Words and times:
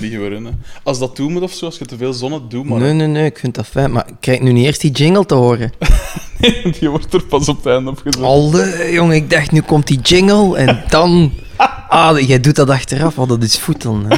vliegen 0.00 0.42
we. 0.42 0.50
Als 0.82 0.98
dat 0.98 1.14
toe 1.14 1.30
moet 1.30 1.42
of 1.42 1.52
zo, 1.52 1.64
als 1.64 1.78
je 1.78 1.84
te 1.84 1.96
veel 1.96 2.12
zon 2.12 2.32
hebt, 2.32 2.50
doe 2.50 2.64
maar. 2.64 2.80
Nee, 2.80 2.92
nee, 2.92 3.06
nee, 3.06 3.24
ik 3.24 3.38
vind 3.38 3.54
dat 3.54 3.66
fijn. 3.66 3.92
Maar 3.92 4.08
ik 4.08 4.14
krijg 4.20 4.40
nu 4.40 4.52
niet 4.52 4.64
eerst 4.64 4.80
die 4.80 4.90
jingle 4.90 5.26
te 5.26 5.34
horen. 5.34 5.72
Die 6.78 6.88
wordt 6.90 7.14
er 7.14 7.24
pas 7.24 7.48
op 7.48 7.56
het 7.56 7.66
einde 7.66 7.90
opgezet. 7.90 8.22
Alde, 8.22 8.88
jongen, 8.92 9.16
ik 9.16 9.30
dacht, 9.30 9.50
nu 9.50 9.60
komt 9.60 9.86
die 9.86 10.00
jingle 10.00 10.56
en 10.56 10.82
dan... 10.88 11.32
Ah, 11.88 12.18
jij 12.20 12.40
doet 12.40 12.56
dat 12.56 12.70
achteraf, 12.70 13.18
oh, 13.18 13.28
dat 13.28 13.42
is 13.42 13.58
voetelen. 13.58 14.04
Hè. 14.08 14.14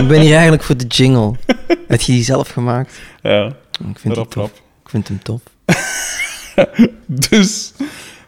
Ik 0.00 0.08
ben 0.08 0.20
hier 0.20 0.32
eigenlijk 0.32 0.62
voor 0.62 0.76
de 0.76 0.86
jingle. 0.86 1.32
Heb 1.88 2.00
je 2.00 2.12
die 2.12 2.24
zelf 2.24 2.48
gemaakt? 2.48 3.00
Ja, 3.22 3.46
Ik 3.90 3.98
vind, 3.98 4.14
rap, 4.16 4.32
rap. 4.34 4.50
ik 4.84 4.88
vind 4.90 5.08
hem 5.08 5.22
tof. 5.22 5.40
Dus, 7.30 7.72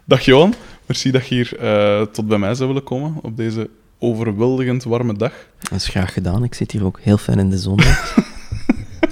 dag 0.05 0.21
Johan. 0.25 0.55
Merci 0.87 1.11
dat 1.11 1.29
je 1.29 1.35
hier 1.35 1.59
eh, 1.59 2.03
tot 2.03 2.29
bij 2.29 2.39
mij 2.39 2.55
zou 2.55 2.69
willen 2.69 2.83
komen 2.85 3.15
op 3.23 3.37
deze 3.37 3.71
overweldigend 3.99 4.85
warme 4.85 5.15
dag. 5.17 5.33
Dat 5.59 5.79
is 5.79 5.87
graag 5.89 6.13
gedaan. 6.13 6.45
Ik 6.45 6.55
zit 6.55 6.71
hier 6.71 6.85
ook 6.85 6.99
heel 7.01 7.19
fijn 7.19 7.39
in 7.39 7.51
de 7.51 7.59
zon. 7.59 7.81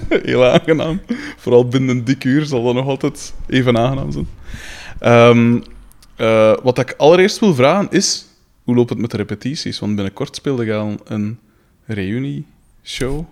Heel 0.08 0.44
aangenaam. 0.46 1.00
Vooral 1.36 1.68
binnen 1.68 1.96
een 1.96 2.04
dik 2.04 2.24
uur 2.24 2.44
zal 2.44 2.64
dat 2.64 2.74
nog 2.74 2.86
altijd 2.86 3.34
even 3.46 3.78
aangenaam 3.78 4.12
zijn. 4.12 4.26
Ehm, 4.98 5.60
eh, 6.16 6.56
wat 6.62 6.78
ik 6.78 6.94
allereerst 6.96 7.38
wil 7.38 7.54
vragen 7.54 7.86
is, 7.90 8.26
hoe 8.64 8.74
loopt 8.74 8.90
het 8.90 8.98
met 8.98 9.10
de 9.10 9.16
repetities? 9.16 9.78
Want 9.78 9.94
binnenkort 9.94 10.36
speelde 10.36 10.64
je 10.64 10.74
al 10.74 10.96
een 11.04 11.38
reunie-show. 11.86 13.24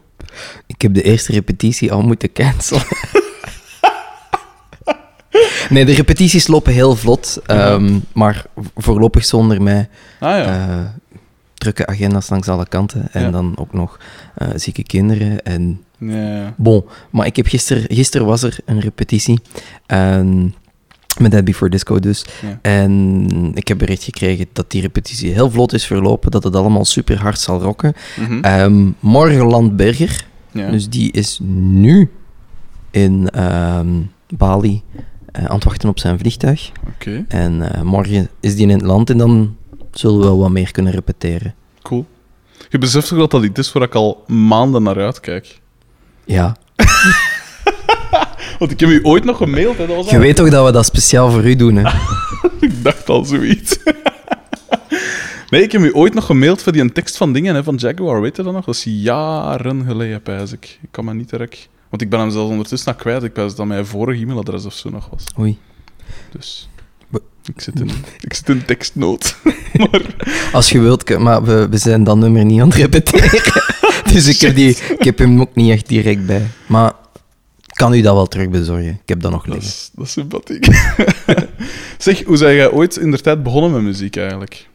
Ik 0.66 0.82
heb 0.82 0.94
de 0.94 1.02
eerste 1.02 1.32
repetitie 1.32 1.92
al 1.92 2.02
moeten 2.02 2.32
cancelen. 2.32 2.82
Nee, 5.68 5.84
de 5.84 5.92
repetities 5.94 6.46
lopen 6.46 6.72
heel 6.72 6.96
vlot, 6.96 7.40
ehm, 7.46 7.98
maar 8.12 8.46
voorlopig 8.76 9.24
zonder 9.24 9.62
mij. 9.62 9.88
Ah 10.20 10.30
ja, 10.38 10.44
Eh, 10.44 10.84
drukke 11.62 11.86
agenda's 11.86 12.28
langs 12.28 12.48
alle 12.48 12.68
kanten 12.68 13.08
en 13.12 13.22
Ja. 13.22 13.30
dan 13.30 13.52
ook 13.56 13.72
nog 13.72 13.98
eh, 14.34 14.48
zieke 14.54 14.82
kinderen. 14.82 15.42
En 15.42 15.80
ja. 15.98 16.54
bon, 16.56 16.84
maar 17.10 17.26
ik 17.26 17.36
heb 17.36 17.46
gisteren, 17.46 17.84
gisteren 17.88 18.26
was 18.26 18.42
er 18.42 18.56
een 18.64 18.80
repetitie 18.80 19.40
en, 19.86 20.54
met 21.20 21.30
Dead 21.30 21.44
Before 21.44 21.70
Disco 21.70 22.00
dus. 22.00 22.24
Ja. 22.42 22.58
En 22.62 23.26
ik 23.54 23.68
heb 23.68 23.78
bericht 23.78 24.02
gekregen 24.02 24.46
dat 24.52 24.70
die 24.70 24.80
repetitie 24.80 25.32
heel 25.32 25.50
vlot 25.50 25.72
is 25.72 25.86
verlopen, 25.86 26.30
dat 26.30 26.44
het 26.44 26.56
allemaal 26.56 26.84
super 26.84 27.20
hard 27.20 27.40
zal 27.40 27.60
rocken. 27.60 27.92
Mhm. 28.20 28.40
Ehm 28.44 28.90
morgen 29.00 29.46
Landberger, 29.46 30.24
ja. 30.50 30.70
dus 30.70 30.88
die 30.88 31.12
is 31.12 31.38
nu 31.42 32.10
in 32.90 33.28
ehm, 33.30 33.88
Bali 34.36 34.82
eh, 35.32 35.44
aan 35.44 35.54
het 35.54 35.64
wachten 35.64 35.88
op 35.88 35.98
zijn 35.98 36.18
vliegtuig. 36.18 36.70
Oké, 36.94 37.24
En 37.28 37.72
eh, 37.74 37.82
morgen 37.82 38.28
is 38.40 38.54
die 38.56 38.66
in 38.68 38.72
het 38.72 38.82
land 38.82 39.10
en 39.10 39.18
dan 39.18 39.56
zullen 39.92 40.18
we 40.18 40.24
wel 40.24 40.38
wat 40.38 40.50
meer 40.50 40.70
kunnen 40.70 40.92
repeteren. 40.92 41.54
cool. 41.82 42.06
Je 42.68 42.78
beseft 42.78 43.08
toch 43.08 43.18
dat 43.18 43.30
dat 43.30 43.44
iets 43.44 43.58
is 43.58 43.72
waar 43.72 43.82
ik 43.82 43.94
al 43.94 44.24
maanden 44.26 44.82
naar 44.82 44.96
uitkijk? 44.96 45.60
Ja. 46.24 46.56
Want 48.58 48.70
ik 48.70 48.80
heb 48.80 48.88
u 48.88 49.00
ooit 49.02 49.24
nog 49.24 49.36
gemaild, 49.36 49.78
hè? 49.78 49.86
Dat 49.86 49.96
was 49.96 50.10
Je 50.10 50.18
weet 50.18 50.36
toch 50.36 50.50
dat 50.50 50.66
we 50.66 50.72
dat 50.72 50.84
speciaal 50.84 51.30
voor 51.30 51.44
u 51.44 51.56
doen, 51.56 51.76
hè? 51.76 51.90
Ik 52.66 52.84
dacht 52.84 53.08
al 53.08 53.24
zoiets. 53.24 53.78
nee, 55.50 55.62
ik 55.62 55.72
heb 55.72 55.80
u 55.80 55.94
ooit 55.94 56.14
nog 56.14 56.26
gemaild 56.26 56.62
voor 56.62 56.72
die 56.72 56.80
een 56.80 56.92
tekst 56.92 57.16
van 57.16 57.32
dingen 57.32 57.54
hè, 57.54 57.62
van 57.62 57.74
Jaguar, 57.76 58.20
weet 58.20 58.36
je 58.36 58.42
dat 58.42 58.52
nog? 58.52 58.64
Dat 58.64 58.74
is 58.74 58.84
jaren 58.84 59.84
geleden, 59.86 60.22
pijs 60.22 60.52
ik. 60.52 60.78
Ik 60.82 60.88
kan 60.90 61.04
me 61.04 61.14
niet 61.14 61.30
direct... 61.30 61.68
Want 61.88 62.02
ik 62.02 62.10
ben 62.10 62.20
hem 62.20 62.30
zelfs 62.30 62.50
ondertussen 62.50 62.92
nog 62.92 63.00
kwijt. 63.00 63.22
Ik 63.22 63.32
pijs 63.32 63.54
dat 63.54 63.66
mijn 63.66 63.86
vorige 63.86 64.22
e-mailadres 64.22 64.64
of 64.64 64.74
zo 64.74 64.90
nog 64.90 65.08
was. 65.10 65.24
Oei. 65.38 65.58
Dus... 66.30 66.68
Ik 67.44 67.60
zit 67.60 67.80
in, 67.80 67.90
ik 68.20 68.34
zit 68.34 68.48
in 68.48 68.64
tekstnood. 68.64 69.36
maar 69.90 70.14
Als 70.52 70.70
je 70.70 70.80
wilt, 70.80 71.18
maar 71.18 71.42
we, 71.42 71.68
we 71.68 71.78
zijn 71.78 72.04
dat 72.04 72.16
nummer 72.16 72.44
niet 72.44 72.60
aan 72.60 72.68
het 72.68 72.76
repeteren. 72.76 73.30
dus 74.12 74.26
ik 74.26 74.40
heb, 74.40 74.54
die, 74.54 74.68
ik 74.98 75.04
heb 75.04 75.18
hem 75.18 75.40
ook 75.40 75.54
niet 75.54 75.70
echt 75.70 75.88
direct 75.88 76.26
bij. 76.26 76.46
Maar 76.66 76.92
kan 77.66 77.94
u 77.94 78.00
dat 78.00 78.14
wel 78.14 78.26
terug 78.26 78.48
bezorgen. 78.48 79.00
Ik 79.02 79.08
heb 79.08 79.20
dat 79.20 79.30
nog 79.30 79.44
dat 79.44 79.54
liggen. 79.54 79.72
is, 79.72 79.90
dat 79.94 80.06
is 80.06 80.12
sympathiek. 80.12 80.66
zeg, 81.98 82.24
hoe 82.24 82.36
zijn 82.36 82.54
jij 82.54 82.70
ooit 82.70 82.96
in 82.96 83.10
de 83.10 83.20
tijd 83.20 83.42
begonnen 83.42 83.72
met 83.72 83.82
muziek 83.82 84.16
eigenlijk? 84.16 84.68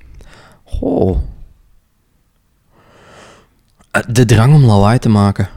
Oh. 0.80 1.18
De 4.10 4.26
drang 4.26 4.54
om 4.54 4.64
lawaai 4.66 5.00
te 5.00 5.10
maken. 5.10 5.50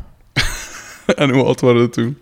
en 1.17 1.31
hoe 1.31 1.45
oud 1.45 1.61
waren 1.61 1.81
we 1.81 1.89
toen? 1.89 2.17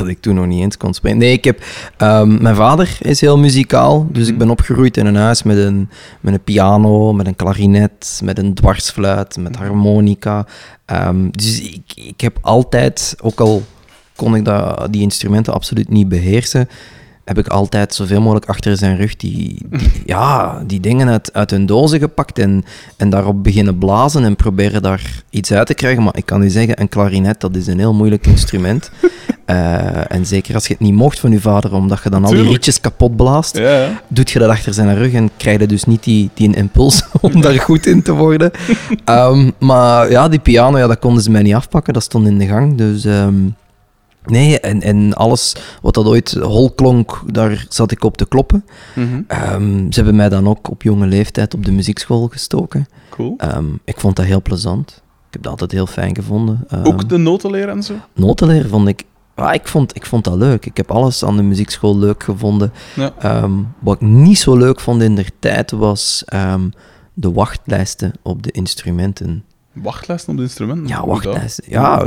Dat 0.00 0.08
ik 0.08 0.20
toen 0.20 0.34
nog 0.34 0.46
niet 0.46 0.62
eens 0.62 0.76
kon 0.76 0.94
spelen. 0.94 1.18
Nee, 1.18 1.32
ik 1.32 1.44
heb... 1.44 1.62
ehm, 1.96 2.42
mijn 2.42 2.54
vader 2.54 2.96
is 3.00 3.20
heel 3.20 3.38
muzikaal, 3.38 4.06
dus 4.10 4.28
ik 4.28 4.38
ben 4.38 4.50
opgegroeid 4.50 4.96
in 4.96 5.06
een 5.06 5.16
huis 5.16 5.42
met 5.42 5.56
een, 5.56 5.88
met 6.20 6.34
een 6.34 6.44
piano, 6.44 7.12
met 7.12 7.26
een 7.26 7.36
klarinet, 7.36 8.20
met 8.24 8.38
een 8.38 8.54
dwarsfluit, 8.54 9.36
met 9.36 9.56
harmonica. 9.56 10.46
Ehm, 10.84 11.30
dus 11.30 11.60
ik, 11.60 11.92
ik 11.94 12.20
heb 12.20 12.38
altijd, 12.40 13.16
ook 13.20 13.40
al 13.40 13.62
kon 14.16 14.34
ik 14.34 14.44
dat, 14.44 14.88
die 14.90 15.02
instrumenten 15.02 15.52
absoluut 15.52 15.88
niet 15.88 16.08
beheersen, 16.08 16.68
heb 17.30 17.38
ik 17.38 17.48
altijd 17.48 17.94
zoveel 17.94 18.20
mogelijk 18.20 18.46
achter 18.46 18.76
zijn 18.76 18.96
rug 18.96 19.16
die, 19.16 19.62
die- 19.70 19.90
ja, 20.14 20.62
die 20.66 20.80
dingen 20.80 21.08
uit, 21.08 21.32
uit 21.32 21.50
hun 21.50 21.66
dozen 21.66 21.98
gepakt 21.98 22.38
en, 22.38 22.64
en 22.96 23.10
daarop 23.10 23.42
beginnen 23.42 23.78
blazen 23.78 24.24
en 24.24 24.36
proberen 24.36 24.82
daar 24.82 25.22
iets 25.30 25.52
uit 25.52 25.66
te 25.66 25.74
krijgen. 25.74 26.02
Maar 26.02 26.16
ik 26.16 26.26
kan 26.26 26.42
u 26.42 26.48
zeggen, 26.48 26.80
een 26.80 26.88
klarinet, 26.88 27.40
dat 27.40 27.56
is 27.56 27.66
een 27.66 27.78
heel 27.78 27.94
moeilijk 27.94 28.26
instrument. 28.26 28.90
Eh, 29.44 30.12
en 30.12 30.26
zeker 30.26 30.54
als 30.54 30.66
je 30.66 30.72
het 30.72 30.82
niet 30.82 30.94
mocht 30.94 31.20
van 31.20 31.30
je 31.30 31.40
vader, 31.40 31.74
omdat 31.74 32.00
je 32.02 32.10
dan 32.10 32.24
al 32.24 32.30
die 32.30 32.42
rietjes 32.50 32.80
kapot 32.80 33.16
blaast, 33.16 33.56
Ja, 33.58 34.02
doet 34.08 34.30
je 34.30 34.38
dat 34.38 34.48
achter 34.50 34.74
zijn 34.74 34.96
rug 34.96 35.12
en 35.12 35.30
krijg 35.36 35.60
je 35.60 35.66
dus 35.66 35.84
niet 35.84 36.04
die, 36.04 36.30
die 36.34 36.48
een 36.48 36.54
impuls 36.54 37.04
om 37.20 37.40
daar 37.40 37.58
goed 37.60 37.86
in 37.86 38.02
te 38.02 38.12
worden. 38.12 38.50
Ehm, 39.04 39.50
maar 39.58 40.10
ja, 40.10 40.28
die 40.28 40.38
piano, 40.38 40.78
ja, 40.78 40.86
dat 40.86 40.98
konden 40.98 41.22
ze 41.22 41.30
mij 41.30 41.42
niet 41.42 41.54
afpakken, 41.54 41.92
dat 41.92 42.02
stond 42.02 42.26
in 42.26 42.38
de 42.38 42.46
gang. 42.46 42.76
Dus 42.76 43.04
ehm, 43.04 43.34
nee, 44.24 44.60
en, 44.60 44.82
en 44.82 45.14
alles 45.14 45.56
wat 45.82 45.94
dat 45.94 46.06
ooit 46.06 46.32
hol 46.32 46.70
klonk, 46.70 47.22
daar 47.26 47.66
zat 47.68 47.90
ik 47.90 48.04
op 48.04 48.16
te 48.16 48.26
kloppen. 48.28 48.64
Mhm. 48.94 49.22
Ehm, 49.26 49.78
ze 49.78 49.94
hebben 49.94 50.16
mij 50.16 50.28
dan 50.28 50.48
ook 50.48 50.70
op 50.70 50.82
jonge 50.82 51.06
leeftijd 51.06 51.54
op 51.54 51.64
de 51.64 51.72
muziekschool 51.72 52.28
gestoken. 52.28 52.86
Cool. 53.10 53.34
Ehm, 53.36 53.66
ik 53.84 54.00
vond 54.00 54.16
dat 54.16 54.24
heel 54.24 54.42
plezant. 54.42 54.90
Ik 55.26 55.32
heb 55.36 55.42
dat 55.42 55.52
altijd 55.52 55.72
heel 55.72 55.86
fijn 55.86 56.14
gevonden. 56.14 56.64
Ehm, 56.68 56.86
Ook 56.86 57.08
de 57.08 57.16
noten 57.16 57.50
leren 57.50 57.74
en 57.74 57.82
zo? 57.82 57.94
notenleer 58.14 58.68
vond 58.68 58.88
ik... 58.88 59.04
ah, 59.34 59.54
ik, 59.54 59.68
vond, 59.68 59.96
ik 59.96 60.06
vond 60.06 60.24
dat 60.24 60.34
leuk. 60.34 60.66
Ik 60.66 60.76
heb 60.76 60.90
alles 60.90 61.24
aan 61.24 61.36
de 61.36 61.42
muziekschool 61.42 61.98
leuk 61.98 62.22
gevonden. 62.22 62.72
Ja. 62.94 63.48
Wat 63.78 63.94
ik 63.94 64.00
niet 64.00 64.38
zo 64.38 64.56
leuk 64.56 64.80
vond 64.80 65.02
in 65.02 65.14
der 65.14 65.30
tijd 65.38 65.70
was 65.70 66.24
de 67.14 67.32
wachtlijsten 67.32 68.12
op 68.22 68.42
de 68.42 68.50
instrumenten. 68.50 69.44
Wachtlijsten 69.72 70.30
op 70.30 70.36
de 70.36 70.42
instrumenten? 70.42 70.86
Ja, 70.86 71.06
wachtlijsten. 71.06 71.64
Ja, 71.68 72.06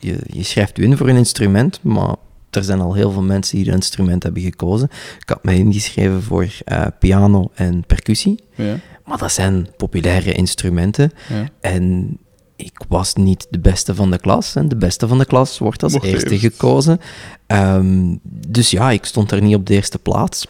je, 0.00 0.18
je 0.26 0.42
schrijft 0.42 0.78
u 0.78 0.82
in 0.84 0.96
voor 0.96 1.08
een 1.08 1.16
instrument, 1.16 1.80
maar 1.82 2.14
er 2.50 2.64
zijn 2.64 2.80
al 2.80 2.94
heel 2.94 3.10
veel 3.10 3.22
mensen 3.22 3.56
die 3.58 3.66
een 3.68 3.74
instrument 3.74 4.22
hebben 4.22 4.42
gekozen. 4.42 4.88
Ik 5.20 5.28
had 5.28 5.44
mij 5.44 5.56
ingeschreven 5.56 6.22
voor 6.22 6.46
eh, 6.64 6.86
piano 6.98 7.50
en 7.54 7.84
percussie, 7.86 8.42
Ja, 8.54 8.76
maar 9.04 9.18
dat 9.18 9.32
zijn 9.32 9.68
populaire 9.76 10.32
instrumenten. 10.32 11.12
ja. 11.28 11.48
En 11.60 12.16
ik 12.56 12.80
was 12.88 13.14
niet 13.14 13.46
de 13.50 13.58
beste 13.58 13.94
van 13.94 14.10
de 14.10 14.18
klas. 14.18 14.54
En 14.56 14.68
de 14.68 14.76
beste 14.76 15.08
van 15.08 15.18
de 15.18 15.24
klas 15.24 15.58
wordt 15.58 15.82
als 15.82 15.92
Mocht 15.92 16.04
eerste 16.04 16.30
eerst. 16.30 16.42
gekozen. 16.44 17.00
Ehm, 17.46 18.14
dus 18.48 18.70
ja, 18.70 18.90
ik 18.90 19.04
stond 19.04 19.28
daar 19.28 19.42
niet 19.42 19.54
op 19.54 19.66
de 19.66 19.74
eerste 19.74 19.98
plaats. 19.98 20.46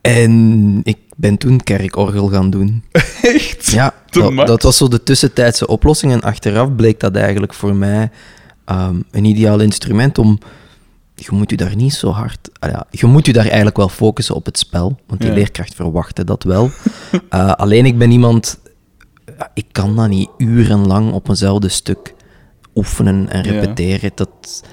En 0.00 0.80
ik 0.84 0.98
ben 1.18 1.38
toen 1.38 1.62
kerkorgel 1.62 2.28
gaan 2.28 2.50
doen. 2.50 2.84
Echt? 3.22 3.66
Ja, 3.70 3.94
dat, 4.46 4.62
was 4.62 4.76
zo 4.76 4.88
de 4.88 5.02
tussentijdse 5.02 5.66
oplossing. 5.66 6.12
En 6.12 6.20
achteraf 6.20 6.74
bleek 6.74 7.00
dat 7.00 7.16
eigenlijk 7.16 7.54
voor 7.54 7.74
mij 7.74 8.10
ehm, 8.64 8.96
een 9.10 9.24
ideaal 9.24 9.60
instrument 9.60 10.18
om... 10.18 10.38
Je 11.14 11.28
moet 11.30 11.52
u 11.52 11.56
daar 11.56 11.76
niet 11.76 11.94
zo 11.94 12.10
hard... 12.10 12.38
ah 12.58 12.70
ja, 12.70 12.86
je 12.90 13.06
moet 13.06 13.26
u 13.26 13.32
daar 13.32 13.46
eigenlijk 13.46 13.76
wel 13.76 13.88
focussen 13.88 14.34
op 14.34 14.44
het 14.44 14.58
spel. 14.58 14.98
Want 15.06 15.20
die 15.20 15.30
Ja. 15.30 15.36
leerkracht 15.36 15.74
verwachtte 15.74 16.24
dat 16.24 16.42
wel. 16.42 16.70
Eh, 17.28 17.52
alleen 17.52 17.86
ik 17.86 17.98
ben 17.98 18.10
iemand... 18.10 18.58
Ik 19.54 19.66
kan 19.72 19.96
dat 19.96 20.08
niet 20.08 20.28
urenlang 20.36 21.12
op 21.12 21.28
eenzelfde 21.28 21.68
stuk 21.68 22.14
oefenen 22.74 23.28
en 23.28 23.44
Ja. 23.44 23.50
repeteren. 23.50 24.10
Dat, 24.14 24.64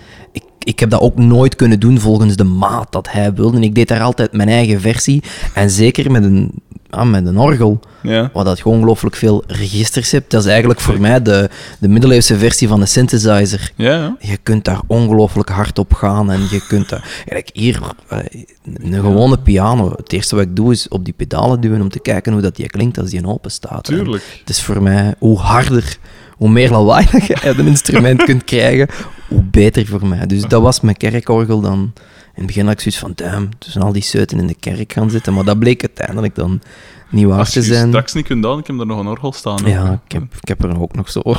ik, 0.66 0.80
heb 0.80 0.90
dat 0.90 1.02
ook 1.02 1.18
nooit 1.18 1.56
kunnen 1.56 1.80
doen 1.80 2.00
volgens 2.00 2.36
de 2.36 2.44
maat 2.44 2.92
dat 2.92 3.12
hij 3.12 3.34
wilde. 3.34 3.58
En 3.58 3.64
ik 3.64 3.76
deed 3.76 3.88
daar 3.88 4.02
altijd 4.02 4.32
mijn 4.32 4.50
eigen 4.50 4.82
versie. 4.82 5.24
En 5.54 5.70
zeker 5.70 6.12
met 6.12 6.24
een, 6.24 6.52
ja, 6.90 7.04
met 7.04 7.26
een 7.26 7.38
orgel 7.38 7.80
Ja. 8.02 8.30
waar 8.34 8.44
dat 8.44 8.64
ongelooflijk 8.64 9.16
veel 9.16 9.44
registers 9.48 10.12
hebt. 10.12 10.32
Dat 10.32 10.44
is 10.44 10.50
eigenlijk 10.50 10.80
voor 10.80 11.00
mij 11.02 11.22
de, 11.22 11.50
de 11.80 11.88
middeleeuwse 11.88 12.38
versie 12.38 12.68
van 12.68 12.82
een 12.82 12.88
synthesizer. 12.88 13.72
Ja, 13.76 13.92
ja. 13.92 14.16
Je 14.20 14.38
kunt 14.38 14.66
daar 14.66 14.82
ongelooflijk 14.88 15.50
hard 15.50 15.80
op 15.80 15.94
gaan 15.94 16.32
en 16.32 16.42
je 16.50 16.66
kunt 16.68 16.90
daar... 16.90 17.24
Kijk, 17.26 17.50
hier, 17.54 17.80
eh, 18.08 18.18
een 18.64 18.94
gewone 18.94 19.38
piano, 19.38 19.94
het 19.96 20.14
eerste 20.14 20.36
wat 20.36 20.44
ik 20.44 20.56
doe 20.56 20.72
is 20.72 20.88
op 20.88 21.06
die 21.06 21.14
pedalen 21.18 21.62
duwen 21.62 21.82
om 21.82 21.90
te 21.90 22.00
kijken 22.00 22.34
hoe 22.34 22.42
dat 22.42 22.56
die 22.56 22.68
klinkt 22.68 22.98
als 23.00 23.10
die 23.10 23.20
in 23.20 23.28
open 23.28 23.52
staat. 23.52 23.90
En 23.90 23.96
Tuurlijk. 23.96 24.24
Het 24.40 24.50
is 24.50 24.62
voor 24.62 24.82
mij, 24.82 25.14
hoe 25.20 25.38
harder, 25.40 25.98
hoe 26.36 26.50
meer 26.50 26.70
lawaai 26.70 27.08
dat 27.12 27.26
je 27.26 27.42
uit 27.42 27.58
een 27.58 27.68
instrument 27.68 28.24
kunt 28.24 28.44
krijgen, 28.44 28.88
hoe 29.28 29.44
beter 29.44 29.86
voor 29.86 30.06
mij. 30.08 30.26
Dus 30.26 30.42
dat 30.42 30.62
was 30.62 30.82
mijn 30.82 30.98
kerkorgel 30.98 31.62
dan... 31.62 31.94
In 32.36 32.42
het 32.42 32.46
begin 32.46 32.66
had 32.66 32.74
ik 32.74 32.80
zoiets 32.80 33.00
van, 33.00 33.12
damn, 33.32 33.50
tussen 33.60 33.82
al 33.82 33.92
die 33.92 34.02
seuten 34.02 34.40
in 34.40 34.48
de 34.48 34.56
kerk 34.60 34.94
gaan 34.94 35.10
zitten. 35.10 35.34
Maar 35.34 35.44
dat 35.44 35.60
bleek 35.60 35.82
uiteindelijk 35.82 36.36
dan 36.36 36.62
niet 37.10 37.26
waar 37.26 37.40
Als 37.40 37.52
te 37.52 37.60
je 37.60 37.66
zijn. 37.66 37.88
straks 37.88 38.14
niet 38.14 38.26
kunt 38.26 38.44
doen, 38.44 38.60
ik 38.60 38.68
heb 38.68 38.80
er 38.80 38.86
nog 38.86 39.00
een 39.00 39.08
orgel 39.08 39.32
staan. 39.34 39.60
Ja, 39.66 40.02
ik 40.06 40.12
heb, 40.12 40.24
ik 40.42 40.48
heb 40.48 40.64
er 40.64 40.82
ook 40.82 40.96
nog 40.96 41.10
zo 41.10 41.22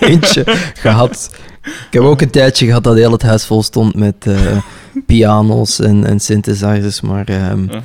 eentje 0.00 0.42
gehad. 0.78 1.30
Ik 1.62 1.86
heb 1.90 2.02
ook 2.02 2.20
een 2.20 2.30
tijdje 2.30 2.66
gehad 2.66 2.84
dat 2.84 2.94
heel 2.96 3.12
het 3.12 3.22
huis 3.22 3.44
vol 3.46 3.62
stond 3.62 3.94
met 3.94 4.26
eh, 4.26 4.56
piano's 5.06 5.78
en, 5.80 6.04
en 6.06 6.20
synthesizers, 6.20 7.00
maar 7.00 7.24
ehm, 7.28 7.62
Uh-huh. 7.62 7.80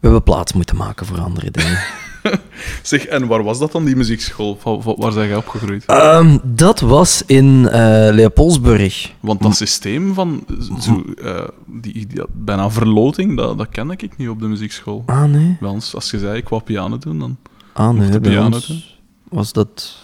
we 0.00 0.08
hebben 0.08 0.22
plaats 0.22 0.52
moeten 0.52 0.76
maken 0.76 1.06
voor 1.06 1.20
andere 1.20 1.50
dingen. 1.50 1.78
Zeg, 2.82 3.06
en 3.06 3.26
waar 3.26 3.42
was 3.42 3.58
dat 3.58 3.72
dan, 3.72 3.84
die 3.84 3.96
muziekschool? 3.96 4.56
Van- 4.60 4.82
van- 4.82 4.94
Waar 4.98 5.12
zijn 5.12 5.28
jij 5.28 5.36
opgegroeid? 5.36 5.84
Ehm, 5.86 6.38
dat 6.42 6.80
was 6.80 7.22
in 7.26 7.68
eh, 7.68 7.80
Leopoldsburg. 8.14 9.12
Want 9.20 9.42
dat 9.42 9.56
systeem 9.56 10.14
van 10.14 10.44
zo, 10.80 11.04
eh, 11.24 11.48
die, 11.66 12.06
bijna 12.32 12.70
verloting, 12.70 13.36
dat, 13.36 13.58
dat 13.58 13.68
ken 13.68 13.90
ik 13.90 14.16
niet 14.16 14.28
op 14.28 14.40
de 14.40 14.46
muziekschool. 14.46 15.02
Ah, 15.06 15.24
nee. 15.24 15.56
Wel, 15.60 15.74
als 15.74 15.94
als 15.94 16.10
je 16.10 16.18
zei, 16.18 16.36
ik 16.36 16.48
wou 16.48 16.62
piano 16.62 16.98
doen, 16.98 17.18
dan... 17.18 17.36
Ah, 17.72 17.90
nee, 17.90 18.08
bij 18.10 18.20
piano 18.20 18.58
doen? 18.66 18.82
was 19.28 19.52
dat... 19.52 19.96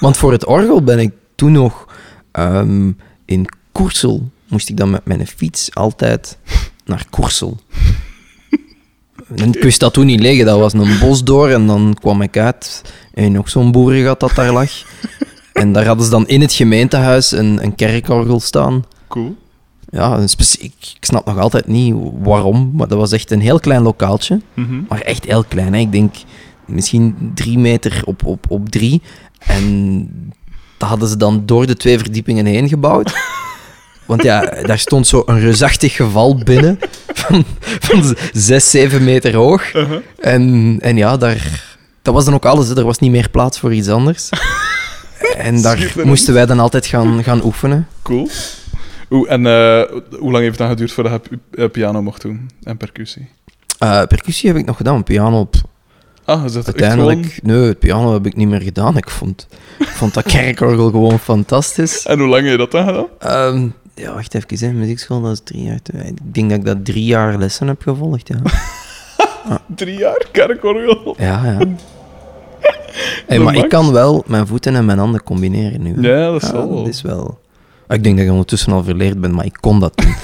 Want 0.00 0.16
voor 0.16 0.32
het 0.32 0.44
orgel 0.46 0.82
ben 0.82 0.98
ik 0.98 1.12
toen 1.34 1.52
nog 1.52 1.86
ehm, 2.32 2.92
in 3.24 3.46
Koersel. 3.72 4.30
Moest 4.48 4.68
ik 4.68 4.76
dan 4.76 4.90
met 4.90 5.04
mijn 5.04 5.26
fiets 5.26 5.74
altijd 5.74 6.38
naar 6.84 7.04
Koersel. 7.10 7.56
En 9.36 9.52
ik 9.54 9.62
wist 9.62 9.80
dat 9.80 9.92
toen 9.92 10.06
niet 10.06 10.20
liggen. 10.20 10.46
Dat 10.46 10.58
was 10.58 10.72
een 10.72 10.98
bos 11.00 11.24
door 11.24 11.48
en 11.50 11.66
dan 11.66 11.96
kwam 12.00 12.22
ik 12.22 12.36
uit 12.36 12.82
en 13.14 13.32
nog 13.32 13.48
zo'n 13.48 13.72
boerengat 13.72 14.20
dat 14.20 14.34
daar 14.34 14.52
lag. 14.52 14.70
En 15.52 15.72
daar 15.72 15.86
hadden 15.86 16.04
ze 16.04 16.10
dan 16.10 16.26
in 16.28 16.40
het 16.40 16.52
gemeentehuis 16.52 17.32
een, 17.32 17.64
een 17.64 17.74
kerkorgel 17.74 18.40
staan. 18.40 18.84
Cool. 19.08 19.36
Ja, 19.88 20.18
een 20.18 20.28
specie- 20.28 20.62
ik, 20.62 20.74
ik 20.96 21.04
snap 21.04 21.26
nog 21.26 21.38
altijd 21.38 21.66
niet 21.66 21.94
waarom, 22.22 22.70
maar 22.74 22.88
dat 22.88 22.98
was 22.98 23.12
echt 23.12 23.30
een 23.30 23.40
heel 23.40 23.60
klein 23.60 23.82
lokaaltje. 23.82 24.40
Mhm. 24.54 24.80
Maar 24.88 25.00
echt 25.00 25.24
heel 25.24 25.44
klein. 25.44 25.72
Hè. 25.74 25.78
Ik 25.80 25.92
denk 25.92 26.14
misschien 26.66 27.30
drie 27.34 27.58
meter 27.58 28.02
op, 28.04 28.24
op, 28.24 28.46
op 28.48 28.68
drie. 28.68 29.02
En 29.38 30.08
dat 30.78 30.88
hadden 30.88 31.08
ze 31.08 31.16
dan 31.16 31.42
door 31.46 31.66
de 31.66 31.76
twee 31.76 31.98
verdiepingen 31.98 32.46
heen 32.46 32.68
gebouwd. 32.68 33.12
Want 34.06 34.22
ja, 34.22 34.40
daar 34.62 34.78
stond 34.78 35.06
zo 35.06 35.22
een 35.26 35.40
reusachtig 35.40 35.96
geval 35.96 36.36
binnen. 36.36 36.78
Van, 37.14 37.44
van 37.80 38.16
zes, 38.32 38.70
zeven 38.70 39.04
meter 39.04 39.34
hoog. 39.34 39.74
Uh-huh. 39.74 39.98
En, 40.20 40.76
en 40.80 40.96
ja, 40.96 41.16
daar, 41.16 41.64
dat 42.02 42.14
was 42.14 42.24
dan 42.24 42.34
ook 42.34 42.44
alles. 42.44 42.68
Hè. 42.68 42.76
Er 42.76 42.84
was 42.84 42.98
niet 42.98 43.10
meer 43.10 43.30
plaats 43.30 43.58
voor 43.58 43.74
iets 43.74 43.88
anders. 43.88 44.28
En 45.36 45.62
daar 45.62 45.92
moesten 46.02 46.34
wij 46.34 46.46
dan 46.46 46.60
altijd 46.60 46.86
gaan, 46.86 47.24
gaan 47.24 47.44
oefenen. 47.44 47.88
Cool. 48.02 48.28
Oeh, 49.10 49.30
en 49.30 49.46
eh, 49.46 49.82
hoe 50.18 50.30
lang 50.30 50.42
heeft 50.42 50.48
het 50.48 50.58
dan 50.58 50.68
geduurd 50.68 50.92
voordat 50.92 51.28
je 51.30 51.62
eh, 51.62 51.70
piano 51.70 52.02
mocht 52.02 52.22
doen? 52.22 52.50
En 52.62 52.76
percussie? 52.76 53.28
Eh, 53.78 54.02
percussie 54.02 54.48
heb 54.48 54.58
ik 54.58 54.66
nog 54.66 54.76
gedaan. 54.76 55.02
Piano, 55.02 55.44
pff, 55.44 55.62
Ah, 56.24 56.44
is 56.44 56.52
dat 56.52 56.68
echt 56.68 56.82
uiteindelijk... 56.82 57.38
Nee, 57.42 57.56
het 57.56 57.78
piano 57.78 58.12
heb 58.12 58.26
ik 58.26 58.36
niet 58.36 58.48
meer 58.48 58.60
gedaan. 58.60 58.96
Ik 58.96 59.10
vond, 59.10 59.46
vond 59.78 60.14
dat 60.14 60.24
kerkorgel 60.24 60.90
gewoon 60.90 61.18
fantastisch. 61.18 62.06
En 62.06 62.18
hoe 62.18 62.28
lang 62.28 62.42
heb 62.42 62.50
je 62.50 62.56
dat 62.58 62.70
dan 62.70 62.86
gedaan? 62.86 63.06
Ehm, 63.18 63.68
ja, 63.94 64.14
wacht 64.14 64.34
even. 64.34 64.66
Hè. 64.68 64.72
Muziekschool, 64.72 65.20
dat 65.20 65.32
is 65.32 65.40
drie 65.44 65.62
jaar. 65.62 65.82
te- 65.82 65.92
Ik 65.92 66.34
denk 66.34 66.50
dat 66.50 66.58
ik 66.58 66.64
dat 66.64 66.84
drie 66.84 67.04
jaar 67.04 67.38
lessen 67.38 67.66
heb 67.66 67.82
gevolgd, 67.82 68.28
ja. 68.28 68.40
Drie 69.76 69.98
jaar 69.98 70.26
kerkorgel? 70.32 71.14
Ja, 71.18 71.44
ja. 71.44 71.58
Hey, 73.26 73.38
maar 73.38 73.54
ik 73.54 73.68
kan 73.68 73.92
wel 73.92 74.24
mijn 74.26 74.46
voeten 74.46 74.74
en 74.74 74.84
mijn 74.84 74.98
handen 74.98 75.22
combineren 75.22 75.82
nu. 75.82 75.94
hè. 75.94 76.08
Ja, 76.08 76.30
dat 76.30 76.42
is 76.42 76.50
wel. 76.50 76.76
dat 76.76 76.86
is 76.88 77.02
wel... 77.02 77.38
Ik 77.88 78.02
denk 78.02 78.16
dat 78.16 78.24
ik 78.24 78.30
ondertussen 78.30 78.72
al 78.72 78.84
verleerd 78.84 79.20
ben, 79.20 79.34
maar 79.34 79.44
ik 79.44 79.56
kon 79.60 79.80
dat 79.80 79.92
doen. 79.96 80.14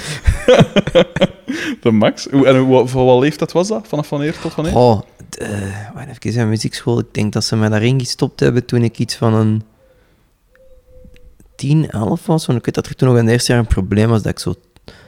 De 1.83 1.91
max. 1.91 2.29
En 2.29 2.67
voor 2.89 3.05
wat 3.05 3.21
leeftijd 3.21 3.53
was 3.53 3.69
dat? 3.69 3.87
Vanaf 3.89 4.09
wanneer 4.11 4.39
tot 4.41 4.55
wanneer? 4.55 4.77
Oh, 4.77 5.01
d- 5.29 5.37
eh, 5.39 5.49
wacht 5.95 6.25
even, 6.25 6.41
aan 6.43 6.49
muziekschool. 6.49 6.99
Ik 6.99 7.07
denk 7.15 7.33
dat 7.33 7.45
ze 7.45 7.57
mij 7.57 7.69
daarin 7.69 7.99
gestopt 8.01 8.41
hebben 8.41 8.65
toen 8.65 8.83
ik 8.83 8.99
iets 8.99 9.17
van 9.17 9.35
een 9.35 9.63
10, 11.61 11.91
11 11.91 12.27
was. 12.27 12.47
Want 12.47 12.59
ik 12.59 12.65
weet 12.65 12.75
dat 12.75 12.87
er 12.87 12.95
toen 12.95 13.09
nog 13.09 13.17
in 13.17 13.25
het 13.25 13.33
eerste 13.33 13.53
jaar 13.53 13.61
een 13.61 13.67
probleem 13.67 14.09
was 14.09 14.23
dat 14.23 14.33
ik 14.33 14.39
zo 14.39 14.55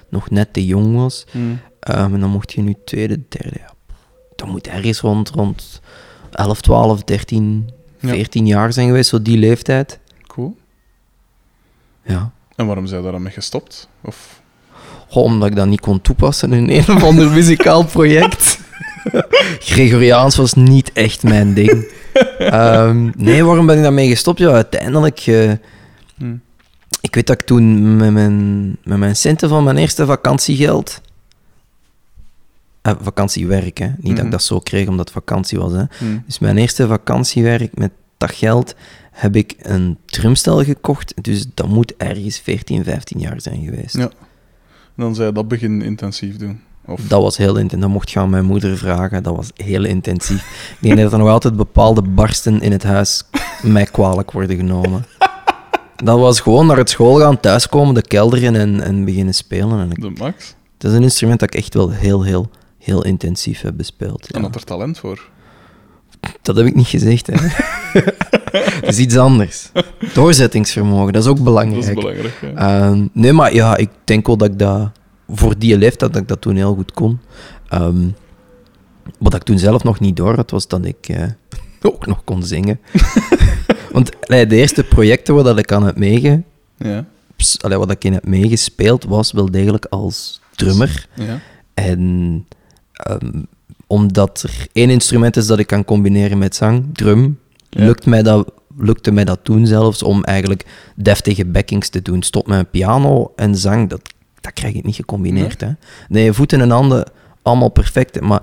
nog 0.09 0.31
net 0.31 0.53
te 0.53 0.67
jong 0.67 0.97
was. 0.97 1.25
Hmm. 1.31 1.61
Ehm, 1.81 2.15
en 2.15 2.21
dan 2.21 2.31
mocht 2.31 2.53
je 2.53 2.61
nu 2.63 2.75
tweede, 2.85 3.21
derde. 3.29 3.57
Ja. 3.59 3.71
Dan 4.37 4.49
moet 4.49 4.67
ergens 4.67 5.01
rond, 5.01 5.31
rond 5.31 5.81
11, 6.31 6.61
12, 6.61 7.03
13, 7.05 7.71
Ja. 7.99 8.09
14 8.09 8.47
jaar 8.47 8.73
zijn 8.73 8.87
geweest, 8.87 9.09
zo 9.09 9.23
die 9.23 9.39
leeftijd. 9.39 9.99
Cool. 10.27 10.57
Ja. 12.05 12.31
En 12.57 12.67
waarom 12.67 12.87
zijn 12.87 13.03
daar 13.03 13.13
dan 13.13 13.23
mee 13.23 13.33
gestopt? 13.33 13.89
Of... 14.03 14.41
Goh, 15.09 15.25
omdat 15.25 15.49
ik 15.49 15.57
dat 15.57 15.67
niet 15.67 15.81
kon 15.81 16.01
toepassen 16.01 16.53
in 16.53 16.69
een 16.71 16.95
of 16.97 17.03
ander 17.03 17.31
muzikaal 17.39 17.85
project. 17.85 18.59
Gregoriaans 19.73 20.37
was 20.37 20.53
niet 20.55 20.93
echt 20.93 21.23
mijn 21.23 21.55
ding. 21.55 21.71
Ehm, 22.39 23.11
nee, 23.17 23.45
waarom 23.45 23.67
ben 23.67 23.77
ik 23.77 23.83
daarmee 23.83 24.09
gestopt? 24.09 24.39
Ja, 24.39 24.51
uiteindelijk... 24.51 25.19
eh, 25.27 25.53
Hmm. 26.23 26.41
ik 27.01 27.15
weet 27.15 27.27
dat 27.27 27.41
ik 27.41 27.47
toen 27.47 27.97
met 27.97 28.13
mijn, 28.13 28.69
met 28.85 28.99
mijn 28.99 29.17
centen 29.17 29.49
van 29.49 29.65
mijn 29.65 29.77
eerste 29.77 30.07
vakantiegeld... 30.07 31.01
eh, 32.83 32.95
vakantiewerk, 33.01 33.79
hè. 33.79 33.91
Niet 33.99 34.17
dat 34.17 34.25
ik 34.25 34.31
dat 34.31 34.43
zo 34.43 34.59
kreeg 34.59 34.89
omdat 34.89 35.05
het 35.05 35.15
vakantie 35.15 35.59
was, 35.59 35.73
hè. 35.73 35.85
Hmm. 35.99 36.23
Dus 36.27 36.39
mijn 36.39 36.59
eerste 36.59 36.87
vakantiewerk 36.87 37.79
met 37.79 37.91
dat 38.17 38.33
geld 38.33 38.75
heb 39.13 39.37
ik 39.37 39.55
een 39.59 39.99
drumstel 40.05 40.65
gekocht. 40.65 41.15
Dus 41.25 41.47
dat 41.55 41.69
moet 41.69 41.95
ergens 41.97 42.39
14, 42.39 42.85
15 42.85 43.19
jaar 43.19 43.41
zijn 43.41 43.65
geweest. 43.65 43.97
Ja. 43.97 44.11
Dan 44.97 45.15
zei 45.15 45.27
je 45.27 45.35
dat 45.35 45.49
begin 45.49 45.83
intensief 45.83 46.37
doen. 46.37 46.61
Of... 46.87 47.01
Dat 47.01 47.23
was 47.23 47.37
heel 47.37 47.57
intensief. 47.57 47.81
Dat 47.81 47.91
mocht 47.91 48.11
je 48.11 48.19
aan 48.19 48.31
mijn 48.31 48.45
moeder 48.45 48.79
vragen. 48.79 49.23
Dat 49.23 49.37
was 49.37 49.51
heel 49.55 49.85
intensief. 49.85 50.77
Ik 50.81 50.89
denk 50.89 50.99
dat 50.99 51.13
er 51.13 51.19
nog 51.19 51.29
altijd 51.29 51.57
bepaalde 51.57 52.03
barsten 52.03 52.61
in 52.61 52.73
het 52.73 52.83
huis 52.83 53.25
mij 53.63 53.85
kwalijk 53.85 54.31
worden 54.31 54.57
genomen. 54.57 55.05
Dat 56.03 56.19
was 56.19 56.41
gewoon 56.41 56.67
naar 56.67 56.77
het 56.77 56.91
school 56.91 57.19
gaan, 57.19 57.41
thuiskomen, 57.41 57.95
de 57.95 58.03
kelder 58.03 58.43
in 58.43 58.57
en, 58.57 58.81
en 58.81 59.05
beginnen 59.05 59.35
spelen. 59.35 59.79
En 59.81 59.91
ik- 59.91 60.01
De 60.01 60.11
max. 60.19 60.55
dat 60.79 60.91
is 60.91 60.97
een 60.97 61.03
instrument 61.03 61.41
dat 61.41 61.55
ik 61.55 61.61
echt 61.61 61.75
wel 61.75 61.91
heel, 61.91 62.23
heel, 62.23 62.51
heel 62.79 63.05
intensief 63.05 63.61
heb 63.61 63.77
bespeeld. 63.77 64.31
En 64.31 64.41
ja. 64.41 64.47
had 64.47 64.55
er 64.55 64.65
talent 64.65 64.99
voor. 64.99 65.29
Dat 66.43 66.57
heb 66.57 66.67
ik 66.67 66.75
niet 66.75 66.87
gezegd, 66.87 67.27
hè. 67.27 67.33
dat 68.81 68.89
is 68.91 68.99
iets 68.99 69.17
anders. 69.17 69.71
Doorzettingsvermogen, 70.15 71.13
dat 71.13 71.23
is 71.23 71.29
ook 71.29 71.37
Dat 71.37 71.45
belangrijk. 71.45 71.85
is 71.87 71.95
belangrijk. 71.95 72.35
Ja. 72.41 72.55
Ehm, 72.89 73.07
nee, 73.13 73.33
maar 73.33 73.55
ja, 73.55 73.77
ik 73.77 73.89
denk 74.05 74.27
wel 74.27 74.37
dat 74.37 74.49
ik 74.49 74.59
dat 74.59 74.91
voor 75.29 75.59
die 75.59 75.79
leeftijd 75.79 76.13
dat 76.13 76.23
ik 76.23 76.29
dat 76.29 76.41
toen 76.41 76.57
heel 76.57 76.75
goed 76.75 76.93
kon. 76.93 77.21
Ehm, 77.69 78.09
wat 79.19 79.35
ik 79.35 79.43
toen 79.43 79.59
zelf 79.59 79.83
nog 79.85 80.01
niet 80.01 80.17
door 80.17 80.35
had, 80.35 80.51
was 80.51 80.69
dat 80.69 80.85
ik 80.85 81.09
eh, 81.09 81.23
ook 81.93 82.07
nog 82.07 82.25
kon 82.25 82.43
zingen. 82.43 82.81
Want 83.93 84.27
allee, 84.29 84.47
de 84.47 84.57
eerste 84.57 84.85
projecten 84.85 85.35
waar 85.35 85.45
dat 85.45 85.59
ik 85.59 85.73
aan 85.73 85.87
heb 85.87 85.97
meege, 85.99 86.43
ja. 86.77 87.05
ps- 87.37 87.59
allee, 87.63 87.79
wat 87.79 87.91
ik 87.91 88.05
in 88.05 88.13
heb 88.13 88.27
meegespeeld, 88.27 89.05
was 89.05 89.33
wel 89.33 89.51
degelijk 89.51 89.85
als 89.85 90.41
drummer. 90.57 91.07
ja. 91.15 91.41
En 91.75 92.47
ehm, 92.93 93.43
omdat 93.87 94.43
er 94.43 94.67
één 94.73 94.91
instrument 94.91 95.37
is 95.37 95.47
dat 95.47 95.59
ik 95.59 95.67
kan 95.67 95.85
combineren 95.85 96.39
met 96.39 96.55
zang, 96.57 96.85
drum, 96.93 97.39
Ja. 97.69 97.85
lukt 97.85 98.07
mij 98.07 98.23
dat, 98.23 98.53
lukte 98.79 99.11
mij 99.11 99.25
dat 99.25 99.39
toen 99.43 99.67
zelfs 99.67 100.03
om 100.03 100.25
eigenlijk 100.25 100.67
deftige 100.97 101.45
backings 101.45 101.89
te 101.89 102.03
doen. 102.03 102.23
Stop 102.23 102.47
met 102.47 102.71
piano 102.71 103.33
en 103.37 103.57
zang, 103.57 103.89
dat, 103.89 104.01
dat 104.41 104.53
krijg 104.53 104.75
ik 104.75 104.85
niet 104.85 104.95
gecombineerd. 104.97 105.61
Hè. 105.61 105.69
Nee, 106.09 106.33
voeten 106.33 106.61
en 106.61 106.71
handen, 106.71 107.11
allemaal 107.43 107.69
perfect. 107.69 108.21
Maar 108.21 108.43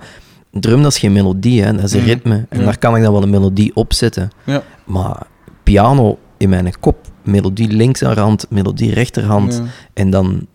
drum, 0.50 0.82
dat 0.82 0.92
is 0.92 0.98
geen 0.98 1.12
melodie, 1.12 1.62
hè. 1.62 1.72
dat 1.74 1.84
is 1.84 1.92
een 1.92 1.98
Mhm. 2.00 2.08
ritme. 2.08 2.46
En 2.48 2.64
daar 2.64 2.78
kan 2.78 2.96
ik 2.96 3.02
dan 3.02 3.12
wel 3.12 3.22
een 3.22 3.30
melodie 3.30 3.74
op 3.74 3.92
zetten. 3.92 4.30
Ja. 4.44 4.62
Maar 4.84 5.26
piano 5.70 6.18
in 6.38 6.48
mijn 6.48 6.72
kop, 6.80 6.96
melodie 7.22 7.68
linkerhand, 7.68 8.46
melodie 8.48 8.94
rechterhand. 8.94 9.54
Ja. 9.54 9.70
En 9.94 10.10
dan 10.10 10.46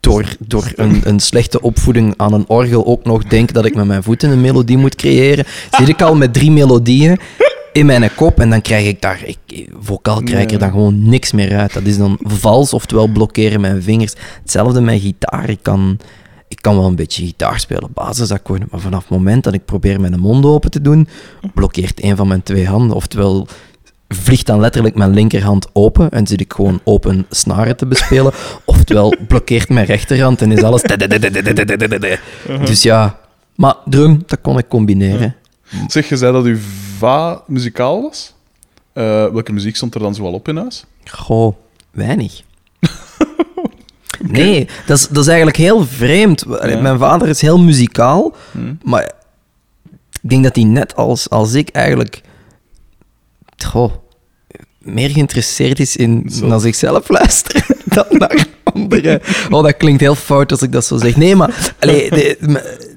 door, 0.00 0.36
door 0.38 0.72
een, 0.74 1.00
een 1.04 1.20
slechte 1.20 1.60
opvoeding 1.60 2.14
aan 2.16 2.32
een 2.32 2.48
orgel 2.48 2.86
ook 2.86 3.04
nog 3.04 3.24
denk 3.24 3.52
dat 3.52 3.64
ik 3.64 3.74
met 3.74 3.86
mijn 3.86 4.02
voeten 4.02 4.30
een 4.30 4.40
melodie 4.40 4.76
moet 4.76 4.94
creëren. 4.94 5.44
Zit 5.70 5.88
ik 5.88 6.02
al 6.02 6.14
met 6.14 6.34
drie 6.34 6.50
melodieën 6.50 7.18
in 7.72 7.86
mijn 7.86 8.14
kop 8.14 8.40
en 8.40 8.50
dan 8.50 8.60
krijg 8.60 8.86
ik 8.86 9.00
daar, 9.00 9.22
ik, 9.24 9.68
vocaal 9.80 10.22
krijg 10.22 10.42
ik 10.42 10.52
er 10.52 10.58
dan 10.58 10.70
gewoon 10.70 11.08
niks 11.08 11.32
meer 11.32 11.56
uit. 11.56 11.72
Dat 11.72 11.82
is 11.82 11.96
dan 11.96 12.18
vals, 12.22 12.72
oftewel 12.72 13.08
blokkeren 13.08 13.60
mijn 13.60 13.82
vingers. 13.82 14.14
Hetzelfde 14.42 14.80
met 14.80 15.00
gitaar. 15.00 15.50
Ik 15.50 15.62
kan, 15.62 15.98
ik 16.48 16.62
kan 16.62 16.76
wel 16.76 16.86
een 16.86 16.96
beetje 16.96 17.24
gitaar 17.24 17.60
spelen, 17.60 17.90
basisakkoorden, 17.94 18.68
maar 18.70 18.80
vanaf 18.80 19.00
het 19.00 19.10
moment 19.10 19.44
dat 19.44 19.54
ik 19.54 19.64
probeer 19.64 20.00
mijn 20.00 20.20
mond 20.20 20.44
open 20.44 20.70
te 20.70 20.80
doen, 20.80 21.08
blokkeert 21.54 22.02
een 22.02 22.16
van 22.16 22.28
mijn 22.28 22.42
twee 22.42 22.66
handen. 22.66 22.96
Oftewel 22.96 23.46
vliegt 24.14 24.46
dan 24.46 24.60
letterlijk 24.60 24.94
mijn 24.94 25.14
linkerhand 25.14 25.68
open 25.72 26.10
en 26.10 26.26
zit 26.26 26.40
ik 26.40 26.52
gewoon 26.52 26.80
open 26.84 27.26
snaren 27.30 27.76
te 27.76 27.86
bespelen. 27.86 28.32
Oftewel 28.64 29.14
blokkeert 29.28 29.68
mijn 29.68 29.86
rechterhand 29.86 30.42
en 30.42 30.52
is 30.52 30.62
alles... 30.62 30.82
Dus 32.64 32.82
ja, 32.82 33.18
maar 33.54 33.74
drum, 33.84 34.22
dat 34.26 34.38
kon 34.42 34.58
ik 34.58 34.68
combineren. 34.68 35.34
Zeg, 35.86 36.08
je 36.08 36.16
zei 36.16 36.32
dat 36.32 36.44
uw 36.44 36.58
va 36.98 37.42
muzikaal 37.46 38.02
was. 38.02 38.34
Eh, 38.92 39.04
welke 39.04 39.52
muziek 39.52 39.76
stond 39.76 39.94
er 39.94 40.00
dan 40.00 40.14
zoal 40.14 40.32
op 40.32 40.48
in 40.48 40.56
huis? 40.56 40.84
Goh, 41.04 41.56
weinig. 41.90 42.40
Nee, 44.28 44.68
dat 44.86 44.98
is, 44.98 45.08
dat 45.08 45.22
is 45.22 45.26
eigenlijk 45.26 45.56
heel 45.56 45.86
vreemd. 45.86 46.44
Ja. 46.48 46.80
Mijn 46.80 46.98
vader 46.98 47.28
is 47.28 47.40
heel 47.40 47.58
muzikaal, 47.58 48.34
Hm. 48.50 48.74
maar 48.84 49.12
Ik 50.22 50.30
denk 50.30 50.42
dat 50.44 50.54
hij 50.56 50.64
net 50.64 50.96
als, 50.96 51.30
als 51.30 51.54
ik 51.54 51.68
eigenlijk 51.68 52.20
goh, 53.64 53.92
meer 54.78 55.10
geïnteresseerd 55.10 55.80
is 55.80 55.96
in 55.96 56.24
Zo. 56.30 56.46
naar 56.46 56.60
zichzelf 56.60 57.08
luisteren 57.08 57.62
dan 57.84 58.04
naar 58.10 58.46
anderen. 58.64 59.20
Oh, 59.50 59.62
dat 59.62 59.76
klinkt 59.76 60.00
heel 60.00 60.14
fout 60.14 60.50
als 60.50 60.62
ik 60.62 60.72
dat 60.72 60.84
zo 60.84 60.96
zeg. 60.96 61.16
Nee, 61.16 61.36
maar 61.36 61.74
allee, 61.78 62.10
de- 62.10 62.36
me- 62.40 62.90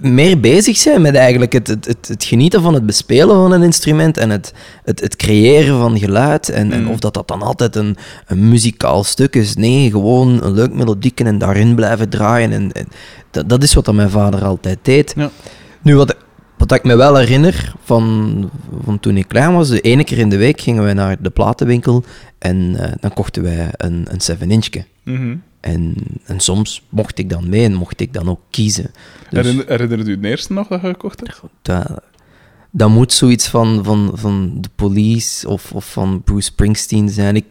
meer 0.00 0.40
bezig 0.40 0.76
zijn 0.76 1.00
met 1.02 1.14
eigenlijk 1.14 1.52
het, 1.52 1.66
het, 1.66 1.86
het, 1.86 2.08
het 2.08 2.24
genieten 2.24 2.62
van 2.62 2.74
het 2.74 2.86
bespelen 2.86 3.36
van 3.36 3.52
een 3.52 3.62
instrument 3.62 4.16
en 4.18 4.30
het, 4.30 4.52
het, 4.84 5.00
het 5.00 5.16
creëren 5.16 5.78
van 5.78 5.98
geluid. 5.98 6.48
En, 6.48 6.72
en 6.72 6.82
Mm. 6.82 6.88
of 6.90 6.98
dat, 6.98 7.14
dat 7.14 7.28
dan 7.28 7.42
altijd 7.42 7.76
een, 7.76 7.96
een 8.26 8.48
muzikaal 8.48 9.04
stuk 9.04 9.36
is. 9.36 9.54
Nee, 9.54 9.90
gewoon 9.90 10.42
een 10.42 10.52
leuk 10.52 10.72
melodieke 10.72 11.24
en 11.24 11.38
daarin 11.38 11.74
blijven 11.74 12.08
draaien. 12.08 12.52
En, 12.52 12.72
en 12.72 12.86
dat, 13.30 13.48
dat 13.48 13.62
is 13.62 13.74
wat 13.74 13.84
dat 13.84 13.94
mijn 13.94 14.10
vader 14.10 14.44
altijd 14.44 14.78
deed. 14.82 15.12
Ja. 15.16 15.30
Nu, 15.82 15.96
wat, 15.96 16.16
wat 16.56 16.72
ik 16.72 16.84
me 16.84 16.96
wel 16.96 17.16
herinner 17.16 17.74
van, 17.82 18.50
van 18.84 19.00
toen 19.00 19.16
ik 19.16 19.28
klein 19.28 19.54
was, 19.54 19.68
de 19.68 19.80
ene 19.80 20.04
keer 20.04 20.18
in 20.18 20.28
de 20.28 20.36
week 20.36 20.60
gingen 20.60 20.82
wij 20.82 20.94
naar 20.94 21.22
de 21.22 21.30
platenwinkel 21.30 22.04
en 22.38 22.76
eh, 22.76 22.92
dan 23.00 23.12
kochten 23.12 23.42
wij 23.42 23.68
een, 23.76 24.06
een 24.10 24.36
7-inchje. 24.36 24.84
Mhm. 25.02 25.36
En, 25.60 25.94
en 26.24 26.40
soms 26.40 26.82
mocht 26.88 27.18
ik 27.18 27.30
dan 27.30 27.48
mee 27.48 27.64
en 27.64 27.74
mocht 27.74 28.00
ik 28.00 28.12
dan 28.12 28.28
ook 28.28 28.40
kiezen. 28.50 28.90
Dus 29.30 29.44
Herinner, 29.44 29.68
herinnert 29.68 30.08
u 30.08 30.10
het 30.10 30.24
eerste 30.24 30.52
nog 30.52 30.68
dat 30.68 30.80
je 30.80 30.86
gekocht 30.86 31.20
hebt? 31.20 31.42
dat, 31.62 32.02
dat 32.70 32.88
moet 32.88 33.12
zoiets 33.12 33.48
van, 33.48 33.84
van, 33.84 34.10
van 34.14 34.58
The 34.60 34.68
Police 34.74 35.48
of, 35.48 35.72
of 35.72 35.92
van 35.92 36.22
Bruce 36.22 36.46
Springsteen 36.46 37.08
zijn. 37.08 37.36
Ik 37.36 37.44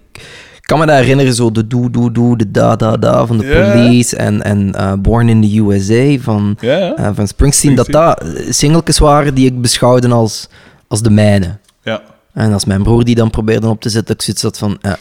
kan 0.66 0.80
me 0.80 0.86
dat 0.86 0.96
herinneren, 0.96 1.34
zo 1.34 1.52
de 1.52 1.68
doe, 1.68 1.90
doe, 1.90 2.12
doe, 2.12 2.38
de 2.38 2.52
da, 2.52 2.76
da, 2.76 2.98
da 2.98 3.26
van 3.26 3.40
Ja. 3.40 3.72
Police 3.72 4.16
en, 4.16 4.44
en 4.44 4.74
eh, 4.76 4.94
Born 4.94 5.30
in 5.30 5.42
the 5.42 5.58
USA 5.60 6.18
van, 6.24 6.58
eh, 6.60 7.10
van 7.14 7.28
Springsteen. 7.28 7.76
Dat 7.76 7.88
dat 7.88 8.22
eh, 8.22 8.30
singeltjes 8.52 8.98
waren 8.98 9.34
die 9.34 9.46
ik 9.46 9.62
beschouwde 9.62 10.10
als, 10.10 10.48
als 10.88 11.02
de 11.02 11.10
mijne. 11.10 11.58
ja. 11.84 12.02
En 12.34 12.54
als 12.54 12.66
mijn 12.66 12.84
broer 12.84 13.04
die 13.04 13.16
dan 13.16 13.30
probeerde 13.30 13.68
op 13.70 13.82
te 13.82 13.90
zetten, 13.90 14.16
ik 14.16 14.22
zoiets 14.22 14.42
had 14.44 14.58
van... 14.58 14.78
eh. 14.82 14.92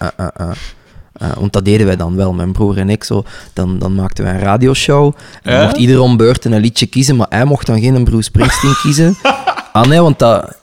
Eh, 1.14 1.28
want 1.38 1.52
dat 1.52 1.64
deden 1.64 1.86
wij 1.86 1.96
dan 1.96 2.16
wel, 2.16 2.32
mijn 2.32 2.52
broer 2.52 2.78
en 2.78 2.90
ik. 2.90 3.04
Zo. 3.04 3.24
Dan, 3.52 3.78
dan 3.78 3.94
maakten 3.94 4.24
wij 4.24 4.34
een 4.34 4.40
radioshow. 4.40 5.04
En 5.06 5.12
dan 5.42 5.52
Ja? 5.54 5.62
mocht 5.64 5.76
ieder 5.76 6.00
om 6.00 6.16
beurt 6.16 6.44
een 6.44 6.60
liedje 6.60 6.86
kiezen, 6.86 7.16
maar 7.16 7.26
hij 7.28 7.44
mocht 7.44 7.66
dan 7.66 7.80
geen 7.80 8.04
Bruce 8.04 8.22
Springsteen 8.22 8.74
kiezen. 8.82 9.16
Ah 9.72 9.86
nee, 9.86 10.00
want 10.00 10.18
dat, 10.18 10.56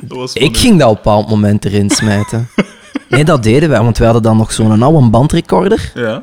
Dat 0.00 0.30
ik 0.34 0.56
ging 0.56 0.78
dat 0.78 0.88
op 0.88 0.96
een 0.96 1.02
bepaald 1.02 1.28
moment 1.28 1.64
erin 1.64 1.90
smijten. 1.90 2.48
Nee, 3.08 3.24
dat 3.24 3.42
deden 3.42 3.68
wij, 3.68 3.82
want 3.82 3.98
wij 3.98 4.06
hadden 4.06 4.24
dan 4.24 4.36
nog 4.36 4.52
zo'n 4.52 4.82
oude 4.82 5.08
bandrecorder. 5.10 5.92
Ja. 5.94 6.22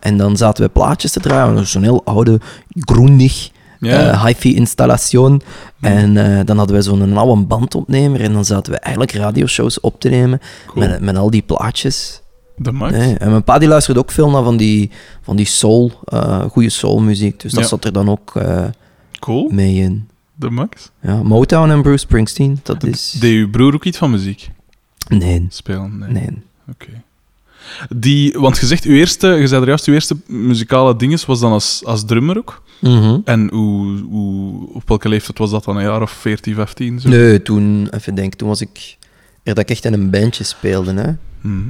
En 0.00 0.16
dan 0.16 0.36
zaten 0.36 0.64
we 0.64 0.70
plaatjes 0.70 1.12
te 1.12 1.20
draaien. 1.20 1.66
Zo'n 1.66 1.82
heel 1.82 2.04
oude, 2.04 2.40
groendig 2.80 3.50
Ja. 3.80 4.10
eh, 4.10 4.24
hi-fi 4.24 4.54
installatie. 4.56 5.18
En 5.80 6.16
eh, 6.38 6.44
dan 6.44 6.56
hadden 6.58 6.76
we 6.76 6.82
zo'n 6.82 7.16
oude 7.16 7.42
bandopnemer. 7.42 8.20
En 8.20 8.32
dan 8.32 8.44
zaten 8.44 8.72
we 8.72 8.78
eigenlijk 8.78 9.16
radioshows 9.16 9.80
op 9.80 10.00
te 10.00 10.08
nemen 10.08 10.40
Cool. 10.66 10.88
met, 10.88 11.00
met 11.00 11.16
al 11.16 11.30
die 11.30 11.42
plaatjes. 11.42 12.20
De 12.56 12.72
max. 12.72 12.92
Nee, 12.92 13.14
En 13.16 13.30
mijn 13.30 13.44
pa 13.44 13.58
die 13.58 13.68
luisterde 13.68 14.00
ook 14.00 14.10
veel 14.10 14.30
naar 14.30 14.42
van 14.42 14.56
die, 14.56 14.90
van 15.22 15.36
die 15.36 15.46
soul, 15.46 15.92
eh 16.04 16.40
goede 16.40 16.68
soulmuziek. 16.70 17.40
Dus 17.40 17.52
dat 17.52 17.62
Ja. 17.62 17.68
zat 17.68 17.84
er 17.84 17.92
dan 17.92 18.10
ook 18.10 18.32
Cool. 19.20 19.48
mee 19.52 19.74
in. 19.74 20.08
De 20.34 20.50
max. 20.50 20.90
Ja, 21.02 21.22
Motown 21.22 21.70
en 21.70 21.82
Bruce 21.82 21.98
Springsteen, 21.98 22.60
dat 22.62 22.84
is... 22.84 23.16
Deed 23.20 23.32
uw 23.34 23.50
broer 23.50 23.74
ook 23.74 23.84
iets 23.84 23.98
van 23.98 24.10
muziek 24.10 24.50
Nee, 25.08 25.46
spelen? 25.48 25.98
Nee. 25.98 26.10
nee. 26.10 26.42
Oké. 26.68 27.02
Die, 27.96 28.32
want 28.38 28.58
je 28.58 28.66
zegt, 28.66 28.84
uw 28.84 28.94
eerste, 28.94 29.26
je 29.28 29.46
zei 29.46 29.60
er 29.62 29.68
juist, 29.68 29.86
uw 29.86 29.94
eerste 29.94 30.16
muzikale 30.26 30.96
dinges 30.96 31.26
was 31.26 31.40
dan 31.40 31.52
als, 31.52 31.84
als 31.84 32.04
drummer 32.04 32.36
ook. 32.38 32.62
Mhm. 32.80 33.18
En 33.24 33.48
hoe, 33.52 33.98
hoe, 34.00 34.68
op 34.74 34.88
welke 34.88 35.08
leeftijd 35.08 35.38
was 35.38 35.50
dat 35.50 35.64
dan? 35.64 35.76
Een 35.76 35.82
jaar 35.82 36.02
of 36.02 36.10
14, 36.10 36.54
15? 36.54 37.00
Zo? 37.00 37.08
Nee, 37.08 37.42
toen, 37.42 37.88
even 37.90 38.14
denken, 38.14 38.38
toen 38.38 38.48
was 38.48 38.60
ik... 38.60 38.96
Er 39.42 39.54
dat 39.54 39.64
ik 39.64 39.70
echt 39.70 39.84
in 39.84 39.92
een 39.92 40.10
bandje 40.10 40.44
speelde, 40.44 40.94
hè. 40.94 41.12
Mhm. 41.40 41.68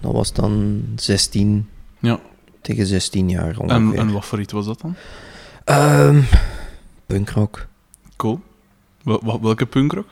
Dat 0.00 0.12
was 0.12 0.32
dan 0.32 0.82
16, 0.96 1.68
Ja. 1.98 2.20
tegen 2.62 2.86
16 2.86 3.28
jaar 3.28 3.48
En, 3.50 3.58
ongeveer. 3.58 3.98
en 3.98 4.12
wat 4.12 4.24
voor 4.24 4.40
iets 4.40 4.52
was 4.52 4.66
dat 4.66 4.80
dan? 4.80 4.94
Ehm, 5.64 6.20
punkrock. 7.06 7.66
Cool. 8.16 8.40
Wel- 9.02 9.20
wel- 9.24 9.40
welke 9.42 9.66
punkrock? 9.66 10.06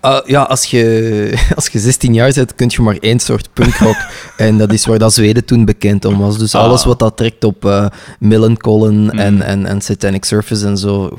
Ah, 0.00 0.26
ja, 0.26 0.42
als 0.42 0.64
je, 0.64 1.38
als 1.56 1.66
je 1.68 1.78
16 1.78 2.14
jaar 2.14 2.32
bent, 2.34 2.54
kun 2.54 2.70
je 2.74 2.82
maar 2.82 2.96
één 2.96 3.20
soort 3.20 3.48
punkrock. 3.52 3.96
en 4.36 4.58
dat 4.58 4.72
is 4.72 4.86
waar 4.86 4.98
dat 4.98 5.14
Zweden 5.14 5.44
toen 5.44 5.64
bekend 5.64 6.04
om 6.04 6.18
was. 6.18 6.38
Dus 6.38 6.54
Ah. 6.54 6.62
alles 6.62 6.84
wat 6.84 6.98
dat 6.98 7.16
trekt 7.16 7.44
op 7.44 7.64
eh 7.64 7.86
Millencolin 8.18 9.02
Mm. 9.02 9.08
en, 9.10 9.42
en, 9.42 9.66
en 9.66 9.80
Satanic 9.80 10.24
Surface 10.24 10.66
en 10.66 10.76
zo. 10.78 11.18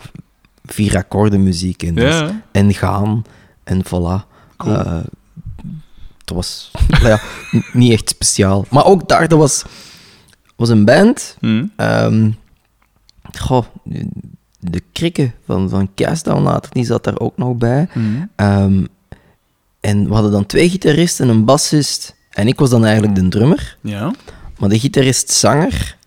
Vier 0.66 0.96
akkoorden 0.98 1.44
muziek 1.44 1.84
in. 1.84 1.96
Dus- 1.96 2.24
en 2.52 2.74
gaan. 2.74 3.24
En 3.64 3.86
voilà. 3.86 4.26
Cool. 4.58 4.76
Eh, 4.76 4.98
het 6.20 6.30
was 6.36 6.72
nou 6.88 7.08
ja, 7.08 7.20
niet 7.74 7.92
echt 7.92 8.10
speciaal. 8.10 8.66
Maar 8.70 8.86
ook 8.86 9.08
daar, 9.10 9.28
dat 9.28 9.40
was, 9.40 9.64
was 10.56 10.70
een 10.70 10.86
band. 10.86 11.38
Ehm 11.76 12.30
goh, 13.40 13.66
de, 14.60 14.82
krikken 14.92 15.34
van, 15.46 15.70
van 15.70 15.90
later, 16.42 16.72
die 16.72 16.86
zat 16.86 17.04
daar 17.04 17.20
ook 17.20 17.38
nog 17.38 17.56
bij. 17.56 17.88
Mhm. 17.94 18.06
Ehm, 18.36 18.86
en 19.80 20.08
we 20.08 20.14
hadden 20.14 20.32
dan 20.32 20.46
twee 20.46 20.70
gitaristen, 20.70 21.30
een 21.30 21.46
bassist. 21.46 22.16
En 22.30 22.48
ik 22.48 22.60
was 22.60 22.70
dan 22.70 22.86
eigenlijk 22.86 23.16
de 23.16 23.28
drummer. 23.28 23.78
Ja. 23.82 24.14
Maar 24.58 24.70
de 24.70 24.80
gitarist-zanger, 24.80 25.98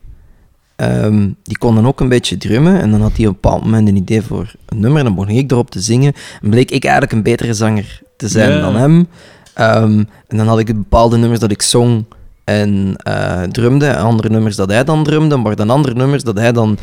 ehm, 0.76 1.28
die 1.42 1.58
kon 1.58 1.74
dan 1.74 1.86
ook 1.86 2.00
een 2.00 2.08
beetje 2.08 2.36
drummen. 2.36 2.80
En 2.80 2.90
dan 2.90 3.00
had 3.00 3.16
hij 3.16 3.26
op 3.26 3.34
een 3.34 3.40
bepaald 3.40 3.64
moment 3.64 3.88
een 3.88 3.96
idee 3.96 4.22
voor 4.22 4.54
een 4.66 4.80
nummer. 4.80 4.98
En 4.98 5.04
dan 5.04 5.14
begon 5.14 5.30
ik 5.30 5.50
erop 5.50 5.70
te 5.70 5.80
zingen. 5.80 6.12
En 6.42 6.50
bleek 6.50 6.70
ik 6.70 6.82
eigenlijk 6.82 7.12
een 7.12 7.22
betere 7.22 7.54
zanger 7.54 8.00
te 8.16 8.28
zijn 8.28 8.60
dan 8.60 8.76
hem. 8.76 9.08
Ehm, 9.54 10.04
en 10.26 10.36
dan 10.36 10.46
had 10.46 10.58
ik 10.58 10.66
bepaalde 10.66 11.16
nummers 11.16 11.40
dat 11.40 11.50
ik 11.50 11.62
zong 11.62 12.04
en 12.44 12.94
eh, 12.96 13.42
drumde. 13.42 13.86
En 13.86 14.02
andere 14.02 14.28
nummers 14.28 14.56
dat 14.56 14.70
hij 14.70 14.84
dan 14.84 15.04
drumde. 15.04 15.36
Maar 15.36 15.56
dan 15.56 15.70
andere 15.70 15.94
nummers 15.94 16.22
dat 16.22 16.36
hij 16.36 16.52
dan 16.52 16.78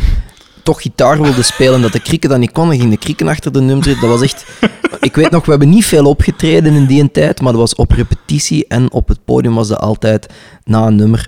toch 0.68 0.82
gitaar 0.82 1.22
wilde 1.22 1.42
spelen. 1.42 1.82
Dat 1.82 1.92
de 1.92 2.00
krieken 2.00 2.30
dat 2.30 2.40
niet 2.40 2.52
kon. 2.52 2.68
Dan 2.68 2.78
ging 2.78 2.90
de 2.90 2.98
krieken 2.98 3.28
achter 3.28 3.52
de 3.52 3.62
nummers 3.62 3.88
zitten. 3.88 4.10
Dat 4.10 4.20
was 4.20 4.30
echt... 4.30 4.46
Ik 5.00 5.16
weet 5.16 5.32
nog, 5.32 5.46
we 5.46 5.50
hebben 5.50 5.70
niet 5.70 5.86
veel 5.86 6.06
opgetreden 6.06 6.74
in 6.74 6.86
die 6.86 7.12
tijd. 7.12 7.42
Maar 7.42 7.52
dat 7.52 7.62
was 7.62 7.76
op 7.76 7.92
repetitie 7.92 8.68
en 8.68 8.92
op 8.92 9.08
het 9.08 9.26
podium 9.26 9.56
was 9.56 9.68
dat 9.68 9.80
altijd 9.80 10.34
na 10.64 10.88
een 10.88 10.96
nummer. 10.96 11.28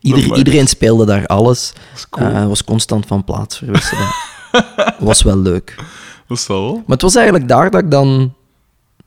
Ieder, 0.00 0.24
Amai. 0.24 0.38
iedereen 0.38 0.66
speelde 0.66 1.06
daar 1.06 1.26
alles. 1.26 1.72
Dat 1.94 2.08
cool. 2.08 2.28
Eh, 2.28 2.46
was 2.46 2.64
constant 2.64 3.06
van 3.06 3.24
plaats 3.24 3.58
verwisselen. 3.58 4.08
was 4.98 5.22
wel 5.22 5.38
leuk. 5.38 5.74
dat 6.28 6.38
is 6.38 6.46
wel. 6.46 6.72
Maar 6.74 6.82
het 6.86 7.02
was 7.02 7.14
eigenlijk 7.14 7.48
daar 7.48 7.70
dat 7.70 7.80
ik 7.80 7.90
dan 7.90 8.34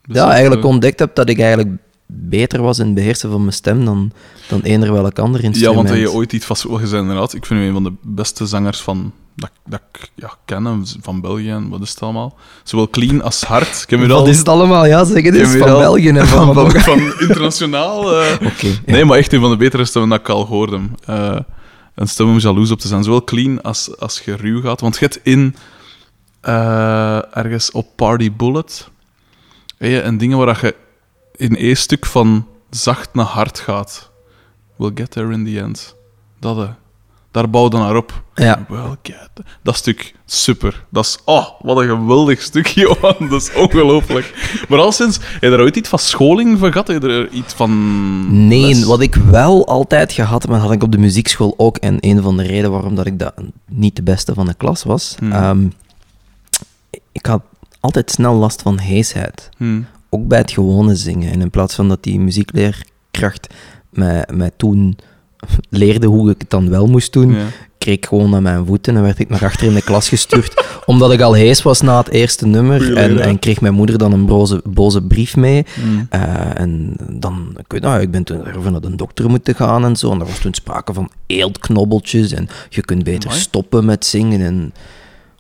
ja, 0.02 0.32
eigenlijk 0.32 0.66
ontdekt 0.66 1.00
heb 1.00 1.16
dat 1.16 1.30
ik 1.30 1.40
eigenlijk 1.40 1.70
beter 2.06 2.62
was 2.62 2.80
in 2.80 2.86
het 2.86 2.96
beheersen 2.96 3.32
van 3.32 3.40
mijn 3.42 3.54
stem 3.54 3.86
dan, 3.86 4.12
dan 4.48 4.62
eender 4.62 4.94
welk 4.94 5.20
ander 5.20 5.42
Ja, 5.42 5.48
instrument. 5.48 5.76
want 5.76 5.90
heb 5.90 5.98
je 5.98 6.12
ooit 6.12 6.34
iets 6.34 6.46
vast... 6.46 6.68
Bent 6.68 6.92
inderdaad, 6.92 7.34
ik 7.34 7.46
vind 7.46 7.60
u 7.60 7.64
een 7.64 7.74
van 7.74 7.84
de 7.84 7.94
beste 8.02 8.46
zangers 8.46 8.82
van, 8.82 9.14
dat, 9.38 9.52
dat 9.66 9.82
ik 9.92 10.12
ja, 10.16 10.32
ken, 10.46 10.66
hè, 10.66 10.74
van 11.02 11.22
België 11.22 11.50
en 11.50 11.70
wat 11.70 11.82
is 11.82 11.90
het 11.90 12.02
allemaal. 12.02 12.38
Zowel 12.64 12.90
clean 12.90 13.22
als 13.22 13.44
hard. 13.44 13.82
Ik 13.82 13.90
heb 13.90 14.00
Wat 14.00 14.12
al... 14.12 14.28
is 14.28 14.38
het 14.38 14.50
allemaal? 14.50 14.86
Ja, 14.86 15.04
zeg 15.04 15.24
het 15.24 15.36
eens. 15.36 15.56
Van 15.56 15.78
België 15.80 16.10
en 16.10 16.28
van... 16.28 16.54
van, 16.54 16.66
Oké, 16.66 16.80
van, 16.80 17.00
internationaal. 17.20 18.14
ja. 18.22 18.38
Nee, 18.86 19.06
maar 19.06 19.18
echt 19.18 19.34
een 19.34 19.42
van 19.42 19.50
de 19.50 19.58
betere 19.58 19.86
stemmen 19.86 20.10
dat 20.10 20.20
ik 20.20 20.30
al 20.30 20.46
hoorde. 20.46 20.80
Eh, 21.06 21.40
een 21.96 22.08
stem 22.08 22.28
om 22.30 22.38
jaloers 22.38 22.72
op 22.72 22.80
te 22.80 22.88
zijn. 22.88 23.04
Zowel 23.04 23.24
clean 23.24 23.62
als, 23.62 23.98
als 23.98 24.22
je 24.26 24.36
ruw 24.36 24.62
gaat. 24.62 24.82
Want 24.82 24.94
je 24.98 25.06
hebt 25.06 25.20
in... 25.24 25.56
eh, 26.42 27.38
ergens 27.38 27.72
op 27.72 27.88
Party 27.96 28.32
Bullet... 28.32 28.90
een 29.78 30.18
dingen 30.18 30.38
waar 30.38 30.46
dat 30.46 30.60
je 30.60 30.76
in 31.36 31.56
één 31.56 31.78
stuk 31.78 32.06
van 32.06 32.48
zacht 32.70 33.14
naar 33.14 33.26
hard 33.26 33.60
gaat. 33.60 34.10
We'll 34.78 34.92
get 34.96 35.12
there 35.12 35.34
in 35.34 35.46
the 35.46 35.60
end. 35.60 35.96
Dat, 36.40 36.58
eh, 36.58 36.70
daar 37.38 37.50
bouw 37.50 37.64
je 37.64 37.78
naar 37.78 37.96
op. 37.96 38.24
Ja. 38.36 38.66
Well, 38.68 38.96
get 39.02 39.30
Dat 39.64 39.76
stuk, 39.76 40.14
super. 40.26 40.86
Dat 40.90 41.06
is... 41.06 41.18
Oh, 41.26 41.48
wat 41.62 41.78
een 41.78 41.88
geweldig 41.88 42.42
stuk, 42.42 42.68
Johan. 42.82 43.16
Dat 43.30 43.42
is 43.42 43.54
ongelooflijk. 43.54 44.56
Maar 44.70 44.80
al 44.80 44.92
sinds... 44.92 45.20
Heb 45.22 45.42
je 45.42 45.50
er 45.50 45.60
ooit 45.60 45.76
iets 45.76 45.90
van 45.90 46.00
scholing 46.00 46.60
van 46.60 46.72
gehad? 46.72 46.88
Heb 46.88 47.02
je 47.02 47.10
er 47.10 47.30
iets 47.30 47.54
van... 47.54 48.48
Nee, 48.48 48.68
les? 48.68 48.84
wat 48.84 49.02
ik 49.02 49.16
wel 49.16 49.68
altijd 49.68 50.12
gehad 50.12 50.42
heb, 50.42 50.52
maar 50.52 50.60
had 50.60 50.72
ik 50.72 50.84
op 50.84 50.92
de 50.92 50.98
muziekschool 50.98 51.54
ook. 51.58 51.78
En 51.78 51.98
een 52.00 52.22
van 52.22 52.38
de 52.38 52.44
redenen 52.44 52.72
waarom 52.72 52.96
dat 52.96 53.06
ik 53.06 53.20
dat 53.20 53.34
niet 53.66 53.96
de 53.96 54.04
beste 54.04 54.34
van 54.34 54.46
de 54.46 54.54
klas 54.54 54.84
was. 54.84 55.16
Hmm. 55.20 55.32
ehm, 55.32 55.68
ik 57.12 57.26
had 57.26 57.42
altijd 57.80 58.12
snel 58.12 58.34
last 58.34 58.62
van 58.62 58.80
heesheid. 58.80 59.50
Hm. 59.58 59.82
ook 60.10 60.28
bij 60.28 60.38
het 60.38 60.52
gewone 60.52 60.96
zingen. 60.96 61.32
En 61.32 61.42
in 61.42 61.50
plaats 61.50 61.76
van 61.76 61.88
dat 61.88 62.04
die 62.04 62.20
muziekleerkracht 62.20 63.54
mij, 63.90 64.28
mij 64.34 64.52
toen 64.58 64.98
leerde 65.70 66.08
hoe 66.08 66.32
ik 66.32 66.36
het 66.40 66.50
dan 66.50 66.70
wel 66.70 66.88
moest 66.88 67.14
doen, 67.14 67.32
Ja. 67.32 67.46
kreeg 67.78 67.96
ik 67.96 68.06
gewoon 68.06 68.30
naar 68.30 68.42
mijn 68.42 68.66
voeten 68.66 68.96
en 68.96 69.02
werd 69.02 69.20
ik 69.20 69.30
naar 69.30 69.44
achter 69.44 69.68
in 69.68 69.74
de 69.74 69.82
klas 69.82 70.10
gestuurd, 70.10 70.66
omdat 70.86 71.12
ik 71.12 71.22
al 71.22 71.34
hees 71.34 71.62
was 71.62 71.82
na 71.82 71.98
het 71.98 72.10
eerste 72.10 72.48
nummer. 72.48 72.98
En, 72.98 73.20
en 73.20 73.40
kreeg 73.40 73.62
mijn 73.62 73.74
moeder 73.74 73.98
dan 73.98 74.12
een 74.12 74.26
boze, 74.26 74.62
boze 74.64 75.02
brief 75.02 75.36
mee. 75.36 75.66
Hm. 75.74 75.82
Eh, 76.10 76.60
en 76.60 76.96
dan, 77.12 77.54
ik 77.58 77.72
weet 77.72 77.82
nou, 77.82 78.02
ik 78.02 78.12
ben 78.12 78.24
toen 78.24 78.46
ervoor 78.46 78.72
naar 78.72 78.82
de 78.82 78.96
dokter 78.96 79.30
moeten 79.30 79.56
gaan 79.56 79.86
en 79.86 79.96
zo. 79.96 80.12
En 80.12 80.20
er 80.20 80.26
was 80.26 80.40
toen 80.40 80.54
sprake 80.54 80.94
van 80.94 81.10
eeltknobbeltjes 81.26 82.32
en 82.32 82.48
je 82.70 82.82
kunt 82.82 83.04
beter 83.04 83.32
stoppen 83.32 83.86
met 83.86 84.06
zingen. 84.06 84.42
En 84.42 84.74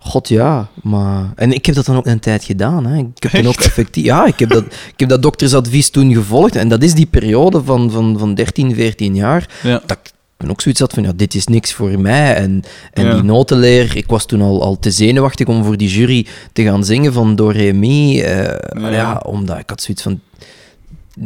God 0.08 0.28
ja, 0.30 0.68
maar... 0.84 1.32
En 1.36 1.52
ik 1.52 1.66
heb 1.66 1.76
dat 1.76 1.86
dan 1.86 1.96
ook 1.96 2.06
een 2.06 2.20
tijd 2.20 2.44
gedaan. 2.44 2.86
Hè. 2.86 2.98
Ik 2.98 3.24
heb 3.24 3.32
dan 3.32 3.48
ook 3.48 3.60
effectief... 3.62 4.04
Ja, 4.04 4.26
ik 4.26 4.40
heb, 4.40 4.50
dat, 4.50 4.64
ik 4.94 5.00
heb 5.00 5.10
dat 5.10 5.22
doktersadvies 5.22 5.90
toen 5.90 6.14
gevolgd. 6.14 6.56
En 6.56 6.68
dat 6.70 6.84
is 6.84 6.94
die 6.94 7.06
periode 7.06 7.64
van, 7.64 7.92
van, 7.92 8.16
van 8.20 8.34
13, 8.36 8.76
14 8.76 9.16
jaar. 9.16 9.50
Ja. 9.64 9.82
Dat 9.86 9.98
ik 10.38 10.50
ook 10.50 10.62
zoiets 10.62 10.80
had 10.82 10.94
van, 10.94 11.04
ja, 11.04 11.12
dit 11.16 11.36
is 11.36 11.46
niks 11.48 11.74
voor 11.74 12.00
mij. 12.00 12.36
En, 12.36 12.64
en 12.94 13.06
Ja. 13.06 13.14
die 13.14 13.24
notenleer... 13.24 13.98
Ik 13.98 14.08
was 14.08 14.26
toen 14.26 14.42
al, 14.42 14.62
al 14.64 14.80
te 14.80 14.92
zenuwachtig 14.92 15.48
om 15.48 15.64
voor 15.64 15.78
die 15.78 15.90
jury 15.90 16.26
te 16.54 16.64
gaan 16.64 16.84
zingen 16.86 17.14
van 17.14 17.36
Do, 17.36 17.48
Re, 17.48 17.72
Mi. 17.74 18.22
eh, 18.22 18.44
Ja. 18.82 18.90
ja. 18.92 19.22
omdat 19.26 19.58
ik 19.60 19.70
had 19.70 19.82
zoiets 19.82 20.04
van... 20.04 20.20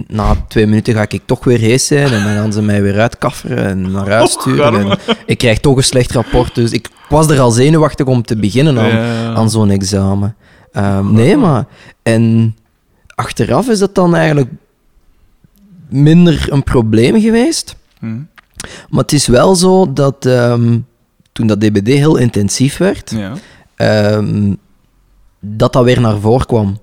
Na 0.08 0.36
twee 0.48 0.66
minuten 0.68 0.94
ga 0.94 1.02
ik 1.02 1.22
toch 1.26 1.44
weer 1.44 1.60
hees 1.60 1.88
zijn 1.88 2.06
en 2.14 2.24
dan 2.24 2.34
gaan 2.34 2.54
ze 2.54 2.62
mij 2.62 2.82
weer 2.82 3.00
uitkafferen 3.00 3.66
en 3.66 3.92
naar 3.92 4.10
huis 4.10 4.32
sturen. 4.40 4.76
en 4.92 4.98
ik 5.26 5.38
krijg 5.38 5.60
toch 5.60 5.78
een 5.78 5.84
slecht 5.84 6.12
rapport. 6.12 6.56
Dus 6.56 6.72
ik 6.72 6.90
was 7.10 7.28
er 7.30 7.40
al 7.40 7.52
zenuwachtig 7.52 8.06
om 8.06 8.22
te 8.24 8.36
beginnen 8.38 8.80
aan, 8.80 8.90
Ja. 8.90 9.34
aan 9.34 9.50
zo'n 9.50 9.70
examen. 9.70 10.36
Ehm, 10.72 11.14
nee, 11.14 11.38
maar... 11.38 11.66
En 12.04 12.56
achteraf 13.16 13.70
is 13.70 13.80
dat 13.80 13.96
dan 13.96 14.16
eigenlijk 14.16 14.50
minder 15.90 16.46
een 16.50 16.64
probleem 16.64 17.20
geweest. 17.22 17.76
Hm. 18.00 18.20
Maar 18.90 19.02
het 19.02 19.12
is 19.12 19.28
wel 19.28 19.56
zo 19.56 19.94
dat 19.94 20.26
ehm, 20.26 20.80
toen 21.32 21.48
dat 21.48 21.62
DBD 21.62 21.88
heel 21.88 22.18
intensief 22.18 22.78
werd, 22.78 23.12
Ja. 23.16 23.34
ehm, 23.76 24.54
dat 25.40 25.74
dat 25.74 25.84
weer 25.84 26.02
naar 26.02 26.18
voren 26.20 26.46
kwam. 26.46 26.80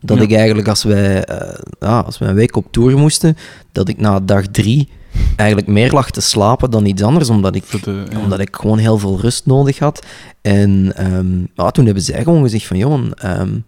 Dat 0.00 0.16
Ja. 0.16 0.22
ik 0.22 0.32
eigenlijk, 0.32 0.68
als 0.68 0.82
wij, 0.82 1.24
eh, 1.24 1.58
ja, 1.80 1.98
als 2.00 2.18
wij 2.18 2.28
een 2.28 2.34
week 2.34 2.56
op 2.56 2.66
tour 2.70 2.98
moesten, 2.98 3.36
dat 3.72 3.88
ik 3.88 3.98
na 4.00 4.20
dag 4.20 4.46
drie 4.46 4.88
eigenlijk 5.36 5.68
meer 5.68 5.92
lag 5.92 6.10
te 6.10 6.20
slapen 6.20 6.70
dan 6.70 6.86
iets 6.86 7.02
anders, 7.02 7.28
omdat 7.28 7.54
ik, 7.54 7.82
de- 7.84 8.04
ja. 8.10 8.18
omdat 8.20 8.40
ik 8.40 8.56
gewoon 8.56 8.78
heel 8.78 8.98
veel 8.98 9.20
rust 9.20 9.46
nodig 9.46 9.78
had. 9.78 10.06
En 10.42 10.92
ehm, 10.96 11.38
ja, 11.54 11.70
toen 11.70 11.84
hebben 11.84 12.02
zij 12.02 12.22
gewoon 12.22 12.42
gezegd 12.42 12.66
van, 12.66 12.76
joh, 12.76 13.00
ehm, 13.16 13.58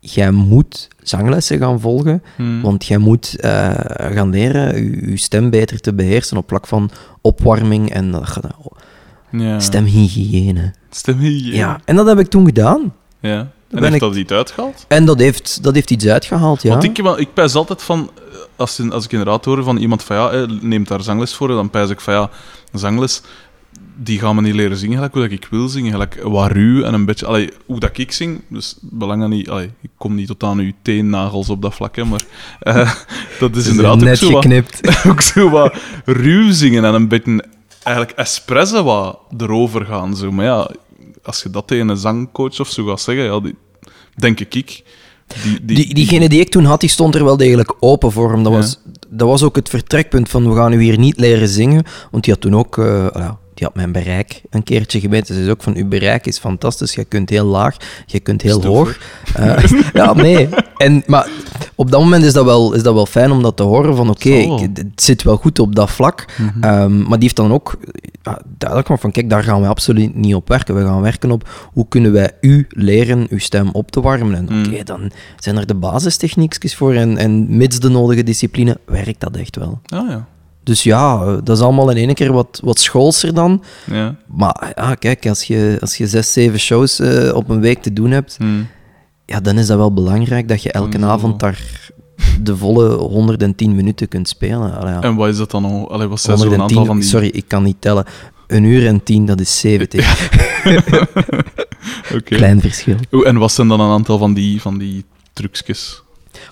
jij 0.00 0.30
moet 0.30 0.88
zanglessen 1.02 1.58
gaan 1.58 1.80
volgen, 1.80 2.22
Hm. 2.36 2.60
want 2.60 2.84
jij 2.86 2.98
moet 2.98 3.36
eh, 3.40 3.70
gaan 4.14 4.30
leren 4.30 4.84
je, 5.10 5.16
stem 5.16 5.50
beter 5.50 5.80
te 5.80 5.94
beheersen 5.94 6.36
op 6.36 6.48
vlak 6.48 6.66
van 6.66 6.90
opwarming 7.20 7.90
en 7.90 8.14
ja. 9.30 9.60
stemhygiëne. 9.60 10.74
Stemhygiëne. 10.90 11.56
Ja. 11.56 11.80
en 11.84 11.96
dat 11.96 12.06
heb 12.06 12.18
ik 12.18 12.28
toen 12.28 12.44
gedaan. 12.44 12.94
Ja. 13.20 13.50
En 13.70 13.82
heeft 13.82 13.94
ik- 13.94 14.00
dat 14.00 14.16
iets 14.16 14.32
uitgehaald? 14.32 14.84
En 14.88 15.04
dat 15.04 15.18
heeft, 15.18 15.62
dat 15.62 15.74
heeft 15.74 15.90
iets 15.90 16.06
uitgehaald, 16.06 16.62
ja. 16.62 16.70
Want 16.70 16.84
ik, 16.84 16.98
ik 16.98 17.32
pijs 17.34 17.54
altijd 17.54 17.82
van, 17.82 18.10
eh, 18.16 18.38
als, 18.56 18.80
als 18.90 19.04
ik 19.04 19.12
inderdaad 19.12 19.44
hoor 19.44 19.62
van 19.62 19.76
iemand 19.76 20.02
van 20.02 20.16
ja, 20.16 20.30
eh, 20.30 20.48
neemt 20.60 20.88
daar 20.88 21.02
zangles 21.02 21.34
voor, 21.34 21.48
dan 21.48 21.70
pijs 21.70 21.90
ik 21.90 22.00
van 22.00 22.14
ja, 22.14 22.30
zangles, 22.72 23.22
die 23.96 24.18
gaan 24.18 24.34
me 24.34 24.40
niet 24.40 24.54
leren 24.54 24.76
zingen 24.76 24.94
gelijk 24.94 25.12
hoe 25.12 25.22
dat 25.22 25.30
ik 25.30 25.46
wil 25.50 25.68
zingen, 25.68 25.92
gelijk 25.92 26.18
wat 26.22 26.50
ruw 26.50 26.82
en 26.82 26.94
een 26.94 27.04
beetje, 27.04 27.26
allee, 27.26 27.50
hoe 27.66 27.80
dat 27.80 27.98
ik 27.98 28.12
zing, 28.12 28.42
dus 28.48 28.76
belangen 28.80 29.30
niet, 29.30 29.50
allee, 29.50 29.70
ik 29.80 29.90
kom 29.96 30.14
niet 30.14 30.26
tot 30.26 30.42
aan 30.42 30.58
uw 30.58 30.72
teennagels 30.82 31.48
op 31.48 31.62
dat 31.62 31.74
vlak, 31.74 31.96
hè, 31.96 32.04
maar 32.04 32.22
eh, 32.60 32.92
dat 33.40 33.56
is 33.56 33.66
inderdaad 33.66 33.94
ook 33.94 34.00
net 34.00 34.18
zo, 34.18 34.30
wat, 34.30 34.42
geknipt. 34.42 34.80
ook 35.10 35.20
zo 35.20 35.50
wat 35.50 35.74
ruw 36.04 36.52
zingen 36.52 36.84
en 36.84 36.94
een 36.94 37.08
beetje 37.08 37.44
eigenlijk 37.82 38.18
espresso 38.18 38.82
wat 38.82 39.18
erover 39.38 39.84
gaan, 39.84 40.16
zo. 40.16 40.32
maar 40.32 40.44
ja, 40.44 40.70
als 41.28 41.42
je 41.42 41.50
dat 41.50 41.66
tegen 41.66 41.88
een 41.88 41.96
zangcoach 41.96 42.60
of 42.60 42.68
zo 42.68 42.84
gaat 42.86 43.00
zeggen, 43.00 43.24
ja, 43.24 43.40
die, 43.40 43.54
denk 44.16 44.40
ik, 44.40 44.54
ik 44.54 44.82
die, 45.42 45.64
die, 45.64 45.76
Die, 45.76 45.94
diegene 45.94 46.28
die 46.28 46.40
ik 46.40 46.48
toen 46.50 46.64
had, 46.64 46.80
die 46.80 46.88
stond 46.90 47.14
er 47.14 47.24
wel 47.24 47.36
degelijk 47.36 47.74
open 47.80 48.12
voor 48.12 48.32
hem. 48.32 48.42
Dat, 48.42 48.52
Ja. 48.52 48.58
was, 48.58 48.80
dat 49.08 49.28
was 49.28 49.42
ook 49.42 49.56
het 49.56 49.68
vertrekpunt 49.68 50.28
van, 50.28 50.48
we 50.48 50.54
gaan 50.56 50.72
u 50.72 50.82
hier 50.82 50.98
niet 50.98 51.18
leren 51.20 51.48
zingen. 51.48 51.84
Want 52.10 52.24
die 52.24 52.32
had 52.32 52.42
toen 52.42 52.56
ook, 52.56 52.78
eh, 52.78 53.06
ja, 53.14 53.38
die 53.54 53.66
had 53.66 53.74
mijn 53.74 53.92
bereik 53.92 54.42
een 54.50 54.62
keertje 54.62 55.00
gemeten. 55.00 55.34
Ze 55.34 55.40
zei 55.40 55.50
ook 55.50 55.62
van, 55.62 55.74
uw 55.76 55.88
bereik 55.88 56.26
is 56.26 56.38
fantastisch. 56.38 56.94
Je 56.94 57.04
kunt 57.04 57.30
heel 57.30 57.44
laag, 57.44 57.76
je 58.06 58.20
kunt 58.20 58.42
heel 58.42 58.60
Stoffig. 58.60 58.98
hoog. 59.34 59.44
Eh, 59.46 59.82
ja, 59.92 60.14
nee. 60.14 60.48
En, 60.76 61.02
maar 61.06 61.28
op 61.74 61.90
dat 61.90 62.00
moment 62.00 62.24
is 62.24 62.32
dat 62.32 62.44
wel, 62.44 62.72
is 62.74 62.82
dat 62.82 62.94
wel 62.94 63.06
fijn 63.06 63.30
om 63.30 63.42
dat 63.42 63.56
te 63.56 63.62
horen, 63.62 63.96
van 63.96 64.10
oké, 64.10 64.30
het 64.74 65.02
zit 65.02 65.22
wel 65.22 65.36
goed 65.36 65.58
op 65.58 65.74
dat 65.74 65.90
vlak. 65.90 66.24
Mhm. 66.38 66.64
Ehm, 66.64 66.98
maar 66.98 67.10
die 67.18 67.22
heeft 67.22 67.36
dan 67.36 67.52
ook 67.52 67.76
duidelijk 68.44 68.86
gemaakt 68.86 69.00
van, 69.02 69.10
kijk, 69.12 69.30
daar 69.30 69.42
gaan 69.42 69.60
we 69.60 69.66
absoluut 69.68 70.14
niet 70.14 70.34
op 70.34 70.48
werken. 70.48 70.74
We 70.74 70.84
gaan 70.84 71.00
werken 71.00 71.30
op, 71.30 71.68
hoe 71.72 71.86
kunnen 71.88 72.12
wij 72.12 72.30
u 72.40 72.66
leren 72.68 73.26
uw 73.30 73.38
stem 73.38 73.68
op 73.72 73.90
te 73.90 74.00
warmen. 74.00 74.34
En 74.34 74.46
Mm. 74.56 74.64
oké, 74.66 74.82
dan 74.84 75.10
zijn 75.38 75.56
er 75.56 75.66
de 75.66 75.74
basistechniekjes 75.74 76.74
voor 76.76 76.94
en, 76.94 77.16
en 77.16 77.56
mits 77.56 77.80
de 77.80 77.88
nodige 77.88 78.22
discipline 78.22 78.78
werkt 78.86 79.20
dat 79.20 79.36
echt 79.36 79.56
wel. 79.56 79.80
Ah 79.86 80.08
ja. 80.10 80.26
Dus 80.62 80.82
ja, 80.82 81.20
eh, 81.20 81.36
dat 81.44 81.56
is 81.56 81.62
allemaal 81.62 81.90
in 81.90 81.96
één 81.96 82.14
keer 82.14 82.32
wat, 82.32 82.60
wat 82.64 82.78
schoolser 82.78 83.34
dan. 83.34 83.62
Ja. 83.90 84.14
Maar 84.26 84.72
ja, 84.76 84.94
kijk, 84.94 85.26
als 85.26 85.42
je, 85.44 85.76
als 85.80 85.96
je 85.96 86.06
zes, 86.06 86.32
zeven 86.32 86.58
shows 86.58 87.00
eh, 87.00 87.34
op 87.34 87.48
een 87.48 87.60
week 87.60 87.82
te 87.82 87.92
doen 87.92 88.10
hebt, 88.10 88.36
Hm. 88.38 88.44
ja, 89.24 89.40
dan 89.40 89.58
is 89.58 89.66
dat 89.66 89.76
wel 89.76 89.92
belangrijk 89.92 90.48
dat 90.48 90.62
je 90.62 90.72
elke 90.72 90.98
Mm. 90.98 91.04
avond 91.04 91.40
daar 91.40 91.90
de 92.42 92.56
volle 92.56 92.96
110 92.96 93.74
minuten 93.74 94.08
kunt 94.08 94.28
spelen. 94.28 94.78
Allee, 94.78 94.92
ja. 94.92 95.00
En 95.00 95.14
wat 95.14 95.28
is 95.28 95.36
dat 95.36 95.50
dan 95.50 95.64
al? 95.64 95.90
Allee, 95.90 96.06
wat 96.06 96.20
zijn 96.20 96.38
zo'n 96.38 96.46
110, 96.48 96.76
aantal 96.78 96.92
van 96.92 97.00
die... 97.00 97.08
sorry, 97.08 97.26
ik 97.26 97.44
kan 97.48 97.62
niet 97.62 97.76
tellen. 97.80 98.04
Een 98.46 98.64
uur 98.64 98.86
en 98.86 99.02
tien, 99.02 99.26
dat 99.26 99.40
is 99.40 99.60
70. 99.60 100.30
Oké. 102.14 102.20
Klein 102.36 102.60
verschil. 102.60 102.96
En 103.24 103.36
wat 103.36 103.52
zijn 103.52 103.68
dan 103.68 103.80
een 103.80 103.90
aantal 103.90 104.18
van 104.18 104.34
die, 104.34 104.60
van 104.60 104.78
die 104.78 105.04
trucjes? 105.32 106.02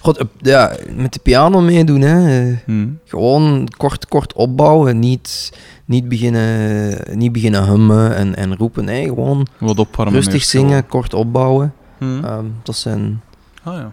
God, 0.00 0.24
ja, 0.40 0.76
met 0.94 1.12
de 1.12 1.20
piano 1.22 1.61
meedoen, 1.61 2.00
hè. 2.00 2.48
eh, 2.50 2.57
Hm. 2.64 2.87
Gewoon 3.05 3.68
kort, 3.76 4.07
kort 4.09 4.33
opbouwen. 4.33 4.98
Niet, 4.98 5.52
niet, 5.85 6.09
beginnen, 6.09 6.98
niet 7.18 7.33
beginnen 7.33 7.64
hummen 7.68 8.14
en, 8.16 8.37
en 8.37 8.57
roepen. 8.57 8.85
Nee, 8.85 9.05
gewoon 9.05 9.46
Wat 9.59 9.79
opwarmen. 9.79 10.14
rustig 10.14 10.44
zingen, 10.44 10.87
kort 10.87 11.14
opbouwen. 11.14 11.74
Hm. 11.98 12.24
Ehm, 12.24 12.44
dat 12.62 12.76
zijn... 12.76 13.20
Ah 13.62 13.74
ja. 13.74 13.92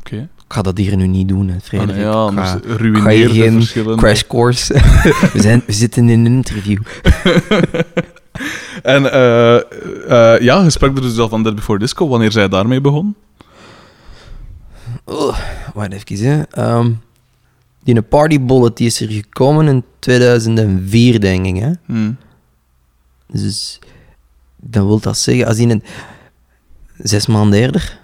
Oké. 0.00 0.28
Ga 0.52 0.62
dat 0.62 0.78
hier 0.78 0.96
nu 0.96 1.06
niet 1.06 1.28
doen, 1.28 1.48
hè, 1.48 1.54
Ah, 1.54 1.60
Frederik. 1.62 1.94
nee, 1.94 2.04
ja, 2.04 2.26
Ik 2.28 2.96
ga- 3.02 3.10
je 3.10 3.28
geen 3.28 3.52
verschillende... 3.52 3.96
crash 4.02 4.22
course. 4.28 4.74
we, 5.32 5.40
zijn, 5.40 5.62
we 5.66 5.72
zitten 5.72 6.08
in 6.08 6.24
een 6.26 6.32
interview. 6.32 6.78
En 8.82 9.12
eh, 9.12 9.56
eh, 9.56 10.40
ja, 10.40 10.64
er 10.64 10.70
dus 11.02 11.18
al 11.18 11.28
van 11.28 11.42
Dead 11.42 11.54
Before 11.54 11.78
Disco. 11.78 12.08
Wanneer 12.08 12.32
zij 12.32 12.48
daarmee 12.48 12.80
begon? 12.80 13.14
Oh, 15.04 15.38
wacht 15.74 15.92
even, 15.92 16.26
hè. 16.26 16.42
Ehm, 16.50 16.90
die 17.84 18.02
Party 18.02 18.40
Bullet 18.40 18.76
die 18.76 18.86
is 18.86 19.00
er 19.00 19.10
gekomen 19.10 19.66
in 19.68 19.84
2004, 19.98 21.20
denk 21.20 21.46
ik. 21.46 21.56
Hè? 21.56 21.70
Hm. 21.86 22.12
Dus 23.26 23.78
dan 24.56 24.86
wil 24.86 25.00
dat 25.00 25.18
zeggen, 25.18 25.46
als 25.46 25.56
die 25.56 25.68
een... 25.68 25.82
Zes 26.96 27.26
maanden 27.26 27.58
eerder. 27.60 27.98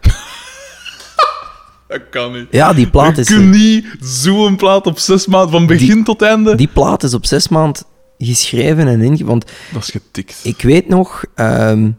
Dat 1.89 2.01
kan 2.11 2.33
niet. 2.33 2.47
Ja, 2.51 2.73
die 2.73 2.91
plaat 2.91 3.15
Je 3.15 3.21
is... 3.21 3.27
kunt 3.29 3.51
niet 3.51 3.87
zo'n 4.01 4.57
plaat 4.57 4.87
op 4.87 4.99
zes 4.99 5.27
maanden, 5.27 5.51
van 5.51 5.67
begin 5.67 6.05
tot 6.05 6.23
einde. 6.23 6.55
Die 6.55 6.69
plaat 6.69 7.03
is 7.03 7.15
op 7.15 7.27
zes 7.27 7.49
maanden 7.49 7.83
geschreven 8.19 8.87
en 8.89 9.01
inge... 9.01 9.25
Want 9.25 9.45
Dat 9.73 9.83
is 9.83 9.91
getikt. 9.91 10.41
ik 10.43 10.63
weet 10.63 10.89
nog... 10.89 11.25
ehm, 11.35 11.91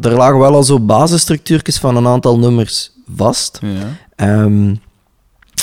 er, 0.00 0.12
lagen 0.12 0.38
wel 0.38 0.54
al 0.54 0.62
zo 0.62 0.80
basisstructuurtjes 0.80 1.78
van 1.78 1.96
een 1.96 2.06
aantal 2.06 2.38
nummers 2.38 2.90
vast. 3.16 3.58
Ja. 3.62 3.96
Ehm, 4.16 4.66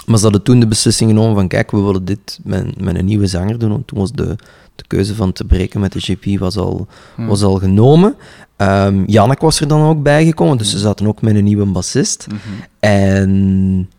maar 0.06 0.18
ze 0.18 0.24
hadden 0.24 0.44
toen 0.44 0.60
de 0.60 0.68
beslissing 0.68 1.10
genomen 1.10 1.36
van 1.36 1.48
kijk, 1.48 1.72
we 1.72 1.82
willen 1.82 2.06
dit 2.06 2.40
met, 2.44 2.82
met 2.82 2.96
een 2.96 3.06
nieuwe 3.06 3.28
zanger 3.28 3.60
doen. 3.60 3.70
Want 3.70 3.88
toen 3.88 4.00
was 4.00 4.12
de, 4.12 4.36
de 4.76 4.84
keuze 4.88 5.16
van 5.16 5.32
te 5.34 5.44
breken 5.46 5.80
met 5.80 5.92
de 5.94 6.00
GP 6.00 6.40
was 6.40 6.58
al, 6.58 6.88
Hm. 7.16 7.26
was 7.26 7.44
al 7.44 7.56
genomen. 7.56 8.16
Ehm 8.58 9.04
Jannek 9.06 9.40
was 9.42 9.60
er 9.60 9.68
dan 9.68 9.82
ook 9.82 10.04
bijgekomen, 10.04 10.58
dus 10.58 10.70
ze 10.72 10.78
zaten 10.80 11.08
ook 11.08 11.22
met 11.22 11.36
een 11.36 11.44
nieuwe 11.44 11.66
bassist. 11.66 12.28
Mhm. 12.28 12.40
En 12.80 13.90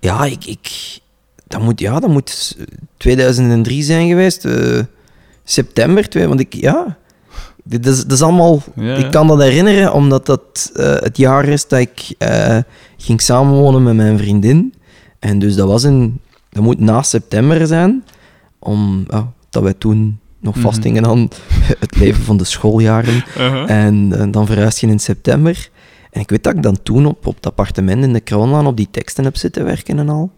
ja, 0.00 0.24
ik, 0.24 0.44
ik, 0.44 0.98
dat, 1.46 1.60
moet, 1.62 1.80
ja, 1.80 2.00
dat 2.00 2.10
moet 2.10 2.56
2003 2.96 3.82
zijn 3.82 4.08
geweest. 4.08 4.44
eh, 4.44 4.78
september, 5.44 6.08
twee, 6.08 6.28
want 6.28 6.40
ik, 6.40 6.54
ja... 6.54 6.98
Dit 7.64 7.86
is, 7.86 8.02
dat 8.02 8.12
is 8.12 8.22
allemaal... 8.22 8.62
Ja, 8.76 8.82
ja. 8.84 8.94
Ik 8.96 9.10
kan 9.10 9.26
dat 9.26 9.40
herinneren, 9.42 9.92
omdat 9.92 10.26
dat 10.26 10.70
eh, 10.74 10.94
het 10.98 11.16
jaar 11.16 11.44
is 11.44 11.68
dat 11.68 11.78
ik 11.78 12.14
eh, 12.18 12.58
ging 12.96 13.20
samenwonen 13.20 13.82
met 13.82 13.94
mijn 13.94 14.18
vriendin. 14.18 14.74
En 15.18 15.38
dus 15.38 15.54
dat 15.54 15.68
was 15.68 15.84
in... 15.84 16.20
Dat 16.50 16.62
moet 16.62 16.78
na 16.80 17.02
september 17.02 17.66
zijn, 17.66 18.04
om, 18.58 19.04
ja, 19.08 19.32
dat 19.50 19.62
wij 19.62 19.74
toen 19.74 20.18
nog 20.40 20.54
Mhm. 20.54 20.64
vasthingen 20.64 21.06
aan 21.06 21.28
het 21.84 21.96
leven 21.96 22.22
van 22.22 22.36
de 22.36 22.44
schooljaren. 22.44 23.24
Uh-huh. 23.38 23.70
En 23.70 24.12
eh, 24.12 24.26
dan 24.30 24.46
verhuisde 24.46 24.86
je 24.86 24.92
in 24.92 24.98
september. 24.98 25.68
En 26.10 26.20
ik 26.20 26.30
weet 26.30 26.42
dat 26.42 26.54
ik 26.56 26.62
dan 26.62 26.82
toen 26.82 27.06
op, 27.06 27.26
op 27.26 27.34
het 27.34 27.46
appartement 27.46 28.04
in 28.04 28.12
de 28.12 28.20
Kroonlaan 28.20 28.66
op 28.66 28.76
die 28.76 28.88
teksten 28.90 29.24
heb 29.24 29.36
zitten 29.36 29.64
werken 29.64 29.98
en 29.98 30.08
al. 30.08 30.30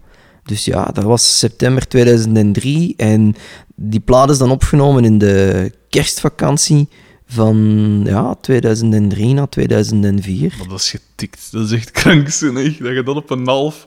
Dus 0.45 0.65
ja, 0.65 0.85
dat 0.85 1.05
was 1.05 1.39
september 1.39 1.89
2003. 1.89 2.95
En 2.97 3.35
die 3.75 4.01
plaat 4.01 4.31
is 4.31 4.39
dan 4.39 4.51
opgenomen 4.51 5.05
in 5.05 5.19
de 5.19 5.73
kerstvakantie 5.89 6.89
van 7.27 7.57
ja, 8.05 8.35
2003 8.35 9.35
naar 9.35 9.49
2004. 9.49 10.55
Maar 10.59 10.69
dat 10.69 10.79
is 10.79 10.91
getikt. 10.91 11.49
Dat 11.53 11.65
is 11.65 11.73
echt 11.73 11.91
krankzinnig. 11.91 12.77
Dat 12.79 12.95
je 12.95 13.03
dat 13.03 13.17
op 13.17 13.31
een 13.31 13.47
half... 13.47 13.85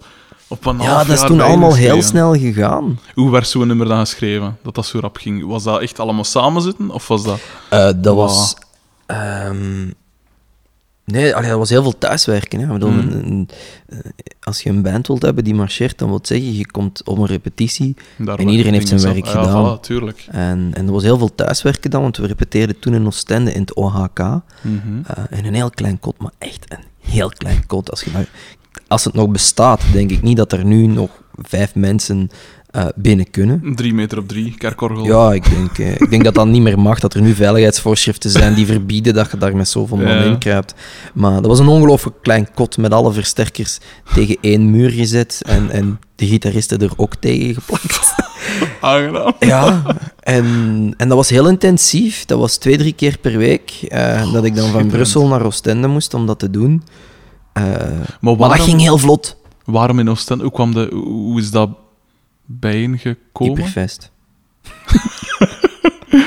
Op 0.48 0.66
een 0.66 0.78
Ja, 0.80 0.84
half 0.86 0.98
dat 1.08 1.14
is 1.16 1.20
jaar 1.20 1.30
toen 1.30 1.42
allemaal 1.42 1.74
heel 1.76 1.88
bijgeschreven. 1.90 2.04
snel 2.04 2.34
gegaan. 2.54 3.00
Hoe 3.14 3.32
werd 3.32 3.48
zo'n 3.48 3.68
nummer 3.68 3.88
dan 3.88 4.00
geschreven? 4.00 4.58
Dat 4.64 4.76
dat 4.76 4.86
zo 4.86 5.00
rap 5.00 5.18
ging? 5.18 5.46
Was 5.46 5.64
dat 5.64 5.82
echt 5.82 6.00
allemaal 6.00 6.24
samenzitten? 6.24 6.90
Of 6.90 7.08
was 7.08 7.24
dat... 7.24 7.40
Eh, 7.70 7.90
dat 7.96 8.16
was 8.16 8.56
Ehm, 9.06 9.86
nee, 11.06 11.36
allee, 11.36 11.50
dat 11.50 11.58
was 11.58 11.70
heel 11.70 11.82
veel 11.82 11.98
thuiswerken. 11.98 12.60
Hè. 12.60 12.66
Ik 12.66 12.72
bedoel, 12.72 12.90
Mm. 12.92 13.00
een- 13.00 13.26
een- 13.28 13.50
eh, 13.90 13.98
als 14.42 14.62
je 14.62 14.70
een 14.70 14.82
band 14.82 15.08
wilt 15.08 15.22
hebben 15.22 15.44
die 15.44 15.54
marcheert, 15.56 15.98
dan 15.98 16.08
wil 16.08 16.18
het 16.18 16.28
zeggen, 16.28 16.56
je 16.58 16.72
komt 16.72 17.04
op 17.08 17.18
een 17.18 17.26
repetitie. 17.26 17.96
Daar 18.18 18.40
En 18.40 18.48
iedereen 18.50 18.74
heeft 18.74 18.88
zijn 18.88 19.02
werk 19.02 19.26
ja, 19.26 19.32
gedaan. 19.32 19.78
voilà, 19.78 19.80
tuurlijk. 19.82 20.26
En, 20.32 20.70
en 20.74 20.86
er 20.86 20.92
was 20.92 21.04
heel 21.04 21.18
veel 21.18 21.36
thuiswerken 21.36 21.90
dan, 21.90 22.02
want 22.02 22.18
we 22.18 22.28
repeteerden 22.28 22.80
toen 22.80 22.94
in 22.94 23.06
Oostende 23.06 23.54
in 23.54 23.62
het 23.62 23.76
OHK. 23.76 24.20
Mhm. 24.20 24.34
eh, 25.08 25.38
in 25.40 25.46
een 25.46 25.54
heel 25.54 25.70
klein 25.70 26.00
kot, 26.00 26.18
maar 26.18 26.32
echt 26.38 26.66
een 26.72 26.84
heel 27.00 27.30
klein 27.30 27.66
kot. 27.68 27.92
Als, 27.92 28.02
je 28.04 28.12
daar- 28.12 28.30
als 28.88 29.04
het 29.04 29.14
nog 29.14 29.30
bestaat, 29.30 29.82
denk 29.94 30.12
ik 30.12 30.22
niet 30.22 30.38
dat 30.38 30.52
er 30.52 30.66
nu 30.66 30.88
nog 30.88 31.10
vijf 31.42 31.76
mensen 31.76 32.30
eh, 32.72 32.86
binnen 32.96 33.32
kunnen. 33.32 33.76
Drie 33.76 33.94
meter 33.94 34.18
op 34.18 34.28
drie, 34.28 34.56
kerkorgel. 34.58 35.06
Ja, 35.06 35.34
ik 35.34 35.50
denk, 35.50 35.78
eh, 35.78 35.92
ik 36.02 36.10
denk 36.10 36.24
dat 36.24 36.36
dat 36.36 36.48
niet 36.48 36.62
meer 36.62 36.80
mag. 36.80 37.00
Dat 37.00 37.14
er 37.14 37.22
nu 37.22 37.34
veiligheidsvoorschriften 37.34 38.30
zijn 38.30 38.54
die 38.54 38.66
verbieden 38.66 39.14
dat 39.14 39.32
je 39.32 39.38
daar 39.38 39.56
met 39.56 39.68
zoveel 39.70 39.98
man 39.98 40.08
Ja. 40.08 40.24
in 40.24 40.38
kruipt. 40.40 40.74
Maar 41.14 41.34
dat 41.34 41.46
was 41.46 41.60
een 41.60 41.68
ongelooflijk 41.68 42.16
klein 42.22 42.48
kot 42.54 42.78
met 42.78 42.92
alle 42.94 43.12
versterkers 43.14 43.80
tegen 44.14 44.38
één 44.42 44.72
muur 44.72 44.90
gezet. 44.90 45.42
En, 45.46 45.70
en 45.72 46.00
de 46.16 46.26
gitaristen 46.28 46.80
er 46.82 46.92
ook 46.96 47.16
tegen 47.16 47.54
geplakt. 47.62 48.14
Aangenaam. 48.82 49.34
Ja, 49.40 49.84
en, 50.20 50.46
en 50.98 51.08
dat 51.08 51.18
was 51.18 51.30
heel 51.30 51.48
intensief. 51.50 52.26
Dat 52.26 52.40
was 52.40 52.58
twee, 52.58 52.78
drie 52.78 52.94
keer 52.94 53.18
per 53.22 53.38
week. 53.38 53.72
eh, 53.88 54.34
dat 54.34 54.46
ik 54.46 54.56
dan 54.56 54.72
van. 54.72 54.88
Brussel 54.88 55.28
naar 55.28 55.46
Oostende 55.46 55.88
moest 55.88 56.14
om 56.14 56.26
dat 56.26 56.40
te 56.40 56.50
doen. 56.50 56.84
Eh, 57.56 57.64
Maar 58.22 58.36
maar 58.38 58.50
dat 58.50 58.60
ging 58.60 58.82
heel 58.82 58.98
vlot. 58.98 59.38
waarom 59.66 60.00
in 60.00 60.10
Oostende? 60.10 60.44
Hoe, 60.44 60.54
kwam 60.54 60.74
de, 60.74 60.90
hoe 60.94 61.40
is 61.40 61.52
dat 61.52 61.70
bijeengekomen? 62.46 63.56
Hyperfest. 63.56 64.12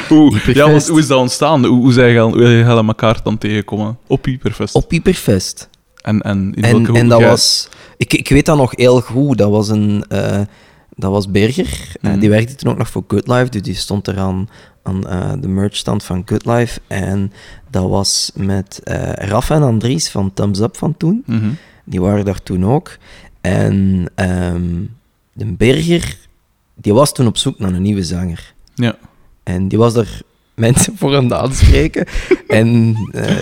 Hoe, 0.08 0.24
Hyperfest. 0.24 0.56
ja, 0.56 0.70
want 0.70 0.88
hoe 0.88 0.98
is 0.98 1.06
dat 1.06 1.18
ontstaan? 1.18 1.64
Hoe, 1.64 1.80
hoe 1.80 1.92
zijn 1.92 2.12
jullie 2.12 2.64
elkaar 2.64 3.20
dan 3.22 3.38
tegengekomen? 3.38 3.98
Op 4.06 4.24
Hyperfest. 4.24 4.74
Op 4.74 4.90
Hyperfest. 4.90 5.68
En, 5.96 6.20
en 6.22 6.52
in 6.54 6.62
En, 6.62 6.72
welke 6.84 6.98
en 6.98 7.08
dat 7.08 7.18
jij- 7.18 7.28
was... 7.28 7.68
Ik, 7.96 8.14
ik 8.14 8.28
weet 8.28 8.46
dat 8.46 8.56
nog 8.56 8.72
heel 8.76 9.00
goed. 9.00 9.38
Dat 9.38 9.50
was 9.50 9.68
een... 9.68 10.04
eh, 10.08 10.40
dat 10.96 11.10
was 11.10 11.30
Berger. 11.30 11.92
Eh, 12.00 12.10
Mhm. 12.10 12.18
die 12.20 12.28
werkte 12.30 12.54
toen 12.54 12.70
ook 12.70 12.78
nog 12.78 12.88
voor 12.90 13.04
Good 13.08 13.28
Life. 13.28 13.48
Dus 13.50 13.62
die 13.62 13.74
stond 13.74 14.06
er 14.06 14.18
aan, 14.88 15.08
eh, 15.08 15.32
de 15.40 15.48
merchstand 15.48 16.04
van 16.04 16.22
Good 16.24 16.46
Life. 16.46 16.80
En 16.86 17.32
dat 17.70 17.88
was 17.88 18.30
met 18.34 18.80
eh 18.84 19.12
Raf 19.12 19.50
en 19.50 19.62
Andries 19.62 20.10
van 20.10 20.34
Thumbs 20.34 20.60
Up 20.60 20.76
van 20.76 20.96
toen. 20.96 21.22
Mhm. 21.26 21.48
Die 21.84 22.00
waren 22.00 22.24
daar 22.24 22.42
toen 22.42 22.64
ook. 22.64 22.96
En 23.40 24.06
ehm, 24.14 24.82
de 25.32 25.44
Berger, 25.44 26.16
die 26.74 26.94
was 26.94 27.12
toen 27.12 27.26
op 27.26 27.36
zoek 27.36 27.58
naar 27.58 27.72
een 27.72 27.82
nieuwe 27.82 28.04
zanger. 28.04 28.54
Ja. 28.74 28.96
En 29.42 29.68
die 29.68 29.78
was 29.78 29.94
daar 29.94 30.20
mensen 30.54 30.96
voor 30.96 31.16
aan 31.16 31.24
het 31.24 31.32
aanspreken. 31.32 32.06
en, 32.48 32.96
eh, 33.12 33.36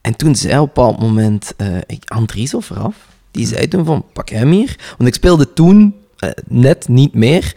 en 0.00 0.16
toen 0.16 0.36
zei 0.36 0.52
op 0.52 0.60
een 0.60 0.64
bepaald 0.66 0.98
moment 0.98 1.54
ik, 1.86 2.10
Andries 2.10 2.54
of 2.54 2.68
Raf, 2.68 2.96
die 3.30 3.46
zei 3.46 3.68
toen 3.68 3.84
van, 3.84 4.04
pak 4.12 4.28
hem 4.28 4.50
hier. 4.50 4.94
Want 4.96 5.08
ik 5.08 5.14
speelde 5.14 5.52
toen 5.52 5.94
net 6.46 6.88
niet 6.88 7.14
meer 7.14 7.54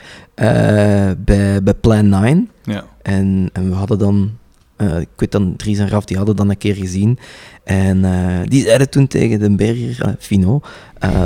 bij, 1.17 1.63
bij 1.63 1.73
Plan 1.81 2.09
9. 2.09 2.49
Ja. 2.63 2.85
En, 3.07 3.49
en 3.53 3.69
we 3.69 3.75
hadden 3.75 3.97
dan, 3.99 4.31
eh, 4.75 4.99
ik 4.99 5.07
weet 5.15 5.31
dan, 5.31 5.55
Dries 5.55 5.77
en 5.79 5.89
Raf, 5.89 6.05
die 6.05 6.17
hadden 6.17 6.35
dan 6.35 6.49
een 6.49 6.57
keer 6.57 6.75
gezien. 6.75 7.19
En 7.63 8.05
eh, 8.05 8.39
die 8.47 8.63
zeiden 8.63 8.89
toen 8.89 9.07
tegen 9.07 9.39
de 9.39 9.55
berger, 9.55 10.05
eh, 10.05 10.11
Fino, 10.19 10.59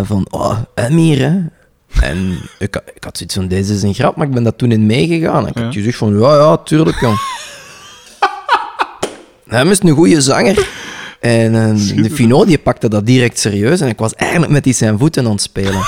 van, 0.04 0.28
oh, 0.30 0.58
hem 0.76 0.96
hier, 0.98 1.20
hè. 1.20 1.40
En 2.02 2.38
ik, 2.60 2.74
had- 2.74 2.92
ik 2.96 3.04
had 3.04 3.18
zoiets 3.18 3.36
van, 3.36 3.48
deze 3.48 3.74
is 3.74 3.82
een 3.84 3.94
grap, 3.94 4.16
maar 4.16 4.28
ik 4.28 4.34
ben 4.34 4.44
daar 4.44 4.56
toen 4.56 4.72
in 4.72 4.86
meegegaan. 4.86 5.44
En 5.44 5.50
ik 5.50 5.58
Ja. 5.58 5.64
had 5.64 5.74
gezegd 5.74 5.98
van, 5.98 6.20
ja, 6.20 6.36
ja, 6.36 6.58
tuurlijk, 6.58 7.00
jong. 7.00 7.18
Hem 9.48 9.70
is 9.72 9.80
een 9.82 9.90
goede 9.90 10.22
zanger. 10.22 10.68
En 11.20 11.76
de. 11.76 12.10
Fino, 12.10 12.46
die 12.46 12.58
pakte 12.58 12.90
dat 12.90 13.06
direct 13.06 13.40
serieus. 13.40 13.82
En 13.82 13.88
ik 13.88 13.98
was 14.00 14.14
eigenlijk 14.16 14.52
met 14.52 14.64
die 14.64 14.74
zijn 14.74 14.98
voeten 15.00 15.26
aan 15.26 15.32
het 15.32 15.42
spelen. 15.42 15.82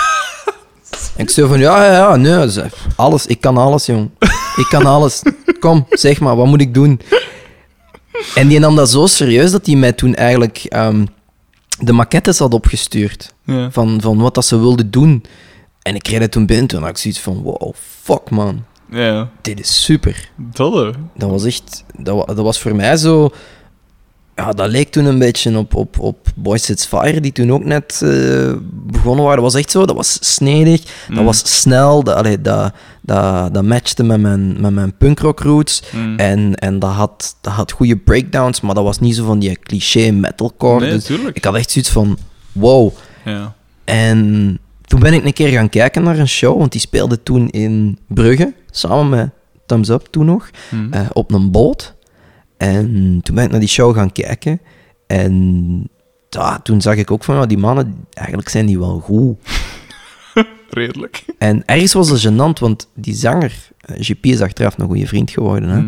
En 1.16 1.24
ik 1.24 1.30
zei 1.30 1.48
van, 1.48 1.60
ja, 1.60 1.86
ja, 1.86 1.92
ja, 1.92 2.16
nee, 2.16 2.52
ze- 2.52 2.70
alles, 2.96 3.26
ik 3.26 3.42
kan 3.42 3.58
alles, 3.58 3.86
jong. 3.86 4.10
Ik 4.56 4.66
kan 4.70 4.86
alles. 4.86 5.22
Kom, 5.60 5.86
zeg 5.90 6.20
maar, 6.20 6.36
wat 6.36 6.46
moet 6.46 6.62
ik 6.62 6.74
doen? 6.74 7.02
En 8.36 8.48
die 8.48 8.60
nam 8.60 8.76
dat 8.76 8.90
zo 8.90 9.06
serieus 9.06 9.52
dat 9.52 9.66
hij 9.66 9.76
mij 9.76 9.92
toen 9.94 10.16
eigenlijk 10.16 10.58
ehm, 10.58 11.06
de 11.80 11.92
maquettes 11.94 12.40
had 12.40 12.54
opgestuurd. 12.54 13.34
Ja. 13.46 13.72
Van, 13.72 14.02
van 14.02 14.18
wat 14.18 14.36
dat 14.36 14.46
ze 14.46 14.60
wilden 14.60 14.92
doen. 14.92 15.24
En 15.82 15.96
ik 15.96 16.04
kreeg 16.04 16.20
dat 16.20 16.32
toen 16.32 16.46
binnen. 16.46 16.68
Toen 16.68 16.80
had 16.82 16.90
ik 16.90 16.98
zoiets 16.98 17.20
van, 17.20 17.42
wow, 17.42 17.74
fuck 18.04 18.30
man. 18.30 18.64
ja, 18.92 19.30
Dit 19.42 19.60
is 19.60 19.84
super. 19.84 20.30
dat. 20.38 20.96
Dat 21.16 21.30
was 21.30 21.44
echt... 21.46 21.84
Dat, 21.98 22.16
wa- 22.16 22.34
dat 22.34 22.44
was 22.46 22.60
voor 22.60 22.76
mij 22.76 22.98
zo... 22.98 23.30
Ja, 24.36 24.52
dat 24.52 24.70
leek 24.70 24.92
toen 24.92 25.06
een 25.06 25.20
beetje 25.20 25.58
op, 25.58 25.76
op, 25.76 26.00
op 26.00 26.28
Boys 26.36 26.70
It's 26.70 26.86
Fire, 26.86 27.20
die 27.22 27.32
toen 27.32 27.52
ook 27.52 27.64
net 27.66 28.00
eh, 28.04 28.54
begonnen 28.68 29.24
waren. 29.26 29.42
Dat 29.44 29.52
was 29.52 29.62
echt 29.62 29.72
zo, 29.72 29.86
dat 29.86 29.96
was 29.96 30.18
snedig, 30.34 30.82
dat 30.84 31.18
Mm. 31.18 31.26
was 31.26 31.60
snel, 31.62 32.04
dat, 32.04 32.16
allee, 32.16 32.42
dat, 32.42 32.74
dat, 33.02 33.54
dat 33.54 33.64
matchte 33.64 34.04
met 34.04 34.22
mijn, 34.22 34.62
met 34.62 34.74
mijn 34.74 34.98
punkrock 34.98 35.40
roots. 35.40 35.84
Mm. 35.92 36.18
En, 36.18 36.56
en 36.56 36.80
dat, 36.80 36.92
had, 36.92 37.36
dat 37.42 37.54
had 37.54 37.72
goede 37.72 37.98
breakdowns, 37.98 38.62
maar 38.62 38.76
dat 38.76 38.84
was 38.84 39.00
niet 39.00 39.16
zo 39.16 39.26
van 39.26 39.40
die 39.40 39.60
cliché 39.60 40.12
metalcore. 40.12 40.80
Nee, 40.86 40.94
dus 40.94 41.10
ik 41.34 41.44
had 41.44 41.56
echt 41.56 41.72
zoiets 41.72 41.92
van, 41.92 42.18
wow. 42.52 42.92
Ja. 43.26 43.54
En 43.84 44.60
toen 44.86 45.00
ben 45.00 45.14
ik 45.14 45.26
een 45.26 45.34
keer 45.34 45.50
gaan 45.50 45.70
kijken 45.70 46.04
naar 46.04 46.20
een 46.20 46.28
show, 46.28 46.58
want 46.58 46.72
die 46.72 46.82
speelde 46.82 47.24
toen 47.24 47.50
in 47.50 47.98
Brugge, 48.08 48.54
samen 48.72 49.10
met 49.10 49.30
Thumbs 49.66 49.90
Up 49.90 50.08
toen 50.10 50.26
nog, 50.26 50.50
Mm. 50.70 50.94
eh, 50.94 51.02
op 51.14 51.32
een 51.32 51.52
boot. 51.52 51.94
En 52.68 53.20
toen 53.24 53.36
ben 53.36 53.44
ik 53.44 53.52
naar 53.52 53.60
die 53.60 53.70
show 53.70 53.96
gaan 53.96 54.12
kijken. 54.12 54.62
En 55.08 55.90
ja, 56.30 56.60
toen 56.60 56.82
zag 56.82 56.96
ik 56.96 57.12
ook 57.12 57.24
van, 57.24 57.36
ja, 57.36 57.46
die 57.46 57.58
mannen, 57.58 58.06
eigenlijk 58.14 58.50
zijn 58.50 58.66
die 58.66 58.80
wel 58.80 59.00
goed. 59.00 59.38
Redelijk. 60.70 61.26
En 61.38 61.66
ergens 61.66 61.94
was 61.94 62.10
het 62.10 62.28
gênant, 62.28 62.60
want 62.60 62.90
die 62.96 63.14
zanger, 63.14 63.70
eh, 63.80 63.96
GP 64.00 64.26
is 64.26 64.42
achteraf 64.42 64.78
een 64.78 64.88
goede 64.88 65.08
vriend 65.08 65.32
geworden. 65.32 65.70
Hè? 65.70 65.80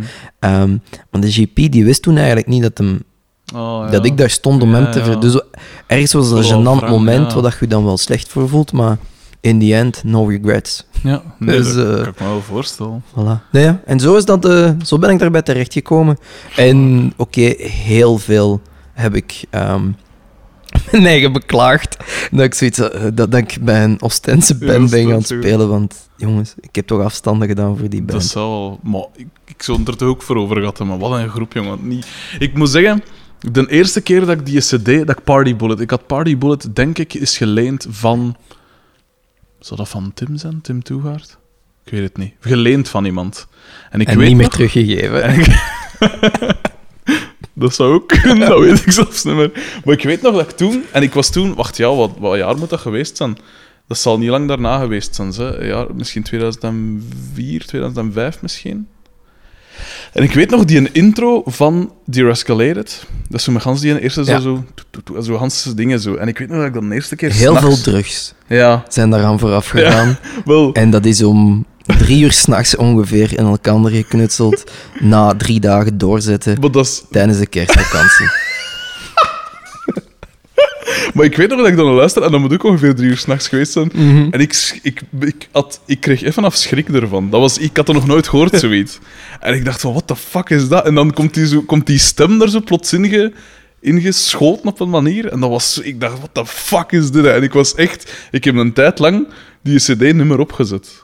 Mm. 0.50 0.82
Maar 1.10 1.22
de 1.22 1.32
GP 1.32 1.56
die 1.56 1.86
wist 1.86 2.02
toen 2.02 2.18
eigenlijk 2.18 2.48
niet 2.48 2.62
dat, 2.62 2.78
hem, 2.78 3.04
Oh, 3.54 3.84
ja. 3.86 3.90
dat 3.90 4.06
ik 4.06 4.18
daar 4.18 4.30
stond 4.30 4.62
om 4.62 4.70
Ja, 4.70 4.76
hem 4.76 4.92
te 4.92 5.04
ver... 5.04 5.20
Dus 5.20 5.42
ergens 5.88 6.14
was 6.14 6.30
het 6.30 6.50
een 6.50 6.60
gênant 6.60 6.90
moment 6.90 7.34
waar 7.34 7.44
dat 7.44 7.52
je 7.52 7.58
je 7.60 7.68
dan 7.68 7.86
wel 7.86 7.98
slecht 7.98 8.28
voor 8.28 8.50
voelt, 8.50 8.72
maar 8.72 8.98
in 9.45 9.60
the 9.60 9.75
end, 9.75 10.03
no 10.03 10.25
regrets. 10.25 10.86
Ja, 11.03 11.21
nee, 11.39 11.58
Dus, 11.58 11.73
dat 11.73 11.88
eh, 11.88 12.03
kan 12.03 12.08
ik 12.08 12.19
me 12.19 12.25
wel 12.25 12.41
voorstellen. 12.41 13.03
Voilà. 13.12 13.49
Nee, 13.51 13.63
ja. 13.63 13.81
En 13.86 13.99
zo, 13.99 14.15
is 14.15 14.25
dat, 14.25 14.45
eh, 14.45 14.71
zo 14.86 14.99
ben 14.99 15.10
ik 15.10 15.19
daarbij 15.19 15.41
terechtgekomen. 15.41 16.17
En 16.55 17.13
oké, 17.15 17.53
heel 17.58 18.17
veel 18.17 18.62
heb 18.93 19.15
ik 19.15 19.43
ehm 19.49 19.84
mijn 20.91 21.05
eigen 21.05 21.31
beklaagd. 21.31 21.97
Dat 22.31 22.43
ik, 22.45 22.53
zoiets, 22.53 22.79
eh, 22.79 23.01
dat, 23.01 23.31
dat 23.31 23.36
ik 23.36 23.58
bij 23.62 23.84
een 23.84 24.01
Ostense 24.01 24.58
band 24.58 24.89
ben 24.89 25.08
gaan 25.08 25.23
spelen. 25.23 25.69
Want 25.69 26.10
jongens, 26.17 26.53
ik 26.60 26.75
heb 26.75 26.88
toch 26.88 27.01
afstanden 27.01 27.47
gedaan 27.47 27.77
voor 27.77 27.89
die 27.89 28.01
band. 28.01 28.12
Dat 28.12 28.23
zou 28.23 28.49
wel... 28.49 28.79
Maar 28.84 29.05
ik, 29.15 29.27
ik 29.45 29.63
zou 29.63 29.79
het 29.79 29.88
er 29.88 29.97
toch 29.97 30.10
ook 30.10 30.21
voor 30.21 30.36
over 30.36 30.55
gehad 30.58 30.77
hebben. 30.77 30.99
Maar 30.99 31.10
wat 31.10 31.19
een 31.19 31.29
groep, 31.29 31.53
jongen. 31.53 31.88
Niet... 31.88 32.08
Ik 32.39 32.58
moet 32.58 32.69
zeggen, 32.69 33.03
de 33.51 33.67
eerste 33.69 34.01
keer 34.01 34.19
dat 34.19 34.29
ik 34.29 34.45
die 34.45 34.60
cd, 34.60 34.86
dat 34.86 35.17
ik 35.17 35.23
Party 35.23 35.55
Bullet... 35.55 35.79
Ik 35.79 35.89
had 35.89 36.08
Party 36.08 36.38
Bullet, 36.38 36.75
denk 36.75 36.97
ik, 36.97 37.13
is 37.13 37.38
geleend 37.38 37.88
van... 37.89 38.36
Zou 39.60 39.80
dat 39.80 39.89
van 39.89 40.12
Tim 40.13 40.38
zijn? 40.38 40.62
Tim 40.62 40.84
Toegaard? 40.84 41.38
Ik 41.86 41.91
weet 41.91 42.02
het 42.02 42.18
niet. 42.18 42.34
Geleend 42.39 42.89
van 42.89 43.06
iemand. 43.06 43.48
En 43.89 44.02
ik 44.02 44.08
en 44.08 44.18
weet 44.18 44.28
niet 44.28 44.36
meer 44.36 44.46
nog- 44.46 44.54
teruggegeven. 44.54 45.30
Ik- 45.39 45.74
dat 47.54 47.74
zou 47.76 47.94
ook 47.94 48.08
kunnen, 48.08 48.39
dat 48.50 48.60
weet 48.60 48.86
ik 48.86 48.91
zelfs 48.91 49.24
niet 49.24 49.36
meer. 49.36 49.52
Maar 49.86 49.94
ik 49.94 50.04
weet 50.04 50.22
nog 50.22 50.34
dat 50.36 50.50
ik 50.50 50.58
toen... 50.58 50.84
En 50.91 51.04
ik 51.04 51.13
was 51.13 51.30
toen... 51.32 51.56
Wacht, 51.56 51.78
ja, 51.78 51.96
wat, 51.96 52.12
wat 52.20 52.38
jaar 52.38 52.58
moet 52.58 52.70
dat 52.70 52.80
geweest 52.80 53.18
zijn? 53.18 53.38
Dat 53.88 53.98
zal 53.98 54.18
niet 54.18 54.30
lang 54.30 54.48
daarna 54.48 54.80
geweest 54.80 55.15
zijn. 55.15 55.30
Hè? 55.34 55.65
Ja, 55.65 55.88
misschien 55.94 56.24
2004, 56.24 57.65
2005 57.65 58.41
misschien. 58.41 58.88
En 60.14 60.24
ik 60.24 60.34
weet 60.34 60.50
nog 60.50 60.66
die 60.66 60.78
een 60.78 60.94
intro 60.94 61.42
van 61.46 61.92
Escalated. 62.30 63.06
Dat 63.30 63.40
is 63.40 63.44
zo 63.44 63.52
met 63.52 63.64
Hans 63.64 63.82
die 63.82 63.92
een 63.92 63.98
eerste 63.98 64.26
zo, 64.26 64.32
Ja. 64.32 64.40
zo, 64.40 64.64
Hans 65.36 65.64
dingen 65.76 66.00
zo. 66.00 66.16
En 66.16 66.28
ik 66.28 66.38
weet 66.38 66.48
nog 66.50 66.58
dat 66.58 66.68
ik 66.68 66.74
dat 66.74 66.90
de 66.90 66.96
eerste 66.96 67.16
keer 67.16 67.32
Heel 67.32 67.56
veel 67.56 67.82
drugs 67.82 68.34
Ja, 68.48 68.84
zijn 68.90 69.10
daaraan 69.10 69.40
vooraf 69.40 69.68
gegaan. 69.68 70.18
wel. 70.46 70.74
En 70.74 70.90
dat 70.90 71.06
is 71.06 71.24
om 71.24 71.66
drie 71.98 72.24
uur 72.24 72.32
s'nachts 72.32 72.76
ongeveer 72.76 73.38
in 73.38 73.46
elkaar 73.46 73.90
geknutseld. 73.90 74.72
na 75.00 75.36
drie 75.36 75.60
dagen 75.60 75.98
doorzetten 75.98 76.60
is, 76.76 77.04
tijdens 77.12 77.38
de 77.38 77.48
kerstvakantie. 77.48 78.28
Maar 81.13 81.25
ik 81.25 81.38
weet 81.38 81.49
nog 81.49 81.60
dat 81.60 81.67
ik 81.67 81.75
dan 81.75 81.86
luisterde 81.86 82.25
en 82.25 82.31
dan 82.31 82.41
moet 82.41 82.53
ook 82.53 82.63
ongeveer 82.63 82.95
drie 82.95 83.10
uur 83.10 83.17
s'nachts 83.17 83.47
geweest 83.47 83.71
zijn. 83.71 83.89
Mhm. 83.93 84.27
En 84.31 84.39
ik, 84.39 84.79
ik, 84.81 85.01
ik, 85.19 85.47
had, 85.51 85.81
ik 85.86 85.99
kreeg 85.99 86.23
even 86.23 86.43
af 86.43 86.55
schrik 86.55 86.89
ervan. 86.89 87.29
Dat 87.29 87.39
was, 87.39 87.58
ik 87.58 87.77
had 87.77 87.88
er 87.88 87.93
nog 87.93 88.08
nooit 88.08 88.27
gehoord, 88.27 88.60
zoiets. 88.60 88.99
En 89.39 89.53
ik 89.53 89.65
dacht 89.65 89.81
van, 89.81 89.91
what 89.91 90.08
the 90.08 90.15
fuck 90.15 90.49
is 90.49 90.67
dat? 90.67 90.86
En 90.86 90.95
dan 90.95 91.13
komt 91.13 91.34
die, 91.34 91.47
zo, 91.47 91.62
komt 91.62 91.88
die 91.88 91.99
stem 91.99 92.41
er 92.41 92.49
zo 92.49 92.60
plots 92.60 92.93
inge, 92.93 93.34
ingeschoten 93.81 94.67
op 94.67 94.79
een 94.79 94.89
manier. 94.89 95.27
En 95.27 95.39
dat 95.39 95.49
was, 95.49 95.79
ik 95.79 95.99
dacht, 95.99 96.17
what 96.17 96.34
the 96.34 96.45
fuck 96.45 96.91
is 96.91 97.12
dit? 97.12 97.25
En 97.25 97.43
ik 97.43 97.53
was 97.53 97.75
echt... 97.75 98.13
Ik 98.31 98.43
heb 98.43 98.55
een 98.55 98.73
tijd 98.73 98.99
lang 98.99 99.27
die 99.63 99.77
cd 99.77 99.99
niet 99.99 100.15
meer 100.15 100.39
opgezet. 100.39 101.01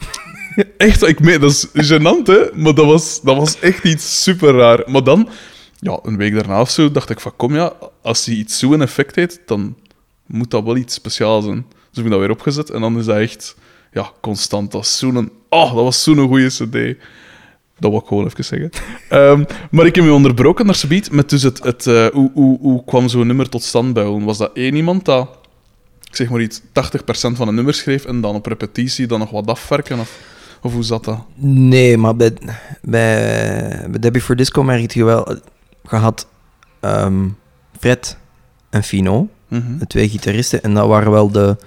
Echt, 0.78 1.08
ik 1.08 1.20
meen, 1.20 1.40
dat 1.40 1.52
is 1.52 1.92
gênant, 1.92 2.26
hè? 2.28 2.40
Maar 2.54 2.74
dat 2.74 2.86
was, 2.86 3.22
dat 3.24 3.36
was 3.36 3.60
echt 3.60 3.84
iets 3.84 4.24
super 4.24 4.54
raar. 4.54 4.84
Maar 4.86 5.04
dan... 5.04 5.30
ja, 5.82 6.00
een 6.04 6.18
week 6.18 6.34
daarna 6.34 6.62
of 6.62 6.70
zo 6.70 6.92
dacht 6.92 7.10
ik 7.10 7.20
van, 7.20 7.36
kom 7.36 7.56
ja, 7.56 7.74
als 8.02 8.26
hij 8.26 8.36
iets 8.36 8.60
zo'n 8.60 8.82
effect 8.82 9.16
heeft, 9.16 9.40
dan 9.46 9.76
moet 10.26 10.52
dat 10.52 10.64
wel 10.64 10.78
iets 10.78 10.94
speciaals 10.94 11.46
zijn. 11.46 11.66
Dus 11.70 11.96
heb 11.96 12.06
ik 12.06 12.12
dat 12.12 12.20
weer 12.20 12.30
opgezet 12.30 12.70
en 12.70 12.82
dan 12.82 12.98
is 12.98 13.06
dat 13.06 13.18
echt, 13.18 13.56
ja, 13.94 14.12
constant. 14.22 14.72
Dat 14.72 14.88
zo'n, 14.88 15.32
oh, 15.50 15.76
dat 15.76 15.84
was 15.84 16.04
zo'n 16.04 16.28
goede 16.28 16.48
cd. 16.48 17.00
Dat 17.80 17.92
wil 17.92 18.00
ik 18.00 18.06
gewoon 18.08 18.26
even 18.26 18.46
zeggen. 18.46 18.70
Ehm, 19.10 19.44
maar 19.72 19.86
ik 19.86 19.96
heb 19.96 20.04
je 20.04 20.14
onderbroken 20.14 20.66
naar 20.66 20.76
subiet 20.76 21.12
met 21.12 21.30
dus 21.30 21.44
het, 21.44 21.64
het 21.64 21.88
eh, 21.88 22.08
hoe, 22.08 22.32
hoe, 22.34 22.60
hoe 22.60 22.84
kwam 22.84 23.08
zo'n 23.08 23.28
nummer 23.28 23.50
tot 23.50 23.64
stand 23.64 23.94
bij 23.94 24.06
ons? 24.06 24.24
Was 24.24 24.38
dat 24.38 24.52
één 24.54 24.76
iemand 24.76 25.06
dat, 25.06 25.30
ik 26.04 26.16
zeg 26.16 26.30
maar 26.30 26.42
iets, 26.42 26.62
80% 26.62 26.64
van 27.12 27.48
een 27.48 27.56
nummer 27.56 27.74
schreef 27.74 28.06
en 28.06 28.22
dan 28.22 28.36
op 28.36 28.46
repetitie 28.46 29.08
dan 29.08 29.20
nog 29.20 29.32
wat 29.32 29.48
afwerken? 29.48 30.00
Of, 30.00 30.20
of 30.62 30.74
hoe 30.74 30.84
zat 30.84 31.06
dat? 31.06 31.26
Nee, 31.36 31.98
maar 31.98 32.16
bij, 32.16 32.34
bij, 32.82 33.86
bij 33.90 34.00
Debbie 34.00 34.22
for 34.22 34.36
Disco 34.36 34.64
merkte 34.64 35.00
je 35.00 35.06
wel... 35.06 35.40
Je 35.90 35.96
had 35.96 36.28
ehm, 36.80 37.28
Fred 37.80 38.18
en 38.70 38.84
Fino, 38.84 39.28
Mhm. 39.48 39.78
de 39.78 39.88
twee 39.88 40.10
gitaristen, 40.10 40.64
en 40.64 40.74
dat 40.74 40.88
waren 40.88 41.12
wel 41.12 41.32
de, 41.32 41.58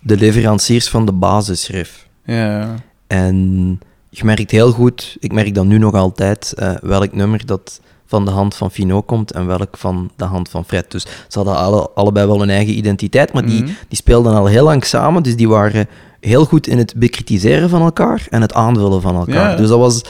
de 0.00 0.16
leveranciers 0.16 0.88
van 0.88 1.06
de 1.06 1.12
basisriff. 1.12 2.06
Ja. 2.24 2.74
En 3.06 3.36
je 4.10 4.24
merkt 4.24 4.50
heel 4.50 4.72
goed, 4.72 5.16
ik 5.20 5.32
merk 5.32 5.54
dat 5.54 5.64
nu 5.64 5.78
nog 5.78 5.94
altijd, 5.94 6.52
eh, 6.52 6.74
welk 6.82 7.12
nummer 7.14 7.46
dat 7.46 7.80
van 8.06 8.24
de 8.24 8.30
hand 8.30 8.54
van 8.54 8.70
Fino 8.70 9.02
komt 9.02 9.32
en 9.32 9.46
welk 9.46 9.76
van 9.76 10.10
de 10.16 10.24
hand 10.24 10.48
van 10.48 10.64
Fred. 10.64 10.90
Dus 10.90 11.02
ze 11.28 11.38
hadden 11.38 11.56
alle, 11.56 11.90
allebei 11.94 12.26
wel 12.26 12.42
een 12.42 12.50
eigen 12.50 12.76
identiteit, 12.78 13.32
maar 13.32 13.46
die, 13.46 13.62
Mhm. 13.62 13.72
die 13.88 13.96
speelden 13.98 14.34
al 14.34 14.46
heel 14.46 14.64
lang 14.64 14.84
samen, 14.84 15.22
dus 15.22 15.36
die 15.36 15.48
waren 15.48 15.88
heel 16.20 16.44
goed 16.44 16.66
in 16.66 16.78
het 16.78 16.94
bekritiseren 16.96 17.68
van 17.68 17.82
elkaar 17.82 18.26
en 18.30 18.40
het 18.40 18.52
aanvullen 18.52 19.00
van 19.00 19.14
elkaar. 19.16 19.50
Ja. 19.50 19.56
Dus 19.56 19.68
dat 19.68 19.78
was, 19.78 20.02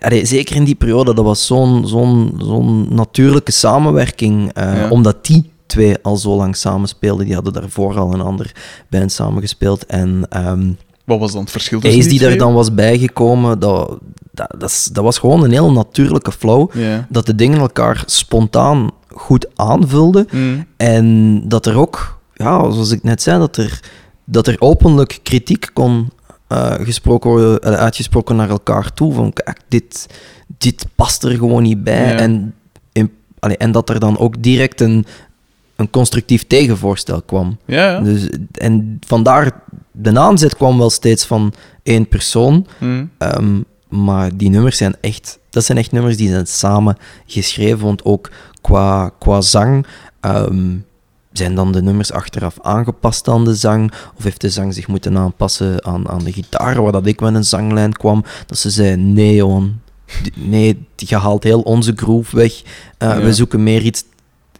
allee, 0.00 0.24
zeker 0.24 0.56
in 0.56 0.64
die 0.64 0.74
periode, 0.74 1.14
dat 1.14 1.24
was 1.24 1.46
zo'n 1.46 1.86
zo'n 1.86 2.34
zo'n 2.38 2.86
natuurlijke 2.94 3.52
samenwerking, 3.52 4.52
eh, 4.52 4.76
Ja. 4.76 4.88
omdat 4.88 5.26
die 5.26 5.50
twee 5.66 5.96
al 6.02 6.16
zo 6.16 6.36
lang 6.36 6.56
samen 6.56 6.88
speelden. 6.88 7.24
Die 7.26 7.34
hadden 7.34 7.52
daarvoor 7.52 7.98
al 7.98 8.12
een 8.14 8.20
ander 8.20 8.52
band 8.90 9.12
samengespeeld 9.12 9.86
en... 9.86 10.26
ehm, 10.30 10.70
Wat 11.04 11.18
was 11.18 11.32
dan 11.32 11.40
het 11.40 11.50
verschil 11.50 11.80
tussen 11.80 12.00
Ace 12.00 12.08
die 12.08 12.26
er 12.26 12.38
dan 12.38 12.54
was 12.54 12.74
bijgekomen, 12.74 13.58
dat, 13.58 13.98
dat, 14.32 14.88
dat, 14.92 15.04
was 15.04 15.18
gewoon 15.18 15.44
een 15.44 15.50
heel 15.52 15.72
natuurlijke 15.72 16.32
flow. 16.32 16.70
Ja. 16.74 17.06
Dat 17.08 17.26
de 17.26 17.34
dingen 17.34 17.58
elkaar 17.58 18.02
spontaan 18.06 18.90
goed 19.08 19.46
aanvulden. 19.56 20.28
Mm. 20.30 20.66
En 20.76 21.40
dat 21.48 21.66
er 21.66 21.76
ook, 21.76 22.18
ja, 22.34 22.70
zoals 22.70 22.90
ik 22.90 23.02
net 23.02 23.22
zei, 23.22 23.38
dat 23.38 23.56
er, 23.56 23.80
dat 24.24 24.46
er 24.46 24.56
openlijk 24.58 25.20
kritiek 25.22 25.70
kon 25.72 26.10
eh, 26.48 26.74
gesproken 26.74 27.30
worden, 27.30 27.60
eh, 27.60 27.72
uitgesproken 27.72 28.36
naar 28.36 28.50
elkaar 28.50 28.92
toe. 28.92 29.12
Van 29.12 29.32
kijk, 29.32 29.60
dit, 29.68 30.06
dit 30.58 30.86
past 30.94 31.24
er 31.24 31.30
gewoon 31.30 31.62
niet 31.62 31.84
bij. 31.84 32.12
Ja. 32.12 32.18
En, 32.18 32.54
in, 32.92 33.12
allee, 33.38 33.56
en 33.56 33.72
dat 33.72 33.88
er 33.88 34.00
dan 34.00 34.18
ook 34.18 34.42
direct 34.42 34.80
een, 34.80 35.06
een 35.76 35.90
constructief 35.90 36.46
tegenvoorstel 36.46 37.22
kwam. 37.22 37.58
Ja, 37.64 37.90
ja. 37.90 38.00
Dus, 38.00 38.28
en 38.52 38.98
vandaar, 39.06 39.52
de 39.92 40.18
aanzet 40.18 40.56
kwam 40.56 40.78
wel 40.78 40.90
steeds 40.90 41.26
van 41.26 41.52
één 41.82 42.08
persoon. 42.08 42.66
Mm. 42.78 43.10
ehm, 43.18 43.60
maar 43.88 44.36
die 44.36 44.50
nummers 44.50 44.76
zijn 44.76 44.94
echt, 45.00 45.38
dat 45.50 45.64
zijn 45.64 45.78
echt 45.78 45.92
nummers 45.92 46.16
die 46.16 46.28
zijn 46.28 46.46
samen 46.46 46.96
geschreven. 47.26 47.84
Want 47.84 48.04
ook 48.04 48.30
qua, 48.60 49.10
qua 49.18 49.40
zang 49.40 49.86
ehm, 50.20 50.76
zijn 51.38 51.54
dan 51.54 51.72
de 51.72 51.82
nummers 51.82 52.12
achteraf 52.12 52.56
aangepast 52.62 53.28
aan 53.28 53.44
de 53.44 53.54
zang. 53.54 53.92
Of 54.16 54.24
heeft 54.24 54.40
de 54.40 54.50
zang 54.50 54.74
zich 54.74 54.88
moeten 54.88 55.16
aanpassen 55.18 55.84
aan, 55.84 56.08
aan 56.08 56.24
de 56.24 56.32
gitaar, 56.32 56.82
waar 56.82 56.92
dat 56.92 57.06
ik 57.06 57.20
met 57.20 57.34
een 57.34 57.44
zanglijn 57.44 57.92
kwam. 57.92 58.24
Dat 58.46 58.58
ze 58.58 58.70
zei, 58.70 58.96
nee 58.96 59.34
Johan, 59.34 59.80
die- 60.22 60.32
nee, 60.48 60.86
je 60.96 61.16
haalt 61.16 61.42
heel 61.44 61.60
onze 61.60 61.92
groove 61.96 62.36
weg. 62.36 62.62
Eh, 62.98 63.08
Ja. 63.08 63.20
We 63.20 63.34
zoeken 63.34 63.62
meer 63.62 63.82
iets 63.82 64.04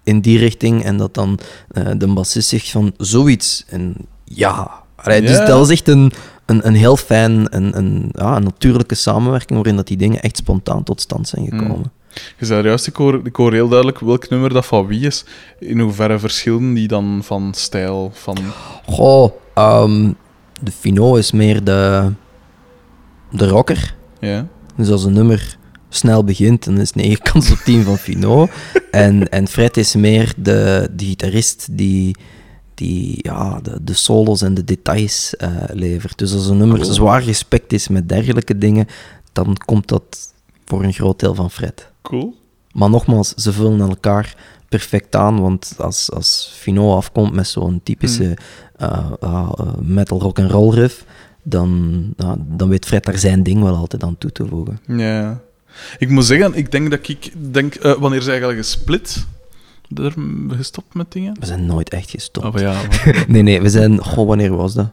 in 0.03 0.21
die 0.21 0.39
richting. 0.39 0.85
En 0.85 0.97
dat 0.97 1.15
dan 1.15 1.39
eh, 1.71 1.87
de 1.97 2.07
bassist 2.13 2.49
zegt 2.49 2.71
van 2.71 2.93
zoiets. 2.97 3.65
En 3.69 3.95
ja, 4.25 4.71
allee, 4.97 5.21
dus 5.21 5.31
Ja. 5.31 5.45
dat 5.47 5.59
was 5.59 5.69
echt 5.71 5.89
een, 5.89 6.13
een, 6.47 6.67
een 6.67 6.75
heel 6.75 6.97
fijn, 6.97 7.57
een, 7.57 7.77
een, 7.77 8.09
ja, 8.13 8.37
een 8.37 8.43
natuurlijke 8.43 8.95
samenwerking 8.95 9.55
waarin 9.59 9.77
dat 9.77 9.87
die 9.87 9.97
dingen 9.97 10.21
echt 10.23 10.37
spontaan 10.37 10.83
tot 10.83 11.01
stand 11.01 11.29
zijn 11.29 11.47
Hmm. 11.49 11.59
gekomen. 11.59 11.93
Je 12.39 12.47
zei 12.47 12.63
juist, 12.63 12.87
ik 12.87 12.97
hoor, 12.97 13.21
ik 13.25 13.37
hoor 13.37 13.53
heel 13.53 13.69
duidelijk 13.69 13.99
welk 13.99 14.29
nummer 14.29 14.53
dat 14.53 14.67
van 14.67 14.87
wie 14.87 15.07
is. 15.07 15.25
In 15.59 15.81
hoeverre 15.81 16.19
verschillen 16.19 16.75
die 16.75 16.89
dan 16.89 17.21
van 17.25 17.53
stijl? 17.55 18.11
Van... 18.15 18.37
Goh, 18.87 19.33
ehm, 19.55 20.13
de 20.61 20.71
Fino 20.71 21.15
is 21.15 21.33
meer 21.33 21.65
de, 21.65 22.13
de 23.31 23.49
rocker. 23.49 23.95
Ja. 24.21 24.47
Dus 24.77 24.91
als 24.91 25.05
een 25.05 25.13
nummer 25.13 25.59
snel 25.89 26.25
begint, 26.25 26.65
dan 26.65 26.81
is 26.81 26.93
9 26.93 27.23
kans 27.23 27.51
op 27.51 27.59
10 27.59 27.83
van 27.83 27.99
Fino. 27.99 28.49
en, 28.91 29.29
en 29.29 29.49
Fred 29.49 29.77
is 29.77 29.95
meer 29.95 30.33
de, 30.37 30.89
de 30.93 31.05
gitarist 31.05 31.67
die, 31.71 32.17
die 32.75 33.19
ja, 33.23 33.61
de, 33.63 33.85
de 33.85 33.95
solos 33.95 34.43
en 34.43 34.55
de 34.55 34.65
details 34.65 35.37
eh, 35.37 35.51
levert. 35.73 36.19
Dus 36.19 36.35
als 36.35 36.47
een 36.47 36.57
nummer 36.57 36.79
Cool. 36.81 36.93
zwaar 36.93 37.23
gespekt 37.23 37.73
is 37.73 37.89
met 37.89 38.09
dergelijke 38.09 38.59
dingen, 38.59 38.87
dan 39.33 39.57
komt 39.65 39.89
dat 39.89 40.33
voor 40.65 40.85
een 40.85 40.93
groot 40.93 41.21
deel 41.21 41.35
van 41.35 41.51
Fred. 41.51 41.91
Cool. 42.09 42.35
Maar 42.73 42.91
nogmaals, 42.91 43.35
ze 43.35 43.53
vullen 43.53 43.81
elkaar 43.81 44.37
perfect 44.69 45.17
aan, 45.17 45.41
want 45.41 45.75
als, 45.79 46.11
als 46.13 46.53
Fino 46.57 46.95
afkomt 46.97 47.33
met 47.33 47.47
zo'n 47.49 47.81
typische 47.83 48.37
eh, 48.77 49.07
eh, 49.21 49.49
eh, 49.59 49.75
metal 49.81 50.21
rock 50.21 50.39
and 50.39 50.51
roll 50.51 50.75
riff, 50.75 51.05
dan, 51.43 52.03
ja, 52.17 52.37
dan 52.39 52.69
weet 52.69 52.87
Fred 52.87 53.05
daar 53.05 53.19
zijn 53.19 53.43
ding 53.43 53.63
wel 53.63 53.77
altijd 53.77 54.03
aan 54.05 54.19
toe 54.19 54.33
te 54.33 54.47
voegen. 54.47 54.79
Ja. 54.87 55.41
Ik 55.99 56.09
moet 56.09 56.25
zeggen, 56.25 56.55
ik 56.55 56.71
denk 56.71 56.91
dat 56.91 57.09
ik... 57.09 57.33
Denk, 57.53 57.75
eh, 57.75 57.93
wanneer 57.93 58.21
is 58.21 58.27
eigenlijk 58.27 58.59
gesplit? 58.59 59.27
Er 59.95 60.15
gestopt 60.49 60.95
met 60.95 61.13
dingen? 61.13 61.37
We 61.41 61.47
zijn 61.47 61.67
nooit 61.67 61.89
echt 61.89 62.11
gestopt. 62.11 62.47
Oh 62.47 62.61
ja. 62.61 62.73
maar- 62.89 63.25
Nee, 63.29 63.43
nee, 63.43 63.63
we 63.63 63.69
zijn... 63.71 63.99
Goh, 64.05 64.27
wanneer 64.27 64.57
was 64.57 64.75
dat? 64.75 64.91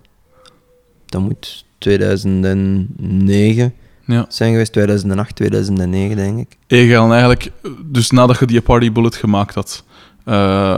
Dat 1.06 1.22
moet 1.22 1.66
2009 1.78 3.74
ja. 4.06 4.26
zijn 4.30 4.52
geweest. 4.52 4.72
2008, 4.72 5.36
2009, 5.36 6.16
denk 6.16 6.40
ik. 6.40 6.58
Egal, 6.68 7.12
eigenlijk... 7.12 7.52
Dus 7.86 8.12
nadat 8.12 8.40
je 8.40 8.46
die 8.46 8.62
Party 8.62 8.92
Bullet 8.92 9.16
gemaakt 9.16 9.56
had... 9.56 9.84
eh 10.26 10.78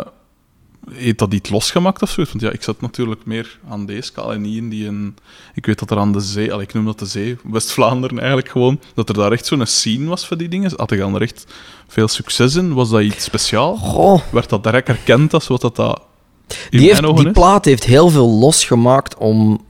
heeft 0.91 1.19
dat 1.19 1.33
iets 1.33 1.49
losgemaakt 1.49 2.01
of 2.01 2.09
zoiets? 2.09 2.33
Want 2.33 2.43
ja, 2.43 2.51
ik 2.51 2.63
zat 2.63 2.81
natuurlijk 2.81 3.25
meer 3.25 3.59
aan 3.69 3.85
deze 3.85 4.11
kant 4.11 4.31
en 4.31 4.41
niet 4.41 4.57
in 4.57 4.69
die... 4.69 4.87
Een, 4.87 5.15
ik 5.53 5.65
weet 5.65 5.79
dat 5.79 5.91
er 5.91 5.97
aan 5.97 6.11
de 6.11 6.19
zee... 6.19 6.53
Allee, 6.53 6.65
ik 6.65 6.73
noem 6.73 6.85
dat 6.85 6.99
de 6.99 7.05
zee. 7.05 7.37
West-Vlaanderen 7.43 8.17
eigenlijk 8.19 8.49
gewoon. 8.49 8.79
Dat 8.93 9.09
er 9.09 9.15
daar 9.15 9.31
echt 9.31 9.45
zo'n 9.45 9.65
scene 9.65 10.05
was 10.05 10.27
voor 10.27 10.37
die 10.37 10.47
dingen. 10.47 10.71
Had 10.75 10.89
je 10.89 10.97
dan 10.97 11.15
er 11.15 11.21
echt 11.21 11.45
veel 11.87 12.07
succes 12.07 12.55
in? 12.55 12.73
Was 12.73 12.89
dat 12.89 13.01
iets 13.01 13.23
speciaal? 13.23 13.75
Goh, 13.75 14.21
Werd 14.31 14.49
dat 14.49 14.63
direct 14.63 14.87
erkend 14.87 15.33
als 15.33 15.47
wat 15.47 15.61
dat, 15.61 15.75
dat 15.75 16.01
die, 16.69 16.81
heeft, 16.81 17.17
die 17.17 17.31
plaat 17.31 17.65
heeft 17.65 17.83
heel 17.83 18.09
veel 18.09 18.29
losgemaakt 18.29 19.17
om... 19.17 19.65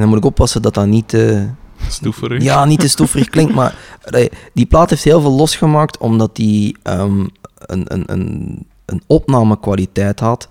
En 0.00 0.06
dan 0.06 0.14
moet 0.14 0.24
ik 0.24 0.30
oppassen 0.30 0.62
dat 0.62 0.74
dat 0.74 0.86
niet 0.86 1.08
te... 1.08 1.48
Stoeverig. 1.88 2.42
Ja, 2.42 2.64
niet 2.64 2.80
te 2.80 2.88
stoefrig 2.88 3.28
klinkt, 3.34 3.54
maar 3.54 3.74
die 4.52 4.66
plaat 4.66 4.90
heeft 4.90 5.04
heel 5.04 5.20
veel 5.20 5.32
losgemaakt 5.32 5.98
omdat 5.98 6.36
die 6.36 6.76
ehm, 6.82 7.26
een, 7.56 7.84
een, 7.94 8.02
een, 8.06 8.66
een 8.84 9.02
opnamekwaliteit 9.06 10.20
had 10.20 10.48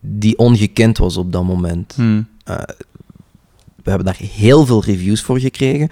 die 0.00 0.38
ongekend 0.38 0.98
was 0.98 1.16
op 1.16 1.32
dat 1.32 1.44
moment. 1.44 1.92
Hmm. 1.96 2.26
We 3.82 3.90
hebben 3.90 4.06
daar 4.06 4.20
heel 4.20 4.66
veel 4.66 4.84
reviews 4.84 5.22
voor 5.22 5.38
gekregen, 5.38 5.88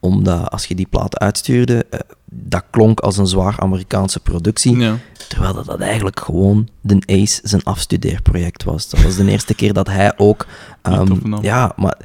omdat 0.00 0.50
als 0.50 0.66
je 0.66 0.74
die 0.74 0.86
plaat 0.90 1.18
uitstuurde, 1.18 1.86
eh, 1.90 2.00
dat 2.30 2.64
klonk 2.70 3.00
als 3.00 3.16
een 3.16 3.26
zwaar 3.26 3.54
Amerikaanse 3.58 4.20
productie, 4.20 4.76
Ja. 4.76 4.96
terwijl 5.28 5.54
dat, 5.54 5.66
dat 5.66 5.80
eigenlijk 5.80 6.20
gewoon 6.20 6.68
de 6.80 7.02
Ace 7.06 7.40
zijn 7.42 7.62
afstudeerproject 7.64 8.64
was. 8.64 8.88
Dat 8.90 9.02
was 9.02 9.16
de 9.16 9.30
eerste 9.30 9.54
keer 9.54 9.72
dat 9.72 9.86
hij 9.86 10.12
ook... 10.18 10.46
nam. 10.82 11.38
ja, 11.42 11.72
maar 11.76 11.98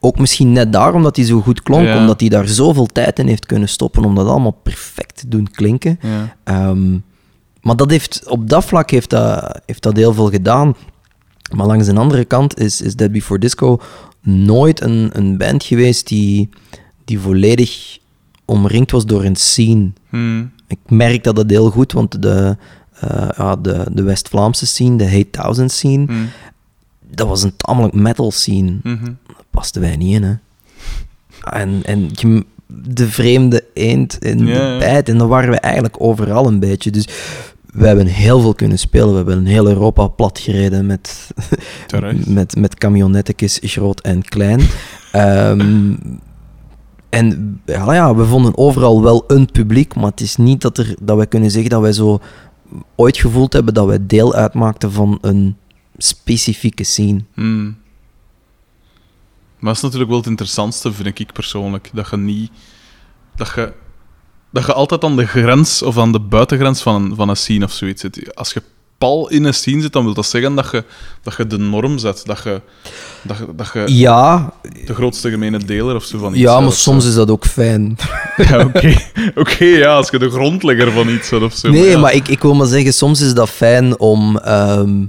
ook 0.00 0.18
misschien 0.18 0.52
net 0.52 0.72
daarom 0.72 1.02
dat 1.02 1.16
hij 1.16 1.24
zo 1.24 1.40
goed 1.40 1.62
klonk, 1.62 1.86
Ja. 1.86 1.96
omdat 1.98 2.20
hij 2.20 2.28
daar 2.28 2.48
zoveel 2.48 2.86
tijd 2.86 3.18
in 3.18 3.26
heeft 3.26 3.46
kunnen 3.46 3.68
stoppen 3.68 4.04
om 4.04 4.14
dat 4.14 4.26
allemaal 4.26 4.58
perfect 4.62 5.16
te 5.16 5.28
doen 5.28 5.48
klinken. 5.50 5.98
Ja. 6.02 6.36
Ehm, 6.44 6.98
maar 7.60 7.76
dat 7.76 7.90
heeft, 7.90 8.28
op 8.28 8.48
dat 8.48 8.64
vlak 8.64 8.90
heeft 8.90 9.10
dat, 9.10 9.60
heeft 9.66 9.82
dat 9.82 9.96
heel 9.96 10.12
veel 10.14 10.30
gedaan. 10.30 10.74
Maar 11.54 11.66
langs 11.66 11.86
de 11.86 11.94
andere 11.94 12.24
kant 12.24 12.58
is, 12.58 12.80
is 12.80 12.96
Dead 12.96 13.12
Before 13.12 13.40
Disco 13.40 13.80
nooit 14.20 14.80
een, 14.80 15.10
een 15.12 15.36
band 15.38 15.64
geweest 15.64 16.08
die, 16.08 16.48
die 17.12 17.20
volledig 17.20 17.98
omringd 18.44 18.90
was 18.90 19.06
door 19.06 19.24
een 19.24 19.36
scene. 19.36 19.90
Hmm. 20.08 20.50
Ik 20.66 20.78
merk 20.88 21.24
dat 21.24 21.36
dat 21.36 21.50
heel 21.50 21.70
goed, 21.70 21.92
want 21.92 22.22
de, 22.22 22.56
eh, 23.00 23.28
ja, 23.36 23.56
de, 23.56 23.86
de 23.92 24.02
West-Vlaamse 24.02 24.66
scene, 24.66 24.96
de 24.96 25.10
Hate 25.10 25.30
Thousand 25.30 25.72
scene, 25.72 26.04
Hmm. 26.06 26.28
dat 27.10 27.28
was 27.28 27.42
een 27.42 27.56
tamelijk 27.56 27.94
metal 27.94 28.30
scene. 28.30 28.76
Mhm. 28.82 29.04
Daar 29.04 29.44
pasten 29.50 29.80
wij 29.80 29.96
niet 29.96 30.14
in, 30.14 30.22
hè. 30.22 30.34
En, 31.50 31.80
en 31.84 32.08
je- 32.12 32.44
de 32.84 33.08
vreemde 33.08 33.64
eend 33.74 34.18
in 34.24 34.46
Ja, 34.46 34.72
de 34.72 34.78
bijt. 34.78 35.08
En 35.08 35.18
dan 35.18 35.28
waren 35.28 35.50
we 35.50 35.56
eigenlijk 35.60 35.94
overal 35.98 36.46
een 36.46 36.58
beetje. 36.58 36.90
Dus 36.90 37.06
we 37.72 37.86
hebben 37.86 38.06
heel 38.06 38.40
veel 38.40 38.54
kunnen 38.54 38.78
spelen. 38.78 39.08
We 39.10 39.16
hebben 39.16 39.36
een 39.36 39.46
heel 39.46 39.68
Europa 39.68 40.06
plat 40.06 40.38
gereden 40.38 40.86
met, 40.92 41.30
met, 42.26 42.56
met 42.56 42.74
camionettekes 42.74 43.58
groot 43.62 44.00
en 44.00 44.22
klein. 44.22 44.60
Ehm, 45.12 45.94
En 47.12 47.60
ja, 47.64 48.14
we 48.14 48.24
vonden 48.24 48.56
overal 48.56 49.02
wel 49.02 49.24
een 49.26 49.50
publiek, 49.50 49.94
maar 49.94 50.10
het 50.10 50.20
is 50.20 50.36
niet 50.36 50.60
dat, 50.60 50.78
er, 50.78 50.94
dat 51.00 51.16
wij 51.16 51.26
kunnen 51.26 51.50
zeggen 51.50 51.70
dat 51.70 51.80
wij 51.80 51.92
zo 51.92 52.20
ooit 52.96 53.16
gevoeld 53.16 53.52
hebben 53.52 53.74
dat 53.74 53.86
wij 53.86 54.06
deel 54.06 54.34
uitmaakten 54.34 54.92
van 54.92 55.18
een 55.20 55.56
specifieke 55.96 56.84
scene. 56.84 57.24
Hmm. 57.34 57.76
Maar 59.58 59.68
dat 59.68 59.76
is 59.76 59.82
natuurlijk 59.82 60.10
wel 60.10 60.18
het 60.18 60.28
interessantste, 60.28 60.92
vind 60.92 61.18
ik 61.18 61.32
persoonlijk. 61.32 61.90
Dat 61.92 62.10
je 62.10 62.16
niet... 62.16 62.50
Dat 63.36 63.52
je, 63.54 63.72
dat 64.50 64.66
je 64.66 64.72
altijd 64.72 65.04
aan 65.04 65.16
de 65.16 65.26
grens 65.26 65.82
of 65.82 65.98
aan 65.98 66.12
de 66.12 66.20
buitengrens 66.20 66.82
van 66.82 67.02
een, 67.02 67.14
van 67.14 67.28
een 67.28 67.36
scene 67.36 67.64
of 67.64 67.72
zoiets 67.72 68.00
zit. 68.00 68.34
Als 68.34 68.52
je 68.52 68.62
pal 69.02 69.28
in 69.28 69.44
een 69.44 69.54
scene 69.54 69.82
zit, 69.82 69.92
dan 69.92 70.04
wil 70.04 70.14
dat 70.14 70.26
zeggen 70.26 70.54
dat 70.54 70.68
je, 70.70 70.84
dat 71.22 71.34
je 71.36 71.46
de 71.46 71.58
norm 71.58 71.98
zet. 71.98 72.22
Dat 72.26 72.42
je, 72.42 72.60
dat 73.22 73.36
je, 73.36 73.46
dat 73.54 73.70
je 73.72 73.84
Ja, 73.86 74.52
de 74.86 74.94
grootste 74.94 75.30
gemene 75.30 75.58
deler 75.58 75.94
of 75.94 76.04
zo 76.04 76.18
van 76.18 76.32
iets 76.32 76.40
ja 76.40 76.60
maar 76.60 76.70
zo. 76.70 76.76
soms 76.76 77.06
is 77.06 77.14
dat 77.14 77.30
ook 77.30 77.46
fijn. 77.46 77.96
Ja, 78.36 78.64
oké. 78.64 78.94
Oké, 79.34 79.64
ja, 79.64 79.94
als 79.94 80.10
je 80.10 80.18
de 80.18 80.30
grondlegger 80.30 80.92
van 80.92 81.08
iets 81.08 81.28
bent 81.28 81.42
of 81.42 81.54
zo. 81.54 81.70
Nee, 81.70 81.90
ja. 81.90 81.98
maar 81.98 82.14
ik, 82.14 82.28
ik 82.28 82.42
wil 82.42 82.54
maar 82.54 82.66
zeggen, 82.66 82.92
soms 82.92 83.20
is 83.20 83.34
dat 83.34 83.50
fijn 83.50 83.98
om, 83.98 84.38
ehm, 84.38 85.04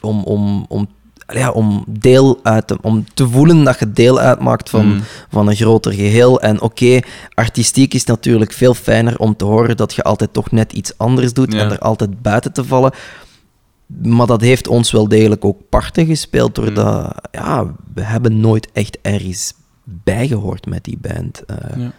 om, 0.00 0.22
om, 0.24 0.64
om, 0.68 0.88
ja, 1.38 1.50
om 1.50 1.84
deel 1.88 2.38
uit 2.42 2.66
te, 2.66 2.78
om 2.80 3.04
te 3.14 3.28
voelen 3.28 3.64
dat 3.64 3.78
je 3.78 3.92
deel 3.92 4.18
uitmaakt 4.20 4.70
van, 4.70 4.86
Mm. 4.86 5.00
van 5.30 5.48
een 5.48 5.56
groter 5.56 5.92
geheel. 5.92 6.40
En 6.40 6.60
oké, 6.60 7.00
artistiek 7.34 7.94
is 7.94 8.04
natuurlijk 8.04 8.52
veel 8.52 8.74
fijner 8.74 9.18
om 9.18 9.36
te 9.36 9.44
horen 9.44 9.76
dat 9.76 9.94
je 9.94 10.02
altijd 10.02 10.32
toch 10.32 10.50
net 10.50 10.72
iets 10.72 10.98
anders 10.98 11.32
doet 11.32 11.52
Ja. 11.52 11.60
en 11.60 11.70
er 11.70 11.78
altijd 11.78 12.22
buiten 12.22 12.52
te 12.52 12.64
vallen. 12.64 12.92
Maar 14.02 14.26
dat 14.26 14.40
heeft 14.40 14.68
ons 14.68 14.90
wel 14.90 15.08
degelijk 15.08 15.44
ook 15.44 15.60
parten 15.68 16.06
gespeeld, 16.06 16.56
Mm. 16.58 16.64
doordat 16.64 17.14
ja, 17.30 17.64
we 17.94 18.02
hebben 18.02 18.40
nooit 18.40 18.68
echt 18.72 18.98
ergens 19.02 19.52
bijgehoord 19.84 20.66
met 20.66 20.84
die 20.84 20.98
band. 21.00 21.42
Eh, 21.46 21.56
Ja. 21.76 21.92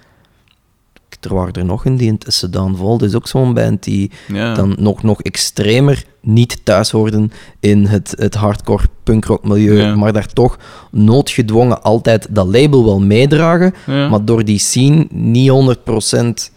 Er 1.26 1.34
waren 1.34 1.54
er 1.54 1.66
nog 1.66 1.86
een 1.86 1.98
die 1.98 2.08
in 2.08 2.20
het 2.24 2.34
Sedan 2.34 2.76
Vol, 2.78 2.98
dus 2.98 3.16
ook 3.16 3.28
zo'n 3.28 3.54
band 3.54 3.84
die 3.84 4.12
Ja. 4.28 4.54
dan 4.54 4.76
nog, 4.80 5.04
nog 5.04 5.22
extremer 5.22 6.04
niet 6.22 6.60
thuis 6.66 6.92
hoorden 6.92 7.32
in 7.60 7.86
het, 7.86 8.14
het 8.18 8.36
hardcore 8.36 8.84
punkrock 9.04 9.44
milieu, 9.44 9.78
Ja. 9.82 9.96
maar 9.96 10.14
daar 10.14 10.28
toch 10.34 10.58
noodgedwongen 10.92 11.84
altijd 11.84 12.28
dat 12.30 12.48
label 12.48 12.86
wel 12.86 13.00
meedragen, 13.00 13.74
Ja. 13.86 14.10
maar 14.10 14.26
door 14.26 14.46
die 14.46 14.60
scene 14.60 15.08
niet 15.10 15.50
100% 15.50 16.52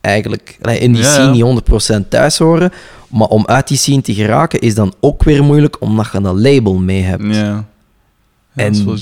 eigenlijk, 0.00 0.58
in 0.78 0.92
die 0.92 1.04
scene 1.04 1.30
niet 1.30 1.42
100% 1.42 2.10
thuis 2.10 2.38
horen, 2.38 2.70
maar 3.08 3.28
om 3.28 3.46
uit 3.46 3.68
die 3.68 3.76
scene 3.76 4.00
te 4.02 4.14
geraken 4.14 4.60
is 4.60 4.74
dan 4.74 4.92
ook 5.00 5.22
weer 5.22 5.44
moeilijk 5.44 5.76
omdat 5.80 6.08
je 6.12 6.20
dat 6.20 6.38
label 6.38 6.74
mee 6.74 7.02
hebt. 7.02 7.34
Ja. 7.34 7.64
Ja, 8.56 8.64
dat 8.64 8.72
is 8.72 8.78
En- 8.78 8.86
wel. 8.86 8.96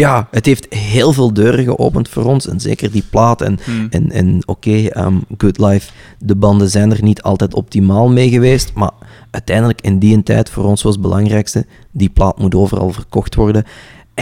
Ja, 0.00 0.28
het 0.30 0.46
heeft 0.46 0.74
heel 0.74 1.12
veel 1.12 1.32
deuren 1.32 1.64
geopend 1.64 2.08
voor 2.08 2.24
ons. 2.24 2.48
En 2.48 2.60
zeker 2.60 2.90
die 2.90 3.04
plaat. 3.10 3.40
En, 3.42 3.58
Hmm. 3.64 3.86
en, 3.90 4.10
en 4.10 4.42
oké, 4.46 4.86
ehm, 4.86 5.14
Good 5.38 5.58
Life, 5.58 5.90
de 6.18 6.34
banden 6.36 6.70
zijn 6.70 6.90
er 6.92 7.02
niet 7.02 7.22
altijd 7.22 7.54
optimaal 7.54 8.08
mee 8.10 8.28
geweest. 8.30 8.72
Maar 8.74 8.90
uiteindelijk 9.30 9.80
in 9.80 9.98
die 9.98 10.22
tijd 10.22 10.50
voor 10.50 10.64
ons 10.64 10.82
was 10.82 10.92
het 10.92 11.02
belangrijkste, 11.02 11.66
die 11.90 12.08
plaat 12.08 12.38
moet 12.38 12.54
overal 12.54 12.90
verkocht 12.90 13.34
worden. 13.34 13.64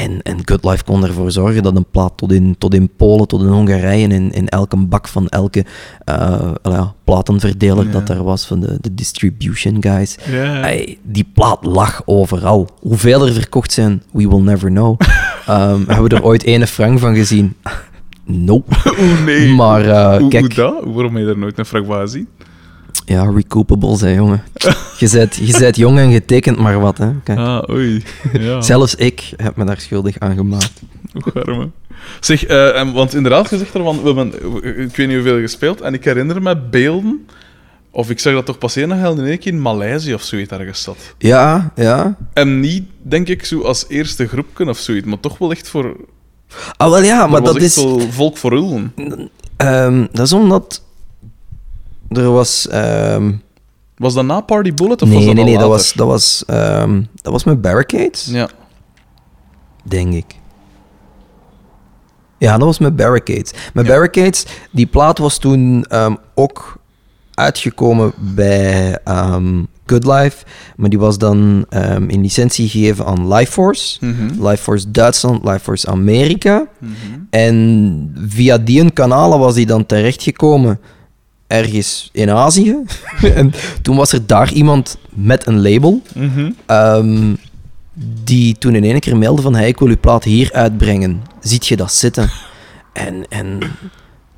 En, 0.02 0.22
en 0.22 0.38
Good 0.44 0.64
Life 0.64 0.84
kon 0.84 1.04
ervoor 1.04 1.30
zorgen 1.30 1.62
dat 1.62 1.76
een 1.76 1.86
plaat 1.90 2.12
tot 2.16 2.32
in, 2.32 2.54
tot 2.58 2.74
in 2.74 2.90
Polen, 2.96 3.28
tot 3.28 3.40
in 3.40 3.46
Hongarije, 3.46 4.04
en 4.04 4.12
in, 4.12 4.32
in 4.32 4.48
elke 4.48 4.76
bak 4.76 5.08
van 5.08 5.28
elke 5.28 5.64
eh, 6.04 6.50
ja, 6.62 6.94
platenverdeler 7.04 7.90
dat 7.90 8.06
daar 8.06 8.24
was, 8.24 8.46
van 8.46 8.60
de, 8.60 8.78
de 8.80 8.94
distribution 8.94 9.76
guys. 9.82 10.16
Die 11.02 11.30
plaat 11.34 11.64
lag 11.64 12.02
overal. 12.04 12.68
Hoeveel 12.80 13.26
er 13.26 13.32
verkocht 13.32 13.72
zijn, 13.72 14.02
we 14.12 14.28
will 14.28 14.42
never 14.42 14.70
know. 14.70 15.00
Ehm, 15.46 15.82
hebben 15.86 16.08
we 16.08 16.16
er 16.16 16.24
ooit 16.24 16.42
ene 16.42 16.66
frank 16.66 16.98
van 16.98 17.14
gezien? 17.14 17.54
Nope. 18.24 18.76
Oeh, 19.00 19.24
nee. 19.24 19.54
Maar 19.54 19.84
eh, 19.84 20.10
hoe, 20.10 20.20
hoe 20.20 20.30
kijk, 20.30 20.54
dat? 20.54 20.84
Waarom 20.84 21.16
heb 21.16 21.24
je 21.24 21.30
er 21.30 21.38
nooit 21.38 21.58
een 21.58 21.64
frag 21.64 21.84
van 21.84 22.00
gezien? 22.00 22.28
Ja, 23.08 23.30
recoupables, 23.34 24.00
hè, 24.00 24.08
jongen. 24.08 24.42
Je 24.98 25.08
bent, 25.12 25.34
je 25.34 25.58
bent 25.58 25.76
jong 25.76 25.98
en 25.98 26.12
getekend, 26.12 26.58
maar 26.58 26.80
wat, 26.80 26.98
hè. 26.98 27.10
Kijk. 27.24 27.38
Ah, 27.38 27.68
oei. 27.70 28.02
Ja. 28.32 28.60
Zelfs 28.70 28.94
ik 28.94 29.30
heb 29.36 29.56
me 29.56 29.64
daar 29.64 29.80
schuldig 29.80 30.18
aan 30.18 30.36
gemaakt. 30.36 30.72
Hoe 31.12 31.32
arme. 31.32 31.68
Zeg, 32.20 32.44
en- 32.44 32.92
want 32.92 33.14
inderdaad, 33.14 33.50
je 33.50 33.58
zegt 33.58 33.74
er 33.74 33.82
van, 33.82 34.02
we 34.02 34.06
hebben, 34.06 34.32
ik 34.84 34.96
weet 34.96 35.06
niet 35.06 35.16
hoeveel 35.16 35.40
gespeeld, 35.40 35.80
en 35.80 35.94
ik 35.94 36.04
herinner 36.04 36.42
me 36.42 36.56
beelden, 36.56 37.26
of 37.90 38.10
ik 38.10 38.18
zag 38.18 38.32
dat 38.32 38.46
toch 38.46 38.58
passeren, 38.58 39.02
dat 39.02 39.18
in 39.18 39.24
één 39.24 39.38
keer 39.38 39.52
in 39.52 39.62
Maleisië 39.62 40.14
of 40.14 40.22
zoiets 40.22 40.52
ergens 40.52 40.82
zat. 40.82 41.14
Ja, 41.18 41.72
ja. 41.76 42.16
En 42.32 42.60
niet, 42.60 42.84
denk 43.02 43.28
ik, 43.28 43.44
zo 43.44 43.60
als 43.62 43.84
eerste 43.88 44.28
groepje 44.28 44.68
of 44.68 44.78
zoiets, 44.78 45.06
maar 45.06 45.20
toch 45.20 45.38
wel 45.38 45.50
echt 45.50 45.68
voor... 45.68 45.96
Ah, 46.76 46.90
wel 46.90 47.02
ja, 47.02 47.26
maar 47.26 47.42
dat 47.42 47.60
is... 47.60 47.84
volk 48.10 48.36
voor 48.36 48.52
hullen. 48.52 48.92
ehm, 49.56 50.06
dat 50.12 50.26
is 50.26 50.32
omdat... 50.32 50.82
Er 52.08 52.30
was... 52.30 52.68
ehm, 52.68 53.32
Was 53.96 54.14
dat 54.14 54.24
na 54.24 54.40
Party 54.40 54.74
Bullet 54.74 55.02
of 55.02 55.08
was 55.08 55.24
dat 55.24 55.34
nee, 55.34 55.44
nee, 55.44 55.58
dat 55.58 55.68
was, 55.68 55.92
dat, 55.92 56.06
was, 56.06 56.42
ehm, 56.46 57.02
dat 57.22 57.32
was 57.32 57.44
met 57.44 57.60
Barricades. 57.60 58.26
Ja. 58.30 58.48
denk 59.82 60.14
ik. 60.14 60.34
Ja, 62.38 62.52
dat 62.58 62.66
was 62.66 62.78
met 62.78 62.96
Barricades. 62.96 63.52
Met 63.74 63.86
Ja. 63.86 63.90
Barricades, 63.92 64.46
die 64.70 64.86
plaat 64.86 65.18
was 65.18 65.38
toen 65.38 65.84
ehm, 65.84 66.14
ook 66.34 66.78
uitgekomen 67.34 68.12
bij 68.16 68.98
ehm, 69.04 69.62
Good 69.86 70.04
Life, 70.06 70.44
maar 70.76 70.90
die 70.90 70.98
was 70.98 71.18
dan 71.18 71.66
in 72.06 72.20
licentie 72.20 72.68
gegeven 72.68 73.04
aan 73.06 73.28
Lifeforce. 73.34 74.06
Mhm. 74.06 74.46
Lifeforce 74.46 74.90
Duitsland, 74.90 75.44
Lifeforce 75.44 75.86
Amerika. 75.88 76.66
Mhm. 76.78 76.92
En 77.30 78.14
via 78.28 78.58
die 78.58 78.90
kanalen 78.90 79.38
was 79.38 79.54
hij 79.54 79.64
dan 79.64 79.86
terechtgekomen 79.86 80.80
ergens 81.48 82.08
in 82.12 82.30
Azië. 82.30 82.76
en 83.34 83.52
toen 83.82 83.96
was 83.96 84.12
er 84.12 84.26
daar 84.26 84.52
iemand 84.52 84.98
met 85.08 85.46
een 85.46 85.60
label. 85.60 86.02
Mhm. 86.14 86.50
Ehm, 86.66 87.34
die 88.24 88.58
toen 88.58 88.74
in 88.74 88.84
één 88.84 89.00
keer 89.00 89.16
meldde 89.16 89.42
van 89.42 89.54
hey, 89.54 89.68
ik 89.68 89.78
wil 89.78 89.88
uw 89.88 89.98
plaat 90.00 90.24
hier 90.24 90.52
uitbrengen. 90.52 91.22
Ziet 91.40 91.66
je 91.66 91.76
dat 91.76 91.92
zitten? 91.92 92.30
En, 92.92 93.28
en 93.28 93.58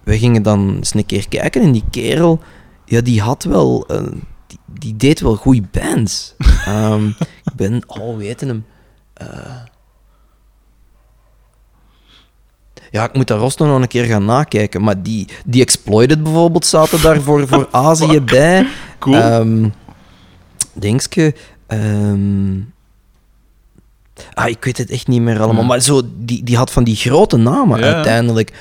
we 0.04 0.18
gingen 0.18 0.42
dan 0.42 0.74
eens 0.76 0.94
een 0.94 1.06
keer 1.06 1.28
kijken 1.28 1.62
en 1.62 1.72
die 1.72 1.84
kerel, 1.90 2.40
ja, 2.84 3.00
die 3.00 3.20
had 3.20 3.44
wel, 3.44 3.84
eh, 3.86 4.02
die, 4.46 4.58
die 4.66 4.96
deed 4.96 5.20
wel 5.20 5.34
goede 5.34 5.62
bands. 5.70 6.34
Ehm, 6.66 7.06
ik 7.44 7.54
ben, 7.56 7.82
oh, 7.86 8.16
we 8.16 8.22
weten 8.24 8.48
hem. 8.48 8.64
Eh, 9.12 9.28
ja, 12.90 13.04
ik 13.04 13.14
moet 13.14 13.26
daar 13.26 13.38
Rosto 13.38 13.66
nog 13.66 13.80
een 13.80 13.88
keer 13.88 14.04
gaan 14.04 14.24
nakijken. 14.24 14.82
Maar 14.82 15.02
die, 15.02 15.28
die 15.44 15.62
Exploited 15.62 16.22
bijvoorbeeld 16.22 16.66
zaten 16.66 17.02
daar 17.02 17.20
voor, 17.20 17.48
voor 17.48 17.68
Azië 17.88 18.20
bij. 18.20 18.66
Cool. 18.98 19.16
Ehm 19.16 19.68
Dingske. 20.74 21.34
ehm, 21.66 22.58
ah, 24.34 24.48
ik 24.48 24.64
weet 24.64 24.78
het 24.78 24.90
echt 24.90 25.08
niet 25.08 25.20
meer 25.22 25.40
allemaal. 25.42 25.64
Maar 25.64 25.80
zo, 25.80 26.02
die, 26.18 26.44
die 26.44 26.56
had 26.56 26.70
van 26.70 26.84
die 26.84 26.96
grote 26.96 27.36
namen 27.36 27.78
Ja. 27.78 27.94
uiteindelijk. 27.94 28.52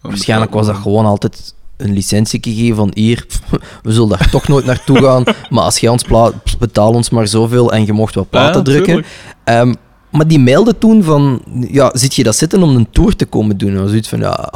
Waarschijnlijk 0.00 0.52
was 0.52 0.66
dat 0.66 0.76
gewoon 0.76 1.04
altijd 1.06 1.54
een 1.76 1.92
licentie 1.92 2.40
gegeven 2.42 2.76
van 2.76 2.90
hier, 2.94 3.26
we 3.82 3.92
zullen 3.92 4.08
daar 4.08 4.30
toch 4.30 4.48
nooit 4.48 4.64
naartoe 4.64 5.02
gaan. 5.02 5.24
Maar 5.50 5.64
als 5.64 5.78
jij 5.78 5.90
ons 5.90 6.04
betaal 6.58 6.92
ons 6.92 7.10
maar 7.10 7.26
zoveel 7.28 7.72
en 7.72 7.86
je 7.86 7.92
mocht 7.92 8.14
wat 8.14 8.30
platen 8.30 8.56
Ja, 8.56 8.62
drukken. 8.62 9.04
tuurlijk. 9.44 9.76
Maar 10.16 10.28
die 10.28 10.38
mailde 10.38 10.78
toen 10.78 11.02
van, 11.02 11.42
ja, 11.70 11.90
zit 11.94 12.14
je 12.14 12.22
dat 12.22 12.36
zitten 12.36 12.62
om 12.62 12.76
een 12.76 12.90
tour 12.90 13.16
te 13.16 13.26
komen 13.26 13.56
doen? 13.56 13.76
En 13.76 13.88
zoiets 13.88 14.08
van, 14.08 14.18
ja, 14.18 14.52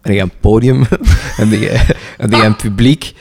en 0.00 0.14
je 0.14 0.20
een 0.20 0.32
podium, 0.40 0.86
en 1.36 1.50
je, 1.50 1.94
en 2.18 2.30
je 2.30 2.42
een 2.42 2.56
publiek. 2.56 3.14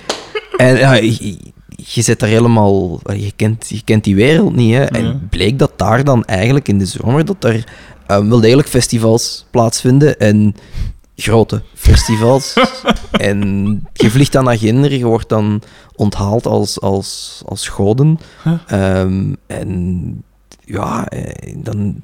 En 0.57 0.77
ja, 0.77 0.93
je, 0.93 1.37
je 1.75 2.01
zit 2.01 2.19
daar 2.19 2.29
helemaal, 2.29 2.99
je 3.15 3.31
kent, 3.35 3.69
je 3.69 3.81
kent 3.83 4.03
die 4.03 4.15
wereld 4.15 4.55
niet. 4.55 4.73
Hè? 4.73 4.83
En 4.83 5.27
bleek 5.29 5.59
dat 5.59 5.71
daar 5.75 6.03
dan 6.03 6.25
eigenlijk 6.25 6.67
in 6.67 6.77
de 6.77 6.85
zomer, 6.85 7.25
dat 7.25 7.43
er 7.43 7.63
eh, 8.07 8.27
wel 8.27 8.39
degelijk 8.39 8.67
festivals 8.67 9.45
plaatsvinden. 9.51 10.19
En 10.19 10.55
grote 11.15 11.61
festivals. 11.73 12.53
en 13.11 13.39
je 13.93 14.11
vliegt 14.11 14.31
dan 14.31 14.43
naar 14.43 14.57
Ginder, 14.57 14.93
je 14.93 15.05
wordt 15.05 15.29
dan 15.29 15.61
onthaald 15.95 16.45
als, 16.45 16.81
als, 16.81 17.41
als 17.45 17.67
goden. 17.67 18.19
Huh. 18.43 18.53
Ehm, 18.67 19.33
en 19.47 20.23
ja, 20.65 21.07
eh, 21.07 21.53
dan... 21.57 22.01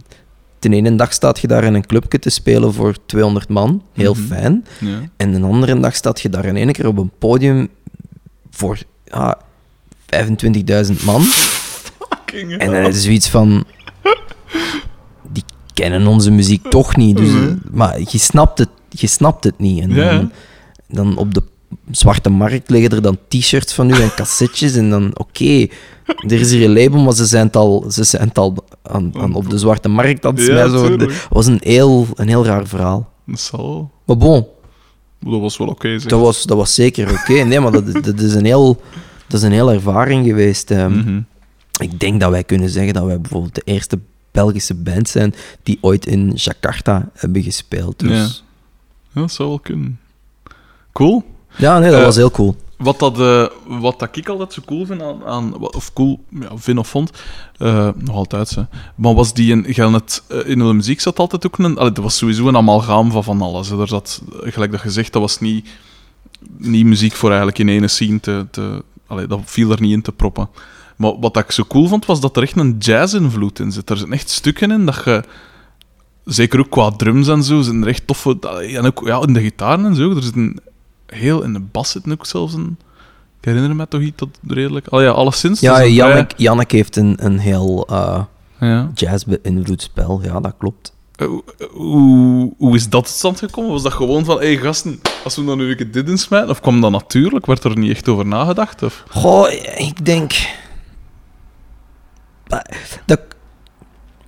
Ten 0.59 0.73
ene 0.73 0.95
dag 0.95 1.13
staat 1.13 1.39
je 1.39 1.47
daar 1.47 1.63
in 1.63 1.73
een 1.73 1.85
clubje 1.85 2.19
te 2.19 2.29
spelen 2.29 2.73
voor 2.73 2.95
200 3.05 3.49
man. 3.49 3.83
Heel 3.93 4.13
Mhm. 4.13 4.23
fijn. 4.25 4.65
Ja. 4.79 4.99
En 5.17 5.33
een 5.33 5.43
andere 5.43 5.79
dag 5.79 5.95
staat 5.95 6.21
je 6.21 6.29
daar 6.29 6.45
in 6.45 6.55
één 6.57 6.71
keer 6.71 6.87
op 6.87 6.97
een 6.97 7.11
podium 7.19 7.69
voor 8.51 8.77
ja, 9.05 9.37
25.000 10.05 11.03
man. 11.05 11.21
Fucking 11.21 12.57
En 12.57 12.71
dan 12.71 12.81
is 12.81 12.85
het 12.95 13.03
zoiets 13.03 13.29
van... 13.29 13.65
Die 15.31 15.43
kennen 15.73 16.07
onze 16.07 16.31
muziek 16.31 16.69
toch 16.69 16.95
niet. 16.95 17.17
Dus. 17.17 17.31
Maar 17.71 17.99
je 17.99 18.17
snapt 18.17 18.59
het, 18.59 18.69
je 18.89 19.07
snapt 19.07 19.43
het 19.43 19.59
niet. 19.59 19.81
En 19.81 19.93
dan, 19.93 20.31
dan 20.87 21.17
op 21.17 21.33
de 21.33 21.43
zwarte 21.91 22.29
markt 22.29 22.69
liggen 22.69 22.91
er 22.91 23.01
dan 23.01 23.17
t-shirts 23.27 23.73
van 23.73 23.89
u 23.89 23.93
en 23.93 24.13
cassettes. 24.15 24.75
En 24.75 24.89
dan, 24.89 25.11
oké, 25.13 25.67
er 26.05 26.39
is 26.39 26.51
hier 26.51 26.65
een 26.65 26.73
label, 26.73 26.99
maar 27.01 27.13
ze 27.13 27.25
zijn 27.25 27.45
het 27.45 27.55
al, 27.55 27.85
ze 27.91 28.03
zijn 28.03 28.27
het 28.27 28.37
al 28.37 28.55
aan, 28.83 29.11
aan 29.17 29.33
op 29.33 29.49
de 29.49 29.57
zwarte 29.57 29.89
markt 29.89 30.25
aan 30.25 30.35
het 30.35 30.45
Ja. 30.45 30.69
Het 30.97 31.27
was 31.29 31.45
een 31.45 31.59
heel, 31.63 32.07
een 32.15 32.27
heel 32.27 32.45
raar 32.45 32.67
verhaal. 32.67 33.11
Dat 33.25 33.39
zal. 33.39 33.91
Maar 34.05 34.17
bon, 34.17 34.47
Dat 35.19 35.39
was 35.39 35.57
wel 35.57 35.67
oké, 35.67 35.97
dat 36.07 36.19
was, 36.21 36.43
dat 36.43 36.57
was 36.57 36.73
zeker 36.73 37.11
oké. 37.11 37.33
Nee, 37.43 37.59
maar 37.59 37.71
dat, 37.71 37.87
is- 37.87 38.01
dat, 38.01 38.19
is 38.19 38.33
een 38.33 38.45
heel, 38.45 38.81
dat 39.27 39.39
is 39.39 39.45
een 39.45 39.51
heel 39.51 39.71
ervaring 39.71 40.25
geweest. 40.25 40.71
ehm. 40.71 40.97
Mhm. 40.97 41.21
Ik 41.79 41.99
denk 41.99 42.19
dat 42.19 42.31
wij 42.31 42.43
kunnen 42.43 42.69
zeggen 42.69 42.93
dat 42.93 43.05
wij 43.05 43.21
bijvoorbeeld 43.21 43.55
de 43.55 43.61
eerste 43.65 43.99
Belgische 44.31 44.75
band 44.75 45.09
zijn 45.09 45.33
die 45.63 45.77
ooit 45.81 46.05
in 46.05 46.31
Jakarta 46.35 47.09
hebben 47.13 47.43
gespeeld. 47.43 47.99
Dus 47.99 48.43
Ja, 49.13 49.21
dat 49.21 49.31
zou 49.31 49.49
wel 49.49 49.59
kunnen. 49.59 49.99
Cool. 50.93 51.23
Ja, 51.59 51.79
nee, 51.79 51.89
dat 51.89 51.99
Eh, 51.99 52.05
was 52.05 52.15
heel 52.15 52.31
cool. 52.31 52.55
Wat, 52.77 52.99
dat, 52.99 53.19
eh, 53.19 53.45
wat 53.67 53.99
dat 53.99 54.17
ik 54.17 54.29
altijd 54.29 54.53
zo 54.53 54.61
cool 54.65 54.85
vind 54.85 55.01
aan, 55.01 55.25
aan 55.25 55.57
of 55.57 55.93
cool 55.93 56.23
ja, 56.29 56.49
vind 56.55 56.77
of 56.77 56.87
vond, 56.87 57.11
eh, 57.57 57.89
nog 57.95 58.15
altijd 58.15 58.55
hè. 58.55 58.61
Maar 58.95 59.13
was 59.13 59.33
die 59.33 59.51
in, 59.51 59.93
het, 59.93 60.23
in 60.45 60.57
de 60.57 60.63
muziek 60.63 60.99
zat 60.99 61.19
altijd 61.19 61.45
ook 61.45 61.57
een, 61.57 61.77
allee, 61.77 61.91
dat 61.91 62.03
was 62.03 62.17
sowieso 62.17 62.47
een 62.47 62.57
amalgaam 62.57 63.11
van 63.11 63.23
van 63.23 63.41
alles. 63.41 63.69
Hè. 63.69 63.81
Er 63.81 63.87
zat, 63.87 64.21
gelijk 64.41 64.71
dat 64.71 64.79
gezegd, 64.81 65.13
dat 65.13 65.21
was 65.21 65.39
niet, 65.39 65.69
niet 66.57 66.85
muziek 66.85 67.13
voor 67.13 67.29
eigenlijk 67.29 67.59
in 67.59 67.69
ene 67.69 67.87
scene 67.87 68.19
te, 68.19 68.45
te 68.51 68.83
allee, 69.07 69.27
dat 69.27 69.39
viel 69.45 69.71
er 69.71 69.81
niet 69.81 69.91
in 69.91 70.01
te 70.01 70.11
proppen. 70.11 70.49
Maar 70.95 71.19
wat 71.19 71.37
ik 71.37 71.51
zo 71.51 71.63
cool 71.67 71.87
vond, 71.87 72.05
was 72.05 72.21
dat 72.21 72.37
er 72.37 72.43
echt 72.43 72.57
een 72.57 72.75
jazz-invloed 72.79 73.59
in 73.59 73.71
zit. 73.71 73.89
Er 73.89 73.97
zitten 73.97 74.15
echt 74.15 74.29
stukken 74.29 74.71
in 74.71 74.85
dat 74.85 75.01
je, 75.05 75.23
zeker 76.25 76.59
ook 76.59 76.69
qua 76.69 76.89
drums 76.89 77.27
en 77.27 77.43
zo, 77.43 77.61
zijn 77.61 77.81
er 77.81 77.87
echt 77.87 78.07
toffe, 78.07 78.39
en 78.75 78.85
ook 78.85 79.01
ja, 79.05 79.21
in 79.21 79.33
de 79.33 79.41
gitaren 79.41 79.85
en 79.85 79.95
zo, 79.95 80.15
er 80.15 80.23
zit 80.23 80.35
een 80.35 80.59
heel, 81.13 81.43
in 81.43 81.53
de 81.53 81.59
bas 81.59 81.89
zit 81.91 82.11
ook 82.11 82.25
zelfs 82.25 82.53
een, 82.53 82.77
ik 83.39 83.45
herinner 83.45 83.75
me 83.75 83.87
toch 83.87 84.01
iets 84.01 84.17
dat 84.17 84.29
redelijk, 84.47 84.87
al 84.87 85.01
ja, 85.01 85.09
alleszins. 85.09 85.59
Ja, 85.59 85.81
een 85.83 85.93
Jannek, 85.93 86.71
heeft 86.71 86.95
een, 86.95 87.15
een 87.25 87.39
heel 87.39 87.87
eh 87.89 88.21
vrij- 88.57 88.69
ja. 88.69 88.91
jazz-beïnvloed 88.93 89.81
spel. 89.81 90.19
Ja, 90.23 90.39
dat 90.39 90.53
klopt. 90.57 90.93
Eh, 91.15 91.27
hoe- 91.27 91.43
Hoe, 91.71 92.53
hoe 92.57 92.75
is 92.75 92.89
dat 92.89 93.03
tot 93.03 93.13
stand 93.13 93.39
gekomen? 93.39 93.71
Was 93.71 93.83
dat 93.83 93.93
gewoon 93.93 94.25
van, 94.25 94.39
hé 94.39 94.45
hey, 94.45 94.57
gasten, 94.57 94.99
als 95.23 95.35
we 95.35 95.45
dan 95.45 95.57
nu 95.57 95.75
een 95.79 95.91
dit 95.91 96.09
insmijten? 96.09 96.49
Of 96.49 96.59
kwam 96.61 96.81
dat 96.81 96.91
natuurlijk? 96.91 97.45
Werd 97.45 97.63
er 97.63 97.77
niet 97.77 97.91
echt 97.91 98.07
over 98.07 98.25
nagedacht? 98.25 98.83
Of? 98.83 99.03
Goh, 99.09 99.51
ik 99.77 100.05
denk... 100.05 100.33
Dat, 103.05 103.21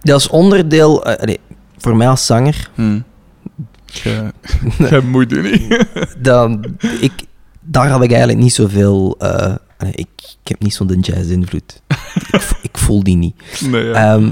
dat 0.02 0.20
is 0.20 0.28
onderdeel... 0.30 1.06
eh, 1.06 1.36
voor 1.78 1.96
mij 1.96 2.08
als 2.10 2.26
zanger, 2.26 2.70
Hm. 2.76 3.00
Jij 4.78 5.02
moet 5.02 5.42
niet. 5.42 5.86
dan, 6.18 6.66
ik, 7.00 7.12
daar 7.62 7.90
had 7.90 8.04
ik 8.04 8.10
eigenlijk 8.10 8.40
niet 8.42 8.54
zoveel... 8.54 9.16
eh, 9.20 9.54
ik, 9.92 10.08
ik 10.44 10.48
heb 10.48 10.62
niet 10.62 10.74
zo'n 10.74 11.00
jazz-invloed. 11.00 11.82
ik, 12.32 12.50
ik 12.62 12.78
voel 12.78 13.04
die 13.04 13.16
niet. 13.16 13.36
nee, 13.70 13.84
ja. 13.86 14.14
Ehm, 14.14 14.30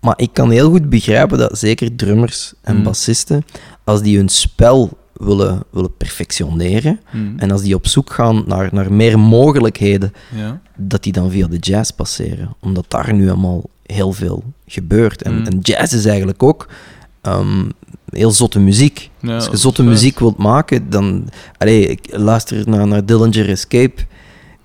maar 0.00 0.14
ik 0.16 0.30
kan 0.32 0.50
heel 0.50 0.70
goed 0.70 0.88
begrijpen 0.90 1.38
dat 1.38 1.58
zeker 1.58 1.96
drummers 1.96 2.52
en 2.62 2.76
Mm. 2.76 2.82
bassisten, 2.82 3.44
als 3.84 4.02
die 4.02 4.16
hun 4.16 4.28
spel 4.28 4.98
willen, 5.12 5.62
willen 5.70 5.96
perfectioneren 5.96 7.00
Hm. 7.10 7.18
en 7.38 7.50
als 7.50 7.62
die 7.62 7.74
op 7.74 7.86
zoek 7.86 8.12
gaan 8.12 8.44
naar, 8.46 8.68
naar 8.72 8.92
meer 8.92 9.18
mogelijkheden, 9.18 10.12
ja. 10.36 10.60
dat 10.76 11.02
die 11.02 11.12
dan 11.12 11.30
via 11.30 11.46
de 11.46 11.58
jazz 11.58 11.90
passeren. 11.90 12.54
Omdat 12.60 12.84
daar 12.88 13.14
nu 13.14 13.28
allemaal 13.28 13.62
heel 13.86 14.12
veel 14.12 14.42
gebeurt. 14.66 15.22
En, 15.22 15.34
Mm. 15.38 15.46
en 15.46 15.58
jazz 15.58 15.94
is 15.94 16.04
eigenlijk 16.06 16.42
ook 16.42 16.68
ehm, 17.20 17.68
heel 18.10 18.30
zotte 18.30 18.58
muziek. 18.60 19.10
Ja, 19.20 19.34
Als 19.34 19.46
je 19.46 19.56
zotte 19.56 19.82
muziek 19.82 20.18
wilt 20.18 20.36
maken, 20.36 20.90
dan... 20.90 21.28
Allee, 21.58 21.86
ik 21.86 22.06
luister 22.10 22.68
naar, 22.68 22.86
naar 22.86 23.04
Dillinger 23.06 23.48
Escape. 23.48 24.02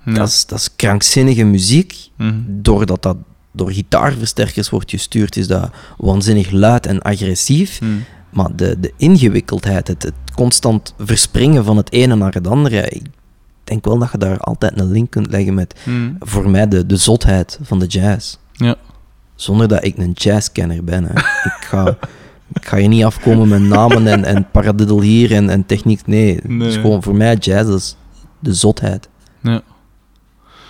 Ja. 0.06 0.14
Dat, 0.14 0.28
is, 0.28 0.46
dat 0.46 0.60
is 0.60 0.76
krankzinnige 0.76 1.44
muziek. 1.44 2.10
Hm. 2.18 2.34
Doordat 2.48 3.02
dat 3.04 3.18
door 3.52 3.72
gitaarversterkers 3.72 4.70
wordt 4.70 4.90
gestuurd, 4.90 5.36
is 5.36 5.48
dat 5.48 5.70
waanzinnig 5.98 6.52
luid 6.52 6.86
en 6.86 7.02
agressief. 7.02 7.80
Hm. 7.80 7.86
Maar 8.30 8.56
de, 8.56 8.80
de 8.80 8.94
ingewikkeldheid, 8.98 9.88
het, 9.88 10.04
het 10.04 10.14
constant 10.36 10.94
verspringen 11.00 11.64
van 11.66 11.78
het 11.78 11.92
ene 11.92 12.16
naar 12.16 12.34
het 12.34 12.48
andere, 12.48 12.90
ik 12.90 13.04
denk 13.64 13.86
wel 13.86 13.98
dat 13.98 14.12
je 14.12 14.18
daar 14.18 14.40
altijd 14.40 14.80
een 14.80 14.92
link 14.92 15.12
kunt 15.12 15.32
leggen 15.32 15.54
met, 15.54 15.76
Hm. 15.84 16.12
voor 16.20 16.50
mij, 16.50 16.68
de, 16.68 16.86
de 16.86 16.98
zotheid 16.98 17.60
van 17.62 17.80
de 17.80 17.86
jazz. 17.86 18.36
Ja. 18.52 18.76
Zonder 19.36 19.68
dat 19.68 19.84
ik 19.86 19.98
een 19.98 20.12
jazzkenner 20.12 20.84
ben. 20.84 21.04
Hè. 21.04 21.12
Ik, 21.20 21.58
ga, 21.60 21.84
ik 22.56 22.66
ga 22.66 22.78
je 22.78 22.88
niet 22.88 23.04
afkomen 23.04 23.48
met 23.48 23.62
namen 23.62 24.08
en, 24.08 24.24
en 24.24 24.48
paradiddle 24.52 25.04
hier 25.04 25.32
en, 25.32 25.50
en 25.50 25.66
techniek. 25.66 26.08
Nee, 26.08 26.40
het 26.48 26.62
is 26.62 26.76
gewoon 26.76 27.04
voor 27.04 27.16
mij 27.16 27.36
jazz, 27.36 27.68
dat 27.70 27.80
is 27.80 27.96
de 28.40 28.54
zotheid. 28.54 29.10
Ja. 29.42 29.62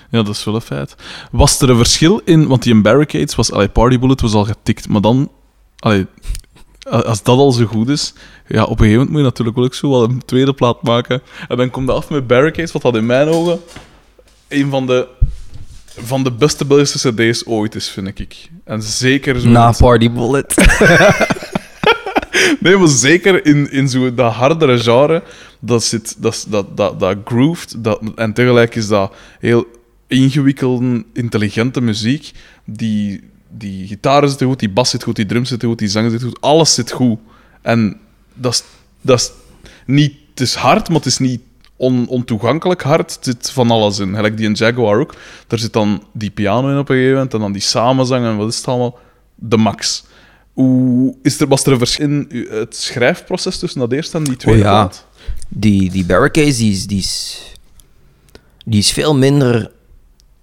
Ja, 0.09 0.23
dat 0.23 0.35
is 0.35 0.43
wel 0.43 0.55
een 0.55 0.61
feit. 0.61 0.95
Was 1.31 1.61
er 1.61 1.69
een 1.69 1.77
verschil 1.77 2.21
in... 2.25 2.47
Want 2.47 2.63
die 2.63 2.73
in 2.73 2.81
Barricades 2.81 3.35
was... 3.35 3.51
Allee, 3.51 3.69
Party 3.69 3.99
Bullet 3.99 4.21
was 4.21 4.33
al 4.33 4.45
getikt, 4.45 4.87
maar 4.87 5.01
dan... 5.01 5.31
Allee, 5.79 6.05
als 6.83 7.23
dat 7.23 7.37
al 7.37 7.51
zo 7.51 7.65
goed 7.65 7.89
is... 7.89 8.13
Ja, 8.47 8.63
op 8.63 8.69
een 8.69 8.77
gegeven 8.77 8.91
moment 8.91 9.09
moet 9.09 9.19
je 9.19 9.25
natuurlijk 9.25 9.57
ook 9.57 9.73
zo 9.73 9.89
wel 9.89 10.03
een 10.03 10.25
tweede 10.25 10.53
plaat 10.53 10.81
maken. 10.81 11.21
En 11.47 11.57
dan 11.57 11.69
komt 11.69 11.87
dat 11.87 11.95
af 11.95 12.09
met 12.09 12.27
Barricades, 12.27 12.71
wat 12.71 12.81
dat 12.81 12.95
in 12.95 13.05
mijn 13.05 13.27
ogen... 13.27 13.59
Een 14.47 14.69
van 14.69 14.85
de... 14.85 15.07
Van 15.97 16.23
de 16.23 16.31
beste 16.31 16.65
Belgische 16.65 17.11
cd's 17.11 17.43
ooit 17.45 17.75
is, 17.75 17.89
vind 17.89 18.19
ik. 18.19 18.49
En 18.63 18.81
zeker 18.81 19.39
zo... 19.39 19.49
Na 19.49 19.71
Party 19.71 20.11
Bullet. 20.11 20.53
Nee, 22.59 22.77
maar 22.77 22.87
zeker 22.87 23.45
in, 23.45 23.71
in 23.71 23.89
zo 23.89 24.13
dat 24.13 24.33
hardere 24.33 24.79
genre, 24.79 25.23
dat 25.59 25.83
zit, 25.83 26.15
dat, 26.17 26.45
dat, 26.49 26.77
dat, 26.77 26.99
dat 26.99 27.17
grooved, 27.25 27.83
dat, 27.83 28.01
en 28.15 28.33
tegelijk 28.33 28.75
is 28.75 28.87
dat 28.87 29.13
heel 29.39 29.65
ingewikkelde, 30.07 31.03
intelligente 31.13 31.81
muziek. 31.81 32.31
Die, 32.65 33.23
die 33.49 33.87
gitaren 33.87 34.29
zitten 34.29 34.47
goed, 34.47 34.59
die 34.59 34.69
bas 34.69 34.89
zit 34.89 35.03
goed, 35.03 35.15
die 35.15 35.25
drums 35.25 35.49
zitten 35.49 35.69
goed, 35.69 35.79
die 35.79 35.87
zang 35.87 36.11
zit 36.11 36.23
goed, 36.23 36.41
alles 36.41 36.73
zit 36.73 36.91
goed. 36.91 37.19
En 37.61 37.97
dat 38.33 38.53
is, 38.53 38.63
dat 39.01 39.19
is 39.19 39.31
niet, 39.85 40.13
het 40.29 40.39
is 40.39 40.55
hard, 40.55 40.87
maar 40.87 40.97
het 40.97 41.05
is 41.05 41.17
niet 41.17 41.41
on, 41.75 42.07
ontoegankelijk 42.07 42.81
hard. 42.81 43.15
Het 43.15 43.25
zit 43.25 43.51
van 43.51 43.71
alles 43.71 43.99
in. 43.99 44.15
Gelijk 44.15 44.37
die 44.37 44.45
in 44.45 44.53
Jaguar 44.53 44.99
ook. 44.99 45.15
Daar 45.47 45.59
zit 45.59 45.73
dan 45.73 46.03
die 46.13 46.29
piano 46.29 46.69
in 46.69 46.77
op 46.77 46.89
een 46.89 46.95
gegeven 46.95 47.13
moment, 47.13 47.33
en 47.33 47.39
dan 47.39 47.51
die 47.51 47.61
samenzang 47.61 48.25
en 48.25 48.37
wat 48.37 48.49
is 48.49 48.57
het 48.57 48.67
allemaal? 48.67 48.99
De 49.35 49.57
max. 49.57 50.05
Hoe, 50.55 51.15
is 51.21 51.39
er, 51.39 51.47
was 51.47 51.65
er 51.65 51.71
een 51.71 51.77
verschil 51.77 52.09
in 52.09 52.47
het 52.49 52.75
schrijfproces 52.75 53.59
tussen 53.59 53.79
dat 53.79 53.91
eerste 53.91 54.17
en 54.17 54.23
die 54.23 54.35
tweede 54.35 54.59
Oh 54.59 54.65
ja. 54.65 54.71
plaat? 54.71 55.05
Die, 55.47 55.91
die 55.91 56.05
Barricades, 56.05 56.57
die 56.57 56.71
is, 56.71 56.87
die, 56.87 56.99
is, 56.99 57.41
die 58.65 58.79
is 58.79 58.91
veel 58.91 59.15
minder 59.15 59.71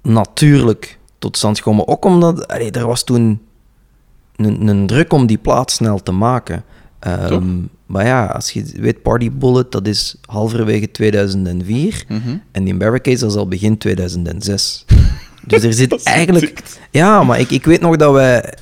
natuurlijk 0.03 0.99
tot 1.19 1.37
stand 1.37 1.57
gekomen. 1.57 1.89
Ook 1.89 2.05
omdat 2.05 2.49
allee, 2.49 2.71
er 2.71 2.87
was 2.87 3.05
toen 3.05 3.41
een, 4.37 4.69
een 4.69 4.87
druk 4.87 5.13
om 5.13 5.27
die 5.27 5.39
plaat 5.39 5.71
snel 5.71 6.03
te 6.03 6.13
maken. 6.13 6.65
Ehm, 6.99 7.59
maar 7.87 8.07
ja, 8.07 8.27
als 8.27 8.51
je 8.51 8.65
weet, 8.77 9.03
Party 9.03 9.31
Bullet, 9.31 9.73
dat 9.73 9.87
is 9.87 10.17
halverwege 10.25 10.91
2004. 10.91 12.05
Mhm. 12.09 12.37
En 12.53 12.65
die 12.65 12.75
Barricades, 12.75 13.21
dat 13.21 13.31
is 13.31 13.37
al 13.37 13.49
begin 13.49 13.79
2006. 13.79 14.85
Dus 15.47 15.63
er 15.63 15.73
zit 15.73 16.03
eigenlijk... 16.03 16.63
Ja, 16.91 17.23
maar 17.23 17.41
ik, 17.41 17.51
ik 17.51 17.65
weet 17.65 17.81
nog 17.81 17.97
dat 17.97 18.13
wij... 18.13 18.55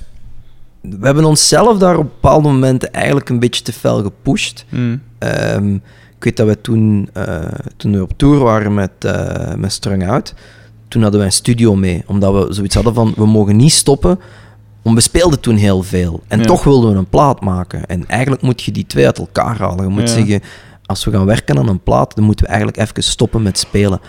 We 0.81 0.99
hebben 1.07 1.25
onszelf 1.25 1.79
daar 1.79 1.97
op 1.97 2.03
bepaalde 2.21 2.49
momenten 2.49 2.93
eigenlijk 2.93 3.29
een 3.29 3.39
beetje 3.39 3.63
te 3.63 3.73
fel 3.73 4.03
gepusht. 4.03 4.65
Mm. 4.69 5.03
Ehm, 5.19 5.75
ik 6.17 6.25
weet 6.25 6.37
dat 6.37 6.47
we 6.47 6.61
toen, 6.61 7.09
eh, 7.13 7.39
toen 7.77 7.93
we 7.93 8.03
op 8.03 8.13
tour 8.17 8.39
waren 8.39 8.75
met, 8.75 8.91
eh 8.99 9.55
met 9.55 9.73
Strung 9.73 10.09
Out, 10.11 10.35
toen 10.89 11.03
hadden 11.03 11.21
wij 11.21 11.29
een 11.29 11.35
studio 11.35 11.75
mee. 11.77 12.03
Omdat 12.07 12.33
we 12.49 12.55
zoiets 12.55 12.75
hadden 12.75 12.95
van, 12.95 13.13
we 13.17 13.27
mogen 13.27 13.57
niet 13.57 13.73
stoppen. 13.73 14.19
Want 14.83 14.97
we 14.97 15.03
speelden 15.03 15.41
toen 15.41 15.57
heel 15.57 15.83
veel. 15.83 16.23
En 16.29 16.39
Ja. 16.39 16.45
toch 16.45 16.65
wilden 16.65 16.93
we 16.93 16.99
een 16.99 17.09
plaat 17.09 17.41
maken. 17.41 17.87
En 17.87 18.09
eigenlijk 18.09 18.43
moet 18.43 18.63
je 18.63 18.73
die 18.73 18.87
twee 18.87 19.07
uit 19.07 19.19
elkaar 19.19 19.59
halen. 19.59 19.85
Je 19.85 19.91
moet 19.91 20.01
Ja. 20.09 20.15
zeggen, 20.15 20.41
als 20.87 21.05
we 21.05 21.11
gaan 21.11 21.27
werken 21.27 21.59
aan 21.59 21.69
een 21.69 21.83
plaat, 21.83 22.15
dan 22.15 22.25
moeten 22.25 22.45
we 22.45 22.51
eigenlijk 22.51 22.81
even 22.81 23.03
stoppen 23.03 23.43
met 23.43 23.59
spelen. 23.59 24.01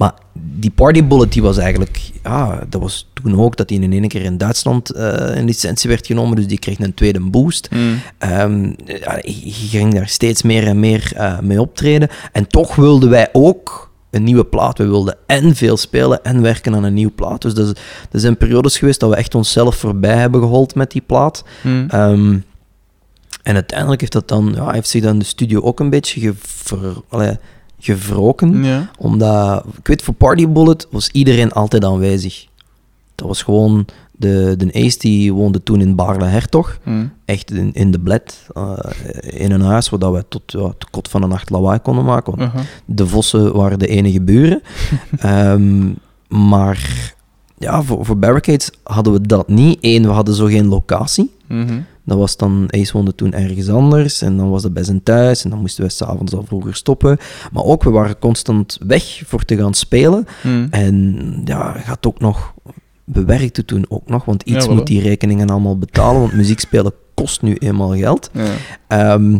Maar 0.00 0.12
die 0.34 0.70
Party 0.70 1.04
Bullet, 1.04 1.32
die 1.32 1.42
was 1.42 1.58
eigenlijk... 1.58 2.10
Ja, 2.22 2.64
dat 2.68 2.80
was 2.80 3.10
toen 3.22 3.40
ook 3.40 3.56
dat 3.56 3.68
die 3.68 3.80
in 3.80 3.92
één 3.92 4.08
keer 4.08 4.22
in 4.22 4.38
Duitsland 4.38 4.90
eh 4.90 5.36
in 5.36 5.44
licentie 5.44 5.90
werd 5.90 6.06
genomen. 6.06 6.36
Dus 6.36 6.46
die 6.46 6.58
kreeg 6.58 6.78
een 6.78 6.94
tweede 6.94 7.20
boost. 7.20 7.68
Mm. 7.70 8.00
Ehm, 8.18 8.64
ja, 8.84 9.18
je 9.22 9.52
ging 9.52 9.94
daar 9.94 10.08
steeds 10.08 10.42
meer 10.42 10.66
en 10.66 10.80
meer 10.80 11.12
eh, 11.16 11.38
mee 11.38 11.60
optreden. 11.60 12.08
En 12.32 12.46
toch 12.46 12.74
wilden 12.74 13.10
wij 13.10 13.28
ook 13.32 13.90
een 14.10 14.22
nieuwe 14.22 14.44
plaat. 14.44 14.78
We 14.78 14.86
wilden 14.86 15.16
en 15.26 15.54
veel 15.54 15.76
spelen 15.76 16.24
en 16.24 16.42
werken 16.42 16.74
aan 16.74 16.84
een 16.84 16.94
nieuwe 16.94 17.12
plaat. 17.12 17.42
Dus 17.42 17.54
dat, 17.54 17.80
dat 18.10 18.20
zijn 18.20 18.36
periodes 18.36 18.78
geweest 18.78 19.00
dat 19.00 19.10
we 19.10 19.16
echt 19.16 19.34
onszelf 19.34 19.76
voorbij 19.76 20.16
hebben 20.16 20.40
gehold 20.40 20.74
met 20.74 20.90
die 20.90 21.02
plaat. 21.06 21.44
Mm. 21.62 21.86
Ehm, 21.88 22.38
en 23.42 23.54
uiteindelijk 23.54 24.00
heeft, 24.00 24.12
dat 24.12 24.28
dan, 24.28 24.52
ja, 24.54 24.70
heeft 24.70 24.88
zich 24.88 25.02
dan 25.02 25.18
de 25.18 25.24
studio 25.24 25.60
ook 25.60 25.80
een 25.80 25.90
beetje 25.90 26.20
gever, 26.20 26.96
allee, 27.08 27.38
gewroken. 27.80 28.64
Ja. 28.64 28.90
Omdat, 28.98 29.64
ik 29.78 29.86
weet, 29.86 30.02
voor 30.02 30.14
Party 30.14 30.48
Bullet 30.48 30.86
was 30.90 31.08
iedereen 31.12 31.52
altijd 31.52 31.84
aanwezig. 31.84 32.46
Dat 33.14 33.28
was 33.28 33.42
gewoon... 33.42 33.86
De, 34.12 34.54
de 34.58 34.84
Ace 34.84 34.98
die 34.98 35.32
woonde 35.32 35.62
toen 35.62 35.80
in 35.80 35.94
Baarle-Hertog 35.94 36.78
Mm. 36.84 37.12
echt 37.24 37.50
in, 37.50 37.72
in 37.72 37.90
de 37.90 37.98
bled, 38.00 38.46
eh, 38.54 38.78
in 39.20 39.50
een 39.52 39.60
huis 39.60 39.88
waar 39.88 39.98
dat 40.00 40.12
we 40.12 40.24
tot 40.28 40.42
ja, 40.46 40.58
de 40.78 40.86
kot 40.90 41.08
van 41.08 41.20
de 41.20 41.26
nacht 41.26 41.50
lawaai 41.50 41.78
konden 41.78 42.04
maken. 42.04 42.36
Want 42.36 42.52
Aha. 42.54 42.62
de 42.84 43.06
vossen 43.06 43.52
waren 43.56 43.78
de 43.78 43.86
enige 43.86 44.20
buren. 44.20 44.62
Ehm, 45.18 45.88
maar 46.28 47.12
ja, 47.58 47.82
voor, 47.82 48.04
voor 48.04 48.18
Barricades 48.18 48.70
hadden 48.82 49.12
we 49.12 49.20
dat 49.20 49.48
niet. 49.48 49.78
Eén, 49.80 50.02
we 50.02 50.08
hadden 50.08 50.34
zo 50.34 50.46
geen 50.46 50.66
locatie. 50.66 51.30
Mhm. 51.48 51.80
Dat 52.10 52.18
was 52.18 52.36
dan, 52.36 52.66
Ace 52.70 52.92
woonde 52.92 53.14
toen 53.14 53.32
ergens 53.32 53.68
anders 53.68 54.22
en 54.22 54.36
dan 54.36 54.50
was 54.50 54.62
dat 54.62 54.72
bij 54.72 54.84
zijn 54.84 55.02
thuis 55.02 55.44
en 55.44 55.50
dan 55.50 55.58
moesten 55.58 55.84
we 55.84 55.90
s'avonds 55.90 56.32
al 56.32 56.44
vroeger 56.46 56.74
stoppen. 56.74 57.18
Maar 57.52 57.64
ook, 57.64 57.82
we 57.82 57.90
waren 57.90 58.18
constant 58.18 58.78
weg 58.86 59.22
voor 59.26 59.44
te 59.44 59.56
gaan 59.56 59.74
spelen. 59.74 60.26
Hmm. 60.40 60.66
En 60.70 61.16
ja, 61.44 61.72
gaat 61.72 62.06
ook 62.06 62.20
nog, 62.20 62.54
we 63.04 63.24
werkten 63.24 63.64
toen 63.64 63.84
ook 63.88 64.08
nog, 64.08 64.24
want 64.24 64.42
iets 64.42 64.64
Ja, 64.64 64.72
moet 64.72 64.86
die 64.86 65.00
rekeningen 65.00 65.50
allemaal 65.50 65.78
betalen, 65.78 66.20
want 66.20 66.32
muziek 66.32 66.60
spelen 66.60 66.92
kost 67.14 67.42
nu 67.42 67.54
eenmaal 67.54 67.96
geld. 67.96 68.30
Ja. 68.32 68.52
Ehm, 68.88 69.38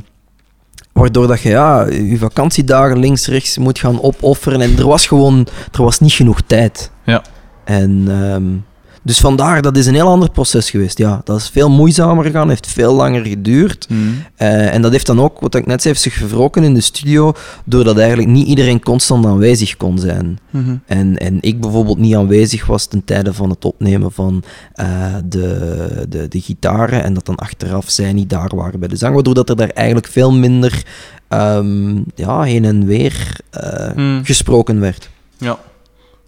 waardoor 0.93 1.27
dat 1.27 1.41
je 1.41 1.49
ja, 1.49 1.87
je 1.87 2.19
vakantiedagen 2.19 2.99
links, 2.99 3.27
rechts 3.27 3.59
moet 3.59 3.79
gaan 3.79 4.03
opofferen. 4.03 4.61
En 4.61 4.79
er 4.79 4.87
was 4.87 5.07
gewoon 5.07 5.47
er 5.73 5.83
was 5.83 6.01
niet 6.01 6.13
genoeg 6.13 6.41
tijd. 6.41 6.91
Ja. 7.05 7.25
En 7.65 8.05
ehm, 8.09 8.70
dus 9.03 9.19
vandaar, 9.19 9.63
dat 9.63 9.77
is 9.77 9.87
een 9.87 9.95
heel 9.95 10.09
ander 10.09 10.31
proces 10.31 10.71
geweest. 10.71 10.99
Ja, 10.99 11.21
dat 11.25 11.39
is 11.39 11.49
veel 11.49 11.71
moeizamer 11.71 12.25
gegaan, 12.25 12.49
heeft 12.49 12.67
veel 12.67 12.95
langer 12.95 13.25
geduurd. 13.25 13.85
Hmm. 13.89 14.25
Eh, 14.37 14.75
en 14.75 14.83
dat 14.83 14.93
heeft 14.93 15.07
dan 15.07 15.21
ook, 15.21 15.41
wat 15.41 15.55
ik 15.55 15.67
net 15.67 15.83
zei, 15.83 15.95
heeft 15.95 16.05
zich 16.05 16.19
gewroken 16.19 16.63
in 16.63 16.75
de 16.75 16.81
studio, 16.81 17.33
doordat 17.65 17.99
eigenlijk 17.99 18.29
niet 18.29 18.47
iedereen 18.47 18.83
constant 18.83 19.27
aanwezig 19.27 19.77
kon 19.77 19.99
zijn. 19.99 20.39
Mhm. 20.51 20.77
En, 20.87 21.19
en 21.19 21.39
ik 21.41 21.61
bijvoorbeeld 21.61 21.99
niet 21.99 22.15
aanwezig 22.15 22.67
was 22.67 22.87
ten 22.87 23.05
tijde 23.05 23.35
van 23.35 23.51
het 23.51 23.65
opnemen 23.65 24.13
van 24.13 24.43
eh, 24.75 25.15
de, 25.25 26.07
de, 26.09 26.29
de 26.29 26.41
gitaren 26.41 27.03
en 27.03 27.15
dat 27.15 27.27
dan 27.27 27.37
achteraf 27.37 27.91
zij 27.91 28.13
niet 28.13 28.31
daar 28.31 28.51
waren 28.55 28.81
bij 28.81 28.89
de 28.89 28.97
zang, 28.97 29.15
waardoor 29.15 29.35
dat 29.35 29.49
er 29.49 29.57
daar 29.57 29.69
eigenlijk 29.69 30.07
veel 30.07 30.33
minder 30.33 30.85
ehm, 31.29 31.95
ja, 32.15 32.43
heen 32.43 32.65
en 32.65 32.87
weer 32.87 33.41
eh, 33.51 33.91
Hmm. 33.91 34.21
gesproken 34.25 34.81
werd. 34.81 35.11
Ja. 35.39 35.59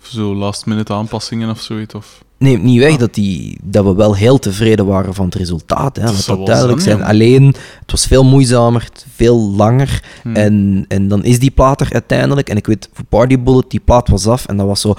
Of 0.02 0.08
Zo 0.08 0.34
last 0.34 0.66
minute 0.66 0.92
aanpassingen 0.92 1.50
of 1.50 1.60
zoiets. 1.60 1.94
Of... 1.94 2.22
Neemt 2.42 2.62
niet 2.62 2.78
weg 2.78 2.96
dat, 2.96 3.14
die, 3.14 3.58
dat 3.62 3.84
we 3.84 3.94
wel 3.94 4.16
heel 4.16 4.38
tevreden 4.38 4.86
waren 4.86 5.14
van 5.14 5.24
het 5.24 5.34
resultaat. 5.34 5.96
Hè. 5.96 6.02
Dat 6.02 6.26
Laat 6.26 6.46
duidelijk 6.46 6.80
zijn, 6.80 6.98
ja. 6.98 7.04
Alleen, 7.04 7.46
het 7.80 7.90
was 7.90 8.06
veel 8.06 8.24
moeizamer, 8.24 8.88
veel 9.14 9.50
langer. 9.50 10.02
Hmm. 10.22 10.34
En, 10.34 10.84
en 10.88 11.08
dan 11.08 11.24
is 11.24 11.38
die 11.38 11.50
plaat 11.50 11.80
er 11.80 11.92
uiteindelijk. 11.92 12.48
En 12.48 12.56
ik 12.56 12.66
weet, 12.66 12.88
voor 12.92 13.04
Party 13.04 13.38
Bullet, 13.38 13.70
die 13.70 13.80
plaat 13.80 14.08
was 14.08 14.26
af. 14.26 14.46
En 14.46 14.56
dat 14.56 14.66
was 14.66 14.80
zo... 14.80 14.94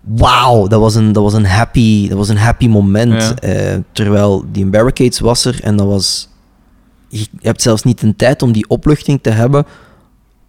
Wauw, 0.00 0.66
dat 0.66 0.80
was 0.80 0.94
een, 0.94 1.12
dat 1.12 1.22
was 1.22 1.32
een, 1.32 1.46
happy, 1.46 2.08
dat 2.08 2.18
was 2.18 2.28
een 2.28 2.36
happy 2.36 2.68
moment. 2.68 3.22
Ja. 3.22 3.34
Eh, 3.34 3.78
terwijl 3.92 4.44
die 4.52 4.66
Barricades 4.66 5.20
was 5.20 5.44
er 5.44 5.60
en 5.62 5.76
dat 5.76 5.86
was... 5.86 6.28
Je 7.08 7.26
hebt 7.40 7.62
zelfs 7.62 7.82
niet 7.82 8.00
de 8.00 8.16
tijd 8.16 8.42
om 8.42 8.52
die 8.52 8.68
opluchting 8.68 9.18
te 9.22 9.30
hebben. 9.30 9.66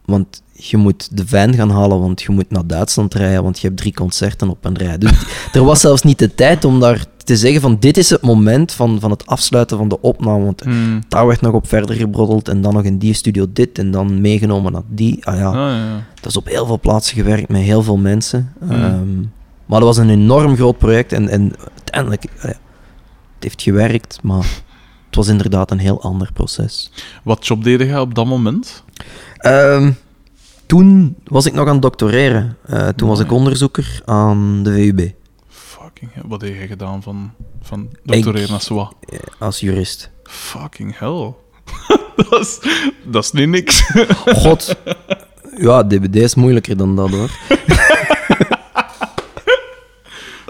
Want 0.06 0.43
je 0.54 0.78
moet 0.78 1.18
de 1.18 1.28
van 1.28 1.56
gaan 1.56 1.70
halen, 1.70 2.00
want 2.00 2.22
je 2.22 2.32
moet 2.32 2.50
naar 2.50 2.68
Duitsland 2.68 3.14
rijden, 3.14 3.44
want 3.44 3.60
je 3.60 3.68
hebt 3.68 3.80
drie 3.80 3.94
concerten 3.94 4.50
op 4.50 4.66
een 4.66 4.78
rij. 4.78 4.98
Dus 4.98 5.12
er 5.54 5.64
was 5.64 5.80
zelfs 5.80 6.02
niet 6.02 6.20
de 6.20 6.36
tijd 6.36 6.66
om 6.66 6.80
daar 6.80 7.06
te 7.24 7.38
zeggen 7.38 7.62
van 7.62 7.78
dit 7.80 7.98
is 7.98 8.10
het 8.10 8.22
moment 8.22 8.72
van, 8.72 9.00
van 9.00 9.12
het 9.12 9.26
afsluiten 9.26 9.78
van 9.78 9.88
de 9.88 10.02
opname. 10.02 10.44
Want 10.44 10.62
Hmm. 10.64 11.02
daar 11.08 11.28
werd 11.28 11.42
nog 11.42 11.54
op 11.54 11.68
verder 11.68 11.96
gebroddeld 11.96 12.48
en 12.48 12.62
dan 12.62 12.74
nog 12.74 12.84
in 12.84 12.98
die 12.98 13.14
studio 13.14 13.46
dit 13.54 13.78
en 13.78 13.92
dan 13.92 14.22
meegenomen 14.22 14.72
naar 14.72 14.82
die. 14.88 15.26
Ah 15.26 15.38
ja, 15.38 15.46
Ah, 15.48 15.54
ja, 15.54 16.06
dat 16.16 16.26
is 16.26 16.38
op 16.38 16.46
heel 16.46 16.66
veel 16.66 16.80
plaatsen 16.80 17.16
gewerkt 17.16 17.50
met 17.50 17.62
heel 17.62 17.84
veel 17.84 17.98
mensen. 17.98 18.54
Hmm. 18.60 18.72
Ehm, 18.72 19.20
maar 19.66 19.80
dat 19.80 19.88
was 19.96 19.98
een 19.98 20.10
enorm 20.10 20.56
groot 20.56 20.78
project 20.78 21.12
en, 21.12 21.30
en 21.30 21.54
uiteindelijk, 21.76 22.24
ja, 22.42 22.48
het 22.48 22.58
heeft 23.40 23.62
gewerkt, 23.62 24.20
maar 24.24 24.46
het 25.06 25.16
was 25.16 25.28
inderdaad 25.28 25.72
een 25.72 25.80
heel 25.80 26.02
ander 26.02 26.30
proces. 26.34 26.92
Wat 27.24 27.48
job 27.48 27.64
deed 27.64 27.80
je 27.80 28.00
op 28.00 28.16
dat 28.16 28.26
moment? 28.26 28.84
Ehm, 29.38 29.92
toen 30.74 31.16
was 31.24 31.46
ik 31.46 31.54
nog 31.54 31.68
aan 31.68 31.74
het 31.74 31.82
doctoreren. 31.82 32.58
Eh, 32.66 32.88
toen 32.88 33.08
was 33.08 33.20
ik 33.20 33.32
onderzoeker 33.32 34.02
aan 34.06 34.64
de 34.64 34.72
VUB 34.74 35.12
Fucking 35.48 36.14
hell. 36.14 36.24
Wat 36.28 36.42
heb 36.42 36.54
je 36.56 36.68
gedaan 36.68 37.04
van, 37.04 37.32
van 37.62 37.90
doctoreren 38.04 38.50
als 38.54 38.68
wat? 38.68 38.96
eh, 39.10 39.20
als 39.40 39.60
jurist. 39.60 40.12
Fucking 40.24 40.98
hell. 40.98 41.34
dat, 42.30 42.40
is, 42.40 42.60
dat 43.04 43.24
is 43.24 43.32
niet 43.32 43.48
niks. 43.50 43.92
God, 44.44 44.76
ja, 45.58 45.84
DBD 45.84 46.16
is 46.16 46.36
moeilijker 46.36 46.78
dan 46.78 46.96
dat 46.96 47.10
hoor. 47.10 47.30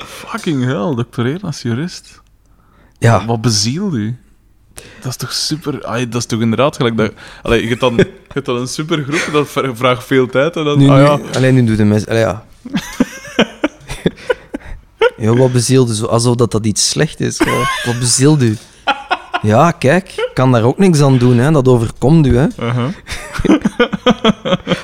Fucking 0.05 0.63
hell, 0.63 0.95
doctoreren 0.95 1.41
als 1.41 1.61
jurist. 1.61 2.21
Ja, 2.99 3.25
Wat 3.25 3.41
bezielt 3.41 3.93
u? 3.93 4.17
Dat 4.73 5.11
is 5.11 5.15
toch 5.15 5.33
super... 5.33 5.81
Dat 5.81 6.15
is 6.15 6.25
toch 6.25 6.41
inderdaad 6.41 6.75
gelijk 6.75 6.97
dat... 6.97 7.11
Allee, 7.41 7.61
je 7.61 7.67
hebt 7.67 7.79
dan, 7.79 7.95
je 7.95 8.07
hebt 8.27 8.45
dan 8.45 8.55
een 8.55 8.67
supergroep, 8.67 9.29
dat 9.31 9.47
vraagt 9.73 10.03
veel 10.03 10.27
tijd 10.27 10.55
en 10.55 10.63
dan... 10.63 10.77
nu, 10.77 10.89
ah, 10.89 10.95
nu, 10.95 11.01
ja. 11.01 11.19
alleen 11.35 11.53
nu 11.53 11.63
doet 11.63 11.77
de 11.77 11.83
mensen. 11.83 12.09
allee, 12.09 12.21
ja. 12.21 12.45
ja, 15.17 15.35
wat 15.35 15.51
bezielde 15.51 15.95
zo? 15.95 16.05
Alsof 16.05 16.35
dat, 16.35 16.51
dat 16.51 16.65
iets 16.65 16.89
slecht 16.89 17.19
is. 17.19 17.41
Wat 17.85 17.99
bezielde 17.99 18.45
u? 18.45 18.57
Ja, 19.41 19.71
kijk, 19.71 20.09
ik 20.09 20.31
kan 20.33 20.51
daar 20.51 20.63
ook 20.63 20.77
niks 20.77 21.01
aan 21.01 21.17
doen, 21.17 21.37
hè. 21.37 21.51
dat 21.51 21.67
overkomt 21.67 22.25
u. 22.25 22.37
Hè. 22.37 22.47
Uh-huh. 22.59 22.87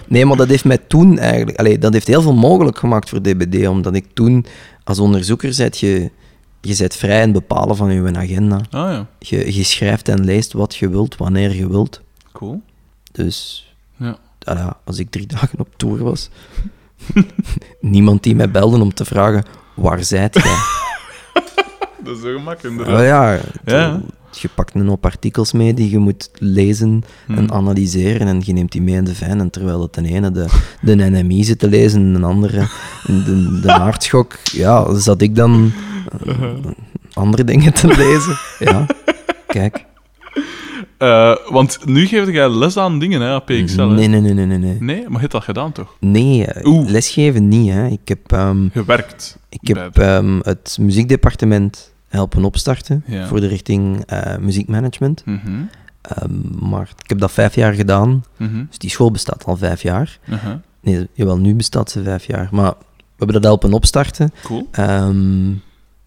Nee, 0.08 0.26
maar 0.26 0.38
dat 0.38 0.48
heeft 0.48 0.66
mij 0.66 0.78
toen 0.78 1.18
eigenlijk... 1.18 1.58
Allee, 1.58 1.78
dat 1.78 1.94
heeft 1.94 2.08
heel 2.08 2.22
veel 2.22 2.34
mogelijk 2.34 2.78
gemaakt 2.78 3.10
voor 3.10 3.22
DBD, 3.22 3.68
omdat 3.68 3.96
ik 3.96 4.06
toen 4.14 4.46
als 4.84 5.00
onderzoeker 5.00 5.54
zet 5.54 5.80
je, 5.80 6.12
je 6.62 6.76
bent 6.78 6.96
vrij 6.96 7.16
in 7.18 7.22
het 7.24 7.32
bepalen 7.48 7.76
van 7.76 7.92
je 7.92 8.16
agenda. 8.16 8.56
Ah 8.56 8.92
ja, 8.92 9.08
Je, 9.20 9.56
je 9.56 9.64
schrijft 9.64 10.08
en 10.10 10.24
leest 10.26 10.54
wat 10.54 10.76
je 10.76 10.90
wilt, 10.90 11.18
wanneer 11.18 11.56
je 11.56 11.70
wilt. 11.70 12.02
cool. 12.32 12.62
Dus 13.12 13.68
Ja. 13.98 14.18
ah 14.44 14.70
als 14.84 14.98
ik 15.00 15.10
drie 15.10 15.28
dagen 15.28 15.60
op 15.60 15.68
tour 15.78 16.04
was, 16.04 16.30
niemand 17.82 18.24
die 18.24 18.36
mij 18.36 18.52
belde 18.52 18.80
om 18.82 18.94
te 18.94 19.06
vragen, 19.06 19.44
waar 19.76 20.04
zijt 20.04 20.34
jij? 20.34 20.56
Dat 22.04 22.16
is 22.18 22.24
zo 22.24 22.34
gemakkelijk, 22.38 22.88
Oh 22.90 23.04
ja, 23.04 23.40
Ja. 23.66 24.02
je 24.32 24.50
pakt 24.56 24.76
een 24.76 24.88
hoop 24.88 25.06
artikels 25.06 25.52
mee 25.52 25.74
die 25.74 25.90
je 25.90 25.98
moet 25.98 26.30
lezen 26.34 27.04
en 27.28 27.36
Hmm. 27.36 27.52
analyseren 27.52 28.28
en 28.28 28.42
je 28.46 28.54
neemt 28.54 28.72
die 28.72 28.82
mee 28.82 28.96
in 28.96 29.04
de 29.04 29.16
fijn. 29.16 29.40
En 29.40 29.50
terwijl 29.50 29.82
het 29.82 29.94
de 29.94 30.04
ene 30.08 30.32
de, 30.32 30.46
de 30.82 30.96
NMI 30.96 31.44
zit 31.44 31.60
te 31.60 31.68
lezen 31.70 32.02
en 32.02 32.22
de 32.22 32.28
andere 32.28 32.68
de, 33.06 33.60
de 33.62 33.72
aardschok, 33.74 34.36
ja, 34.44 34.94
zat 34.94 35.22
ik 35.22 35.36
dan 35.36 35.72
eh, 36.28 36.50
andere 37.14 37.44
dingen 37.44 37.74
te 37.74 37.88
lezen. 37.88 38.38
Ja, 38.70 38.86
kijk. 39.48 39.86
Eh, 40.98 41.36
want 41.50 41.80
nu 41.86 42.06
geef 42.08 42.30
jij 42.32 42.50
les 42.50 42.78
aan 42.78 43.00
dingen, 43.00 43.22
hè, 43.22 43.30
APXL. 43.34 43.80
hè? 43.80 43.86
Nee, 43.86 44.08
nee, 44.08 44.22
nee, 44.22 44.34
nee, 44.34 44.46
nee. 44.46 44.58
Nee, 44.58 44.78
Nee, 44.80 45.02
maar 45.04 45.12
je 45.12 45.20
hebt 45.20 45.32
dat 45.32 45.44
gedaan, 45.44 45.72
toch? 45.72 45.96
nee 46.00 46.46
eh, 46.46 46.66
Oeh. 46.66 46.90
lesgeven 46.90 47.48
niet. 47.48 47.72
Hè. 47.72 47.88
Ik 47.88 48.08
heb... 48.08 48.32
ehm, 48.32 48.68
Gewerkt. 48.72 49.38
Ik 49.50 49.68
heb 49.68 49.98
ehm, 49.98 50.40
het 50.42 50.78
muziekdepartement 50.82 51.94
helpen 52.08 52.44
opstarten 52.44 53.04
Ja. 53.08 53.28
voor 53.28 53.40
de 53.40 53.48
richting 53.48 54.04
eh, 54.06 54.38
muziekmanagement. 54.38 55.22
Mhm. 55.26 55.38
Ehm, 56.02 56.70
maar 56.70 56.90
ik 57.04 57.10
heb 57.10 57.20
dat 57.20 57.32
vijf 57.32 57.56
jaar 57.56 57.74
gedaan. 57.74 58.24
Mhm. 58.38 58.66
Dus 58.68 58.78
die 58.78 58.90
school 58.90 59.12
bestaat 59.12 59.46
al 59.46 59.58
vijf 59.58 59.82
jaar. 59.82 60.20
Uh-huh. 60.30 60.54
Nee, 60.82 61.08
jawel, 61.14 61.38
nu 61.38 61.56
bestaat 61.56 61.92
ze 61.92 62.04
vijf 62.04 62.26
jaar. 62.28 62.48
Maar 62.52 62.72
we 62.80 63.16
hebben 63.26 63.36
dat 63.36 63.44
helpen 63.44 63.74
opstarten. 63.74 64.32
Cool. 64.44 64.68
Ehm, 64.72 65.50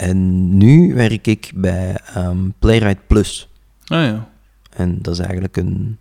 en 0.02 0.56
nu 0.56 0.94
werk 0.94 1.26
ik 1.26 1.52
bij 1.54 1.96
ehm, 2.14 2.38
Playwright 2.58 3.06
Plus. 3.06 3.48
Ah 3.86 4.04
ja. 4.04 4.28
En 4.76 4.98
dat 5.02 5.12
is 5.14 5.18
eigenlijk 5.20 5.56
een, 5.56 5.98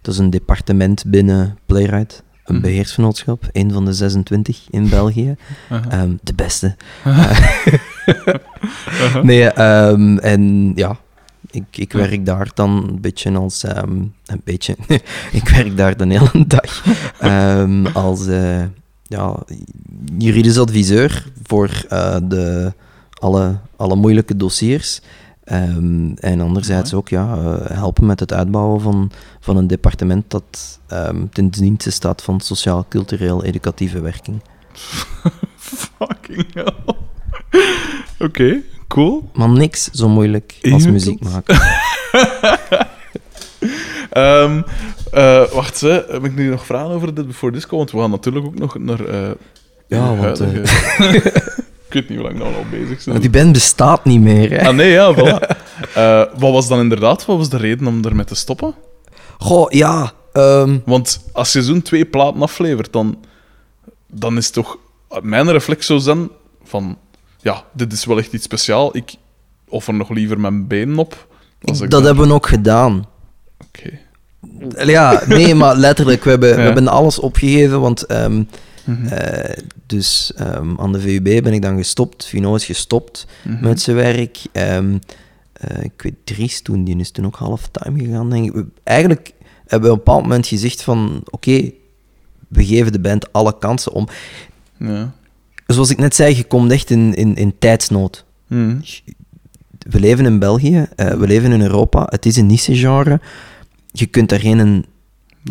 dat 0.00 0.14
is 0.14 0.20
een 0.20 0.30
departement 0.30 1.04
binnen 1.06 1.58
Playwright. 1.66 2.22
Een 2.44 2.54
Mhm. 2.54 2.62
beheersvernootschap, 2.64 3.48
een 3.52 3.72
van 3.72 3.84
de 3.84 3.92
26 3.92 4.66
in 4.70 4.88
België. 4.98 5.36
Ehm, 5.68 6.12
de 6.22 6.34
beste. 6.34 6.76
Nee, 9.22 9.44
ehm, 9.44 10.16
en 10.18 10.72
ja, 10.74 10.96
ik, 11.50 11.64
ik 11.70 11.92
werk 11.92 12.26
daar 12.26 12.50
dan 12.54 12.70
een 12.88 13.00
beetje 13.00 13.32
als... 13.34 13.62
een 13.62 14.12
beetje... 14.44 14.76
ik 15.40 15.48
werk 15.48 15.76
daar 15.76 15.96
de 15.96 16.06
hele 16.06 16.46
dag 16.46 16.84
als 17.94 18.26
eh, 18.26 18.62
ja, 19.02 19.36
juridisch 20.18 20.58
adviseur 20.58 21.26
voor 21.42 21.84
eh, 21.88 22.16
de, 22.22 22.72
alle, 23.18 23.58
alle 23.76 23.96
moeilijke 23.96 24.36
dossiers. 24.36 25.00
Ehm, 25.44 26.12
en 26.14 26.40
anderzijds 26.40 26.94
ook 26.94 27.08
ja, 27.08 27.36
eh, 27.36 27.76
helpen 27.76 28.06
met 28.06 28.20
het 28.20 28.32
uitbouwen 28.32 28.80
van, 28.80 29.10
van 29.40 29.56
een 29.56 29.66
departement 29.66 30.30
dat 30.30 30.80
ehm, 30.86 31.26
ten 31.32 31.48
dienste 31.48 31.90
staat 31.90 32.22
van 32.22 32.40
sociaal-cultureel-educatieve 32.40 34.00
werking. 34.00 34.42
Fucking 35.56 36.54
hell. 36.54 36.74
Oké, 38.26 38.60
cool. 38.88 39.30
Maar 39.34 39.48
niks 39.48 39.84
zo 39.90 40.08
moeilijk 40.08 40.58
als 40.72 40.86
muziek 40.86 41.20
maken. 41.20 41.60
Ehm, 44.10 44.62
eh, 45.12 45.50
wacht, 45.52 45.80
hè. 45.80 46.02
heb 46.08 46.24
ik 46.24 46.34
nu 46.34 46.48
nog 46.50 46.66
vragen 46.66 46.90
over 46.90 47.14
dit 47.14 47.26
Before 47.26 47.52
Disco? 47.52 47.76
Want 47.76 47.90
we 47.90 47.98
gaan 47.98 48.10
natuurlijk 48.10 48.46
ook 48.46 48.58
nog 48.58 48.78
naar... 48.78 49.04
eh 49.04 49.30
Ja, 49.86 50.16
want, 50.16 50.42
weet 51.92 52.08
niet 52.08 52.18
hoe 52.18 52.26
lang 52.26 52.38
nou 52.38 52.54
al 52.54 52.64
bezig 52.70 53.00
zijn. 53.02 53.16
Want 53.18 53.20
die 53.32 53.40
band 53.42 53.52
bestaat 53.52 54.04
niet 54.04 54.20
meer. 54.20 54.50
Hè. 54.50 54.66
Ah 54.68 54.74
nee, 54.74 54.90
ja, 54.90 55.14
voilà. 55.14 55.38
Eh, 55.94 56.22
wat 56.38 56.52
was 56.52 56.68
dan 56.68 56.78
inderdaad, 56.80 57.26
wat 57.26 57.36
was 57.36 57.48
de 57.48 57.56
reden 57.56 57.86
om 57.86 58.04
ermee 58.04 58.24
te 58.24 58.34
stoppen? 58.34 58.74
Goh, 59.38 59.70
ja. 59.70 60.12
ehm, 60.32 60.78
Want 60.84 61.20
als 61.32 61.52
je 61.52 61.62
zo'n 61.62 61.82
twee 61.82 62.04
platen 62.04 62.42
aflevert, 62.42 62.92
dan, 62.92 63.18
dan 64.06 64.36
is 64.36 64.50
toch... 64.50 64.78
Mijn 65.22 65.50
reflex 65.50 65.86
zou 65.86 66.00
zijn 66.00 66.28
van... 66.64 66.98
Ja, 67.40 67.64
dit 67.72 67.92
is 67.92 68.04
wel 68.04 68.18
echt 68.18 68.32
iets 68.32 68.44
speciaals. 68.44 68.92
Ik 68.92 69.14
offer 69.68 69.94
nog 69.94 70.10
liever 70.10 70.40
mijn 70.40 70.66
benen 70.66 70.98
op 70.98 71.26
ik 71.60 71.78
dat 71.78 71.90
daar- 71.90 72.02
hebben 72.02 72.28
we 72.28 72.34
ook 72.34 72.48
gedaan. 72.48 73.06
Oké. 73.68 73.98
Ja, 74.84 75.22
nee, 75.26 75.54
maar 75.54 75.76
letterlijk, 75.76 76.24
we 76.24 76.30
hebben, 76.30 76.54
we 76.56 76.60
hebben 76.62 76.88
alles 76.88 77.18
opgegeven, 77.18 77.80
want 77.80 78.06
eh, 79.10 79.56
dus 79.86 80.32
ehm, 80.36 80.80
aan 80.80 80.92
de 80.92 81.00
VUB 81.00 81.42
ben 81.42 81.52
ik 81.52 81.62
dan 81.62 81.76
gestopt, 81.76 82.24
Vino 82.26 82.54
is 82.54 82.64
gestopt 82.64 83.26
Mhm. 83.44 83.62
met 83.64 83.80
zijn 83.80 83.96
werk. 83.96 84.38
Ehm, 84.52 84.98
eh, 85.52 85.82
ik 85.84 85.92
weet, 86.02 86.14
Dries 86.24 86.62
toen, 86.62 86.84
die 86.84 86.96
is 86.98 87.10
toen 87.10 87.26
ook 87.26 87.36
halftime 87.36 87.98
gegaan, 88.04 88.30
denk 88.30 88.44
ik. 88.46 88.52
We- 88.52 88.66
Eigenlijk 88.84 89.32
hebben 89.66 89.88
we 89.88 89.94
op 89.94 89.98
een 89.98 90.04
bepaald 90.04 90.22
moment 90.22 90.46
gezegd 90.46 90.82
van, 90.82 91.22
oké, 91.30 91.70
we 92.48 92.64
geven 92.66 92.92
de 92.92 93.00
band 93.00 93.32
alle 93.32 93.58
kansen 93.58 93.92
om. 93.92 94.08
Ja. 94.78 95.12
Zoals 95.66 95.90
ik 95.90 95.98
net 95.98 96.14
zei, 96.14 96.36
je 96.36 96.44
komt 96.44 96.72
echt 96.72 96.90
in, 96.90 97.14
in, 97.14 97.34
in 97.36 97.54
tijdsnood. 97.58 98.24
Mhm. 98.46 98.76
We 99.78 100.00
leven 100.00 100.24
in 100.26 100.38
België, 100.38 100.86
eh, 100.96 101.10
we 101.14 101.26
leven 101.26 101.52
in 101.52 101.60
Europa, 101.60 102.06
het 102.10 102.26
is 102.26 102.36
een 102.36 102.46
niche-genre. 102.46 103.20
Je 103.92 104.06
kunt 104.06 104.28
daar 104.28 104.40
geen 104.40 104.84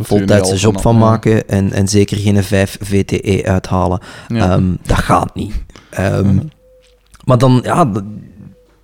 voltijdse 0.01 0.55
job 0.55 0.81
van 0.81 0.97
maken 0.97 1.49
en, 1.49 1.71
en 1.71 1.87
zeker 1.87 2.17
geen 2.17 2.43
5 2.43 2.77
VTE 2.81 3.41
uithalen. 3.45 3.99
Ja. 4.27 4.51
Ehm, 4.51 4.75
dat 4.85 4.97
gaat 4.97 5.35
niet. 5.35 5.53
Ehm. 5.89 6.39
Maar 7.23 7.37
dan, 7.37 7.59
ja, 7.63 7.91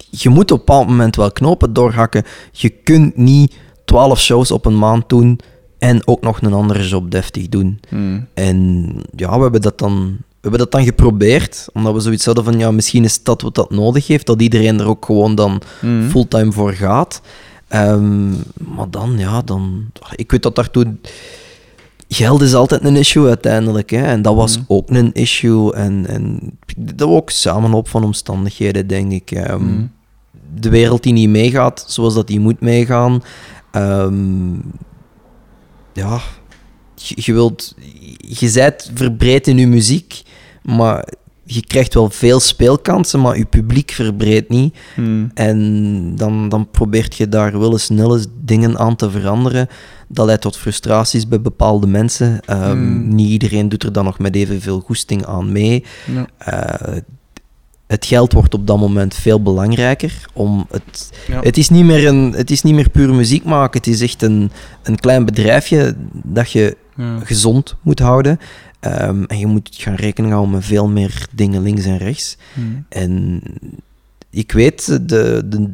je 0.10 0.30
moet 0.30 0.52
op 0.52 0.60
een 0.60 0.66
bepaald 0.66 0.88
moment 0.88 1.16
wel 1.16 1.32
knopen 1.32 1.74
doorhakken. 1.74 2.24
Je 2.52 2.70
kunt 2.70 3.18
niet 3.18 3.56
12 3.86 4.20
shows 4.20 4.52
op 4.52 4.66
een 4.66 4.78
maand 4.78 5.10
doen 5.10 5.40
en 5.80 6.08
ook 6.08 6.22
nog 6.22 6.42
een 6.42 6.54
andere 6.54 6.88
job 6.88 7.12
deftig 7.12 7.50
doen. 7.50 7.80
Mhm. 7.90 8.20
En 8.34 8.86
ja, 9.16 9.36
we 9.36 9.42
hebben 9.42 9.62
dat 9.62 9.78
dan, 9.80 10.18
we 10.20 10.40
hebben 10.42 10.60
dat 10.60 10.72
dan 10.72 10.84
geprobeerd, 10.84 11.68
omdat 11.74 11.94
we 11.94 12.00
zoiets 12.00 12.26
hadden 12.26 12.44
van, 12.44 12.60
ja, 12.60 12.72
misschien 12.72 13.04
is 13.04 13.24
dat 13.24 13.42
wat 13.42 13.56
dat 13.56 13.70
nodig 13.70 14.08
heeft, 14.08 14.26
dat 14.26 14.42
iedereen 14.42 14.80
er 14.80 14.88
ook 14.88 15.06
gewoon 15.06 15.36
dan 15.36 15.62
Mhm. 15.82 16.10
fulltime 16.10 16.52
voor 16.52 16.74
gaat. 16.74 17.22
Ehm, 17.74 18.32
maar 18.76 18.90
dan, 18.90 19.18
ja, 19.18 19.42
dan... 19.42 19.86
Ik 20.16 20.32
weet 20.32 20.44
dat 20.44 20.56
daartoe... 20.56 20.96
Geld 22.08 22.42
is 22.42 22.54
altijd 22.54 22.84
een 22.84 22.96
issue 22.96 23.28
uiteindelijk, 23.28 23.90
hè. 23.90 24.02
En 24.04 24.22
dat 24.22 24.36
was 24.36 24.58
Mhm. 24.58 24.66
ook 24.68 24.90
een 24.90 25.14
issue. 25.14 25.74
En, 25.74 26.06
en 26.08 26.40
dat 26.78 27.08
was 27.08 27.18
ook 27.18 27.30
samenloop 27.30 27.88
van 27.88 28.04
omstandigheden, 28.04 28.88
denk 28.88 29.12
ik. 29.12 29.32
Ehm, 29.32 29.64
Mhm. 29.64 29.86
De 30.56 30.70
wereld 30.70 31.04
die 31.04 31.14
niet 31.14 31.30
meegaat 31.30 31.86
zoals 31.88 32.14
dat 32.14 32.28
die 32.28 32.40
moet 32.40 32.60
meegaan. 32.62 33.24
Ehm, 33.72 34.54
ja, 35.94 36.20
je, 36.96 37.14
je 37.16 37.34
wilt... 37.34 37.76
Je 38.20 38.50
zijt 38.50 38.92
verbreed 38.94 39.48
in 39.48 39.58
je 39.58 39.68
muziek, 39.68 40.22
maar 40.62 41.06
je 41.46 41.62
krijgt 41.66 41.94
wel 41.94 42.10
veel 42.10 42.40
speelkansen, 42.40 43.22
maar 43.22 43.38
je 43.38 43.46
publiek 43.46 43.92
verbreedt 43.92 44.50
niet. 44.50 44.76
Mhm. 44.96 45.26
En 45.34 46.16
dan, 46.16 46.50
dan 46.50 46.70
probeert 46.72 47.16
je 47.16 47.30
daar 47.30 47.60
wel 47.60 47.72
eens 47.72 47.84
snel 47.84 48.16
eens 48.16 48.28
dingen 48.42 48.78
aan 48.80 48.96
te 48.96 49.12
veranderen. 49.12 49.68
Dat 50.08 50.26
leidt 50.26 50.42
tot 50.42 50.58
frustraties 50.58 51.28
bij 51.28 51.42
bepaalde 51.42 51.88
mensen. 51.88 52.40
Ehm, 52.46 52.72
Hmm. 52.72 53.16
Niet 53.16 53.30
iedereen 53.30 53.70
doet 53.70 53.84
er 53.84 53.94
dan 53.94 54.04
nog 54.06 54.20
met 54.20 54.36
evenveel 54.36 54.80
goesting 54.80 55.26
aan 55.26 55.52
mee. 55.52 55.84
Eh, 56.38 56.98
het 57.88 58.06
geld 58.06 58.34
wordt 58.34 58.54
op 58.54 58.68
dat 58.68 58.78
moment 58.80 59.14
veel 59.16 59.42
belangrijker. 59.42 60.26
Om 60.34 60.66
het, 60.72 61.12
Ja. 61.28 61.40
het, 61.42 61.58
is 61.58 61.70
niet 61.70 61.86
meer 61.86 62.08
een, 62.08 62.34
het 62.36 62.52
is 62.52 62.62
niet 62.62 62.74
meer 62.76 62.90
puur 62.90 63.14
muziek 63.14 63.44
maken. 63.44 63.78
Het 63.80 63.88
is 63.90 64.02
echt 64.02 64.22
een, 64.22 64.52
een 64.84 65.00
klein 65.00 65.26
bedrijfje 65.26 65.96
dat 66.24 66.52
je 66.52 66.78
Ja. 66.96 67.20
gezond 67.24 67.76
moet 67.82 68.00
houden. 68.00 68.40
Ehm, 68.84 69.24
en 69.24 69.40
je 69.40 69.48
moet 69.48 69.70
gaan 69.72 69.96
rekening 69.96 70.34
houden 70.34 70.54
met 70.54 70.66
veel 70.66 70.88
meer 70.88 71.28
dingen 71.32 71.62
links 71.62 71.86
en 71.86 71.98
rechts. 71.98 72.38
Mhm. 72.54 72.68
En 72.90 73.42
ik 74.30 74.52
weet, 74.52 74.86
de, 75.10 75.42
de, 75.46 75.70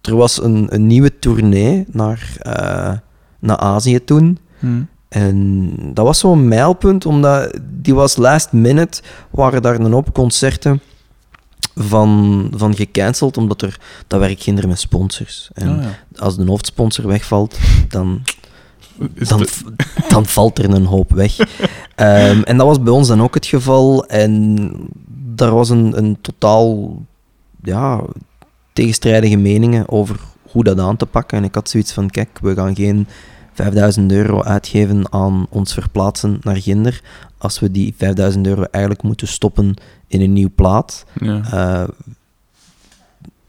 er 0.00 0.16
was 0.16 0.42
een, 0.42 0.66
een 0.74 0.86
nieuwe 0.86 1.18
tournee 1.18 1.84
naar, 1.90 2.36
eh, 2.38 2.92
naar 3.38 3.56
Azië 3.56 4.04
toen. 4.04 4.38
Mhm. 4.58 4.82
En 5.08 5.70
dat 5.94 6.04
was 6.04 6.18
zo'n 6.18 6.48
mijlpunt, 6.48 7.06
omdat 7.06 7.58
die 7.80 7.94
was 7.94 8.16
last 8.16 8.52
minute, 8.52 9.02
waren 9.30 9.62
daar 9.62 9.80
een 9.80 9.92
hoop 9.92 10.14
concerten 10.14 10.80
van, 11.74 12.48
van 12.56 12.74
gecanceld, 12.74 13.36
omdat 13.36 13.62
er, 13.62 13.80
dat 14.06 14.20
werk 14.20 14.40
ging 14.40 14.58
er 14.58 14.68
met 14.68 14.80
sponsors. 14.80 15.50
En 15.54 15.68
Ah, 15.68 15.82
ja. 15.82 15.98
als 16.16 16.36
de 16.36 16.44
hoofdsponsor 16.44 17.06
wegvalt, 17.06 17.58
dan 17.88 18.22
dan, 19.28 19.46
dan 20.08 20.26
valt 20.26 20.58
er 20.58 20.70
een 20.74 20.84
hoop 20.84 21.12
weg. 21.12 21.36
Ehm, 22.00 22.42
en 22.42 22.56
dat 22.56 22.66
was 22.66 22.82
bij 22.82 22.92
ons 22.92 23.08
dan 23.08 23.22
ook 23.22 23.34
het 23.34 23.46
geval. 23.46 24.06
En 24.06 24.72
daar 25.34 25.54
was 25.54 25.68
een, 25.68 25.98
een 25.98 26.18
totaal 26.20 26.96
ja, 27.62 28.02
tegenstrijdige 28.72 29.36
meningen 29.36 29.88
over 29.88 30.20
hoe 30.50 30.64
dat 30.64 30.78
aan 30.78 30.96
te 30.96 31.06
pakken. 31.06 31.38
En 31.38 31.44
ik 31.44 31.54
had 31.54 31.68
zoiets 31.68 31.92
van, 31.92 32.10
kijk, 32.10 32.38
we 32.42 32.54
gaan 32.54 32.76
geen 32.76 33.06
5000 33.52 34.12
euro 34.12 34.42
uitgeven 34.42 35.12
aan 35.12 35.46
ons 35.48 35.72
verplaatsen 35.72 36.38
naar 36.42 36.56
Ginder, 36.56 37.02
als 37.38 37.58
we 37.58 37.70
die 37.70 37.94
5000 37.96 38.46
euro 38.46 38.62
eigenlijk 38.62 39.04
moeten 39.04 39.28
stoppen 39.28 39.74
in 40.06 40.20
een 40.20 40.32
nieuw 40.32 40.50
plaat. 40.54 41.04
ja. 41.20 41.42
Eh, 41.50 41.88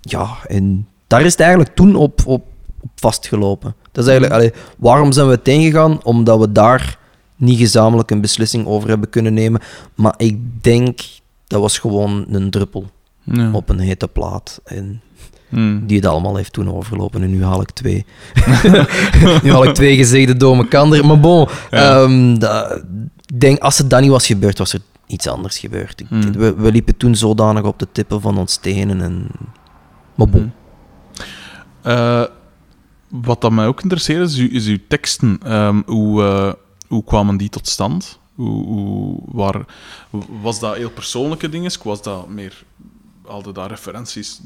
ja, 0.01 0.37
en 0.47 0.87
daar 1.07 1.21
is 1.21 1.31
het 1.31 1.41
eigenlijk 1.41 1.75
toen 1.75 1.95
op, 1.95 2.21
op, 2.25 2.43
op 2.79 2.91
vastgelopen. 2.95 3.75
Dat 3.91 4.03
is 4.03 4.09
eigenlijk, 4.09 4.39
allee, 4.39 4.53
waarom 4.77 5.11
zijn 5.11 5.27
we 5.27 5.33
het 5.33 5.47
ingegaan? 5.47 6.03
Omdat 6.03 6.39
we 6.39 6.51
daar 6.51 6.99
niet 7.41 7.57
gezamenlijk 7.59 8.11
een 8.11 8.21
beslissing 8.21 8.65
over 8.65 8.89
hebben 8.89 9.09
kunnen 9.09 9.33
nemen. 9.33 9.61
Maar 9.95 10.13
ik 10.17 10.37
denk, 10.63 10.99
dat 11.47 11.61
was 11.61 11.77
gewoon 11.79 12.25
een 12.29 12.49
druppel 12.49 12.89
Ja. 13.23 13.51
op 13.51 13.69
een 13.69 13.79
hete 13.79 14.07
plaat. 14.07 14.59
En 14.63 15.01
Mhm. 15.49 15.85
die 15.85 15.97
het 15.97 16.05
allemaal 16.05 16.35
heeft 16.35 16.53
toen 16.53 16.73
overgelopen. 16.73 17.21
En 17.23 17.29
nu 17.29 17.43
haal 17.43 17.61
ik 17.61 17.71
twee. 17.71 18.05
nu 19.43 19.51
haal 19.51 19.63
ik 19.63 19.73
twee 19.73 19.95
gezegde 19.95 20.37
door 20.37 20.55
elkaar. 20.55 21.05
Maar 21.05 21.19
bon, 21.19 21.47
Ja. 21.71 22.01
ehm, 22.03 22.37
dat- 22.37 22.83
denk, 23.35 23.59
als 23.59 23.77
het 23.77 23.89
dan 23.89 24.01
niet 24.01 24.09
was 24.11 24.25
gebeurd, 24.25 24.57
was 24.57 24.73
er 24.73 24.79
iets 25.07 25.27
anders 25.27 25.57
gebeurd. 25.59 26.03
Hmm. 26.07 26.31
we, 26.31 26.55
we 26.55 26.71
liepen 26.71 26.97
toen 26.97 27.15
zodanig 27.15 27.63
op 27.63 27.79
de 27.79 27.87
tippen 27.91 28.21
van 28.21 28.37
ons 28.37 28.57
tenen. 28.57 29.01
En... 29.01 29.27
Maar 30.15 30.29
bon. 30.29 30.41
Mhm. 30.41 31.89
Eh, 31.91 32.23
wat 33.07 33.41
dat 33.41 33.51
mij 33.51 33.65
ook 33.67 33.81
interesseert 33.81 34.29
is, 34.29 34.37
uw, 34.37 34.49
is 34.51 34.67
uw 34.67 34.77
teksten. 34.87 35.39
Ehm, 35.43 35.81
hoe, 35.85 36.23
eh, 36.23 36.53
hoe 36.91 37.03
kwamen 37.03 37.37
die 37.37 37.49
tot 37.49 37.67
stand? 37.67 38.19
Hoe, 38.35 38.65
hoe, 38.65 39.19
waar, 39.25 39.65
was 40.41 40.59
dat 40.59 40.75
heel 40.75 40.89
persoonlijke 40.91 41.49
dingen? 41.49 41.71
Was 41.83 42.01
dat 42.01 42.29
meer... 42.29 42.63
Haalde 43.27 43.51
daar 43.51 43.69
referenties 43.69 44.41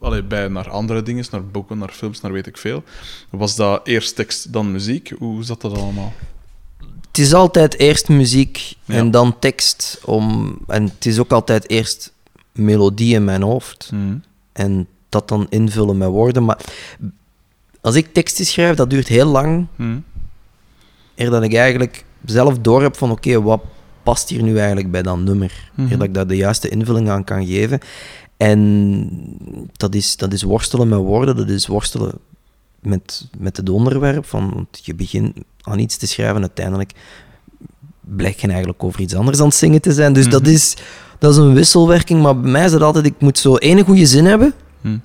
allee, 0.00 0.22
bij 0.22 0.48
naar 0.48 0.70
andere 0.70 1.02
dingen, 1.02 1.24
naar 1.30 1.46
boeken, 1.46 1.78
naar 1.78 1.88
films, 1.88 2.20
naar 2.20 2.32
weet 2.32 2.46
ik 2.46 2.56
veel? 2.56 2.82
Was 3.30 3.56
dat 3.56 3.86
eerst 3.86 4.16
tekst, 4.16 4.52
dan 4.52 4.72
muziek? 4.72 5.12
Hoe 5.18 5.42
zat 5.42 5.60
dat 5.60 5.78
allemaal? 5.78 6.12
Het 7.06 7.18
is 7.18 7.34
altijd 7.34 7.78
eerst 7.78 8.08
muziek 8.08 8.74
Ja. 8.84 8.94
en 8.94 9.10
dan 9.10 9.38
tekst. 9.38 10.00
Om, 10.04 10.56
en 10.66 10.84
het 10.84 11.06
is 11.06 11.18
ook 11.18 11.32
altijd 11.32 11.70
eerst 11.70 12.12
melodie 12.52 13.14
in 13.14 13.24
mijn 13.24 13.42
hoofd. 13.42 13.90
Mhm. 13.92 14.16
En 14.52 14.86
dat 15.08 15.28
dan 15.28 15.46
invullen 15.48 15.98
met 15.98 16.08
woorden. 16.08 16.44
Maar 16.44 16.60
als 17.80 17.94
ik 17.94 18.12
teksten 18.12 18.46
schrijf, 18.46 18.76
dat 18.76 18.90
duurt 18.90 19.08
heel 19.08 19.26
lang. 19.26 19.66
Mhm. 19.76 19.98
Eer 21.20 21.30
dat 21.30 21.42
ik 21.42 21.54
eigenlijk 21.54 22.04
zelf 22.24 22.58
door 22.58 22.82
heb 22.82 22.96
van 22.96 23.10
oké, 23.10 23.42
wat 23.42 23.60
past 24.02 24.28
hier 24.28 24.42
nu 24.42 24.56
eigenlijk 24.58 24.90
bij 24.90 25.02
dat 25.02 25.18
nummer? 25.18 25.70
Mhm. 25.74 25.90
Eer 25.90 25.98
dat 25.98 26.06
ik 26.06 26.14
daar 26.14 26.26
de 26.26 26.36
juiste 26.36 26.68
invulling 26.68 27.08
aan 27.10 27.24
kan 27.24 27.46
geven. 27.46 27.78
En 28.36 29.08
dat 29.76 29.94
is, 29.94 30.16
dat 30.16 30.32
is 30.32 30.42
worstelen 30.42 30.88
met 30.88 30.98
woorden, 30.98 31.36
dat 31.36 31.48
is 31.48 31.66
worstelen 31.66 32.12
met, 32.80 33.26
met 33.38 33.56
het 33.56 33.68
onderwerp. 33.68 34.26
Van, 34.26 34.50
want 34.54 34.80
je 34.82 34.94
begint 34.94 35.36
aan 35.60 35.78
iets 35.78 35.96
te 35.96 36.06
schrijven, 36.06 36.40
uiteindelijk 36.40 36.92
blijkt 38.00 38.40
je 38.40 38.48
eigenlijk 38.48 38.82
over 38.84 39.00
iets 39.00 39.14
anders 39.14 39.38
aan 39.40 39.46
het 39.46 39.54
zingen 39.54 39.80
te 39.80 39.92
zijn. 39.92 40.12
Dus 40.12 40.28
dat, 40.28 40.42
Mhm. 40.42 40.50
is, 40.50 40.76
dat 41.18 41.30
is 41.32 41.36
een 41.36 41.54
wisselwerking, 41.54 42.22
maar 42.22 42.40
bij 42.40 42.50
mij 42.50 42.64
is 42.64 42.72
het 42.72 42.82
altijd, 42.82 43.06
ik 43.06 43.14
moet 43.18 43.38
zo 43.38 43.56
ene 43.56 43.84
goede 43.84 44.06
zin 44.06 44.24
hebben. 44.24 44.54
Mhm. 44.80 44.96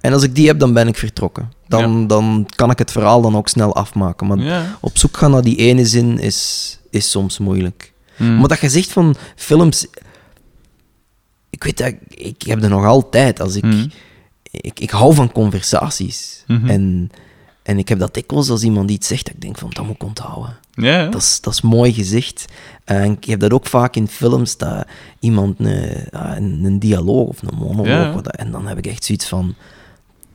En 0.00 0.12
als 0.12 0.22
ik 0.22 0.34
die 0.34 0.46
heb, 0.46 0.58
dan 0.58 0.72
ben 0.72 0.88
ik 0.88 0.96
vertrokken. 0.96 1.52
Dan, 1.68 2.06
dan 2.06 2.46
kan 2.54 2.70
ik 2.70 2.78
het 2.78 2.90
verhaal 2.90 3.20
dan 3.20 3.36
ook 3.36 3.48
snel 3.48 3.74
afmaken. 3.74 4.26
Maar 4.26 4.38
Ja. 4.38 4.76
op 4.80 4.98
zoek 4.98 5.16
gaan 5.16 5.30
naar 5.30 5.42
die 5.42 5.56
ene 5.56 5.86
zin 5.86 6.18
is, 6.18 6.78
is 6.90 7.10
soms 7.10 7.38
moeilijk. 7.38 7.92
Mhm. 8.16 8.38
Maar 8.38 8.48
dat 8.48 8.60
je 8.60 8.68
zegt 8.68 8.92
van 8.92 9.14
films... 9.36 9.86
Ik 11.50 11.64
weet 11.64 11.78
dat, 11.78 11.94
ik 12.08 12.42
heb 12.42 12.62
er 12.62 12.68
nog 12.68 12.84
altijd. 12.84 13.40
Als 13.40 13.56
ik, 13.56 13.64
Mhm. 13.64 13.86
ik, 14.50 14.80
ik 14.80 14.90
hou 14.90 15.14
van 15.14 15.32
conversaties. 15.32 16.44
Mhm. 16.46 16.68
En, 16.68 17.10
en 17.62 17.78
ik 17.78 17.88
heb 17.88 17.98
dat 17.98 18.14
dikwijls 18.14 18.50
als 18.50 18.62
iemand 18.62 18.90
iets 18.90 19.06
zegt, 19.06 19.24
dat 19.26 19.34
ik 19.34 19.40
denk 19.40 19.58
van, 19.58 19.70
dat 19.70 19.84
moet 19.86 19.94
ik 19.94 20.02
onthouden. 20.02 20.56
Ja, 20.72 20.98
ja. 21.02 21.08
Dat 21.10 21.20
is, 21.22 21.40
dat 21.40 21.52
is 21.52 21.60
mooi 21.60 21.92
gezegd. 21.92 22.44
En 22.84 23.12
ik 23.12 23.24
heb 23.24 23.40
dat 23.40 23.52
ook 23.52 23.66
vaak 23.66 23.96
in 23.96 24.08
films, 24.08 24.56
dat 24.56 24.86
iemand 25.20 25.58
een, 25.60 26.06
ja, 26.10 26.36
een, 26.36 26.60
een 26.64 26.78
dialoog 26.78 27.28
of 27.28 27.42
een 27.42 27.58
monoloog... 27.58 27.86
Ja. 28.14 28.20
En 28.22 28.50
dan 28.50 28.66
heb 28.66 28.78
ik 28.78 28.86
echt 28.86 29.04
zoiets 29.04 29.26
van, 29.26 29.54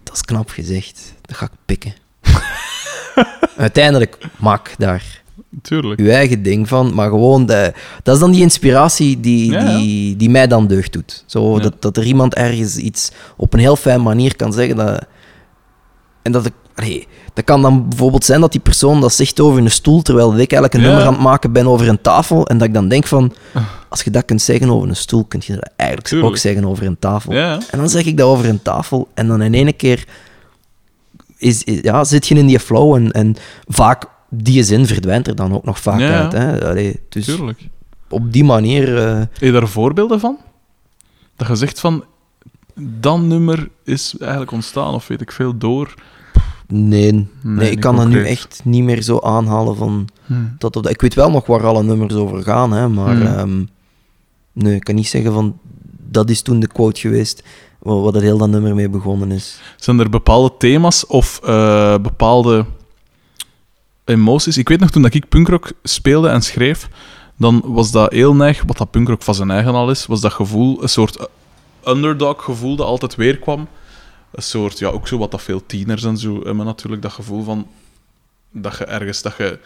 dat 0.03 0.13
is 0.15 0.21
knap 0.21 0.49
gezegd. 0.49 1.13
Dat 1.21 1.37
ga 1.37 1.45
ik 1.45 1.51
pikken. 1.65 1.93
Uiteindelijk 3.57 4.17
maak 4.39 4.75
daar 4.77 5.21
Tuurlijk. 5.61 5.99
uw 5.99 6.07
eigen 6.09 6.43
ding 6.43 6.67
van, 6.67 6.93
maar 6.93 7.09
gewoon, 7.09 7.45
de, 7.45 7.73
dat 8.03 8.13
is 8.15 8.21
dan 8.21 8.31
die 8.31 8.41
inspiratie 8.41 9.19
die, 9.19 9.51
Ja, 9.51 9.59
ja. 9.63 9.77
die, 9.77 10.15
die 10.15 10.29
mij 10.29 10.47
dan 10.47 10.67
deugd 10.67 10.93
doet. 10.93 11.23
Zo, 11.25 11.55
Ja. 11.55 11.61
dat, 11.61 11.81
dat 11.81 11.97
er 11.97 12.03
iemand 12.03 12.33
ergens 12.35 12.77
iets 12.77 13.11
op 13.37 13.53
een 13.53 13.59
heel 13.59 13.75
fijne 13.75 14.03
manier 14.03 14.35
kan 14.35 14.53
zeggen 14.53 14.75
dat... 14.75 15.05
En 16.21 16.31
dat 16.31 16.45
ik... 16.45 16.53
allee, 16.75 17.07
dat 17.33 17.43
kan 17.43 17.61
dan 17.61 17.89
bijvoorbeeld 17.89 18.23
zijn 18.25 18.41
dat 18.41 18.51
die 18.51 18.61
persoon 18.61 19.01
dat 19.01 19.13
zegt 19.13 19.39
over 19.39 19.59
een 19.61 19.71
stoel, 19.71 20.01
terwijl 20.01 20.29
ik 20.31 20.37
eigenlijk 20.51 20.73
een 20.73 20.79
Ja. 20.81 20.87
nummer 20.87 21.05
aan 21.05 21.13
het 21.13 21.21
maken 21.21 21.51
ben 21.51 21.67
over 21.67 21.87
een 21.87 22.01
tafel. 22.01 22.47
En 22.47 22.57
dat 22.57 22.67
ik 22.67 22.73
dan 22.73 22.87
denk 22.87 23.07
van, 23.07 23.33
als 23.89 24.01
je 24.01 24.09
dat 24.11 24.25
kunt 24.25 24.41
zeggen 24.41 24.69
over 24.69 24.89
een 24.89 24.95
stoel, 24.95 25.23
kun 25.23 25.41
je 25.45 25.53
dat 25.53 25.69
eigenlijk 25.75 26.09
Tuurlijk. 26.09 26.31
ook 26.31 26.37
zeggen 26.37 26.65
over 26.65 26.85
een 26.85 26.99
tafel. 26.99 27.33
Ja. 27.33 27.59
En 27.71 27.77
dan 27.77 27.89
zeg 27.89 28.05
ik 28.05 28.17
dat 28.17 28.27
over 28.27 28.45
een 28.49 28.61
tafel. 28.61 29.07
En 29.13 29.27
dan 29.27 29.41
in 29.41 29.53
ene 29.53 29.73
keer 29.73 30.05
is, 31.37 31.63
is- 31.63 31.79
ja, 31.81 32.03
zit 32.03 32.27
je 32.27 32.35
in 32.35 32.47
die 32.47 32.59
flow. 32.59 32.95
En, 32.95 33.11
en 33.11 33.35
vaak, 33.67 34.03
die 34.29 34.63
zin 34.63 34.85
verdwijnt 34.87 35.27
er 35.27 35.35
dan 35.35 35.53
ook 35.53 35.63
nog 35.65 35.79
vaak 35.79 35.99
Ja, 35.99 36.21
uit. 36.21 36.31
Hè? 36.31 36.69
Allee, 36.69 36.99
dus 37.09 37.25
Tuurlijk. 37.25 37.59
op 38.09 38.33
die 38.33 38.43
manier... 38.43 38.97
eh, 38.97 39.15
Heb 39.17 39.29
je 39.39 39.51
daar 39.51 39.67
voorbeelden 39.67 40.19
van? 40.19 40.37
Dat 41.35 41.47
je 41.47 41.55
zegt 41.55 41.79
van, 41.79 42.03
dat 42.75 43.19
nummer 43.19 43.69
is 43.83 44.15
eigenlijk 44.19 44.51
ontstaan, 44.51 44.93
of 44.93 45.07
weet 45.07 45.21
ik 45.21 45.31
veel, 45.31 45.57
door... 45.57 45.93
nee, 46.67 47.27
nee, 47.41 47.71
ik 47.71 47.79
kan 47.79 47.95
dat 47.95 48.07
nu 48.07 48.25
echt 48.25 48.61
niet 48.63 48.83
meer 48.83 49.01
zo 49.01 49.19
aanhalen 49.19 49.75
van... 49.75 50.07
Hm. 50.25 50.33
Dat, 50.57 50.73
dat, 50.73 50.89
ik 50.89 51.01
weet 51.01 51.13
wel 51.13 51.31
nog 51.31 51.45
waar 51.45 51.65
alle 51.65 51.83
nummers 51.83 52.13
over 52.13 52.43
gaan, 52.43 52.71
hè, 52.71 52.89
maar... 52.89 53.15
Hmm. 53.15 53.25
ehm, 53.25 53.63
nee, 54.51 54.75
ik 54.75 54.83
kan 54.83 54.95
niet 54.95 55.07
zeggen 55.07 55.33
van... 55.33 55.57
Dat 56.09 56.29
is 56.29 56.41
toen 56.41 56.59
de 56.59 56.67
quote 56.67 56.99
geweest 56.99 57.43
waar 57.83 58.11
dat 58.11 58.21
heel 58.21 58.37
dat 58.37 58.49
nummer 58.49 58.75
mee 58.75 58.89
begonnen 58.89 59.31
is. 59.31 59.59
Zijn 59.77 59.99
er 59.99 60.09
bepaalde 60.09 60.53
thema's 60.57 61.07
of 61.07 61.39
eh, 61.43 61.97
bepaalde 62.01 62.65
emoties? 64.05 64.57
Ik 64.57 64.69
weet 64.69 64.79
nog 64.79 64.89
toen 64.89 65.01
dat 65.01 65.13
ik 65.13 65.29
punkrock 65.29 65.71
speelde 65.83 66.27
en 66.27 66.41
schreef, 66.41 66.89
dan 67.37 67.61
was 67.65 67.91
dat 67.91 68.11
heel 68.11 68.35
neig, 68.35 68.63
wat 68.67 68.77
dat 68.77 68.91
punkrock 68.91 69.21
van 69.21 69.35
zijn 69.35 69.51
eigen 69.51 69.73
al 69.73 69.89
is, 69.89 70.05
was 70.05 70.21
dat 70.21 70.33
gevoel, 70.33 70.83
een 70.83 70.89
soort 70.89 71.27
underdog 71.87 72.43
gevoel 72.43 72.75
dat 72.75 72.87
altijd 72.87 73.15
weer 73.15 73.37
kwam. 73.37 73.67
Een 74.33 74.43
soort, 74.43 74.79
ja, 74.79 74.87
ook 74.87 75.07
zo 75.07 75.17
wat 75.17 75.31
dat 75.31 75.41
veel 75.41 75.65
tieners 75.65 76.03
en 76.03 76.17
zo 76.17 76.41
hebben 76.43 76.65
natuurlijk, 76.65 77.01
dat 77.01 77.11
gevoel 77.11 77.43
van 77.43 77.67
dat 78.51 78.77
je 78.77 78.85
ergens, 78.85 79.21
dat 79.21 79.37
je 79.37 79.59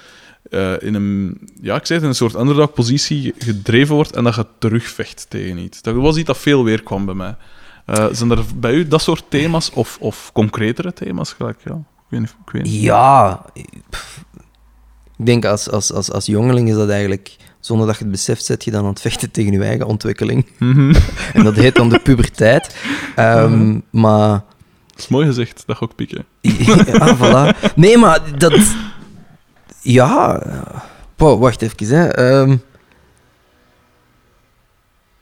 eh, 0.50 0.82
in 0.82 0.94
een, 0.94 1.38
ja, 1.62 1.76
ik 1.76 1.86
zei 1.86 2.00
het, 2.00 2.02
in 2.02 2.08
een 2.08 2.16
soort 2.16 2.36
underdog 2.36 2.74
positie 2.74 3.34
gedreven 3.38 3.96
wordt 3.96 4.16
en 4.16 4.24
dat 4.24 4.36
je 4.36 4.46
terugvecht 4.60 5.26
tegen 5.30 5.58
iets. 5.58 5.82
Dat 5.82 5.96
was 5.96 6.18
iets 6.18 6.28
dat 6.28 6.38
veel 6.38 6.64
weer 6.64 6.84
kwam 6.84 7.06
bij 7.06 7.16
mij. 7.16 7.36
Eh, 7.86 8.06
zijn 8.12 8.32
er 8.32 8.44
bij 8.56 8.74
u 8.74 8.88
dat 8.88 9.02
soort 9.02 9.24
thema's 9.30 9.72
of, 9.74 9.98
of 10.00 10.30
concretere 10.34 10.94
thema's 10.94 11.34
gelijk? 11.34 11.60
Ja, 11.64 11.74
ik 11.74 12.06
weet 12.10 12.20
niet. 12.20 12.36
Ik 12.46 12.52
weet 12.52 12.64
niet. 12.64 12.82
Ja, 12.82 13.46
pff, 13.90 14.26
ik 15.18 15.26
denk 15.26 15.46
als, 15.46 15.70
als, 15.70 15.94
als, 15.94 16.12
als 16.12 16.26
jongeling 16.26 16.70
is 16.70 16.76
dat 16.76 16.90
eigenlijk, 16.90 17.36
zonder 17.60 17.88
dat 17.88 17.98
je 17.98 18.02
het 18.02 18.12
beseft, 18.12 18.46
zet 18.46 18.64
je 18.64 18.72
dan 18.72 18.84
aan 18.84 18.90
het 18.90 19.02
vechten 19.02 19.32
tegen 19.32 19.52
je 19.52 19.64
eigen 19.64 19.86
ontwikkeling. 19.86 20.46
Mhm. 20.60 20.94
En 21.34 21.44
dat 21.44 21.56
heet 21.56 21.76
dan 21.76 21.90
de 21.90 22.00
puberteit. 22.00 22.76
Ehm, 23.16 23.80
Maar, 23.90 24.44
Dat 24.98 25.06
is 25.06 25.12
mooi 25.12 25.26
gezegd, 25.26 25.64
dat 25.66 25.78
ga 25.78 25.86
ik 25.86 25.96
pikken. 25.96 26.26
ah, 27.02 27.22
voilà. 27.22 27.74
Nee, 27.76 27.98
maar 27.98 28.20
dat, 28.38 28.54
ja, 29.82 30.42
Wow, 31.18 31.42
wacht 31.42 31.62
even, 31.62 31.98
hè. 31.98 32.08
Ehm, 32.08 32.58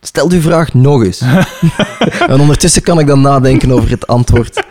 stel 0.02 0.32
uw 0.32 0.42
vraag 0.42 0.74
nog 0.74 1.04
eens. 1.04 1.22
en 2.28 2.40
ondertussen 2.40 2.82
kan 2.82 3.00
ik 3.00 3.08
dan 3.08 3.22
nadenken 3.22 3.72
over 3.72 3.90
het 3.90 4.08
antwoord. 4.08 4.64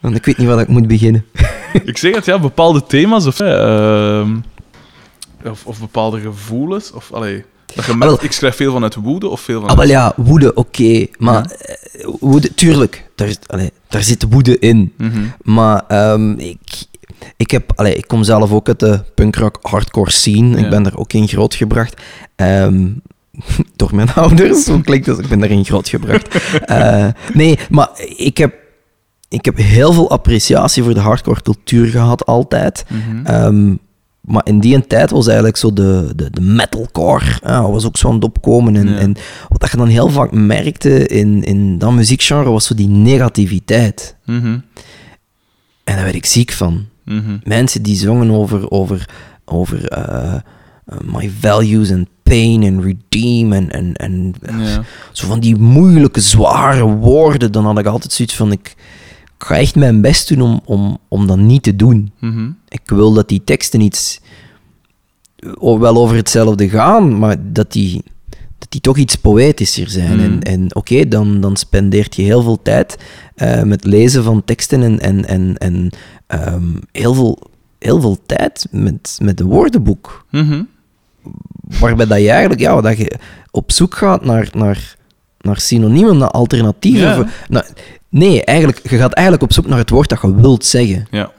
Want 0.00 0.16
ik 0.16 0.24
weet 0.24 0.36
niet 0.38 0.48
waar 0.48 0.60
ik 0.60 0.68
moet 0.68 0.86
beginnen. 0.86 1.24
Ik 1.84 1.98
zeg 1.98 2.14
het, 2.14 2.24
ja, 2.24 2.38
bepaalde 2.38 2.86
thema's 2.86 3.26
of, 3.26 3.40
ehm, 3.40 4.36
of, 5.44 5.66
of 5.66 5.80
bepaalde 5.80 6.20
gevoelens. 6.20 6.92
Of, 6.92 7.12
allee, 7.12 7.44
dat 7.74 7.84
je 7.84 7.94
merkt, 7.94 8.14
wel. 8.14 8.24
ik 8.24 8.32
schrijf 8.32 8.56
veel 8.56 8.72
vanuit 8.72 8.94
woede 8.94 9.28
of 9.28 9.40
veel 9.40 9.62
Ah, 9.62 9.68
vanuit... 9.68 9.88
wel 9.88 9.98
ja, 9.98 10.12
woede, 10.16 10.54
oké. 10.54 11.06
Maar 11.18 11.44
eh, 11.50 12.06
woede, 12.20 12.54
tuurlijk, 12.54 13.10
daar, 13.14 13.28
is- 13.28 13.38
allee, 13.46 13.72
daar 13.94 14.02
zit 14.02 14.26
woede 14.30 14.58
in. 14.58 14.92
Mhm. 14.96 15.22
Maar 15.42 15.82
ehm, 15.88 16.30
ik, 16.30 16.84
ik, 17.36 17.50
heb, 17.50 17.72
allee, 17.74 17.94
ik 17.94 18.08
kom 18.08 18.24
zelf 18.24 18.52
ook 18.52 18.68
uit 18.68 18.80
de 18.80 19.00
punkrock 19.14 19.58
hardcore 19.62 20.10
scene. 20.10 20.56
Ja. 20.56 20.64
Ik 20.64 20.70
ben 20.70 20.82
daar 20.82 20.96
ook 20.96 21.12
in 21.12 21.28
grootgebracht. 21.28 22.02
Ehm 22.36 22.86
door 23.76 23.94
mijn 23.94 24.12
ouders, 24.12 24.64
zo 24.64 24.80
klinkt 24.80 25.06
het. 25.06 25.18
Ik 25.18 25.28
ben 25.28 25.38
daarin 25.38 25.64
grootgebracht. 25.64 26.34
Eh 26.64 27.08
nee, 27.32 27.58
maar 27.70 27.88
ik 28.16 28.36
heb, 28.36 28.54
ik 29.28 29.44
heb 29.44 29.56
heel 29.56 29.92
veel 29.92 30.10
appreciatie 30.10 30.82
voor 30.82 30.94
de 30.94 31.00
hardcore 31.00 31.42
cultuur 31.42 31.86
gehad, 31.86 32.26
altijd. 32.26 32.84
Ehm, 33.24 33.74
maar 34.24 34.46
in 34.46 34.60
die 34.60 34.86
tijd 34.86 35.10
was 35.10 35.26
eigenlijk 35.26 35.56
zo 35.56 35.72
de, 35.72 36.12
de, 36.16 36.30
de 36.30 36.40
metalcore, 36.40 37.24
ja, 37.42 37.70
was 37.70 37.86
ook 37.86 37.96
zo 37.96 38.08
aan 38.08 38.14
het 38.14 38.24
opkomen. 38.24 38.76
En, 38.76 38.88
Ja. 38.88 38.96
en 38.98 39.16
wat 39.48 39.70
je 39.70 39.76
dan 39.76 39.88
heel 39.88 40.08
vaak 40.10 40.32
merkte 40.32 41.06
in, 41.06 41.42
in 41.44 41.78
dat 41.78 41.92
muziekgenre, 41.92 42.50
was 42.50 42.66
zo 42.66 42.74
die 42.74 42.88
negativiteit. 42.88 44.16
Mhm. 44.24 44.58
En 45.84 45.94
daar 45.94 46.02
werd 46.04 46.14
ik 46.14 46.26
ziek 46.26 46.52
van. 46.52 46.84
Mhm. 47.04 47.36
Mensen 47.44 47.82
die 47.82 47.96
zongen 47.96 48.30
over, 48.30 48.70
over, 48.70 49.08
over 49.44 49.88
eh, 49.88 50.34
eh, 50.34 50.40
my 51.04 51.32
values 51.40 51.92
and 51.92 52.08
pain 52.22 52.64
and 52.64 52.84
redeem 52.84 53.52
en, 53.52 53.70
en, 53.70 53.94
en 53.96 54.34
Ja. 54.58 54.82
zo 55.12 55.26
van 55.26 55.40
die 55.40 55.56
moeilijke, 55.56 56.20
zware 56.20 56.82
woorden, 56.84 57.52
dan 57.52 57.64
had 57.64 57.78
ik 57.78 57.86
altijd 57.86 58.12
zoiets 58.12 58.34
van, 58.36 58.52
ik, 58.52 58.74
ik 59.38 59.44
ga 59.46 59.56
echt 59.58 59.74
mijn 59.74 60.00
best 60.00 60.28
doen 60.28 60.40
om, 60.40 60.60
om, 60.64 60.98
om 61.08 61.26
dat 61.26 61.38
niet 61.38 61.62
te 61.62 61.76
doen. 61.76 62.12
Mhm. 62.18 62.50
Ik 62.68 62.80
wil 62.84 63.12
dat 63.12 63.28
die 63.28 63.44
teksten 63.44 63.80
iets, 63.80 64.20
wel 65.60 65.96
over 65.96 66.16
hetzelfde 66.16 66.68
gaan, 66.68 67.18
maar 67.18 67.36
dat 67.52 67.72
die, 67.72 68.02
dat 68.58 68.70
die 68.70 68.80
toch 68.80 68.96
iets 68.96 69.16
poëtischer 69.16 69.90
zijn. 69.90 70.12
Mm. 70.14 70.20
En, 70.20 70.42
en 70.42 70.74
oké, 70.74 71.08
dan, 71.08 71.40
dan 71.40 71.56
spendeert 71.56 72.16
je 72.16 72.22
heel 72.22 72.42
veel 72.42 72.62
tijd 72.62 72.98
eh, 73.34 73.62
met 73.62 73.84
lezen 73.84 74.24
van 74.24 74.44
teksten 74.44 74.82
en, 74.82 75.00
en, 75.00 75.26
en, 75.26 75.56
en 75.58 75.90
ehm, 76.26 76.66
heel, 76.92 77.14
veel, 77.14 77.38
heel 77.78 78.00
veel 78.00 78.18
tijd 78.26 78.66
met, 78.70 79.18
met 79.22 79.40
een 79.40 79.46
woordenboek. 79.46 80.26
Mhm. 80.30 80.62
Waarbij 81.80 82.06
dat 82.06 82.20
je 82.20 82.30
eigenlijk 82.30 82.60
ja, 82.60 82.80
dat 82.80 82.96
je 82.96 83.18
op 83.50 83.72
zoek 83.72 83.94
gaat 83.94 84.24
naar, 84.24 84.48
naar, 84.52 84.96
naar 85.40 85.60
synoniemen, 85.60 86.18
naar 86.18 86.30
alternatieven. 86.30 87.08
Ja. 87.08 87.14
voor- 87.14 87.28
naar- 87.48 87.70
nee, 88.18 88.44
eigenlijk, 88.44 88.80
je 88.90 88.96
gaat 88.96 89.12
eigenlijk 89.12 89.44
op 89.44 89.52
zoek 89.52 89.66
naar 89.66 89.78
het 89.78 89.90
woord 89.90 90.08
dat 90.08 90.20
je 90.22 90.34
wilt 90.34 90.64
zeggen. 90.64 91.06
Ja. 91.10 91.30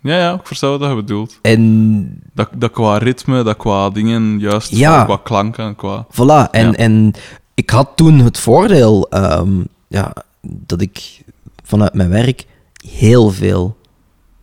Ja, 0.00 0.16
ja, 0.18 0.32
ik 0.34 0.46
versta 0.46 0.78
wat 0.78 0.88
je 0.88 0.94
bedoelt. 0.94 1.38
En 1.42 2.22
Dat, 2.34 2.48
dat 2.56 2.70
qua 2.70 2.98
ritme, 2.98 3.42
dat 3.42 3.56
qua 3.56 3.90
dingen 3.90 4.38
juist, 4.38 4.70
Ja. 4.70 5.04
qua 5.04 5.16
klanken, 5.22 5.76
qua... 5.76 6.06
Voilà, 6.12 6.50
en, 6.50 6.66
Ja. 6.66 6.72
en 6.72 7.12
ik 7.54 7.70
had 7.70 7.88
toen 7.94 8.18
het 8.18 8.38
voordeel 8.38 9.08
ehm, 9.10 9.60
ja, 9.88 10.12
dat 10.40 10.80
ik 10.80 11.20
vanuit 11.64 11.94
mijn 11.94 12.08
werk 12.08 12.44
heel 12.88 13.30
veel 13.30 13.76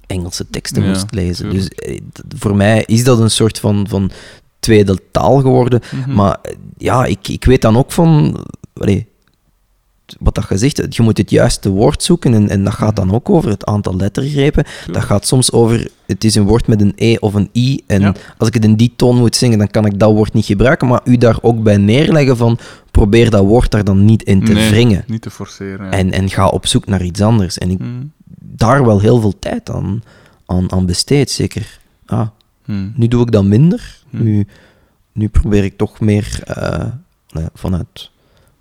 Engelse 0.08 0.50
teksten 0.50 0.84
Ja, 0.84 0.88
moest 0.90 1.14
lezen. 1.14 1.50
Dus 1.50 1.68
tuurlijk. 1.70 2.04
eh, 2.04 2.38
voor 2.40 2.56
mij 2.56 2.84
is 2.86 3.04
dat 3.04 3.20
een 3.20 3.32
soort 3.32 3.60
van, 3.60 3.86
van 3.90 4.12
tweede 4.60 4.98
taal 5.12 5.42
geworden. 5.42 5.82
Mhm. 5.92 6.14
Maar 6.14 6.38
ja, 6.78 7.06
ik, 7.06 7.28
ik 7.28 7.46
weet 7.46 7.62
dan 7.62 7.78
ook 7.78 7.92
van... 7.92 8.40
allee, 8.74 9.08
wat 10.20 10.36
dat 10.36 10.44
gezegd, 10.44 10.96
je 10.96 11.02
moet 11.02 11.18
het 11.18 11.30
juiste 11.30 11.70
woord 11.70 12.04
zoeken 12.04 12.34
en, 12.34 12.50
en 12.50 12.64
dat 12.64 12.74
gaat 12.74 12.96
dan 12.96 13.12
ook 13.14 13.30
over 13.30 13.50
het 13.50 13.66
aantal 13.66 13.96
lettergrepen. 13.96 14.66
Dat 14.92 15.04
gaat 15.04 15.28
soms 15.28 15.52
over, 15.52 15.88
het 16.06 16.24
is 16.24 16.36
een 16.36 16.46
woord 16.46 16.68
met 16.68 16.82
een 16.82 16.94
E 16.96 17.16
of 17.20 17.34
een 17.34 17.50
I 17.56 17.84
en 17.88 18.02
Ja. 18.02 18.14
als 18.38 18.48
ik 18.48 18.54
het 18.54 18.64
in 18.64 18.76
die 18.76 18.94
toon 18.96 19.18
moet 19.18 19.36
zingen, 19.36 19.58
dan 19.58 19.68
kan 19.72 19.86
ik 19.86 20.00
dat 20.00 20.12
woord 20.14 20.34
niet 20.34 20.46
gebruiken, 20.46 20.88
maar 20.88 21.02
u 21.04 21.18
daar 21.18 21.38
ook 21.42 21.64
bij 21.64 21.78
neerleggen 21.78 22.38
van, 22.38 22.60
probeer 22.92 23.30
dat 23.30 23.46
woord 23.46 23.72
daar 23.72 23.84
dan 23.84 24.06
niet 24.06 24.24
in 24.24 24.44
te 24.46 24.52
Nee, 24.54 24.70
wringen. 24.70 25.04
Niet 25.08 25.22
te 25.22 25.30
forceren. 25.30 25.86
Ja. 25.86 25.92
En, 25.92 26.12
en 26.12 26.30
ga 26.30 26.48
op 26.48 26.66
zoek 26.68 26.86
naar 26.86 27.04
iets 27.04 27.22
anders. 27.22 27.58
En 27.58 27.70
ik 27.70 27.80
Mhm. 27.80 27.90
daar 28.40 28.86
wel 28.86 29.00
heel 29.00 29.20
veel 29.22 29.40
tijd 29.40 29.70
aan, 29.70 30.04
aan, 30.46 30.72
aan 30.72 30.86
besteed, 30.86 31.32
zeker. 31.32 31.80
Ah, 32.06 32.28
Mhm. 32.66 32.88
nu 32.96 33.08
doe 33.08 33.22
ik 33.22 33.32
dat 33.32 33.44
minder. 33.44 33.98
Hm. 34.10 34.24
Nu, 34.24 34.48
nu 35.12 35.28
probeer 35.28 35.64
ik 35.64 35.78
toch 35.78 36.00
meer 36.00 36.40
eh, 36.44 36.56
nou 37.30 37.46
ja, 37.46 37.50
vanuit, 37.54 38.12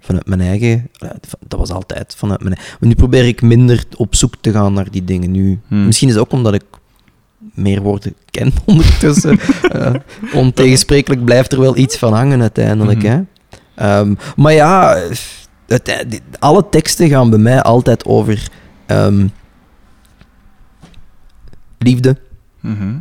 vanuit 0.09 0.27
mijn 0.27 0.41
eigen. 0.41 0.89
eh, 0.99 1.11
dat 1.49 1.59
was 1.59 1.71
altijd 1.71 2.15
vanuit 2.17 2.43
mijn 2.43 2.55
eigen. 2.55 2.77
Maar 2.81 2.89
nu 2.89 2.95
probeer 2.95 3.27
ik 3.27 3.43
minder 3.43 3.85
op 3.97 4.15
zoek 4.15 4.35
te 4.41 4.53
gaan 4.53 4.73
naar 4.73 4.91
die 4.91 5.05
dingen. 5.05 5.31
Nu, 5.31 5.61
Hm. 5.69 5.87
Misschien 5.87 6.09
is 6.09 6.15
het 6.15 6.23
ook 6.23 6.33
omdat 6.33 6.55
ik 6.55 6.63
meer 7.55 7.83
woorden 7.83 8.15
ken 8.31 8.53
ondertussen. 8.67 9.39
Eh, 9.69 9.95
ontegensprekelijk 10.35 11.25
blijft 11.25 11.53
er 11.53 11.61
wel 11.61 11.77
iets 11.77 11.99
van 11.99 12.13
hangen 12.13 12.41
uiteindelijk. 12.41 13.03
Mhm. 13.03 13.07
Hè? 13.07 13.21
Ehm, 13.75 14.15
maar 14.37 14.53
ja, 14.53 14.97
het, 15.67 16.05
die- 16.09 16.21
alle 16.39 16.69
teksten 16.71 17.09
gaan 17.09 17.31
bij 17.31 17.39
mij 17.39 17.63
altijd 17.63 18.05
over 18.05 18.49
ehm, 18.87 19.27
liefde, 21.79 22.17
Mhm. 22.61 22.99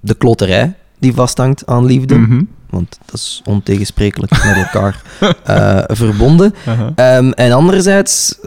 de 0.00 0.14
kloterij 0.14 0.74
die 0.98 1.12
vasthangt 1.12 1.66
aan 1.66 1.84
liefde. 1.84 2.18
Mhm. 2.18 2.42
Want 2.72 2.98
dat 3.04 3.14
is 3.14 3.42
ontegensprekelijk 3.44 4.30
met 4.30 4.56
elkaar 4.56 5.02
eh, 5.44 5.96
verbonden. 5.96 6.54
Ehm, 6.94 7.30
en 7.30 7.52
anderzijds, 7.52 8.38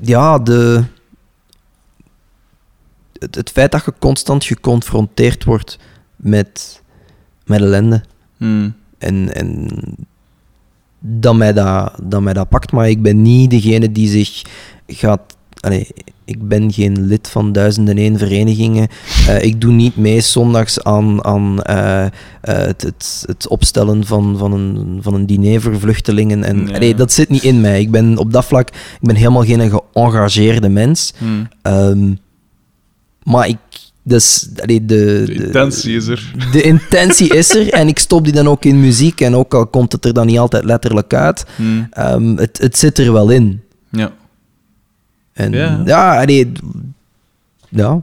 ja, 0.00 0.38
de, 0.38 0.84
het, 3.18 3.34
het 3.34 3.50
feit 3.50 3.72
dat 3.72 3.84
je 3.84 3.92
constant 3.98 4.44
geconfronteerd 4.44 5.44
wordt 5.44 5.78
met, 6.16 6.82
met 7.44 7.60
ellende. 7.60 8.02
Mhm. 8.36 8.70
En, 8.98 9.34
en 9.34 9.68
dat, 10.98 11.34
mij 11.34 11.52
dat, 11.52 11.92
dat 12.02 12.20
mij 12.20 12.32
dat 12.32 12.48
pakt. 12.48 12.72
Maar 12.72 12.88
ik 12.88 13.02
ben 13.02 13.22
niet 13.22 13.50
degene 13.50 13.92
die 13.92 14.08
zich 14.08 14.42
gaat 14.86 15.36
allee, 15.62 15.86
ik 16.24 16.48
ben 16.48 16.72
geen 16.72 17.06
lid 17.06 17.28
van 17.28 17.52
duizenden 17.52 17.96
één 17.96 18.18
verenigingen. 18.18 18.88
Eh, 19.28 19.42
ik 19.42 19.60
doe 19.60 19.72
niet 19.72 19.96
mee 19.96 20.20
zondags 20.20 20.82
aan, 20.84 21.24
aan 21.24 21.62
eh, 21.62 22.04
eh, 22.04 22.10
het, 22.40 22.82
het, 22.82 23.24
het 23.26 23.48
opstellen 23.48 24.06
van, 24.06 24.38
van, 24.38 24.52
een, 24.52 24.98
van 25.02 25.14
een 25.14 25.26
diner 25.26 25.60
voor 25.60 25.78
vluchtelingen. 25.80 26.44
En, 26.44 26.64
Nee. 26.64 26.74
allee, 26.74 26.94
dat 26.94 27.12
zit 27.12 27.28
niet 27.28 27.42
in 27.42 27.60
mij. 27.60 27.80
Ik 27.80 27.90
ben 27.90 28.16
op 28.18 28.32
dat 28.32 28.44
vlak 28.44 28.68
ik 28.68 28.98
ben 29.00 29.14
helemaal 29.16 29.44
geen 29.44 29.70
geëngageerde 29.92 30.68
mens. 30.68 31.12
Hmm. 31.18 31.48
Ehm, 31.62 32.14
maar 33.22 33.48
ik... 33.48 33.56
Dus, 34.04 34.48
allee, 34.62 34.84
de, 34.84 35.22
De 35.26 35.34
intentie 35.44 35.96
is 35.96 36.06
er. 36.06 36.32
de 36.52 36.62
intentie 36.62 37.34
is 37.34 37.54
er 37.54 37.68
en 37.72 37.88
ik 37.88 37.98
stop 37.98 38.24
die 38.24 38.32
dan 38.32 38.48
ook 38.48 38.64
in 38.64 38.80
muziek. 38.80 39.20
En 39.20 39.34
ook 39.34 39.54
al 39.54 39.66
komt 39.66 39.92
het 39.92 40.04
er 40.04 40.12
dan 40.14 40.26
niet 40.26 40.38
altijd 40.38 40.64
letterlijk 40.64 41.14
uit, 41.14 41.44
Hmm. 41.56 41.86
ehm, 41.90 42.36
het, 42.36 42.58
het 42.58 42.78
zit 42.78 42.98
er 42.98 43.12
wel 43.12 43.30
in. 43.30 43.62
Ja. 43.90 44.12
En 45.32 45.52
Ja. 45.52 45.82
ja, 45.84 46.20
allee, 46.20 46.52
ja. 47.68 48.02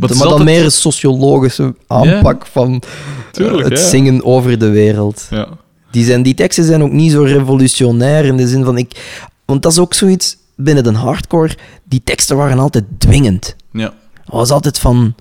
Maar 0.00 0.08
dan 0.08 0.20
altijd- 0.22 0.44
meer 0.44 0.64
een 0.64 0.70
sociologische 0.72 1.74
aanpak 1.86 2.46
van 2.46 2.72
eh, 2.74 2.88
Tuurlijk, 3.30 3.68
het 3.68 3.78
ja. 3.78 3.88
zingen 3.88 4.24
over 4.24 4.58
de 4.58 4.68
wereld. 4.70 5.26
Ja. 5.30 5.48
Die, 5.90 6.04
zijn, 6.04 6.22
die 6.22 6.34
teksten 6.34 6.64
zijn 6.64 6.82
ook 6.82 6.90
niet 6.92 7.10
zo 7.10 7.22
revolutionair 7.22 8.24
in 8.24 8.36
de 8.36 8.48
zin 8.48 8.64
van 8.64 8.78
ik. 8.78 9.20
Want 9.44 9.62
dat 9.62 9.72
is 9.72 9.78
ook 9.78 9.94
zoiets 9.94 10.36
binnen 10.56 10.84
de 10.84 10.92
hardcore. 10.92 11.56
Die 11.84 12.00
teksten 12.04 12.36
waren 12.36 12.58
altijd 12.58 12.84
dwingend. 12.98 13.56
Ja. 13.72 13.92
Het 14.24 14.32
was 14.32 14.50
altijd 14.50 14.78
van: 14.78 15.14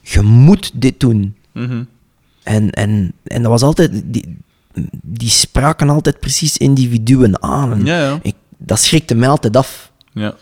je 0.00 0.20
moet 0.22 0.70
dit 0.74 1.00
doen. 1.00 1.34
Mhm. 1.52 1.82
En, 2.42 2.70
en, 2.70 3.12
en 3.24 3.42
dat 3.42 3.50
was 3.50 3.62
altijd. 3.62 4.02
Die, 4.04 4.36
die 5.02 5.28
spraken 5.28 5.88
altijd 5.90 6.20
precies 6.20 6.56
individuen 6.56 7.42
aan. 7.42 7.86
En. 7.86 8.18
Ik, 8.22 8.34
dat 8.58 8.80
schrikte 8.80 9.14
mij 9.14 9.28
altijd 9.28 9.56
af. 9.56 9.90
Ja. 10.12 10.34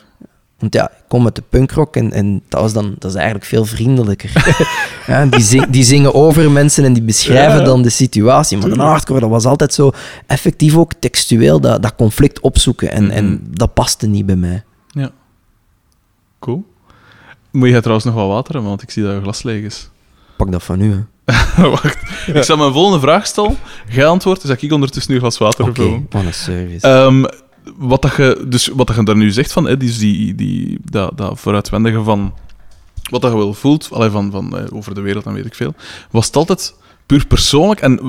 Want 0.58 0.74
ja, 0.74 0.88
ik 0.90 1.04
kom 1.08 1.24
uit 1.24 1.34
de 1.34 1.42
punkrock 1.48 1.96
en, 1.96 2.12
en 2.12 2.42
dat, 2.48 2.60
was 2.60 2.72
dan, 2.72 2.94
dat 2.98 3.10
is 3.10 3.16
eigenlijk 3.16 3.44
veel 3.46 3.64
vriendelijker. 3.64 4.32
ja, 5.06 5.26
die, 5.26 5.40
zing- 5.40 5.70
die 5.70 5.84
zingen 5.84 6.14
over 6.14 6.50
mensen 6.50 6.84
en 6.84 6.92
die 6.92 7.02
beschrijven 7.02 7.58
Ja, 7.58 7.64
dan 7.64 7.82
de 7.82 7.90
situatie. 7.90 8.58
Maar 8.58 8.68
de 8.70 8.80
hardcore, 8.80 9.20
dat 9.20 9.28
was 9.30 9.44
altijd 9.44 9.74
zo 9.74 9.90
effectief 10.26 10.76
ook 10.76 10.92
textueel 10.98 11.60
dat, 11.60 11.82
dat 11.82 11.94
conflict 11.94 12.40
opzoeken. 12.40 12.90
En, 12.92 13.10
en 13.10 13.46
dat 13.50 13.74
paste 13.74 14.06
niet 14.06 14.26
bij 14.26 14.36
mij. 14.36 14.62
Ja. 14.88 15.10
Cool. 16.38 16.64
Moet 17.50 17.68
je 17.68 17.78
trouwens 17.78 18.04
nog 18.06 18.14
wat 18.14 18.28
water 18.28 18.52
hebben, 18.52 18.70
want 18.70 18.82
ik 18.82 18.90
zie 18.90 19.02
dat 19.02 19.14
je 19.14 19.20
glas 19.22 19.42
leeg 19.42 19.64
is. 19.64 19.88
Pak 20.36 20.52
dat 20.52 20.62
van 20.62 20.80
u, 20.80 20.92
hè. 20.92 21.00
Wacht. 21.70 21.98
Ik 22.26 22.42
zal 22.42 22.56
mijn 22.56 22.72
volgende 22.72 23.00
vraag 23.00 23.26
stellen. 23.26 23.56
Jij 23.90 24.06
antwoordt, 24.06 24.40
dus 24.40 24.50
dat 24.50 24.62
ik 24.62 24.72
ondertussen 24.72 25.10
nu 25.12 25.18
een 25.18 25.24
glas 25.24 25.38
water 25.38 25.60
Oké, 25.60 25.70
opvullen. 25.70 26.06
wat 26.10 26.24
een 26.24 26.34
service. 26.34 26.86
Ehm, 26.86 27.24
wat, 27.76 28.02
dat 28.02 28.16
je, 28.16 28.44
dus 28.48 28.66
wat 28.66 28.86
dat 28.86 28.96
je 28.96 29.02
daar 29.02 29.16
nu 29.16 29.30
zegt 29.30 29.52
van, 29.52 29.64
hè, 29.64 29.76
die, 29.76 29.98
die, 29.98 30.34
die, 30.34 30.78
dat, 30.84 31.16
dat 31.16 31.40
vooruitwendige 31.40 32.02
van 32.02 32.34
wat 33.10 33.22
dat 33.22 33.30
je 33.30 33.36
wel 33.36 33.54
voelt, 33.54 33.88
allee, 33.92 34.10
van, 34.10 34.30
van, 34.30 34.58
eh, 34.58 34.64
over 34.72 34.94
de 34.94 35.00
wereld 35.00 35.26
en 35.26 35.32
weet 35.32 35.46
ik 35.46 35.54
veel, 35.54 35.74
was 36.10 36.26
het 36.26 36.36
altijd 36.36 36.74
puur 37.06 37.26
persoonlijk 37.26 37.80
en 37.80 38.00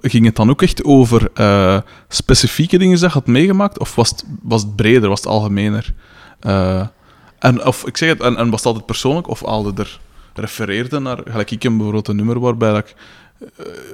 ging 0.00 0.24
het 0.24 0.36
dan 0.36 0.50
ook 0.50 0.62
echt 0.62 0.84
over 0.84 1.30
eh, 1.34 1.78
specifieke 2.08 2.78
dingen 2.78 3.00
dat 3.00 3.12
je 3.12 3.18
had 3.18 3.26
meegemaakt, 3.26 3.78
of 3.78 3.94
was 3.94 4.10
het, 4.10 4.24
was 4.42 4.62
het 4.62 4.76
breder, 4.76 5.08
was 5.08 5.20
het 5.20 5.28
algemener? 5.28 5.94
Eh, 6.40 6.86
en, 7.38 7.66
of, 7.66 7.86
ik 7.86 7.96
zeg 7.96 8.08
het, 8.08 8.20
en, 8.20 8.36
en 8.36 8.50
was 8.50 8.58
het 8.58 8.66
altijd 8.66 8.86
persoonlijk, 8.86 9.28
of 9.28 9.46
haalde 9.46 9.82
er 9.82 10.00
refereerde 10.34 10.98
naar, 10.98 11.18
gelijk 11.24 11.50
ik 11.50 11.62
heb 11.62 11.72
bijvoorbeeld 11.72 12.08
een 12.08 12.16
nummer 12.16 12.40
waarbij 12.40 12.74
ik 12.74 12.94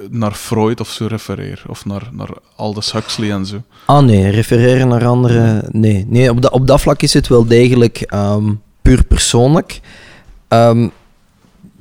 naar 0.09 0.31
Freud 0.31 0.79
of 0.79 0.89
zo 0.89 1.05
refereer, 1.05 1.63
of 1.67 1.85
naar, 1.85 2.09
naar 2.11 2.29
Aldous 2.55 2.91
Huxley 2.91 3.31
en 3.31 3.45
zo. 3.45 3.61
Ah 3.85 4.03
nee, 4.03 4.29
refereren 4.29 4.87
naar 4.87 5.05
anderen. 5.05 5.65
Nee, 5.71 6.05
nee 6.07 6.29
op, 6.29 6.41
dat 6.41 6.51
op 6.51 6.67
dat 6.67 6.81
vlak 6.81 7.01
is 7.01 7.13
het 7.13 7.27
wel 7.27 7.45
degelijk 7.45 8.01
ehm, 8.01 8.53
puur 8.81 9.03
persoonlijk. 9.03 9.79
Ehm, 10.47 10.87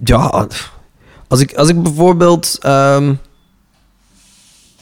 ja, 0.04 0.46
als 1.28 1.40
ik, 1.40 1.54
als 1.54 1.68
ik 1.68 1.82
bijvoorbeeld 1.82 2.58
ehm, 2.60 3.14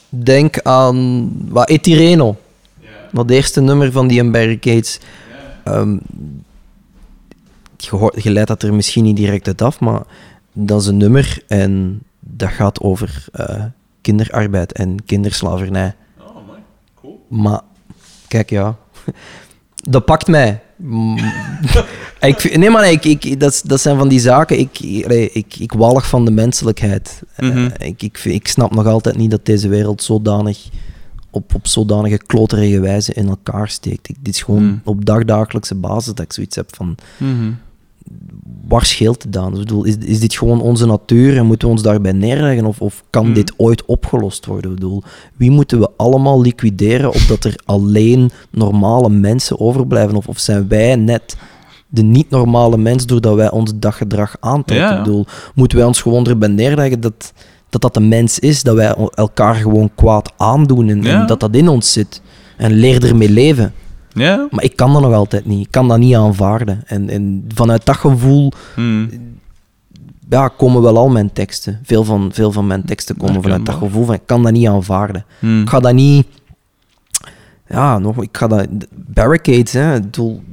denk 0.09 0.61
aan 0.61 1.31
wat 1.49 1.69
Etireno, 1.69 2.37
dat 3.13 3.31
eerste 3.31 3.61
nummer 3.61 3.93
van 3.93 4.09
die 4.09 4.31
Barricades. 4.31 4.99
Ehm 5.65 5.97
je, 7.77 7.97
hoort- 7.97 8.23
je 8.23 8.31
leidt 8.31 8.49
dat 8.49 8.63
er 8.63 8.75
misschien 8.75 9.05
niet 9.05 9.17
direct 9.17 9.47
uit 9.47 9.63
af, 9.63 9.81
maar 9.81 10.03
dat 10.53 10.81
is 10.81 10.87
een 10.87 10.97
nummer 10.97 11.43
en 11.47 12.03
dat 12.37 12.49
gaat 12.51 12.81
over 12.81 13.25
eh, 13.33 13.65
kinderarbeid 14.01 14.73
en 14.73 15.05
kinderslavernij. 15.05 15.95
Oh, 16.21 16.47
mooi. 16.47 16.59
Cool. 17.01 17.27
Maar, 17.29 17.61
kijk, 18.29 18.51
ja. 18.51 18.77
Dat 19.89 20.05
pakt 20.05 20.27
mij. 20.27 20.61
Ik, 22.21 22.57
nee, 22.57 22.71
maar 22.71 22.91
ik, 22.91 23.05
ik, 23.05 23.41
dat, 23.41 23.63
dat 23.67 23.81
zijn 23.81 23.97
van 23.99 24.09
die 24.09 24.21
zaken. 24.21 24.59
Ik, 24.59 24.79
ik, 25.35 25.57
ik 25.59 25.73
walg 25.73 26.09
van 26.09 26.25
de 26.25 26.31
menselijkheid. 26.31 27.23
Eh, 27.35 27.49
Mhm. 27.49 27.69
ik, 27.79 28.03
ik, 28.03 28.25
ik 28.25 28.49
snap 28.49 28.75
nog 28.75 28.87
altijd 28.87 29.17
niet 29.17 29.31
dat 29.31 29.47
deze 29.47 29.69
wereld 29.69 30.03
zodanig 30.03 30.69
op, 31.31 31.55
op 31.55 31.67
zodanige 31.67 32.17
kloterige 32.27 32.81
wijze 32.81 33.13
in 33.13 33.29
elkaar 33.29 33.69
steekt. 33.69 34.09
Ik, 34.09 34.17
dit 34.21 34.35
is 34.35 34.43
gewoon 34.43 34.63
Mm. 34.65 34.81
op 34.85 35.05
dagdagelijkse 35.05 35.75
basis 35.75 36.07
dat 36.15 36.25
ik 36.25 36.33
zoiets 36.33 36.57
heb 36.57 36.75
van 36.75 36.95
Mhm. 37.17 37.51
Waar 38.69 38.85
scheelt 38.85 39.23
het 39.23 39.33
dan? 39.33 39.53
Ik 39.53 39.59
bedoel, 39.59 39.85
is, 39.85 39.97
is 39.97 40.21
dit 40.21 40.35
gewoon 40.35 40.61
onze 40.61 40.87
natuur 40.87 41.37
en 41.37 41.47
moeten 41.47 41.69
we 41.69 41.75
ons 41.75 41.83
daarbij 41.83 42.13
neerleggen? 42.13 42.65
Of, 42.67 42.81
of 42.81 43.03
kan 43.11 43.25
Hmm. 43.25 43.35
dit 43.35 43.53
ooit 43.57 43.85
opgelost 43.85 44.47
worden? 44.47 44.71
Ik 44.71 44.77
bedoel, 44.77 45.03
wie 45.37 45.51
moeten 45.51 45.81
we 45.81 45.89
allemaal 45.97 46.41
liquideren 46.41 47.09
opdat 47.15 47.45
er 47.45 47.61
alleen 47.65 48.31
normale 48.51 49.09
mensen 49.09 49.61
overblijven? 49.61 50.17
Of, 50.17 50.27
of 50.29 50.39
zijn 50.39 50.69
wij 50.69 50.97
net 50.97 51.37
de 51.89 52.03
niet-normale 52.03 52.77
mens 52.77 53.07
doordat 53.07 53.35
wij 53.35 53.51
ons 53.51 53.73
daggedrag 53.77 54.37
aantrekken? 54.41 54.89
Ja. 54.89 54.97
Ik 54.99 55.05
bedoel, 55.05 55.27
moeten 55.55 55.79
wij 55.79 55.87
ons 55.87 56.03
gewoon 56.03 56.27
erbij 56.27 56.49
neerleggen 56.49 57.01
dat, 57.01 57.33
dat 57.71 57.81
dat 57.81 57.95
de 57.95 58.01
mens 58.01 58.39
is, 58.39 58.63
dat 58.63 58.75
wij 58.75 58.95
elkaar 59.15 59.55
gewoon 59.55 59.91
kwaad 59.95 60.33
aandoen 60.37 60.89
en, 60.89 61.03
Ja. 61.03 61.21
en 61.21 61.27
dat 61.27 61.41
dat 61.41 61.55
in 61.55 61.69
ons 61.69 61.93
zit? 61.93 62.23
En 62.57 62.73
leer 62.73 63.05
ermee 63.05 63.31
leven. 63.31 63.73
Ja? 64.17 64.47
Maar 64.51 64.65
ik 64.65 64.77
kan 64.77 64.93
dat 64.93 65.03
nog 65.03 65.13
altijd 65.13 65.47
niet. 65.47 65.67
Ik 65.67 65.71
kan 65.73 65.89
dat 65.89 65.99
niet 65.99 66.15
aanvaarden. 66.15 66.83
En, 66.87 67.09
en 67.11 67.45
vanuit 67.55 67.87
dat 67.87 67.97
gevoel 67.97 68.53
Mhm. 68.77 69.07
ja, 70.31 70.49
komen 70.49 70.83
wel 70.83 70.97
al 70.97 71.09
mijn 71.09 71.33
teksten. 71.33 71.81
Veel 71.83 72.05
van, 72.05 72.31
veel 72.33 72.53
van 72.53 72.67
mijn 72.67 72.85
teksten 72.85 73.17
komen 73.17 73.43
vanuit 73.43 73.67
dat 73.67 73.75
gevoel 73.75 74.05
van 74.05 74.15
ik 74.15 74.21
kan 74.27 74.43
dat 74.43 74.53
niet 74.53 74.69
aanvaarden. 74.69 75.25
Mhm. 75.39 75.61
Ik 75.61 75.69
ga 75.69 75.81
dat 75.81 75.95
niet... 75.95 76.27
Ja, 77.69 77.99
nog, 77.99 78.23
ik 78.23 78.37
ga 78.37 78.47
dat... 78.47 78.67
Barricades, 78.95 79.73
hè. 79.73 79.99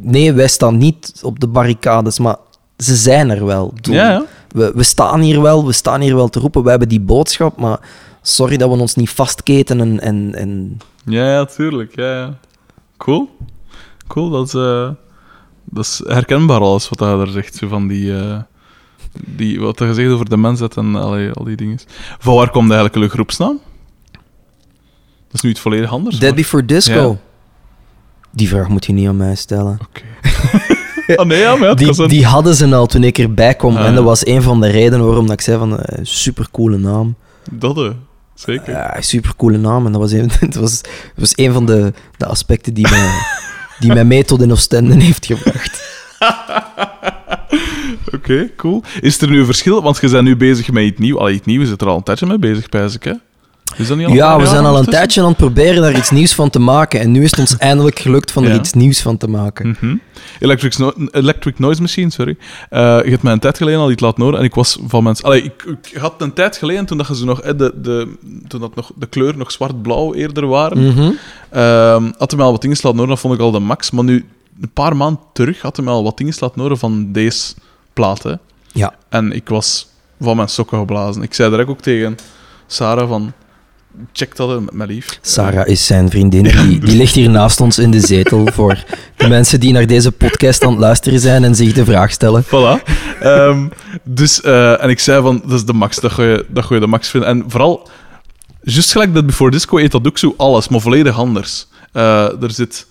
Nee, 0.01 0.33
wij 0.33 0.47
staan 0.47 0.77
niet 0.77 1.19
op 1.23 1.39
de 1.39 1.47
barricades, 1.47 2.19
maar 2.19 2.35
ze 2.77 2.95
zijn 2.95 3.29
er 3.29 3.45
wel. 3.45 3.73
Ja, 3.81 4.09
ja. 4.11 4.25
We, 4.47 4.71
we 4.75 4.83
staan 4.83 5.19
hier 5.21 5.41
wel, 5.41 5.65
we 5.65 5.71
staan 5.71 6.01
hier 6.01 6.15
wel 6.15 6.29
te 6.29 6.39
roepen, 6.39 6.63
we 6.63 6.69
hebben 6.69 6.89
die 6.89 7.01
boodschap, 7.01 7.57
maar 7.57 7.79
sorry 8.21 8.57
dat 8.57 8.69
we 8.69 8.77
ons 8.79 8.95
niet 8.95 9.09
vastketenen 9.09 9.99
en... 9.99 10.35
en 10.35 10.77
Ja, 11.05 11.31
ja, 11.31 11.45
tuurlijk. 11.45 11.95
Ja, 11.95 12.15
ja. 12.17 12.37
Cool. 12.97 13.29
Cool, 14.07 14.29
dat 14.29 14.47
is, 14.47 14.53
eh, 14.53 14.89
dat 15.65 15.83
is 15.85 16.01
herkenbaar 16.05 16.59
alles 16.59 16.89
wat 16.89 16.99
hij 16.99 17.15
daar 17.15 17.27
zegt. 17.27 17.55
Zo 17.55 17.67
van 17.67 17.87
die, 17.87 18.17
eh, 18.17 18.37
die, 19.25 19.59
wat 19.59 19.79
hij 19.79 19.93
zegt 19.93 20.09
over 20.11 20.29
de 20.29 20.37
mensheid 20.37 20.77
en 20.77 20.95
allee, 20.95 21.31
al 21.31 21.43
die 21.43 21.55
dingen. 21.55 21.79
Van 22.19 22.35
waar 22.35 22.49
komt 22.49 22.71
eigenlijk 22.71 23.01
de 23.01 23.09
groepsnaam? 23.15 23.59
Dat 25.27 25.33
is 25.33 25.41
nu 25.41 25.49
iets 25.49 25.59
volledig 25.59 25.91
anders. 25.91 26.15
Dead 26.19 26.29
maar- 26.29 26.39
Before 26.39 26.65
Disco. 26.65 27.09
Ja. 27.09 27.17
Die 28.31 28.47
vraag 28.47 28.67
moet 28.67 28.85
je 28.85 28.93
niet 28.93 29.07
aan 29.07 29.17
mij 29.17 29.35
stellen. 29.35 29.79
Oké. 29.87 30.01
ah 31.21 31.25
nee, 31.25 31.39
ja, 31.39 31.55
maar 31.55 31.75
Die, 31.75 32.07
die 32.07 32.25
hadden 32.25 32.55
ze 32.55 32.75
al 32.75 32.85
toen 32.85 33.03
ik 33.03 33.17
erbij 33.17 33.53
kwam. 33.55 33.77
Ah, 33.77 33.85
en 33.85 33.95
dat 33.95 34.03
was 34.03 34.25
een 34.25 34.41
van 34.41 34.61
de 34.61 34.67
redenen 34.67 35.05
waarom 35.05 35.25
dat 35.25 35.33
ik 35.33 35.41
zei 35.41 35.57
van... 35.57 35.79
eh 35.79 35.99
supercoole 36.01 36.77
naam. 36.77 37.15
Dat, 37.51 37.77
eh, 37.77 37.89
zeker. 38.33 38.73
Ja, 38.73 39.01
supercoole 39.01 39.57
naam. 39.57 39.85
En 39.85 39.91
dat 39.91 40.01
was 40.01 40.11
een, 40.11 40.31
het 40.39 40.55
was, 40.55 40.71
het 40.81 41.11
was 41.15 41.31
een 41.35 41.53
van 41.53 41.65
de, 41.65 41.93
de 42.17 42.25
aspecten 42.25 42.73
die 42.73 42.89
mij, 42.89 43.09
die 43.79 43.93
mij 43.93 44.05
mee 44.05 44.23
tot 44.23 44.41
in 44.41 44.51
Oostende 44.51 45.03
heeft 45.03 45.25
gebracht. 45.25 45.81
Oké, 48.15 48.49
cool. 48.57 48.83
Is 49.01 49.21
er 49.21 49.29
nu 49.29 49.39
een 49.39 49.45
verschil? 49.45 49.81
Want 49.81 49.99
je 50.01 50.09
bent 50.09 50.23
nu 50.23 50.35
bezig 50.35 50.71
met 50.71 50.83
iets 50.83 50.99
nieuws. 50.99 51.17
Allee, 51.19 51.35
iets 51.35 51.45
nieuws 51.45 51.69
is 51.69 51.71
er 51.71 51.87
al 51.87 51.97
een 51.97 52.03
tijdje 52.03 52.25
mee 52.25 52.37
bezig, 52.37 52.69
pijs 52.69 52.95
ik, 52.95 53.03
hè? 53.03 53.13
Is 53.77 53.87
dat 53.87 53.97
niet 53.97 54.07
al 54.07 54.13
Ja, 54.13 54.39
we 54.39 54.45
zijn 54.45 54.65
al 54.65 54.77
een 54.77 54.85
tijdje 54.85 55.21
aan 55.21 55.27
het 55.27 55.37
proberen 55.37 55.81
daar 55.81 55.97
iets 55.97 56.09
nieuws 56.11 56.33
van 56.33 56.49
te 56.49 56.59
maken. 56.59 56.99
En 56.99 57.11
nu 57.11 57.23
is 57.23 57.31
het 57.31 57.39
ons 57.39 57.57
eindelijk 57.69 57.99
gelukt 57.99 58.31
van 58.31 58.43
er 58.43 58.49
Ja. 58.49 58.55
iets 58.55 58.73
nieuws 58.73 59.01
van 59.01 59.17
te 59.17 59.27
maken. 59.27 59.67
Mhm. 59.81 59.95
Electric, 60.39 60.77
no- 60.77 60.93
Electric 61.11 61.59
Noise 61.59 61.81
Machine, 61.81 62.09
sorry. 62.11 62.37
Eh, 62.69 62.79
je 63.03 63.09
hebt 63.09 63.23
mij 63.23 63.33
een 63.33 63.39
tijd 63.39 63.57
geleden 63.57 63.79
al 63.79 63.91
iets 63.91 64.01
laten 64.01 64.23
horen 64.23 64.39
en 64.39 64.45
ik 64.45 64.53
was 64.55 64.77
van 64.87 65.03
mensen... 65.03 65.25
Allee, 65.25 65.41
ik, 65.43 65.63
ik 65.91 65.97
had 65.97 66.13
een 66.21 66.33
tijd 66.33 66.57
geleden, 66.57 66.85
toen, 66.85 66.97
dat 66.97 67.17
zo 67.17 67.25
nog, 67.25 67.41
de, 67.41 67.73
de, 67.75 68.13
toen 68.47 68.59
dat 68.59 68.75
nog, 68.75 68.91
de 68.95 69.05
kleur 69.05 69.37
nog 69.37 69.51
zwart-blauw 69.51 70.13
eerder 70.13 70.47
waren, 70.47 70.83
Mhm. 70.87 71.11
ehm, 71.49 72.03
had 72.17 72.29
hij 72.29 72.35
mij 72.37 72.45
al 72.45 72.51
wat 72.51 72.61
dingen 72.61 72.77
laten 72.81 72.91
horen, 72.95 73.09
dat 73.09 73.19
vond 73.19 73.33
ik 73.33 73.39
al 73.39 73.51
de 73.51 73.59
max. 73.59 73.91
Maar 73.91 74.03
nu, 74.03 74.25
een 74.61 74.71
paar 74.73 74.95
maanden 74.95 75.21
terug, 75.33 75.61
had 75.61 75.75
hij 75.75 75.85
mij 75.85 75.93
al 75.93 76.03
wat 76.03 76.17
dingen 76.17 76.33
laten 76.39 76.61
horen 76.61 76.77
van 76.77 77.11
deze 77.11 77.53
plaat, 77.93 78.23
hè. 78.23 78.33
Ja. 78.71 78.93
En 79.09 79.31
ik 79.31 79.49
was 79.49 79.87
van 80.21 80.35
mijn 80.35 80.47
sokken 80.49 80.77
geblazen. 80.79 81.21
Ik 81.21 81.33
zei 81.33 81.49
direct 81.49 81.69
ook 81.69 81.81
tegen 81.81 82.17
Sarah 82.67 83.07
van... 83.07 83.33
check 84.13 84.35
dat 84.35 84.61
met 84.61 84.73
mijn 84.73 84.89
lief. 84.89 85.19
Sarah 85.21 85.67
is 85.67 85.85
zijn 85.85 86.09
vriendin. 86.09 86.43
Die, 86.43 86.79
die 86.85 86.95
ligt 86.95 87.15
hier 87.15 87.29
naast 87.29 87.61
ons 87.61 87.79
in 87.79 87.91
de 87.91 87.99
zetel 87.99 88.47
voor 88.53 88.83
de 89.15 89.27
mensen 89.27 89.59
die 89.59 89.73
naar 89.73 89.87
deze 89.87 90.11
podcast 90.11 90.63
aan 90.63 90.69
het 90.69 90.79
luisteren 90.79 91.19
zijn 91.19 91.43
en 91.43 91.55
zich 91.55 91.73
de 91.73 91.85
vraag 91.85 92.11
stellen. 92.11 92.43
Voilà. 92.45 92.83
Ehm, 93.19 93.67
dus, 94.03 94.41
eh, 94.41 94.83
en 94.83 94.89
ik 94.89 94.99
zei 94.99 95.21
van, 95.21 95.41
dat 95.45 95.51
is 95.51 95.65
de 95.65 95.73
max, 95.73 95.99
dat 95.99 96.11
ga 96.11 96.23
je, 96.23 96.45
dat 96.49 96.65
ga 96.65 96.73
je 96.73 96.79
de 96.79 96.87
max 96.87 97.09
vinden. 97.09 97.29
En 97.29 97.43
vooral, 97.47 97.89
juist 98.61 98.91
gelijk 98.91 99.13
dat 99.13 99.25
Before 99.25 99.51
Disco 99.51 99.77
eet 99.77 99.91
dat 99.91 100.07
ook 100.07 100.17
zo 100.17 100.33
alles, 100.37 100.67
maar 100.67 100.81
volledig 100.81 101.17
anders. 101.17 101.67
Eh, 101.91 102.41
er 102.43 102.51
zit, 102.51 102.87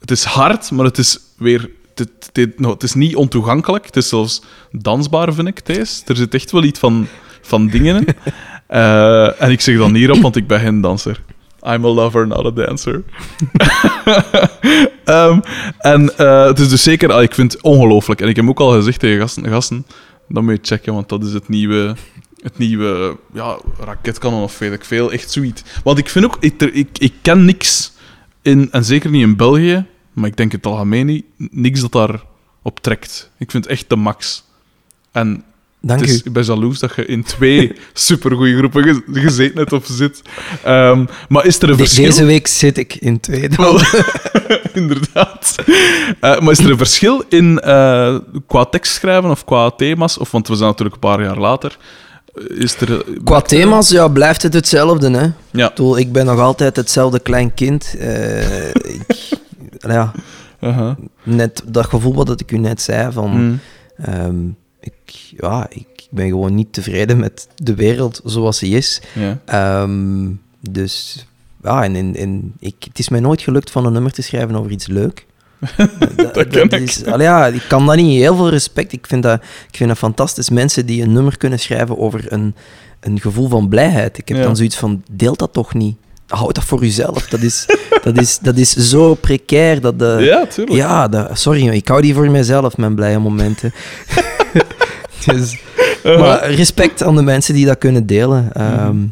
het 0.00 0.10
is 0.10 0.24
hard, 0.24 0.70
maar 0.70 0.84
het 0.84 0.98
is 0.98 1.18
weer... 1.36 1.70
Het, 1.94 2.30
het, 2.32 2.60
nou, 2.60 2.72
het 2.72 2.82
is 2.82 2.94
niet 2.94 3.16
ontoegankelijk, 3.16 3.86
het 3.86 3.96
is 3.96 4.08
zelfs 4.08 4.42
dansbaar, 4.70 5.34
vind 5.34 5.48
ik, 5.48 5.60
Thijs. 5.60 6.02
Er 6.06 6.16
zit 6.16 6.34
echt 6.34 6.50
wel 6.50 6.64
iets 6.64 6.78
van, 6.78 7.06
van 7.42 7.66
dingen 7.66 7.96
in. 7.96 8.14
Eh, 8.68 9.42
en 9.42 9.50
ik 9.50 9.60
zeg 9.60 9.78
dan 9.78 9.94
hierop, 9.94 10.20
want 10.20 10.36
ik 10.36 10.46
ben 10.46 10.60
geen 10.60 10.80
danser. 10.80 11.20
I'm 11.62 11.84
a 11.84 11.88
lover, 11.88 12.26
not 12.26 12.46
a 12.46 12.50
dancer. 12.50 13.02
Ehm, 15.04 15.40
en 15.78 16.16
eh, 16.16 16.44
het 16.44 16.58
is 16.58 16.68
dus 16.68 16.82
zeker, 16.82 17.12
ah, 17.12 17.22
ik 17.22 17.34
vind 17.34 17.52
het 17.52 17.62
ongelooflijk. 17.62 18.20
En 18.20 18.28
ik 18.28 18.36
heb 18.36 18.48
ook 18.48 18.60
al 18.60 18.70
gezegd 18.70 19.00
tegen 19.00 19.20
gasten, 19.20 19.48
gasten 19.48 19.86
dat 20.28 20.42
moet 20.42 20.52
je 20.52 20.74
checken, 20.74 20.94
want 20.94 21.08
dat 21.08 21.24
is 21.24 21.32
het 21.32 21.48
nieuwe, 21.48 21.96
het 22.40 22.58
nieuwe 22.58 23.16
ja, 23.32 23.58
raketkanon 23.78 24.42
of 24.42 24.58
weet 24.58 24.72
ik 24.72 24.84
veel. 24.84 25.12
Echt 25.12 25.30
zoiets. 25.30 25.62
Want 25.84 25.98
ik 25.98 26.08
vind 26.08 26.24
ook, 26.24 26.36
ik, 26.40 26.62
ik, 26.62 26.98
ik 26.98 27.14
ken 27.22 27.44
niks 27.44 27.92
in, 28.42 28.72
en 28.72 28.84
zeker 28.84 29.10
niet 29.10 29.22
in 29.22 29.36
België, 29.36 29.86
maar 30.12 30.28
ik 30.28 30.36
denk 30.36 30.52
het 30.52 30.66
algemeen 30.66 31.06
niet, 31.06 31.24
niks 31.36 31.80
dat 31.80 31.92
daar 31.92 32.22
op 32.62 32.80
trekt. 32.80 33.30
Ik 33.38 33.50
vind 33.50 33.64
het 33.64 33.72
echt 33.72 33.88
de 33.88 33.96
max. 33.96 34.44
En 35.12 35.44
Dank 35.80 36.00
het 36.00 36.08
is, 36.08 36.14
u. 36.16 36.20
ik 36.24 36.32
ben 36.32 36.42
jaloers 36.44 36.78
dat 36.78 36.92
je 36.96 37.06
in 37.06 37.22
twee 37.24 37.72
supergoeie 37.92 38.56
groepen 38.56 38.82
ge- 38.82 39.02
gezeten 39.12 39.58
hebt 39.58 39.72
of 39.72 39.86
zit. 39.86 40.22
Ehm, 40.64 41.04
maar 41.28 41.46
is 41.46 41.62
er 41.62 41.70
een 41.70 41.76
verschil? 41.76 42.04
deze 42.04 42.24
week 42.24 42.46
zit 42.46 42.78
ik 42.78 42.94
in 42.94 43.20
twee. 43.20 43.48
Inderdaad. 44.72 45.54
Eh, 46.20 46.40
maar 46.40 46.50
is 46.50 46.58
er 46.58 46.70
een 46.70 46.76
verschil 46.78 47.22
in 47.28 47.60
eh, 47.60 48.16
qua 48.46 48.64
tekst 48.64 48.92
schrijven 48.92 49.30
of 49.30 49.44
qua 49.44 49.70
thema's? 49.70 50.18
Of, 50.18 50.30
want 50.30 50.48
we 50.48 50.54
zijn 50.56 50.68
natuurlijk 50.68 50.94
een 50.94 51.08
paar 51.10 51.22
jaar 51.22 51.38
later. 51.38 51.76
Eh, 52.34 52.44
Is 52.62 52.76
er, 52.80 53.04
Qua 53.24 53.40
thema's 53.40 53.88
ja, 53.90 54.08
blijft 54.08 54.42
het 54.42 54.54
hetzelfde. 54.54 55.10
Hè? 55.10 55.26
Ja. 55.50 55.68
Ik, 55.68 55.74
bedoel, 55.74 55.98
ik 55.98 56.12
ben 56.12 56.26
nog 56.26 56.38
altijd 56.40 56.76
hetzelfde 56.76 57.18
klein 57.20 57.54
kind. 57.54 57.94
Ik, 58.82 59.38
ja, 59.78 60.12
Uh-huh. 60.60 60.90
net 61.22 61.62
dat 61.66 61.86
gevoel 61.86 62.14
wat 62.14 62.40
ik 62.40 62.52
u 62.52 62.58
net 62.58 62.82
zei. 62.82 63.12
Van, 63.12 63.30
Mm. 63.30 63.60
ehm, 63.96 64.36
ik, 64.80 64.92
ja, 65.36 65.66
ik 65.70 65.86
ben 66.10 66.28
gewoon 66.28 66.54
niet 66.54 66.72
tevreden 66.72 67.18
met 67.18 67.48
de 67.56 67.74
wereld 67.74 68.20
zoals 68.24 68.58
die 68.58 68.76
is. 68.76 69.02
Ja. 69.14 69.38
Ehm, 69.44 70.30
dus 70.70 71.26
ja, 71.62 71.84
en, 71.84 71.96
en, 71.96 72.16
en 72.16 72.52
ik, 72.58 72.74
het 72.78 72.98
is 72.98 73.08
mij 73.08 73.20
nooit 73.20 73.42
gelukt 73.42 73.70
van 73.70 73.86
een 73.86 73.92
nummer 73.92 74.12
te 74.12 74.22
schrijven 74.22 74.56
over 74.56 74.70
iets 74.70 74.86
leuk. 74.86 75.26
dat, 76.32 76.46
ken 76.48 76.62
ik. 76.70 76.80
is, 76.80 77.04
allee, 77.04 77.26
ja, 77.26 77.46
ik 77.46 77.64
kan 77.68 77.86
dat 77.86 77.96
niet. 77.96 78.20
Heel 78.20 78.36
veel 78.36 78.48
respect. 78.50 78.92
Ik 78.92 79.06
vind 79.06 79.22
dat, 79.22 79.42
ik 79.70 79.76
vind 79.76 79.88
dat 79.88 79.98
fantastisch. 79.98 80.50
Mensen 80.50 80.86
die 80.86 81.02
een 81.02 81.12
nummer 81.12 81.38
kunnen 81.38 81.58
schrijven 81.58 81.98
over 81.98 82.32
een, 82.32 82.54
een 83.00 83.20
gevoel 83.20 83.48
van 83.48 83.68
blijheid. 83.68 84.18
Ik 84.18 84.28
heb 84.28 84.36
Ja. 84.36 84.42
dan 84.42 84.56
zoiets 84.56 84.76
van, 84.76 85.02
deel 85.10 85.36
dat 85.36 85.52
toch 85.52 85.74
niet. 85.74 85.96
Houd 86.28 86.54
dat 86.54 86.64
voor 86.64 86.84
uzelf. 86.84 87.28
Dat 87.28 87.40
is, 87.40 87.66
dat 88.02 88.18
is, 88.18 88.38
dat 88.38 88.56
is 88.56 88.72
zo 88.72 89.14
precair. 89.14 89.80
Dat 89.80 89.98
de, 89.98 90.16
ja, 90.20 90.46
tuurlijk. 90.46 90.76
ja, 90.76 91.08
dat, 91.08 91.38
sorry, 91.38 91.68
ik 91.68 91.88
hou 91.88 92.00
die 92.02 92.14
voor 92.14 92.30
mezelf, 92.30 92.76
mijn 92.76 92.94
blije 92.94 93.18
momenten. 93.18 93.72
dus, 95.26 95.52
Uh-huh. 96.04 96.20
maar 96.20 96.50
respect 96.50 97.02
aan 97.02 97.16
de 97.16 97.22
mensen 97.22 97.54
die 97.54 97.66
dat 97.66 97.78
kunnen 97.78 98.06
delen. 98.06 98.52
Ehm, 98.52 98.94
Mhm. 98.96 99.06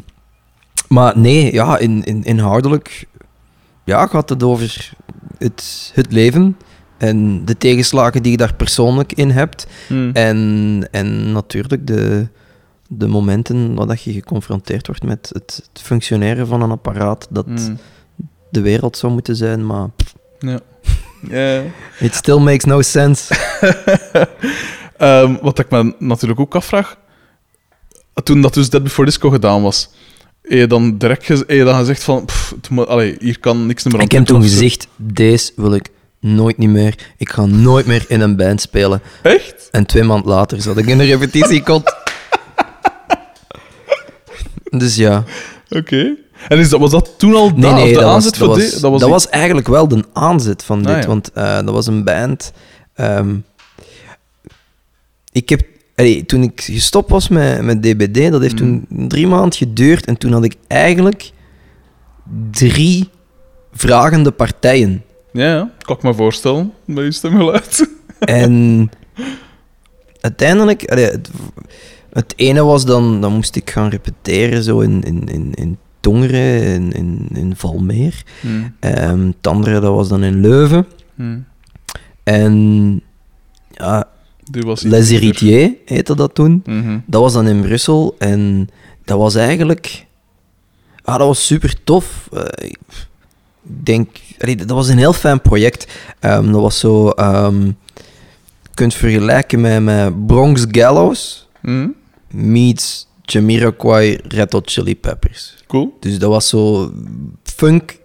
Maar 0.87 1.17
nee, 1.17 1.53
ja, 1.53 1.77
in, 1.77 2.03
in, 2.03 2.23
inhoudelijk 2.23 3.05
ja, 3.83 4.07
gaat 4.07 4.29
het 4.29 4.43
over 4.43 4.91
het, 5.37 5.91
het 5.93 6.11
leven 6.11 6.57
en 6.97 7.45
de 7.45 7.57
tegenslagen 7.57 8.21
die 8.23 8.31
je 8.31 8.37
daar 8.37 8.53
persoonlijk 8.55 9.13
in 9.13 9.29
hebt. 9.31 9.67
Mm. 9.89 10.09
En, 10.13 10.87
en 10.91 11.31
natuurlijk 11.31 11.87
de, 11.87 12.27
de 12.87 13.07
momenten 13.07 13.75
waar 13.75 13.87
dat 13.87 14.01
je 14.01 14.11
geconfronteerd 14.11 14.87
wordt 14.87 15.03
met 15.03 15.29
het, 15.33 15.61
het 15.73 15.81
functioneren 15.83 16.47
van 16.47 16.61
een 16.61 16.71
apparaat 16.71 17.27
dat 17.29 17.45
Mm. 17.47 17.77
de 18.49 18.61
wereld 18.61 18.97
zou 18.97 19.13
moeten 19.13 19.35
zijn, 19.35 19.65
maar 19.65 19.87
Ja. 20.39 20.59
Ja. 21.29 21.61
it 21.99 22.15
still 22.15 22.37
makes 22.39 22.63
no 22.65 22.81
sense. 22.81 23.33
Ehm, 24.97 25.35
wat 25.41 25.59
ik 25.59 25.69
me 25.69 25.93
natuurlijk 25.99 26.39
ook 26.39 26.55
afvraag, 26.55 26.97
toen 28.23 28.41
dat 28.41 28.53
dus 28.53 28.69
Dead 28.69 28.83
Before 28.83 29.07
Disco 29.07 29.29
gedaan 29.29 29.61
was, 29.61 29.89
heb 30.41 30.51
je 30.59 30.67
dan 30.67 30.97
direct 30.97 31.27
heb 31.27 31.49
je 31.49 31.63
dan 31.63 31.75
gezegd 31.79 32.03
van, 32.03 32.25
pff, 32.25 32.53
allee, 32.85 33.15
hier 33.19 33.39
kan 33.39 33.65
niks 33.65 33.83
meer 33.83 33.93
aan 33.93 33.99
Ik 34.01 34.11
heb 34.11 34.25
toen 34.25 34.43
zo? 34.43 34.49
gezegd, 34.49 34.87
deze 34.95 35.51
wil 35.55 35.73
ik 35.73 35.89
nooit 36.19 36.57
niet 36.57 36.69
meer. 36.69 36.95
Ik 37.17 37.29
ga 37.29 37.45
nooit 37.45 37.85
meer 37.85 38.05
in 38.07 38.21
een 38.21 38.35
band 38.35 38.61
spelen. 38.61 39.01
Echt? 39.21 39.67
En 39.71 39.85
twee 39.85 40.03
maanden 40.03 40.27
later 40.31 40.61
zat 40.61 40.77
ik 40.77 40.85
in 40.87 40.99
een 40.99 41.05
repetitiekot. 41.05 41.95
dus 44.69 44.95
ja. 44.95 45.23
Oké. 45.69 46.15
En 46.47 46.57
is 46.59 46.69
dat, 46.69 46.79
was 46.79 46.91
dat 46.91 47.13
toen 47.17 47.35
al 47.35 47.51
Nee, 47.55 47.71
of 47.73 47.87
de 47.87 47.93
dat 47.93 48.03
was, 48.03 48.13
aanzet 48.13 48.37
dat, 48.37 48.47
was, 48.47 48.57
dit? 48.57 48.81
dat, 48.81 49.01
was, 49.09 49.29
eigenlijk 49.29 49.67
wel 49.67 49.87
de 49.87 50.03
aanzet 50.13 50.63
van 50.63 50.83
dit. 50.83 50.95
Ah, 50.95 51.01
ja. 51.01 51.07
Want 51.07 51.31
eh, 51.33 51.55
dat 51.55 51.69
was 51.69 51.87
een 51.87 52.03
band. 52.03 52.51
ehm, 52.93 53.35
ik 55.37 55.49
heb, 55.49 55.65
allee, 55.95 56.25
toen 56.25 56.43
ik 56.43 56.61
gestopt 56.61 57.09
was 57.09 57.27
met, 57.27 57.61
met 57.61 57.83
DBD, 57.83 58.31
dat 58.31 58.41
heeft 58.41 58.61
Mm. 58.61 58.85
toen 58.87 59.07
drie 59.07 59.27
maanden 59.27 59.53
geduurd. 59.53 60.05
En 60.05 60.17
toen 60.17 60.31
had 60.31 60.43
ik 60.43 60.55
eigenlijk 60.67 61.31
drie 62.51 63.09
vragende 63.71 64.31
partijen. 64.31 65.03
Ja, 65.31 65.53
ja, 65.53 65.71
kan 65.79 65.95
ik 65.95 66.03
me 66.03 66.13
voorstellen, 66.13 66.73
bij 66.85 67.03
je 67.03 67.11
stemgeluid. 67.11 67.85
En 68.19 68.89
uiteindelijk, 70.21 70.91
allee, 70.91 71.05
het, 71.05 71.29
het 72.09 72.33
ene 72.35 72.63
was 72.63 72.85
dan, 72.85 73.21
dan 73.21 73.33
moest 73.33 73.55
ik 73.55 73.69
gaan 73.69 73.89
repeteren 73.89 74.63
zo 74.63 74.79
in, 74.79 75.03
in, 75.03 75.27
in, 75.27 75.53
in 75.53 75.77
Tongeren, 75.99 76.63
in, 76.63 76.91
in, 76.91 77.27
in 77.33 77.55
Valmeer. 77.55 78.23
Hmm. 78.41 78.75
Ehm, 78.79 79.25
het 79.25 79.47
andere 79.47 79.79
dat 79.79 79.93
was 79.93 80.07
dan 80.07 80.23
in 80.23 80.41
Leuven. 80.41 80.85
Hmm. 81.15 81.45
En 82.23 83.01
ja, 83.71 84.07
was 84.49 84.81
Les 84.81 85.09
Héritiers 85.09 85.71
heette 85.85 86.15
dat 86.15 86.35
toen. 86.35 86.61
Mhm. 86.65 86.99
Dat 87.05 87.21
was 87.21 87.33
dan 87.33 87.47
in 87.47 87.61
Brussel 87.61 88.15
en 88.17 88.69
dat 89.05 89.17
was 89.17 89.35
eigenlijk... 89.35 90.05
Ah, 91.03 91.17
dat 91.17 91.27
was 91.27 91.45
super 91.45 91.83
tof. 91.83 92.29
Eh, 92.33 92.69
ik 92.69 92.77
denk... 93.61 94.09
allee, 94.39 94.55
dat 94.55 94.69
was 94.69 94.87
een 94.87 94.97
heel 94.97 95.13
fijn 95.13 95.41
project. 95.41 95.87
Ehm, 96.19 96.51
dat 96.51 96.61
was 96.61 96.79
zo... 96.79 97.05
je 97.05 97.73
kunt 98.73 98.93
vergelijken 98.93 99.61
met, 99.61 99.83
met 99.83 100.25
Bronx 100.27 100.65
Gallows 100.71 101.47
Hmm. 101.61 101.95
meets 102.31 103.07
Jamiroquai 103.21 104.19
Red 104.27 104.51
Hot 104.53 104.71
Chili 104.71 104.95
Peppers. 104.95 105.55
Cool. 105.67 105.97
Dus 105.99 106.19
dat 106.19 106.29
was 106.29 106.49
zo 106.49 106.91
funk 107.43 107.97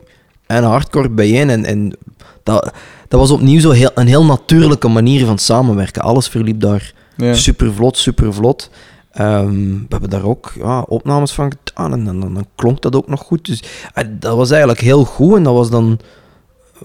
en 0.46 0.64
hardcore 0.64 1.08
bijeen. 1.08 1.50
En, 1.50 1.64
en 1.64 1.96
dat, 2.42 2.72
dat 3.12 3.20
was 3.20 3.30
opnieuw 3.30 3.60
zo 3.60 3.70
heel, 3.70 3.90
een 3.94 4.06
heel 4.06 4.24
natuurlijke 4.24 4.88
manier 4.88 5.26
van 5.26 5.38
samenwerken. 5.38 6.02
Alles 6.02 6.28
verliep 6.28 6.60
daar 6.60 6.92
Ja. 7.16 7.34
super 7.34 7.72
vlot, 7.72 7.96
super 7.96 8.34
vlot. 8.34 8.70
Ehm, 9.10 9.70
we 9.70 9.86
hebben 9.88 10.10
daar 10.10 10.24
ook 10.24 10.52
ja, 10.58 10.80
opnames 10.80 11.32
van 11.32 11.52
gedaan 11.52 11.92
en 11.92 12.04
dan, 12.04 12.20
dan, 12.20 12.34
dan 12.34 12.46
klonk 12.54 12.82
dat 12.82 12.96
ook 12.96 13.08
nog 13.08 13.20
goed. 13.20 13.46
Dus 13.46 13.62
eh, 13.94 14.04
dat 14.10 14.36
was 14.36 14.50
eigenlijk 14.50 14.80
heel 14.80 15.04
goed 15.04 15.36
en 15.36 15.42
dat 15.42 15.54
was 15.54 15.70
dan... 15.70 15.98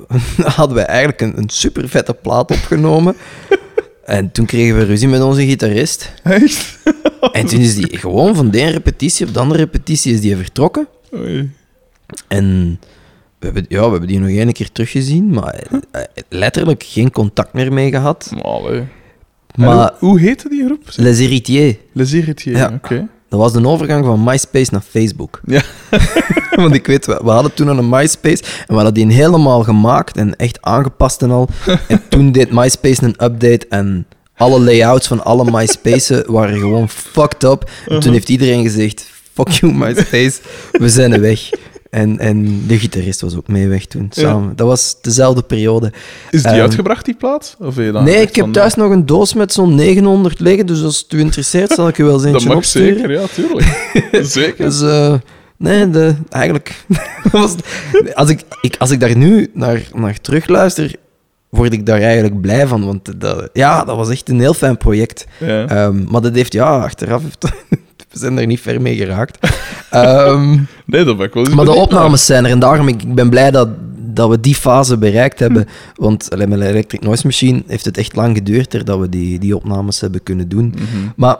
hadden 0.57 0.75
we 0.75 0.81
eigenlijk 0.81 1.21
een, 1.21 1.37
een 1.37 1.49
super 1.49 1.89
vette 1.89 2.13
plaat 2.13 2.51
opgenomen. 2.51 3.15
en 4.05 4.31
toen 4.31 4.45
kregen 4.45 4.77
we 4.77 4.83
ruzie 4.83 5.07
met 5.07 5.21
onze 5.21 5.45
gitarist. 5.45 6.13
Echt? 6.23 6.77
En 7.31 7.45
toen 7.45 7.59
is 7.59 7.75
die 7.75 7.97
gewoon 7.97 8.35
van 8.35 8.51
de 8.51 8.59
ene 8.59 8.71
repetitie 8.71 9.27
op 9.27 9.33
de 9.33 9.39
andere 9.39 9.59
repetitie 9.59 10.13
is 10.13 10.21
die 10.21 10.35
vertrokken. 10.35 10.87
Oei. 11.15 11.51
En 12.27 12.79
hebben, 13.53 13.65
ja, 13.69 13.83
we 13.83 13.89
hebben 13.89 14.07
die 14.07 14.19
nog 14.19 14.29
één 14.29 14.51
keer 14.53 14.71
teruggezien, 14.71 15.29
maar 15.29 15.53
eh, 15.53 15.79
eh, 15.91 16.01
letterlijk 16.29 16.83
geen 16.87 17.11
contact 17.11 17.53
meer 17.53 17.73
mee 17.73 17.89
gehad. 17.89 18.31
Maar, 19.55 19.75
hoe, 19.75 19.91
hoe 19.99 20.19
heette 20.19 20.49
die 20.49 20.65
groep? 20.65 20.83
Les 20.95 21.19
Héritiers, 21.19 21.75
Les 21.93 22.11
Héritiers, 22.11 22.57
Ja. 22.59 22.71
oké. 22.73 23.07
dat 23.29 23.39
was 23.39 23.53
de 23.53 23.67
overgang 23.67 24.05
van 24.05 24.23
MySpace 24.23 24.71
naar 24.71 24.81
Facebook. 24.89 25.39
Ja. 25.45 25.61
Want 26.55 26.73
ik 26.73 26.87
weet, 26.87 27.05
we, 27.05 27.19
we 27.23 27.29
hadden 27.29 27.53
toen 27.53 27.69
al 27.69 27.77
een 27.77 27.89
MySpace 27.89 28.43
en 28.43 28.65
we 28.67 28.73
hadden 28.73 28.93
die 28.93 29.13
helemaal 29.13 29.63
gemaakt 29.63 30.17
en 30.17 30.35
echt 30.35 30.61
aangepast 30.61 31.21
en 31.21 31.31
al. 31.31 31.49
En 31.87 32.01
toen 32.09 32.31
deed 32.31 32.51
MySpace 32.51 33.03
een 33.03 33.23
update 33.23 33.65
en 33.69 34.05
alle 34.35 34.59
layouts 34.59 35.07
van 35.07 35.23
alle 35.23 35.51
MySpaces 35.51 36.21
waren 36.25 36.59
gewoon 36.59 36.89
fucked 36.89 37.43
up. 37.43 37.71
En 37.87 37.99
toen 37.99 38.13
heeft 38.13 38.29
iedereen 38.29 38.63
gezegd, 38.63 39.09
fuck 39.33 39.49
you 39.49 39.73
MySpace, 39.73 40.39
we 40.71 40.89
zijn 40.89 41.13
er 41.13 41.21
weg. 41.21 41.49
En, 41.89 42.19
en 42.19 42.63
de 42.67 42.79
gitarist 42.79 43.21
was 43.21 43.35
ook 43.35 43.47
mee 43.47 43.67
weg 43.67 43.85
toen, 43.85 44.07
Ja. 44.09 44.21
samen. 44.21 44.55
Dat 44.55 44.67
was 44.67 44.95
dezelfde 45.01 45.41
periode. 45.41 45.91
Is 46.31 46.41
die 46.43 46.51
Ehm, 46.51 46.61
uitgebracht, 46.61 47.05
die 47.05 47.15
plaat? 47.15 47.55
Of 47.59 47.75
je 47.75 47.91
dan 47.91 48.03
nee, 48.03 48.21
ik 48.21 48.35
heb 48.35 48.53
thuis 48.53 48.73
nog 48.75 48.91
een 48.91 49.05
doos 49.05 49.33
met 49.33 49.53
zo'n 49.53 49.75
900 49.75 50.39
liggen, 50.39 50.65
dus 50.65 50.83
als 50.83 50.97
het 50.99 51.13
u 51.13 51.19
interesseert, 51.19 51.71
zal 51.71 51.87
ik 51.87 51.97
u 51.97 52.03
wel 52.03 52.13
eens 52.13 52.23
Dat 52.23 52.31
eentje 52.33 52.47
mag 52.47 52.57
opsturen. 52.57 52.95
zeker, 52.97 53.11
ja, 53.11 53.25
tuurlijk. 53.33 53.91
zeker. 54.27 54.65
Dus 54.65 54.81
eh, 54.81 55.13
Nee, 55.57 55.89
de, 55.89 56.15
eigenlijk. 56.29 56.85
was, 57.31 57.55
als, 58.13 58.29
ik, 58.29 58.41
ik, 58.61 58.75
als 58.79 58.91
ik 58.91 58.99
daar 58.99 59.17
nu 59.17 59.49
naar, 59.53 59.81
naar 59.93 60.21
terugluister, 60.21 60.95
word 61.49 61.73
ik 61.73 61.85
daar 61.85 62.01
eigenlijk 62.01 62.41
blij 62.41 62.67
van. 62.67 62.85
Want 62.85 63.21
dat, 63.21 63.49
ja, 63.53 63.83
dat 63.83 63.95
was 63.95 64.09
echt 64.09 64.29
een 64.29 64.39
heel 64.39 64.53
fijn 64.53 64.77
project. 64.77 65.25
Ja. 65.39 65.67
Ehm, 65.67 66.03
maar 66.07 66.21
dat 66.21 66.35
heeft, 66.35 66.53
ja, 66.53 66.77
achteraf 66.77 67.21
heeft, 67.23 67.45
we 68.09 68.19
zijn 68.19 68.37
er 68.37 68.45
niet 68.45 68.61
ver 68.61 68.81
mee 68.81 68.95
geraakt. 68.95 69.37
Ehm, 69.89 70.57
nee, 70.85 71.03
dat 71.03 71.17
ben 71.17 71.25
ik 71.25 71.33
wel 71.33 71.45
eens 71.45 71.55
maar 71.55 71.65
de 71.65 71.71
opnames 71.71 72.25
zijn 72.25 72.45
er 72.45 72.51
en 72.51 72.59
daarom 72.59 72.87
ik, 72.87 73.01
ik 73.03 73.15
ben 73.15 73.29
blij 73.29 73.51
dat, 73.51 73.69
dat 73.97 74.29
we 74.29 74.39
die 74.39 74.55
fase 74.55 74.97
bereikt 74.97 75.39
hebben. 75.39 75.65
Want 75.95 76.31
allee, 76.31 76.47
met 76.47 76.59
Electric 76.61 77.01
Noise 77.01 77.25
Machine 77.25 77.63
heeft 77.67 77.85
het 77.85 77.97
echt 77.97 78.15
lang 78.15 78.35
geduurd 78.37 78.73
er 78.73 78.85
dat 78.85 78.99
we 78.99 79.09
die, 79.09 79.39
die 79.39 79.55
opnames 79.55 79.99
hebben 79.99 80.23
kunnen 80.23 80.49
doen. 80.49 80.67
Mhm. 80.75 81.07
Maar 81.15 81.37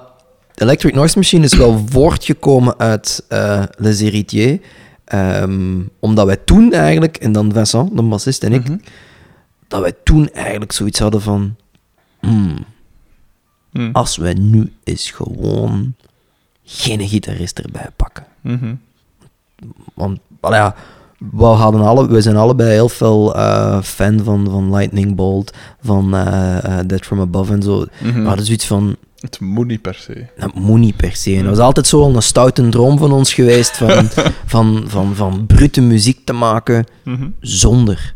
Electric 0.56 0.94
Noise 0.94 1.18
Machine 1.18 1.46
is 1.46 1.54
wel 1.56 1.84
voortgekomen 1.90 2.78
uit 2.80 3.26
eh 3.28 3.64
Les 3.78 4.00
Héritiers. 4.02 4.58
Ehm, 5.06 5.80
omdat 6.00 6.26
wij 6.26 6.38
toen 6.38 6.74
eigenlijk, 6.74 7.18
en 7.18 7.32
dan 7.32 7.52
Vincent, 7.54 7.96
de 7.96 8.02
bassist 8.02 8.44
en 8.44 8.54
ik, 8.54 8.64
Mhm. 8.68 8.78
dat 9.68 9.82
wij 9.82 9.94
toen 10.04 10.30
eigenlijk 10.30 10.72
zoiets 10.72 11.00
hadden 11.00 11.22
van... 11.22 11.56
hmm, 12.20 12.56
Mhm. 13.72 13.90
als 13.92 14.18
wij 14.18 14.34
nu 14.34 14.72
eens 14.84 15.12
gewoon 15.12 15.94
geen 16.70 17.08
gitarist 17.08 17.60
erbij 17.60 17.88
pakken. 17.96 18.26
Mhm. 18.42 18.74
Want, 19.94 20.20
ja, 20.42 20.76
we, 21.32 21.44
hadden 21.44 21.82
alle, 21.82 22.08
we 22.08 22.22
zijn 22.22 22.36
allebei 22.36 22.70
heel 22.72 22.90
veel 22.90 23.36
eh, 23.36 23.82
fan 23.82 24.20
van, 24.24 24.48
van 24.50 24.76
Lightning 24.76 25.16
Bolt, 25.16 25.54
van 25.82 26.16
eh, 26.16 26.80
Dead 26.86 27.06
From 27.06 27.20
Above 27.20 27.54
en 27.54 27.62
zo. 27.62 27.86
Mhm. 28.04 28.22
We 28.22 28.28
hadden 28.28 28.46
zoiets 28.46 28.66
van, 28.66 28.96
Het 29.20 29.40
moet 29.40 29.68
niet 29.68 29.82
per 29.82 29.94
se. 29.96 30.26
dat 30.38 30.54
moet 30.54 30.80
niet 30.80 30.96
per 30.96 31.16
se. 31.16 31.36
En 31.36 31.44
dat 31.44 31.56
was 31.56 31.66
altijd 31.66 31.88
zo 31.88 32.04
een 32.16 32.22
stoute 32.22 32.70
droom 32.70 32.98
van 32.98 33.12
ons 33.12 33.34
geweest, 33.34 33.78
van, 33.78 34.10
van, 34.46 34.84
van, 34.88 35.16
van 35.16 35.46
brute 35.46 35.82
muziek 35.82 36.20
te 36.26 36.34
maken 36.34 36.86
Mhm. 37.04 37.28
zonder 37.40 38.14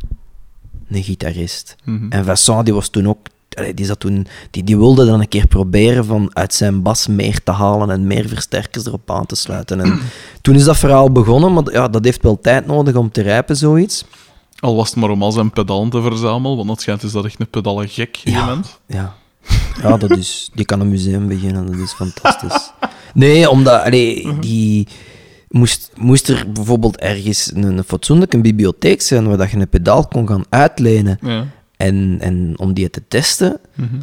een 0.90 1.04
gitarist. 1.04 1.76
Mhm. 1.84 2.06
En 2.10 2.26
Vincent, 2.26 2.66
die 2.66 2.74
was 2.74 2.90
toen 2.90 3.08
ook... 3.08 3.28
allee, 3.58 3.74
Die, 3.74 3.86
zat 3.86 4.00
toen, 4.00 4.28
die, 4.52 4.64
die 4.64 4.78
wilde 4.78 5.06
dan 5.06 5.20
een 5.20 5.28
keer 5.28 5.48
proberen 5.48 6.06
van 6.06 6.30
uit 6.34 6.54
zijn 6.54 6.82
bas 6.82 7.08
meer 7.08 7.44
te 7.44 7.52
halen 7.52 7.90
en 7.90 8.08
meer 8.08 8.28
versterkers 8.28 8.86
erop 8.86 9.12
aan 9.12 9.26
te 9.26 9.36
sluiten. 9.36 9.82
En 9.82 10.00
toen 10.42 10.56
is 10.56 10.64
dat 10.64 10.78
verhaal 10.78 11.12
begonnen, 11.12 11.54
maar 11.54 11.72
ja, 11.72 11.88
dat 11.88 12.04
heeft 12.06 12.22
wel 12.24 12.40
tijd 12.42 12.66
nodig 12.68 12.96
om 12.96 13.12
te 13.12 13.22
rijpen, 13.22 13.56
zoiets. 13.58 14.06
Al 14.60 14.76
was 14.76 14.90
het 14.90 14.96
maar 15.00 15.10
om 15.10 15.24
al 15.24 15.32
zijn 15.32 15.52
pedalen 15.52 15.90
te 15.90 16.02
verzamelen, 16.02 16.56
want 16.58 16.68
dat 16.68 16.82
schijnt 16.82 17.04
is 17.04 17.12
dat 17.12 17.26
echt 17.26 17.40
een 17.40 17.50
pedalen 17.50 17.90
gek 17.90 18.16
Ja. 18.16 18.40
iemand. 18.40 18.80
Ja, 18.88 19.16
ja 19.82 19.98
dat 19.98 20.18
is, 20.18 20.50
die 20.54 20.66
kan 20.66 20.80
een 20.80 20.90
museum 20.90 21.28
beginnen, 21.28 21.66
dat 21.66 21.76
is 21.80 21.92
fantastisch. 21.94 22.72
Nee, 23.14 23.50
omdat 23.50 23.84
allee, 23.84 24.40
die 24.40 24.88
moest, 25.50 25.92
moest 25.96 26.28
er 26.30 26.46
bijvoorbeeld 26.54 26.98
ergens 26.98 27.52
een, 27.54 27.64
een 27.78 27.84
fatsoenlijke 27.84 28.42
bibliotheek 28.42 29.02
zijn 29.02 29.28
waar 29.28 29.38
dat 29.38 29.52
je 29.52 29.58
een 29.58 29.70
pedaal 29.70 30.08
kon 30.08 30.28
gaan 30.28 30.44
uitlenen. 30.50 31.18
Ja. 31.22 31.46
En, 31.82 32.18
en 32.20 32.54
om 32.60 32.74
die 32.74 32.90
te 32.90 33.02
testen, 33.08 33.60
Mhm. 33.76 33.96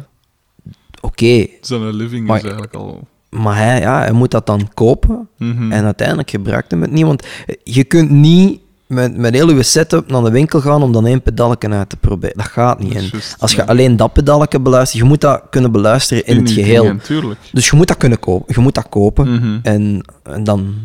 oké, 1.01 1.45
Zijn 1.61 1.93
living 1.95 2.27
Maar- 2.27 2.37
is 2.37 2.43
eigenlijk 2.43 2.73
al... 2.73 3.07
maar 3.29 3.55
hij, 3.55 3.79
ja, 3.79 3.99
hij 3.99 4.11
moet 4.11 4.31
dat 4.31 4.45
dan 4.45 4.69
kopen. 4.73 5.27
Mhm. 5.37 5.71
En 5.71 5.83
uiteindelijk 5.85 6.29
gebruikt 6.29 6.71
hem 6.71 6.81
het 6.81 6.91
niet. 6.91 7.05
Want 7.05 7.27
je 7.63 7.83
kunt 7.83 8.09
niet 8.09 8.59
met, 8.87 9.17
met 9.17 9.33
heel 9.33 9.51
je 9.55 9.63
setup 9.63 10.09
naar 10.11 10.23
de 10.23 10.31
winkel 10.31 10.61
gaan 10.61 10.83
om 10.83 10.91
dan 10.91 11.05
één 11.05 11.21
pedalken 11.21 11.73
uit 11.73 11.89
te 11.89 11.97
proberen. 11.97 12.37
Dat 12.37 12.45
gaat 12.47 12.79
niet. 12.79 13.11
Dat 13.11 13.35
als 13.39 13.53
je 13.53 13.67
alleen 13.67 13.95
dat 13.95 14.13
pedalken 14.13 14.63
beluistert, 14.63 15.01
je 15.01 15.07
moet 15.07 15.21
dat 15.21 15.43
kunnen 15.49 15.71
beluisteren 15.71 16.25
in, 16.25 16.37
het 16.37 16.51
geheel. 16.51 16.83
dingen. 17.07 17.37
Dus 17.51 17.69
je 17.69 17.75
moet 17.75 17.87
dat 17.87 17.97
kunnen 17.97 18.19
kopen. 18.19 18.53
Je 18.55 18.61
moet 18.61 18.75
dat 18.75 18.89
kopen. 18.89 19.31
Mhm. 19.33 19.59
En, 19.63 20.01
en 20.23 20.43
dan, 20.43 20.75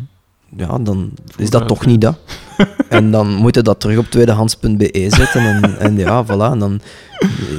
ja, 0.57 0.77
dan 0.77 1.11
is 1.37 1.49
dat 1.49 1.67
toch 1.67 1.85
niet 1.85 2.01
dat. 2.01 2.17
en 2.89 3.11
dan 3.11 3.33
moet 3.33 3.55
je 3.55 3.61
dat 3.61 3.79
terug 3.79 3.97
op 3.97 4.05
tweedehands.be 4.09 5.05
zetten. 5.09 5.41
En, 5.45 5.79
en 5.79 5.97
ja, 5.97 6.25
voilà. 6.25 6.51
En 6.51 6.59
dan 6.59 6.79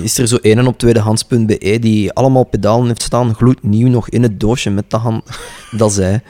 is 0.02 0.18
er 0.18 0.26
zo 0.26 0.38
een 0.42 0.66
op 0.66 0.78
tweedehands.be 0.78 1.78
die 1.80 2.12
allemaal 2.12 2.44
pedalen 2.44 2.86
heeft 2.86 3.02
staan, 3.02 3.34
gloednieuw 3.34 3.88
nog 3.88 4.08
in 4.08 4.22
het 4.22 4.40
doosje 4.40 4.70
met 4.70 4.90
de 4.90 4.96
hand. 4.96 5.24
Dat 5.70 5.92
zij. 5.92 6.20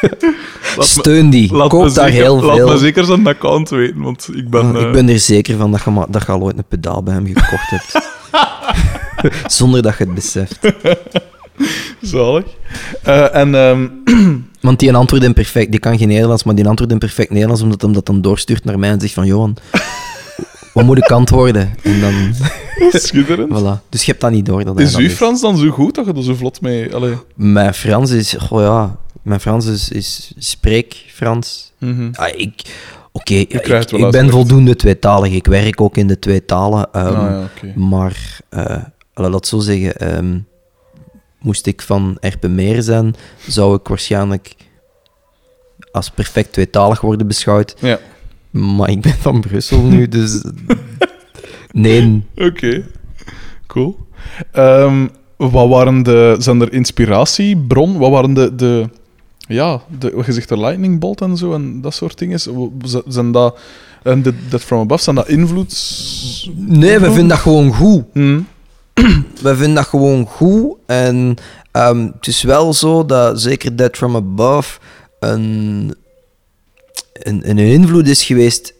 Laat 0.76 0.86
Steun 0.86 1.30
die. 1.30 1.52
Laat 1.54 1.68
Koop 1.68 1.94
daar 1.94 2.08
zeker- 2.08 2.22
heel 2.22 2.42
Laat 2.42 2.56
veel. 2.56 2.68
me 2.68 2.78
zeker 2.78 3.04
zijn 3.04 3.26
account 3.26 3.68
weten, 3.70 4.00
want 4.02 4.28
ik 4.34 4.50
ben... 4.50 4.60
Ah, 4.74 4.80
eh, 4.80 4.86
Ik 4.86 4.92
ben 4.92 5.08
er 5.08 5.18
zeker 5.18 5.56
van 5.56 5.70
dat 5.70 5.82
je, 5.82 5.90
maar, 5.90 6.06
dat 6.10 6.22
je 6.26 6.32
al 6.32 6.40
ooit 6.40 6.58
een 6.58 6.64
pedaal 6.68 7.02
bij 7.02 7.14
hem 7.14 7.26
gekocht 7.26 7.70
hebt. 7.70 8.10
Zonder 9.56 9.82
dat 9.82 9.96
je 9.98 10.04
het 10.04 10.14
beseft. 10.14 10.58
Zalig. 12.02 12.44
Eh, 13.02 13.34
en... 13.36 13.54
ehm, 13.54 13.88
Want 14.60 14.78
die 14.78 14.94
antwoordt 14.94 15.24
in 15.24 15.32
perfect, 15.32 15.70
die 15.70 15.80
kan 15.80 15.98
geen 15.98 16.08
Nederlands, 16.08 16.44
maar 16.44 16.54
die 16.54 16.66
antwoordt 16.68 16.92
in 16.92 16.98
perfect 16.98 17.30
Nederlands, 17.30 17.62
omdat 17.62 17.82
hem 17.82 17.92
dat 17.92 18.06
dan 18.06 18.20
doorstuurt 18.20 18.64
naar 18.64 18.78
mij 18.78 18.90
en 18.90 19.00
zegt 19.00 19.12
van, 19.12 19.26
Johan, 19.26 19.56
wat 20.74 20.84
moet 20.84 20.98
ik 20.98 21.10
antwoorden? 21.10 21.74
En 21.82 22.00
dan, 22.00 22.12
schitterend. 23.00 23.50
voilà. 23.52 23.88
Dus 23.88 24.04
je 24.04 24.10
hebt 24.10 24.20
dat 24.20 24.30
niet 24.30 24.46
door. 24.46 24.64
Dat 24.64 24.80
Is 24.80 24.96
uw 24.96 25.08
Frans 25.08 25.40
dan 25.40 25.56
zo 25.56 25.70
goed 25.70 25.94
dat 25.94 26.04
je 26.06 26.12
er 26.12 26.22
zo 26.22 26.34
vlot 26.34 26.60
mee... 26.60 26.94
Allee. 26.94 27.14
Mijn 27.34 27.74
Frans 27.74 28.10
is, 28.10 28.34
goh 28.38 28.60
ja, 28.60 28.96
mijn 29.22 29.40
Frans 29.40 29.66
is, 29.66 29.88
is 29.88 30.32
spreek 30.38 31.04
Frans. 31.08 31.72
Mhm. 31.78 32.08
Ah, 32.12 32.28
ik, 32.40 32.62
oké, 33.12 33.34
ja, 33.34 33.44
ik, 33.90 34.10
ben 34.10 34.30
voldoende 34.30 34.76
tweetalig. 34.76 35.32
Ik 35.32 35.46
werk 35.46 35.80
ook 35.80 35.96
in 35.96 36.06
de 36.06 36.18
twee 36.18 36.44
talen. 36.44 36.88
ehm, 36.92 37.06
Ah, 37.06 37.12
ja, 37.12 37.48
oké. 37.56 37.78
Maar, 37.78 38.40
laat 39.14 39.32
het 39.32 39.46
zo 39.46 39.58
zeggen, 39.58 39.96
ehm, 39.96 40.38
moest 41.42 41.66
ik 41.66 41.82
van 41.82 42.16
Erpenmeer 42.20 42.82
zijn, 42.82 43.14
zou 43.46 43.76
ik 43.76 43.88
waarschijnlijk 43.88 44.54
als 45.92 46.10
perfect 46.10 46.52
tweetalig 46.52 47.00
worden 47.00 47.26
beschouwd. 47.26 47.74
Ja, 47.78 47.98
Maar 48.50 48.90
ik 48.90 49.00
ben 49.00 49.14
van 49.14 49.40
Brussel 49.40 49.82
nu, 49.82 50.08
dus 50.18 50.42
nee. 51.70 52.26
oké. 52.36 52.84
Cool. 53.66 53.96
Ehm, 54.52 55.06
wat 55.36 55.68
waren 55.68 56.02
de... 56.02 56.36
Zijn 56.38 56.60
er 56.60 56.72
inspiratiebron? 56.72 57.98
Wat 57.98 58.10
waren 58.10 58.34
de... 58.34 58.54
de 58.54 58.88
ja, 59.48 59.80
de, 59.98 60.10
wat 60.14 60.26
je 60.26 60.32
zegt, 60.32 60.48
de 60.48 60.58
lightning 60.58 61.00
bolt 61.00 61.20
en 61.20 61.36
zo 61.36 61.54
en 61.54 61.80
dat 61.80 61.94
soort 61.94 62.18
dingen. 62.18 62.40
Zijn 63.06 63.32
dat... 63.32 63.58
En 64.02 64.22
de 64.22 64.34
Dead 64.48 64.62
From 64.62 64.80
Above, 64.80 65.02
zijn 65.02 65.16
dat 65.16 65.28
invloeds... 65.28 66.50
Nee, 66.56 66.98
we 66.98 67.06
vinden 67.06 67.28
dat 67.28 67.38
gewoon 67.38 67.74
goed. 67.74 68.04
Hm. 68.12 68.40
We 69.42 69.56
vinden 69.56 69.74
dat 69.74 69.86
gewoon 69.86 70.26
goed. 70.26 70.76
En 70.86 71.34
ehm, 71.72 72.04
het 72.16 72.26
is 72.26 72.42
wel 72.42 72.72
zo 72.72 73.06
dat 73.06 73.40
zeker 73.40 73.76
Dead 73.76 73.96
From 73.96 74.16
Above 74.16 74.78
een, 75.20 75.94
een, 77.12 77.50
een 77.50 77.58
invloed 77.58 78.08
is 78.08 78.24
geweest 78.24 78.74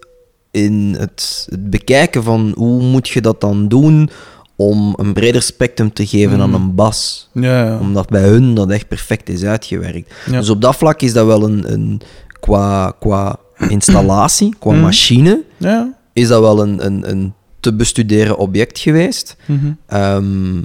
in 0.50 0.96
het, 0.98 1.46
het 1.50 1.70
bekijken 1.70 2.22
van 2.22 2.52
hoe 2.56 2.82
moet 2.82 3.08
je 3.08 3.20
dat 3.20 3.40
dan 3.40 3.68
doen 3.68 4.10
om 4.56 4.94
een 4.96 5.12
breder 5.12 5.42
spectrum 5.42 5.92
te 5.92 6.06
geven 6.06 6.40
aan 6.40 6.48
Mm. 6.48 6.54
een 6.54 6.74
bas. 6.74 7.28
Ja, 7.32 7.64
ja. 7.64 7.78
Omdat 7.78 8.08
bij 8.08 8.22
hun 8.22 8.54
dat 8.54 8.70
echt 8.70 8.88
perfect 8.88 9.28
is 9.28 9.42
uitgewerkt. 9.44 10.14
Ja. 10.30 10.38
Dus 10.38 10.48
op 10.48 10.60
dat 10.60 10.76
vlak 10.76 11.00
is 11.02 11.12
dat 11.12 11.26
wel 11.26 11.42
een, 11.44 11.72
een 11.72 12.00
qua, 12.40 12.92
qua 13.00 13.36
installatie, 13.68 14.54
qua 14.58 14.72
Mm. 14.72 14.80
machine, 14.80 15.42
ja. 15.56 15.94
is 16.12 16.28
dat 16.28 16.40
wel 16.40 16.62
een, 16.62 16.86
een, 16.86 17.10
een 17.10 17.34
te 17.62 17.74
bestuderen 17.74 18.36
object 18.38 18.78
geweest. 18.78 19.36
Mhm. 19.46 19.72
Ehm, 19.86 20.60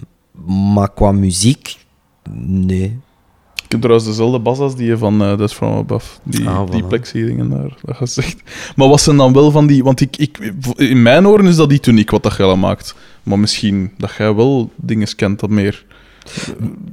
maar 0.73 0.93
qua 0.93 1.11
muziek, 1.11 1.77
nee. 2.41 2.99
Ik 3.63 3.71
heb 3.73 3.81
trouwens 3.81 4.07
dezelfde 4.07 4.39
bas 4.39 4.59
als 4.59 4.75
die 4.75 4.97
van 4.97 5.21
uh, 5.21 5.37
Death 5.37 5.53
From 5.53 5.77
Above. 5.77 6.19
Die, 6.23 6.47
Ah, 6.49 6.71
die 6.71 6.83
voilà. 6.83 6.87
plexi-dingen 6.87 7.49
daar, 7.49 7.77
dat 7.81 7.99
je 7.99 8.05
zegt. 8.05 8.41
Maar 8.75 8.87
wat 8.87 9.01
zijn 9.01 9.17
dan 9.17 9.33
wel 9.33 9.51
van 9.51 9.67
die... 9.67 9.83
Want 9.83 10.01
ik, 10.01 10.17
ik, 10.17 10.53
in 10.75 11.01
mijn 11.01 11.27
oren 11.27 11.45
is 11.45 11.55
dat 11.55 11.69
niet 11.69 11.87
uniek 11.87 12.11
wat 12.11 12.23
dat 12.23 12.37
jij 12.37 12.55
maakt. 12.55 12.95
Maar 13.23 13.39
misschien 13.39 13.91
dat 13.97 14.11
jij 14.17 14.35
wel 14.35 14.71
dingen 14.75 15.15
kent 15.15 15.39
dat 15.39 15.49
meer 15.49 15.85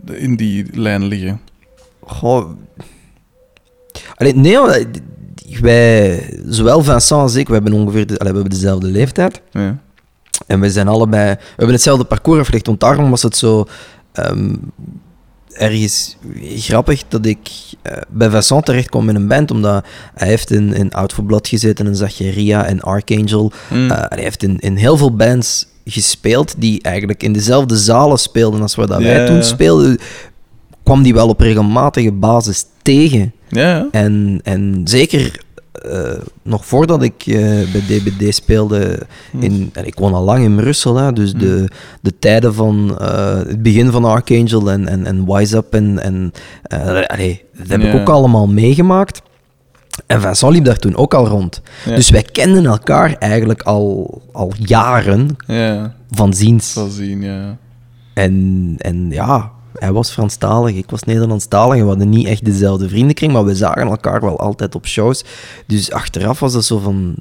eh, 0.07 0.23
in 0.23 0.37
die 0.37 0.67
lijn 0.73 1.05
liggen. 1.05 1.41
Goh. 2.01 2.51
Allee, 4.15 4.35
nee, 4.35 4.59
wij, 5.61 6.41
zowel 6.49 6.83
Vincent 6.83 7.21
als 7.21 7.35
ik, 7.35 7.47
we 7.47 7.53
hebben 7.55 7.73
ongeveer 7.73 8.07
de, 8.07 8.19
allee, 8.19 8.33
we 8.33 8.39
hebben 8.39 8.59
dezelfde 8.59 8.87
leeftijd. 8.87 9.41
Ja. 9.51 9.83
En 10.47 10.61
we 10.61 10.71
zijn 10.71 10.89
allebei... 10.89 11.35
We 11.35 11.41
hebben 11.57 11.75
hetzelfde 11.75 12.05
parcours 12.05 12.41
afgelegd, 12.41 12.67
want 12.67 12.81
daarom 12.81 13.11
was 13.11 13.23
het 13.23 13.37
zo... 13.37 13.67
ehm, 14.13 14.55
ergens 15.55 16.17
grappig 16.57 17.03
dat 17.09 17.27
ik 17.27 17.51
eh, 17.83 17.97
bij 18.09 18.31
Vincent 18.31 18.65
terecht 18.65 18.89
kwam 18.89 19.09
in 19.09 19.15
een 19.15 19.29
band, 19.29 19.51
omdat 19.51 19.85
hij 20.15 20.29
heeft 20.29 20.51
in, 20.51 20.75
in 20.75 20.93
Out 20.93 21.13
for 21.13 21.25
Blood 21.25 21.49
gezeten, 21.49 21.87
in 21.87 21.97
Zacharia 21.97 22.65
en 22.65 22.81
Archangel. 22.81 23.53
Mm. 23.71 23.91
Eh, 23.91 24.05
hij 24.09 24.23
heeft 24.23 24.43
in, 24.43 24.59
in 24.59 24.77
heel 24.77 24.97
veel 24.97 25.17
bands 25.17 25.67
gespeeld 25.85 26.55
die 26.59 26.83
eigenlijk 26.83 27.23
in 27.23 27.33
dezelfde 27.33 27.77
zalen 27.77 28.19
speelden 28.19 28.63
als 28.63 28.75
waar 28.75 28.87
dat 28.87 29.03
wij 29.03 29.27
toen 29.27 29.43
speelden. 29.43 29.99
Kwam 30.83 31.03
die 31.03 31.15
wel 31.15 31.29
op 31.29 31.41
regelmatige 31.41 32.13
basis 32.13 32.65
tegen. 32.83 33.33
En, 33.91 34.41
en 34.43 34.81
zeker 34.85 35.41
nog 36.43 36.67
voordat 36.67 37.03
ik 37.03 37.27
eh, 37.27 37.35
bij 37.73 37.83
DBD 37.87 38.35
speelde, 38.35 39.07
in, 39.39 39.71
en 39.73 39.87
ik 39.87 39.99
woon 39.99 40.15
al 40.15 40.25
lang 40.25 40.45
in 40.45 40.57
Brussel, 40.57 40.97
hè, 40.97 41.13
dus 41.13 41.33
de, 41.33 41.69
de 42.01 42.19
tijden 42.19 42.55
van 42.55 42.99
eh, 42.99 43.37
het 43.37 43.63
begin 43.63 43.91
van 43.91 44.05
Archangel 44.05 44.71
en, 44.71 44.89
en, 44.89 45.07
en 45.07 45.33
Wise 45.33 45.57
Up 45.57 45.75
en, 45.75 45.99
en 45.99 46.33
eh, 46.63 47.03
allee, 47.07 47.45
dat 47.57 47.69
heb 47.69 47.81
ik 47.83 47.95
ook 47.95 48.09
allemaal 48.09 48.47
meegemaakt. 48.47 49.23
En 50.07 50.21
Vincent 50.21 50.53
liep 50.53 50.65
daar 50.65 50.79
toen 50.79 50.97
ook 50.97 51.15
al 51.15 51.27
rond. 51.29 51.63
Ja. 51.85 51.95
Dus 51.95 52.11
wij 52.11 52.23
kenden 52.23 52.67
elkaar 52.67 53.15
eigenlijk 53.19 53.63
al, 53.63 54.23
al 54.33 54.53
jaren 54.59 55.37
Ja, 55.47 55.95
van 56.11 56.35
ziens. 56.35 56.73
zal 56.73 56.89
zien, 56.89 57.23
ja. 57.23 57.57
En, 58.15 58.75
en 58.79 59.11
ja, 59.11 59.51
hij 59.75 59.93
was 59.93 60.11
Franstalig, 60.11 60.77
ik 60.77 60.91
was 60.91 61.03
Nederlandstalig. 61.03 61.81
We 61.81 61.89
hadden 61.89 62.09
niet 62.09 62.27
echt 62.27 62.45
dezelfde 62.45 62.89
vriendenkring, 62.89 63.33
maar 63.33 63.45
we 63.45 63.55
zagen 63.55 63.87
elkaar 63.87 64.21
wel 64.21 64.39
altijd 64.39 64.75
op 64.75 64.87
shows. 64.87 65.25
Dus 65.67 65.93
achteraf 65.93 66.41
was 66.41 66.53
dat 66.53 66.65
zo 66.65 66.79
van... 66.79 67.15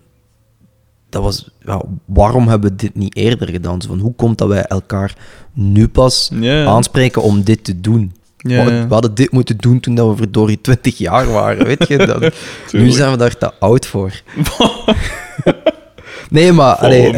Dat 1.10 1.24
was, 1.24 1.50
ja, 1.66 1.82
waarom 2.06 2.48
hebben 2.48 2.70
we 2.70 2.76
dit 2.76 2.96
niet 2.96 3.16
eerder 3.16 3.50
gedaan? 3.50 3.82
Zo 3.82 3.88
van, 3.88 4.00
hoe 4.00 4.14
komt 4.16 4.38
dat 4.38 4.48
wij 4.48 4.64
elkaar 4.64 5.18
nu 5.54 5.88
pas 5.88 6.32
aanspreken 6.66 7.22
om 7.22 7.44
dit 7.44 7.64
te 7.64 7.82
doen? 7.82 8.14
We, 8.38 8.86
hadden 8.90 9.16
dit 9.16 9.32
moeten 9.32 9.58
doen 9.58 9.80
toen 9.80 9.96
dat 9.96 10.10
we 10.10 10.16
verdorie 10.16 10.62
20 10.62 10.98
jaar 10.98 11.32
waren, 11.32 11.66
weet 11.66 11.88
je? 11.88 11.98
Dat, 11.98 12.34
nu 12.72 12.90
zijn 12.90 13.12
we 13.12 13.18
daar 13.18 13.38
te 13.38 13.54
oud 13.60 13.86
voor. 13.86 14.22
nee, 16.30 16.52
maar... 16.52 16.76
allee, 16.76 17.12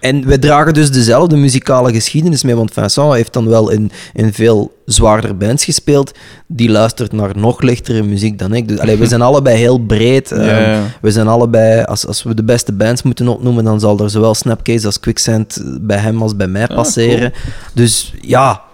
en, 0.00 0.26
we 0.26 0.38
dragen 0.38 0.74
dus 0.74 0.90
dezelfde 0.90 1.36
muzikale 1.36 1.92
geschiedenis 1.92 2.42
mee, 2.42 2.54
want 2.56 2.72
Vincent 2.72 3.14
heeft 3.14 3.32
dan 3.32 3.48
wel 3.48 3.70
in, 3.70 3.90
in 4.14 4.32
veel 4.32 4.72
zwaarder 4.84 5.36
bands 5.36 5.64
gespeeld. 5.64 6.12
Die 6.46 6.70
luistert 6.70 7.12
naar 7.12 7.36
nog 7.36 7.60
lichtere 7.60 8.02
muziek 8.02 8.38
dan 8.38 8.54
ik. 8.54 8.68
Dus, 8.68 8.78
allee, 8.78 8.96
we 8.96 9.06
zijn 9.06 9.22
allebei 9.30 9.56
heel 9.56 9.78
breed. 9.78 10.28
Ja, 10.28 10.36
Ehm, 10.36 10.70
ja. 10.70 10.82
We 11.00 11.10
zijn 11.10 11.28
allebei... 11.28 11.82
Als, 11.82 12.06
als 12.06 12.22
we 12.22 12.34
de 12.34 12.44
beste 12.44 12.72
bands 12.72 13.02
moeten 13.02 13.28
opnoemen, 13.28 13.64
dan 13.64 13.80
zal 13.80 13.98
er 13.98 14.10
zowel 14.10 14.34
Snapcase 14.34 14.86
als 14.86 15.00
Quicksand 15.00 15.62
bij 15.80 15.98
hem 15.98 16.22
als 16.22 16.36
bij 16.36 16.48
mij 16.48 16.68
Ah, 16.68 16.76
passeren. 16.76 17.32
Dus 17.74 18.14
ja... 18.20 18.66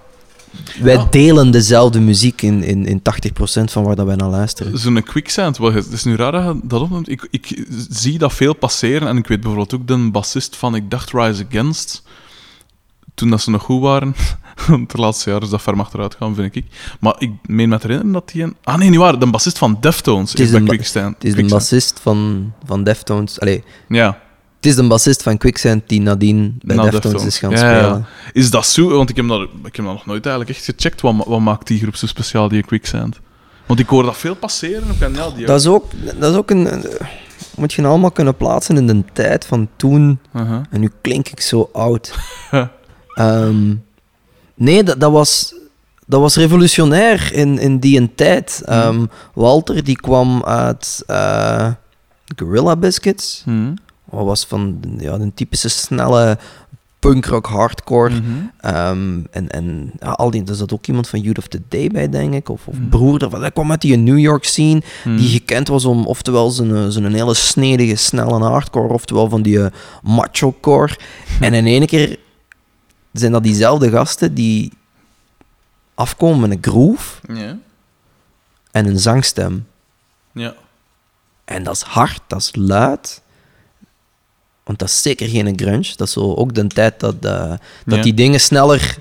Wij 0.81 0.95
Ja. 0.95 1.07
delen 1.11 1.51
dezelfde 1.51 2.01
muziek 2.01 2.43
in, 2.43 2.63
in, 2.63 2.87
in 2.87 2.99
80% 3.01 3.03
van 3.65 3.83
waar 3.85 3.97
dat 3.97 4.07
wij 4.07 4.17
naar 4.17 4.29
luisteren. 4.29 4.79
Zo'n 4.79 5.03
quicksand, 5.03 5.59
wel, 5.59 5.73
het 5.73 5.93
is 5.93 6.05
nu 6.05 6.17
raar 6.17 6.33
dat 6.33 6.45
je 6.45 6.61
dat 6.63 6.81
opnoemt. 6.81 7.09
Ik, 7.11 7.27
ik 7.31 7.67
zie 7.89 8.19
dat 8.19 8.33
veel 8.33 8.55
passeren 8.55 9.09
en 9.09 9.17
ik 9.17 9.27
weet 9.27 9.41
bijvoorbeeld 9.41 9.75
ook 9.75 9.87
de 9.87 10.11
bassist 10.11 10.57
van, 10.57 10.75
ik 10.75 10.91
dacht 10.91 11.11
Rise 11.13 11.45
Against, 11.49 12.03
toen 13.15 13.31
dat 13.31 13.41
ze 13.41 13.51
nog 13.51 13.63
goed 13.63 13.81
waren. 13.83 14.15
Want 14.69 14.91
de 14.91 14.99
laatste 14.99 15.31
jaar 15.31 15.43
is 15.43 15.49
dat 15.49 15.63
ver 15.63 15.79
achteruit 15.81 16.15
gaan, 16.15 16.35
vind 16.35 16.55
ik. 16.55 16.65
Maar 17.01 17.15
ik 17.19 17.31
meen 17.47 17.69
me 17.69 17.77
te 17.79 17.83
herinneren 17.87 18.13
dat 18.13 18.29
die 18.33 18.43
een... 18.43 18.57
Ah 18.65 18.77
nee, 18.79 18.91
niet 18.91 18.99
waar. 18.99 19.19
De 19.19 19.27
bassist 19.31 19.59
van 19.59 19.77
Deftones 19.81 20.31
Het 20.31 20.41
is 20.41 20.47
is 20.47 20.53
bij 20.53 20.63
Quicksand. 20.63 21.15
Het 21.15 21.25
is 21.25 21.35
de 21.35 21.45
bassist 21.45 22.01
van, 22.03 22.53
van 22.65 22.85
Deftones. 22.85 23.41
Allee, 23.41 23.65
Ja. 23.89 24.23
Het 24.65 24.73
is 24.73 24.79
de 24.83 24.87
bassist 24.89 25.23
van 25.23 25.37
Quicksand 25.39 25.83
die 25.87 26.01
nadien 26.01 26.59
bij 26.63 26.77
na 26.77 26.83
Deftones, 26.91 27.25
is 27.25 27.39
gaan 27.39 27.51
Ja, 27.51 27.71
ja. 27.71 27.79
spelen. 27.83 28.07
Is 28.33 28.51
dat 28.51 28.67
zo? 28.67 28.89
Want 28.89 29.11
ik 29.11 29.17
heb 29.17 29.29
dat, 29.29 29.41
ik 29.43 29.77
heb 29.77 29.85
dat 29.85 29.95
nog 29.95 30.07
nooit 30.07 30.27
eigenlijk 30.27 30.57
echt 30.57 30.65
gecheckt. 30.65 31.01
Wat, 31.01 31.15
wat 31.27 31.41
maakt 31.41 31.67
die 31.67 31.79
groep 31.81 31.97
zo 31.97 32.07
speciaal, 32.07 32.49
die 32.49 32.63
Quicksand? 32.63 33.21
Want 33.67 33.81
ik 33.81 33.89
hoor 33.89 34.03
dat 34.03 34.17
veel 34.17 34.35
passeren. 34.35 34.85
ja, 35.15 35.31
die 35.31 35.47
Dat 35.47 35.61
is 35.61 35.67
ook, 35.67 35.85
dat 36.19 36.31
is 36.33 36.37
ook 36.37 36.51
een... 36.51 36.67
eh, 36.67 37.07
Moet 37.57 37.73
je 37.73 37.87
allemaal 37.87 38.11
kunnen 38.11 38.37
plaatsen 38.37 38.77
in 38.77 38.87
de 38.87 39.03
tijd 39.13 39.47
van 39.47 39.69
toen. 39.77 40.19
En 40.71 40.81
nu 40.81 40.91
klink 41.01 41.29
ik 41.29 41.41
zo 41.41 41.71
oud. 41.73 42.15
Ehm, 43.15 43.75
nee, 44.55 44.83
dat, 44.83 45.01
dat, 45.01 45.13
was, 45.13 45.55
dat 46.07 46.21
was 46.21 46.37
revolutionair 46.37 47.33
in, 47.33 47.59
in 47.59 47.79
die 47.79 47.99
een 48.01 48.15
tijd. 48.15 48.63
Ehm, 48.65 49.05
Walter 49.35 49.85
die 49.85 49.97
kwam 49.97 50.45
uit 50.45 51.03
eh, 51.07 51.71
Gorilla 52.37 52.77
Biscuits. 52.77 53.43
Mhm. 53.47 53.75
Wat 54.15 54.25
was 54.25 54.45
van 54.47 54.79
ja, 54.99 55.19
de 55.19 55.33
typische 55.35 55.69
snelle 55.69 56.39
punkrock 56.99 57.47
hardcore. 57.47 58.21
Ehm, 58.61 59.21
en 59.31 59.49
en 59.51 59.93
ja, 60.01 60.11
al 60.11 60.31
die, 60.31 60.45
er 60.45 60.55
zat 60.55 60.73
ook 60.73 60.87
iemand 60.87 61.09
van 61.09 61.21
Youth 61.21 61.39
of 61.39 61.49
the 61.49 61.61
Day 61.69 61.89
bij, 61.89 62.09
denk 62.09 62.35
ik. 62.35 62.49
Of, 62.49 62.67
of 62.67 62.75
Mhm. 62.79 62.89
broer 62.89 63.19
daarvan. 63.19 63.41
Hij 63.41 63.51
kwam 63.51 63.71
uit 63.71 63.81
die 63.81 63.97
New 63.97 64.19
York 64.19 64.45
scene. 64.45 64.83
Mhm. 65.05 65.17
Die 65.17 65.29
gekend 65.29 65.69
was 65.69 65.85
om 65.85 66.07
oftewel 66.07 66.51
zijn, 66.51 66.75
eh, 66.75 66.87
zijn 66.89 67.15
hele 67.15 67.35
snedige, 67.35 67.97
snelle 67.97 68.39
hardcore. 68.45 68.93
Oftewel 68.93 69.29
van 69.29 69.43
die 69.43 69.63
eh, 69.65 69.71
macho-core. 70.03 70.97
En 71.41 71.55
in 71.55 71.67
één 71.67 71.87
keer 71.87 72.19
zijn 73.13 73.33
dat 73.33 73.43
diezelfde 73.43 73.91
gasten 73.91 74.35
die 74.35 74.73
afkomen 75.95 76.41
met 76.41 76.51
een 76.51 76.73
groove 76.73 77.21
en 78.71 78.87
een 78.87 78.99
zangstem. 78.99 79.67
Ja. 80.33 80.55
En 81.45 81.63
dat 81.63 81.75
is 81.75 81.83
hard, 81.83 82.21
dat 82.27 82.41
is 82.41 82.51
luid. 82.55 83.23
Want 84.65 84.79
dat 84.79 84.89
is 84.89 85.03
zeker 85.03 85.29
geen 85.29 85.59
grunge. 85.59 85.93
Dat 85.97 86.07
is 86.07 86.13
zo 86.13 86.35
ook 86.35 86.55
de 86.55 86.67
tijd 86.67 87.01
dat, 87.01 87.15
eh, 87.21 87.49
dat 87.85 87.97
Ja. 87.97 88.03
die 88.03 88.15
dingen 88.15 88.41
sneller 88.41 88.97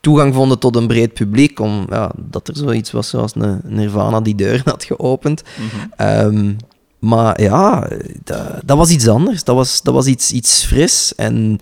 toegang 0.00 0.34
vonden 0.34 0.58
tot 0.58 0.76
een 0.76 0.86
breed 0.86 1.12
publiek. 1.14 1.60
Om, 1.60 1.86
ja, 1.90 2.10
dat 2.16 2.48
er 2.48 2.56
zoiets 2.56 2.90
was 2.90 3.08
zoals 3.08 3.34
een 3.34 3.60
Nirvana 3.64 4.20
die 4.20 4.34
deur 4.34 4.62
had 4.64 4.84
geopend. 4.84 5.42
Mhm. 5.58 5.86
Ehm, 5.96 6.52
maar 6.98 7.40
ja, 7.42 7.88
dat, 8.24 8.60
dat 8.64 8.76
was 8.76 8.90
iets 8.90 9.08
anders. 9.08 9.44
Dat 9.44 9.56
was, 9.56 9.82
dat 9.82 9.94
was 9.94 10.06
iets, 10.06 10.32
iets 10.32 10.64
fris 10.64 11.14
en 11.14 11.58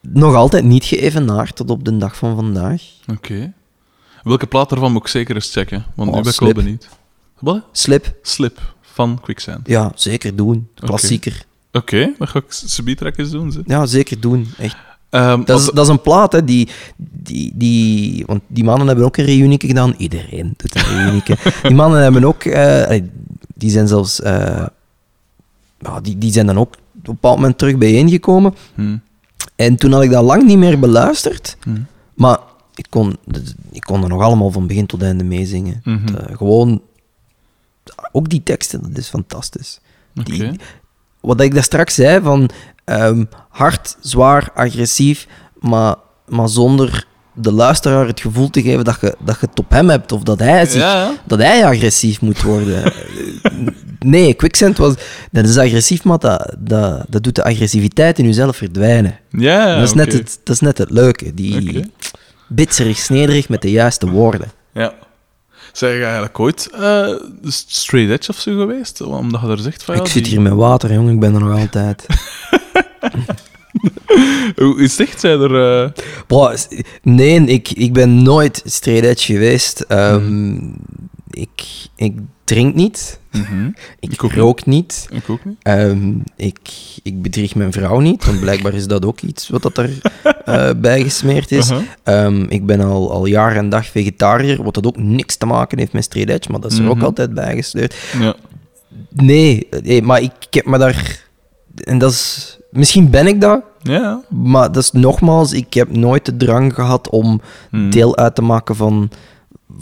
nog 0.00 0.34
altijd 0.34 0.64
niet 0.64 0.84
geëvenaard 0.84 1.56
tot 1.56 1.70
op 1.70 1.84
de 1.84 1.96
dag 1.96 2.16
van 2.16 2.34
vandaag. 2.34 2.82
Oké. 3.12 3.52
Welke 4.22 4.46
plaat 4.46 4.68
daarvan 4.68 4.92
moet 4.92 5.02
ik 5.02 5.08
zeker 5.08 5.34
eens 5.34 5.52
checken? 5.52 5.84
Want 5.94 6.08
Oh, 6.10 6.16
nu 6.16 6.22
ben 6.22 6.32
ik 6.32 6.38
wel 6.40 6.48
Slip. 6.50 6.54
benieuwd. 6.64 6.88
Wat? 7.38 7.62
Slip, 7.72 8.14
Slip 8.22 8.58
van 8.80 9.20
Quicksand. 9.22 9.68
ja, 9.68 9.92
zeker 9.94 10.36
doen. 10.36 10.68
Klassieker. 10.74 11.44
Oké, 11.72 12.12
dat 12.18 12.28
ga 12.28 12.38
ik 12.38 12.44
subiet 12.48 13.00
eens 13.18 13.30
doen. 13.30 13.52
Ze. 13.52 13.62
Ja, 13.66 13.86
zeker 13.86 14.20
doen. 14.20 14.48
Echt. 14.58 14.76
Ehm, 15.10 15.44
Dat 15.44 15.60
is, 15.60 15.66
dat 15.66 15.84
is 15.84 15.88
een 15.88 16.00
plaat, 16.00 16.32
hè, 16.32 16.44
die, 16.44 16.68
die, 16.96 17.52
die... 17.54 18.24
Want 18.26 18.40
die 18.46 18.64
mannen 18.64 18.86
hebben 18.86 19.04
ook 19.04 19.16
een 19.16 19.24
reunieke 19.24 19.66
gedaan. 19.66 19.94
Iedereen 19.98 20.54
doet 20.56 20.74
een 20.76 20.82
reunieke. 21.04 21.36
die 21.62 21.70
mannen 21.74 22.02
hebben 22.02 22.24
ook... 22.24 22.44
eh, 22.44 23.00
die 23.54 23.70
zijn 23.70 23.88
zelfs... 23.88 24.20
ja, 25.78 26.00
die, 26.02 26.18
die 26.18 26.32
zijn 26.32 26.46
dan 26.46 26.58
ook 26.58 26.68
op 26.74 26.76
een 26.94 27.02
bepaald 27.02 27.36
moment 27.36 27.58
terug 27.58 27.76
bijeengekomen. 27.78 28.54
Hm, 28.74 28.96
En 29.56 29.76
toen 29.76 29.92
had 29.92 30.02
ik 30.02 30.10
dat 30.10 30.24
lang 30.24 30.42
niet 30.42 30.58
meer 30.58 30.78
beluisterd. 30.78 31.56
hm, 31.62 31.80
Maar 32.14 32.38
ik 32.74 32.86
kon, 32.88 33.16
ik 33.72 33.80
kon 33.82 34.02
er 34.02 34.08
nog 34.08 34.22
allemaal 34.22 34.50
van 34.50 34.66
begin 34.66 34.86
tot 34.86 35.02
einde 35.02 35.24
meezingen. 35.24 35.80
Het, 35.84 36.16
eh, 36.16 36.36
gewoon... 36.36 36.82
Ook 38.12 38.28
die 38.28 38.42
teksten, 38.42 38.82
dat 38.82 38.98
is 38.98 39.08
fantastisch. 39.08 39.80
Oké. 40.20 40.30
Die- 40.30 40.58
wat 41.22 41.40
ik 41.40 41.54
daar 41.54 41.62
straks 41.62 41.94
zei, 41.94 42.20
van 42.22 42.50
ehm, 42.84 43.24
hard, 43.48 43.96
zwaar, 44.00 44.50
agressief, 44.54 45.26
maar, 45.60 45.94
maar 46.26 46.48
zonder 46.48 47.06
de 47.34 47.52
luisteraar 47.52 48.06
het 48.06 48.20
gevoel 48.20 48.50
te 48.50 48.62
geven 48.62 48.84
dat 48.84 48.98
je, 49.00 49.16
dat 49.24 49.40
je 49.40 49.46
het 49.46 49.58
op 49.58 49.70
hem 49.70 49.88
hebt 49.88 50.12
of 50.12 50.22
dat 50.22 50.38
hij, 50.38 50.66
zich, 50.66 50.80
Ja, 50.80 51.02
ja. 51.02 51.14
dat 51.24 51.38
hij 51.38 51.66
agressief 51.66 52.20
moet 52.20 52.42
worden. 52.42 52.92
Nee, 54.04 54.34
Quicksand 54.34 54.78
was... 54.78 54.94
Dat 55.30 55.48
is 55.48 55.58
agressief, 55.58 56.04
maar 56.04 56.18
dat, 56.18 56.54
dat, 56.58 57.04
dat 57.08 57.22
doet 57.22 57.34
de 57.34 57.44
agressiviteit 57.44 58.18
in 58.18 58.24
jezelf 58.24 58.56
verdwijnen. 58.56 59.18
Ja, 59.30 59.68
ja, 59.68 59.74
dat, 59.74 59.88
is 59.88 59.94
net 59.94 60.12
het, 60.12 60.40
dat 60.44 60.54
is 60.54 60.60
net 60.60 60.78
het 60.78 60.90
leuke. 60.90 61.34
Die 61.34 61.78
Oké. 61.78 61.88
bitserig, 62.48 62.98
snederig 62.98 63.48
met 63.48 63.62
de 63.62 63.70
juiste 63.70 64.10
woorden. 64.10 64.50
Ja. 64.72 64.94
Zeg 65.72 65.96
je 65.96 66.02
eigenlijk 66.04 66.40
ooit 66.40 66.70
eh, 66.70 67.08
straight 67.46 68.10
edge 68.12 68.30
of 68.30 68.38
zo 68.38 68.56
geweest? 68.58 69.00
Omdat 69.00 69.40
je 69.40 69.46
er 69.48 69.58
zegt 69.58 69.82
van... 69.82 69.94
ja, 69.94 70.00
ik 70.00 70.06
zit 70.06 70.24
die- 70.24 70.32
hier 70.32 70.42
met 70.42 70.52
water, 70.52 70.92
jongen. 70.92 71.14
Ik 71.14 71.20
ben 71.20 71.34
er 71.34 71.40
nog 71.40 71.58
altijd. 71.60 72.06
Hoe 74.56 74.80
is 74.82 74.98
het 74.98 75.08
echt? 75.08 75.20
Zijn 75.20 75.40
er... 75.40 75.92
Boah, 76.26 76.56
s- 76.56 76.68
nee, 77.02 77.44
ik, 77.44 77.70
ik 77.70 77.92
ben 77.92 78.22
nooit 78.22 78.62
straight 78.64 79.06
edge 79.06 79.32
geweest. 79.32 79.80
Ehm, 79.80 80.14
Hmm. 80.16 80.74
ik, 81.30 81.62
ik 81.96 82.14
drink 82.52 82.74
niet. 82.74 83.18
mhm. 83.32 83.66
Ik, 84.00 84.12
Ik 84.12 84.24
ook 84.24 84.32
rook 84.32 84.66
niet. 84.66 85.06
Ik 85.10 85.28
ook 85.30 85.44
niet. 85.44 85.56
Ehm, 85.62 86.12
ik, 86.36 86.58
ik 87.02 87.22
bedrieg 87.22 87.54
mijn 87.54 87.72
vrouw 87.72 87.98
niet, 88.00 88.24
want 88.24 88.40
blijkbaar 88.40 88.74
is 88.74 88.86
dat 88.86 89.04
ook 89.04 89.20
iets 89.20 89.48
wat 89.48 89.62
dat 89.62 89.78
er 89.78 89.90
eh, 90.44 90.70
bij 90.76 91.02
gesmeerd 91.02 91.52
is. 91.52 91.70
Uh-huh. 91.70 91.86
Ehm, 92.02 92.42
ik 92.48 92.66
ben 92.66 92.80
al, 92.80 93.10
al 93.12 93.26
jaar 93.26 93.56
en 93.56 93.68
dag 93.68 93.86
vegetariër, 93.86 94.62
wat 94.62 94.74
dat 94.74 94.86
ook 94.86 94.96
niks 94.96 95.36
te 95.36 95.46
maken 95.46 95.78
heeft 95.78 95.92
met 95.92 96.04
straight 96.04 96.32
edge, 96.34 96.50
maar 96.50 96.60
dat 96.60 96.72
is 96.72 96.78
er 96.78 96.88
ook 96.88 96.96
Mhm. 96.96 97.04
altijd 97.04 97.34
bij 97.34 97.54
gesleurd. 97.54 97.94
Ja. 98.20 98.34
Nee, 99.12 99.68
nee, 99.82 100.02
maar 100.02 100.20
ik, 100.22 100.32
ik 100.48 100.54
heb 100.54 100.66
me 100.66 100.78
daar... 100.78 101.24
En 101.84 101.98
dat 101.98 102.12
is... 102.12 102.56
Misschien 102.70 103.10
ben 103.10 103.26
ik 103.26 103.40
dat, 103.40 103.62
Ja. 103.82 104.20
maar 104.28 104.72
dat 104.72 104.82
is 104.82 104.92
nogmaals, 104.92 105.52
ik 105.52 105.74
heb 105.74 105.96
nooit 105.96 106.24
de 106.24 106.36
drang 106.36 106.74
gehad 106.74 107.10
om 107.10 107.40
Hmm. 107.70 107.90
deel 107.90 108.16
uit 108.16 108.34
te 108.34 108.42
maken 108.42 108.76
van, 108.76 109.10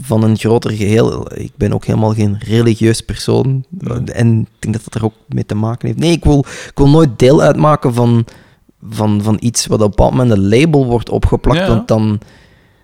van 0.00 0.22
een 0.22 0.36
groter 0.36 0.70
geheel. 0.70 1.32
Ik 1.34 1.52
ben 1.56 1.72
ook 1.72 1.84
helemaal 1.84 2.14
geen 2.14 2.38
religieus 2.38 3.00
persoon. 3.00 3.64
Nee. 3.68 4.04
En 4.04 4.40
ik 4.40 4.46
denk 4.58 4.74
dat 4.74 4.84
dat 4.84 4.94
er 4.94 5.04
ook 5.04 5.14
mee 5.28 5.46
te 5.46 5.54
maken 5.54 5.88
heeft. 5.88 6.00
Nee, 6.00 6.12
ik 6.12 6.24
wil, 6.24 6.38
ik 6.38 6.72
wil 6.74 6.88
nooit 6.88 7.18
deel 7.18 7.42
uitmaken 7.42 7.94
van, 7.94 8.24
van, 8.90 9.22
van 9.22 9.36
iets 9.40 9.66
wat 9.66 9.78
op 9.78 9.84
een 9.84 9.90
bepaald 9.90 10.10
moment 10.10 10.30
een 10.30 10.48
label 10.48 10.86
wordt 10.86 11.10
opgeplakt. 11.10 11.58
Ja. 11.58 11.68
Want 11.68 11.88
dan, 11.88 12.20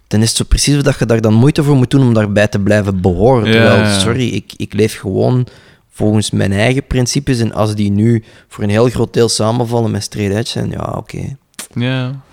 dan 0.06 0.20
is 0.20 0.28
het 0.28 0.36
zo 0.36 0.44
precies 0.44 0.82
dat 0.82 0.98
je 0.98 1.06
daar 1.06 1.20
dan 1.20 1.34
moeite 1.34 1.62
voor 1.62 1.76
moet 1.76 1.90
doen 1.90 2.02
om 2.02 2.14
daarbij 2.14 2.48
te 2.48 2.58
blijven 2.58 3.00
behoren. 3.00 3.46
Ja, 3.46 3.52
Terwijl, 3.52 4.00
sorry, 4.00 4.28
ik, 4.28 4.52
ik 4.56 4.72
leef 4.72 4.98
gewoon 4.98 5.46
volgens 5.90 6.30
mijn 6.30 6.52
eigen 6.52 6.86
principes. 6.86 7.40
En 7.40 7.52
als 7.52 7.74
die 7.74 7.90
nu 7.90 8.24
voor 8.48 8.64
een 8.64 8.70
heel 8.70 8.88
groot 8.88 9.12
deel 9.12 9.28
samenvallen 9.28 9.90
met 9.90 10.02
straight 10.02 10.36
edge, 10.36 10.60
dan 10.60 10.70
ja, 10.70 10.94
oké. 10.96 11.36
Ja. 11.74 12.24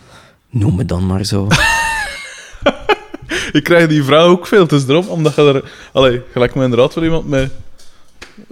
Noem 0.49 0.75
me 0.75 0.85
dan 0.85 1.05
maar 1.05 1.25
zo. 1.25 1.47
Ik 3.57 3.63
krijg 3.63 3.87
die 3.87 4.03
vraag 4.03 4.23
ook 4.25 4.47
veel. 4.47 4.67
Is 4.67 4.87
erop, 4.87 5.09
omdat 5.09 5.35
je 5.35 5.41
er... 5.41 5.71
Allee, 5.93 6.21
gelijk 6.31 6.55
me 6.55 6.63
inderdaad 6.63 6.93
wel 6.93 7.03
iemand 7.03 7.27
met 7.29 7.51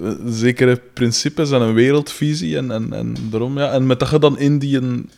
eh, 0.01 0.09
zekere 0.25 0.81
principes 0.93 1.51
en 1.51 1.61
een 1.61 1.73
wereldvisie. 1.73 2.57
En, 2.57 2.71
en, 2.71 2.93
en 2.93 3.15
daarom, 3.29 3.57
ja. 3.57 3.71
En 3.71 3.85
met 3.87 3.99
dat 3.99 4.09
je 4.09 4.19
dan 4.19 4.39
in 4.39 4.59
die 4.59 4.77
een, 4.77 5.09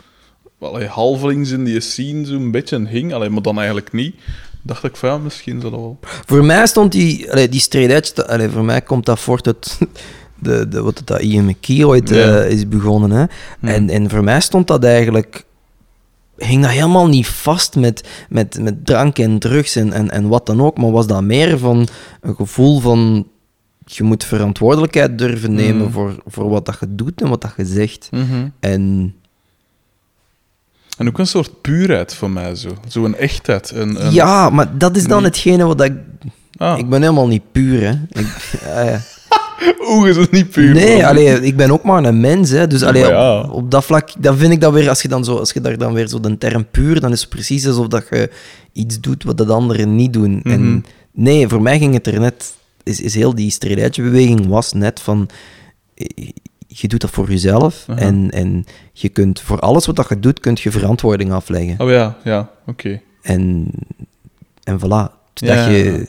allee, 0.60 0.88
halvelings 0.88 1.52
in 1.52 1.64
die 1.64 1.80
scene 1.80 2.26
zo'n 2.26 2.52
beetje 2.52 2.88
hing, 2.88 3.14
allee, 3.14 3.30
maar 3.30 3.42
dan 3.42 3.58
eigenlijk 3.58 3.92
niet, 3.92 4.16
dacht 4.62 4.84
ik 4.84 4.96
van 4.96 5.10
ja, 5.10 5.18
misschien 5.18 5.62
zal 5.62 5.70
dat 5.72 5.80
wel. 5.80 6.00
Voor 6.02 6.46
mij 6.46 6.66
stond 6.68 6.92
die, 6.92 7.32
allee, 7.32 7.50
die 7.50 7.60
straight 7.60 8.20
edge, 8.20 8.50
voor 8.50 8.64
mij 8.66 8.82
komt 8.82 9.06
dat 9.06 9.20
voort 9.20 9.46
uit 9.48 9.78
de, 10.40 10.68
de, 10.68 10.82
wat 10.82 10.98
het 10.98 11.08
dat 11.08 11.22
Ian 11.22 11.46
McKee 11.46 11.88
ooit 11.88 12.10
Ja. 12.10 12.40
eh, 12.42 12.52
is 12.52 12.68
begonnen. 12.68 13.12
Hè? 13.12 13.26
En, 13.74 13.90
en 13.90 14.10
voor 14.10 14.24
mij 14.24 14.42
stond 14.42 14.68
dat 14.68 14.84
eigenlijk, 14.84 15.44
hing 16.38 16.62
dat 16.62 16.72
helemaal 16.72 17.08
niet 17.08 17.28
vast 17.28 17.76
met, 17.76 18.08
met, 18.30 18.60
met 18.62 18.86
drank 18.86 19.20
en 19.20 19.40
drugs 19.40 19.76
en, 19.76 19.94
en, 19.94 20.12
en 20.12 20.28
wat 20.28 20.46
dan 20.46 20.62
ook, 20.62 20.78
maar 20.78 20.92
was 20.92 21.08
dat 21.08 21.24
meer 21.24 21.58
van 21.60 21.88
een 22.22 22.36
gevoel 22.36 22.80
van, 22.80 23.28
je 23.86 24.04
moet 24.04 24.24
verantwoordelijkheid 24.24 25.18
durven 25.18 25.54
nemen 25.54 25.86
Mm. 25.86 25.92
voor, 25.92 26.16
voor 26.26 26.50
wat 26.50 26.66
dat 26.66 26.78
je 26.80 26.96
doet 26.96 27.22
en 27.22 27.30
wat 27.30 27.42
dat 27.42 27.54
je 27.58 27.66
zegt. 27.66 28.10
En 28.60 29.16
En 30.98 31.08
ook 31.08 31.20
een 31.20 31.28
soort 31.28 31.62
puurheid 31.62 32.16
voor 32.16 32.30
mij, 32.30 32.56
zo. 32.56 32.70
Zo'n 32.88 33.16
echtheid. 33.16 33.72
Een, 33.72 34.06
een... 34.06 34.14
ja, 34.14 34.50
maar 34.50 34.78
dat 34.78 34.96
is 34.96 35.04
dan 35.08 35.22
Nee. 35.22 35.30
hetgene 35.30 35.64
wat 35.66 35.82
ik... 35.82 35.94
Ah. 36.58 36.78
Ik 36.78 36.90
ben 36.90 37.02
helemaal 37.02 37.28
niet 37.28 37.52
puur, 37.52 37.82
hè. 37.82 37.92
Ik, 38.20 38.28
ah, 38.76 38.86
ja. 38.86 39.00
Oeh, 39.90 40.10
is 40.10 40.16
het 40.16 40.32
niet 40.32 40.50
puur? 40.50 40.74
Nee, 40.74 40.96
man. 40.96 41.06
allee, 41.06 41.42
ik 41.42 41.56
ben 41.56 41.72
ook 41.72 41.84
maar 41.84 42.04
een 42.04 42.20
mens, 42.20 42.50
hè. 42.50 42.68
Dus 42.68 42.84
allee, 42.84 43.06
ja. 43.06 43.42
op, 43.42 43.52
op 43.52 43.72
dat 43.72 43.86
vlak, 43.86 44.10
dan 44.20 44.38
vind 44.38 44.54
ik 44.54 44.62
dat 44.62 44.74
weer, 44.74 44.90
als 44.90 45.02
je, 45.02 45.08
dan 45.08 45.24
zo, 45.24 45.38
als 45.38 45.52
je 45.52 45.62
daar 45.62 45.78
dan 45.78 45.94
weer 45.94 46.08
zo 46.08 46.20
de 46.20 46.38
term 46.38 46.66
puur, 46.72 47.00
dan 47.00 47.12
is 47.12 47.20
het 47.20 47.30
precies 47.30 47.68
alsof 47.68 47.88
dat 47.88 48.06
je 48.10 48.30
iets 48.74 49.00
doet 49.00 49.24
wat 49.24 49.38
de 49.38 49.46
anderen 49.46 49.96
niet 49.96 50.14
doen. 50.14 50.40
Mhm. 50.44 50.50
En 50.50 50.86
nee, 51.12 51.48
voor 51.48 51.62
mij 51.62 51.78
ging 51.78 51.94
het 51.94 52.08
er 52.08 52.20
net, 52.20 52.54
is, 52.84 53.02
is 53.02 53.16
heel 53.16 53.36
die 53.36 53.52
straight 53.52 53.98
beweging 53.98 54.48
was 54.48 54.74
net 54.74 55.00
van, 55.00 55.30
eh, 55.96 56.28
je 56.68 56.88
doet 56.88 57.02
dat 57.02 57.10
voor 57.10 57.30
jezelf 57.30 57.86
en, 57.96 58.32
en 58.32 58.66
je 58.94 59.10
kunt, 59.10 59.42
voor 59.42 59.60
alles 59.60 59.86
wat 59.86 59.96
dat 59.96 60.10
je 60.10 60.20
doet, 60.20 60.40
kun 60.40 60.58
je 60.62 60.72
verantwoording 60.72 61.32
afleggen. 61.32 61.80
Oh 61.80 61.90
ja, 61.90 62.18
ja, 62.24 62.50
oké. 62.66 63.02
En, 63.22 63.72
en 64.64 64.80
voilà, 64.80 65.12
dat, 65.34 65.34
Ja, 65.34 65.68
je, 65.68 66.08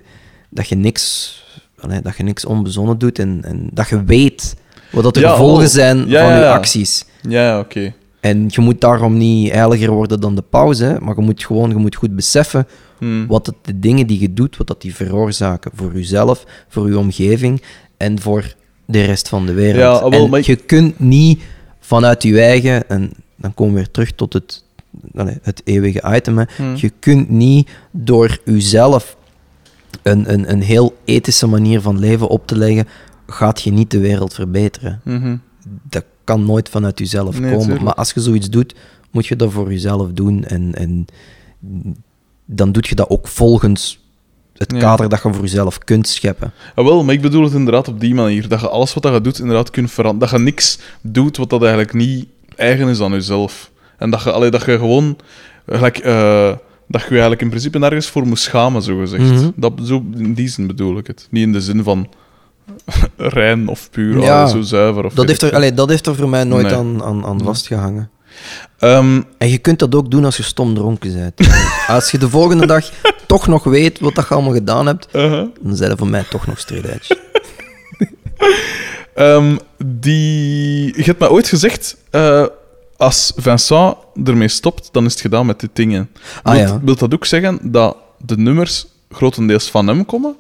dat 0.49 0.69
je 0.69 0.75
niks... 0.75 1.43
allee, 1.85 2.01
dat 2.03 2.17
je 2.17 2.23
niks 2.23 2.45
onbezonnen 2.45 2.99
doet 2.99 3.19
en, 3.19 3.41
en 3.45 3.69
dat 3.73 3.89
je 3.89 4.05
weet 4.05 4.57
wat 4.93 5.03
dat 5.03 5.15
de 5.15 5.21
Ja, 5.21 5.31
gevolgen 5.31 5.65
oh. 5.65 5.71
zijn 5.71 6.09
Ja, 6.09 6.25
van 6.29 6.39
je 6.39 6.47
acties. 6.49 7.05
Ja, 7.29 7.59
oké. 7.59 7.93
En 8.21 8.45
je 8.49 8.61
moet 8.61 8.81
daarom 8.81 9.17
niet 9.17 9.53
heiliger 9.53 9.91
worden 9.91 10.21
dan 10.21 10.35
de 10.35 10.43
pauze, 10.43 10.97
maar 11.01 11.15
je 11.17 11.23
moet 11.23 11.45
gewoon 11.45 11.69
je 11.71 11.77
moet 11.77 11.97
goed 11.97 12.17
beseffen 12.17 12.67
Hmm. 12.99 13.27
wat 13.27 13.47
het, 13.47 13.55
de 13.63 13.79
dingen 13.79 14.07
die 14.07 14.21
je 14.21 14.33
doet, 14.33 14.57
wat 14.57 14.67
dat 14.67 14.81
die 14.83 14.95
veroorzaken 14.95 15.71
voor 15.75 15.93
jezelf, 15.95 16.45
voor 16.69 16.89
je 16.89 16.99
omgeving 16.99 17.63
en 17.97 18.21
voor 18.21 18.55
de 18.87 19.05
rest 19.05 19.29
van 19.29 19.47
de 19.47 19.53
wereld. 19.53 19.77
Ja, 19.81 19.91
ah, 19.91 20.11
wel, 20.11 20.27
en 20.27 20.33
ik- 20.35 20.45
je 20.45 20.57
kunt 20.57 20.99
niet 20.99 21.43
vanuit 21.81 22.23
je 22.23 22.41
eigen, 22.41 22.89
en 22.89 23.11
dan 23.37 23.55
komen 23.55 23.75
we 23.75 23.79
weer 23.81 23.91
terug 23.91 24.13
tot 24.13 24.33
het, 24.33 24.65
het 25.43 25.61
eeuwige 25.65 26.03
item, 26.15 26.39
hè. 26.39 26.45
Hmm. 26.57 26.75
je 26.77 26.91
kunt 26.99 27.31
niet 27.31 27.71
door 27.91 28.39
jezelf 28.45 29.17
een, 30.03 30.33
een, 30.33 30.51
een 30.51 30.63
heel 30.63 30.97
ethische 31.05 31.47
manier 31.47 31.81
van 31.81 31.99
leven 31.99 32.29
op 32.29 32.47
te 32.47 32.57
leggen, 32.57 32.89
gaat 33.27 33.63
je 33.63 33.73
niet 33.73 33.91
de 33.91 33.99
wereld 33.99 34.35
verbeteren. 34.35 35.01
Mhm. 35.05 35.37
Dat 35.89 36.05
kan 36.25 36.45
nooit 36.45 36.69
vanuit 36.69 36.99
jezelf 36.99 37.39
Nee, 37.39 37.51
komen. 37.51 37.65
tuurlijk. 37.65 37.85
Maar 37.85 37.95
als 37.95 38.13
je 38.13 38.21
zoiets 38.21 38.51
doet, 38.51 38.75
moet 39.11 39.27
je 39.27 39.37
dat 39.37 39.53
voor 39.53 39.71
jezelf 39.71 40.13
doen. 40.13 40.45
En, 40.45 40.75
en 40.75 41.07
dan 42.45 42.73
doe 42.73 42.85
je 42.89 42.95
dat 42.95 43.09
ook 43.11 43.29
volgens 43.29 44.03
het 44.57 44.73
Ja. 44.73 44.79
kader 44.79 45.09
dat 45.09 45.23
je 45.23 45.33
voor 45.33 45.43
jezelf 45.43 45.79
kunt 45.79 46.09
scheppen. 46.09 46.53
Ah, 46.75 46.85
wel, 46.85 47.05
maar 47.05 47.15
ik 47.15 47.21
bedoel 47.21 47.45
het 47.45 47.53
inderdaad 47.53 47.89
op 47.89 48.01
die 48.01 48.15
manier. 48.15 48.49
Dat 48.49 48.61
je 48.61 48.69
alles 48.69 48.95
wat 48.95 49.05
je 49.05 49.21
doet, 49.21 49.39
inderdaad 49.39 49.71
kunt 49.71 49.91
veranderen. 49.91 50.29
Dat 50.31 50.39
je 50.39 50.45
niks 50.45 50.79
doet 51.01 51.37
wat 51.37 51.51
dat 51.51 51.61
eigenlijk 51.61 51.93
niet 51.93 52.27
eigen 52.57 52.89
is 52.89 53.01
aan 53.01 53.13
jezelf. 53.13 53.71
En 53.99 54.11
dat 54.11 54.23
je, 54.23 54.33
allee, 54.33 54.51
dat 54.51 54.65
je 54.65 54.79
gewoon... 54.79 55.17
Gelijk, 55.67 55.99
eh, 55.99 56.53
dat 56.89 57.01
je 57.01 57.07
je 57.07 57.11
eigenlijk 57.13 57.43
in 57.43 57.49
principe 57.49 57.79
nergens 57.79 58.07
voor 58.07 58.27
moet 58.27 58.39
schamen, 58.39 58.83
zo 58.83 58.99
gezegd. 58.99 59.23
Mhm. 59.23 59.51
dat, 59.57 59.73
zo, 59.85 60.05
in 60.17 60.35
die 60.35 60.49
zin 60.49 60.67
bedoel 60.67 60.99
ik 60.99 61.07
het. 61.07 61.27
Niet 61.31 61.43
in 61.43 61.53
de 61.53 61.61
zin 61.61 61.83
van 61.83 62.09
rein 63.17 63.69
of 63.69 63.91
puur, 63.91 64.21
Ja. 64.21 64.41
allee, 64.41 64.53
zo 64.53 64.61
zuiver. 64.61 65.05
Of 65.05 65.15
Dat 65.15 65.27
heeft, 65.29 65.43
er, 65.43 65.55
allee, 65.55 65.75
dat 65.75 65.89
heeft 65.89 66.07
er 66.07 66.15
voor 66.15 66.29
mij 66.29 66.45
nooit 66.45 66.67
Nee. 66.67 66.75
aan, 66.75 67.03
aan, 67.03 67.25
aan 67.25 67.37
Nee. 67.37 67.45
vastgehangen. 67.47 68.11
Ehm, 68.79 69.23
En 69.39 69.49
je 69.49 69.59
kunt 69.59 69.79
dat 69.79 69.95
ook 69.95 70.11
doen 70.11 70.25
als 70.25 70.37
je 70.37 70.43
stom 70.43 70.75
dronken 70.75 71.15
bent. 71.15 71.49
als 71.87 72.11
je 72.11 72.19
de 72.19 72.29
volgende 72.29 72.67
dag 72.67 72.91
toch 73.27 73.47
nog 73.47 73.65
weet 73.65 74.01
wat 74.01 74.15
dat 74.15 74.29
je 74.29 74.35
allemaal 74.35 74.53
gedaan 74.53 74.87
hebt, 74.87 75.09
uh-huh. 75.13 75.45
dan 75.63 75.77
zijn 75.77 75.91
er 75.91 75.97
voor 75.97 76.09
mij 76.09 76.25
toch 76.31 76.47
nog 76.47 76.59
straight. 76.59 77.17
Ehm, 79.15 79.57
die... 79.87 80.87
Je 80.97 81.03
hebt 81.03 81.19
mij 81.19 81.29
ooit 81.29 81.49
gezegd, 81.49 81.97
eh, 82.11 82.45
als 82.97 83.33
Vincent 83.37 83.97
ermee 84.25 84.49
stopt, 84.49 84.89
dan 84.93 85.05
is 85.05 85.13
het 85.13 85.21
gedaan 85.21 85.47
met 85.47 85.61
die 85.61 85.69
dingen. 85.73 86.11
Ah, 86.43 86.55
Wilt, 86.55 86.69
ja. 86.69 86.97
dat 86.97 87.15
ook 87.15 87.25
zeggen 87.25 87.59
dat 87.63 87.97
de 88.19 88.37
nummers 88.37 88.87
grotendeels 89.11 89.71
van 89.71 89.87
hem 89.87 90.05
komen? 90.07 90.37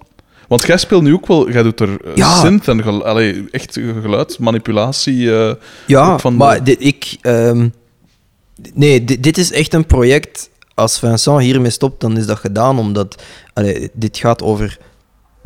Want 0.49 0.67
jij 0.67 0.77
speelt 0.77 1.03
nu 1.03 1.13
ook 1.15 1.27
wel, 1.27 1.51
jij 1.51 1.63
doet 1.63 1.81
er 1.81 2.01
eh, 2.05 2.15
Ja. 2.17 2.41
synth 2.41 2.69
en 2.69 3.03
allee, 3.05 3.45
echt 3.51 3.73
geluid, 4.03 4.39
manipulatie. 4.39 5.37
eh, 5.37 5.55
Ja, 5.87 6.19
van 6.19 6.37
maar 6.37 6.65
de- 6.65 6.77
ik... 6.79 7.17
ehm, 7.21 7.69
nee, 8.75 9.05
dit, 9.05 9.23
dit 9.23 9.39
is 9.39 9.53
echt 9.53 9.75
een 9.75 9.87
project... 9.87 10.51
Als 10.77 10.99
Vincent 10.99 11.41
hiermee 11.41 11.71
stopt, 11.71 12.01
dan 12.01 12.17
is 12.17 12.27
dat 12.27 12.39
gedaan, 12.39 12.79
omdat... 12.79 13.23
allee, 13.53 13.91
dit 13.93 14.17
gaat 14.19 14.43
over 14.43 14.79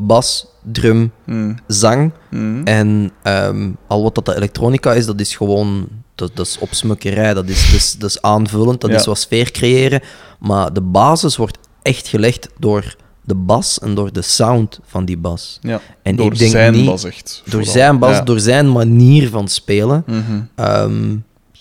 bas, 0.00 0.46
drum, 0.72 1.12
mm, 1.26 1.58
zang. 1.66 2.12
mm, 2.30 2.64
En 2.64 3.10
ehm, 3.22 3.70
al 3.86 4.02
wat 4.02 4.14
dat 4.14 4.26
de 4.26 4.36
elektronica 4.36 4.92
is, 4.94 5.06
dat 5.06 5.20
is 5.20 5.36
gewoon... 5.36 5.88
Dat, 6.14 6.30
dat 6.34 6.46
is 6.46 6.58
opsmukkerij, 6.58 7.34
dat 7.34 7.48
is, 7.48 7.96
is 7.98 8.22
aanvullend, 8.22 8.80
dat 8.80 8.90
Ja. 8.90 8.96
is 8.96 9.06
wat 9.06 9.18
sfeer 9.18 9.50
creëren. 9.50 10.00
Maar 10.38 10.72
de 10.72 10.80
basis 10.80 11.36
wordt 11.36 11.58
echt 11.82 12.08
gelegd 12.08 12.48
door 12.58 12.96
de 13.24 13.34
bas 13.34 13.78
en 13.78 13.94
door 13.94 14.12
de 14.12 14.22
sound 14.22 14.78
van 14.86 15.04
die 15.04 15.16
bas. 15.16 15.58
ja. 15.62 15.80
En 16.02 16.16
door 16.16 16.32
ik 16.32 16.38
denk 16.38 16.50
zijn 16.50 16.72
niet- 16.72 16.86
bas 16.86 17.04
echt. 17.04 17.42
Door 17.44 17.52
vooral. 17.52 17.72
zijn 17.72 17.98
bas, 17.98 18.16
Ja. 18.16 18.20
door 18.22 18.40
zijn 18.40 18.72
manier 18.72 19.28
van 19.28 19.48
spelen. 19.48 20.02
Mhm. 20.06 20.40
Ehm, 20.54 21.16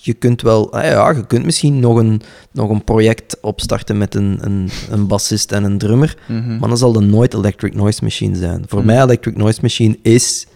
je 0.08 0.14
kunt 0.14 0.42
wel, 0.42 0.74
ah 0.74 0.84
ja, 0.84 1.10
je 1.12 1.26
kunt 1.26 1.46
misschien 1.46 1.80
nog 1.80 1.98
een, 1.98 2.22
nog 2.52 2.70
een 2.70 2.84
project 2.84 3.38
opstarten 3.42 3.98
met 3.98 4.16
een, 4.16 4.38
een, 4.42 4.70
een 4.90 5.08
bassist 5.08 5.52
en 5.52 5.64
een 5.64 5.78
drummer, 5.78 6.18
Mhm. 6.28 6.58
maar 6.58 6.70
dan 6.70 6.78
zal 6.78 6.92
dat 6.94 7.04
nooit 7.04 7.34
Electric 7.34 7.74
Noise 7.76 8.04
Machine 8.04 8.36
zijn. 8.36 8.64
Voor 8.68 8.78
Mhm. 8.80 8.88
mij, 8.88 9.02
Electric 9.02 9.36
Noise 9.38 9.60
Machine 9.62 9.98
is 10.02 10.48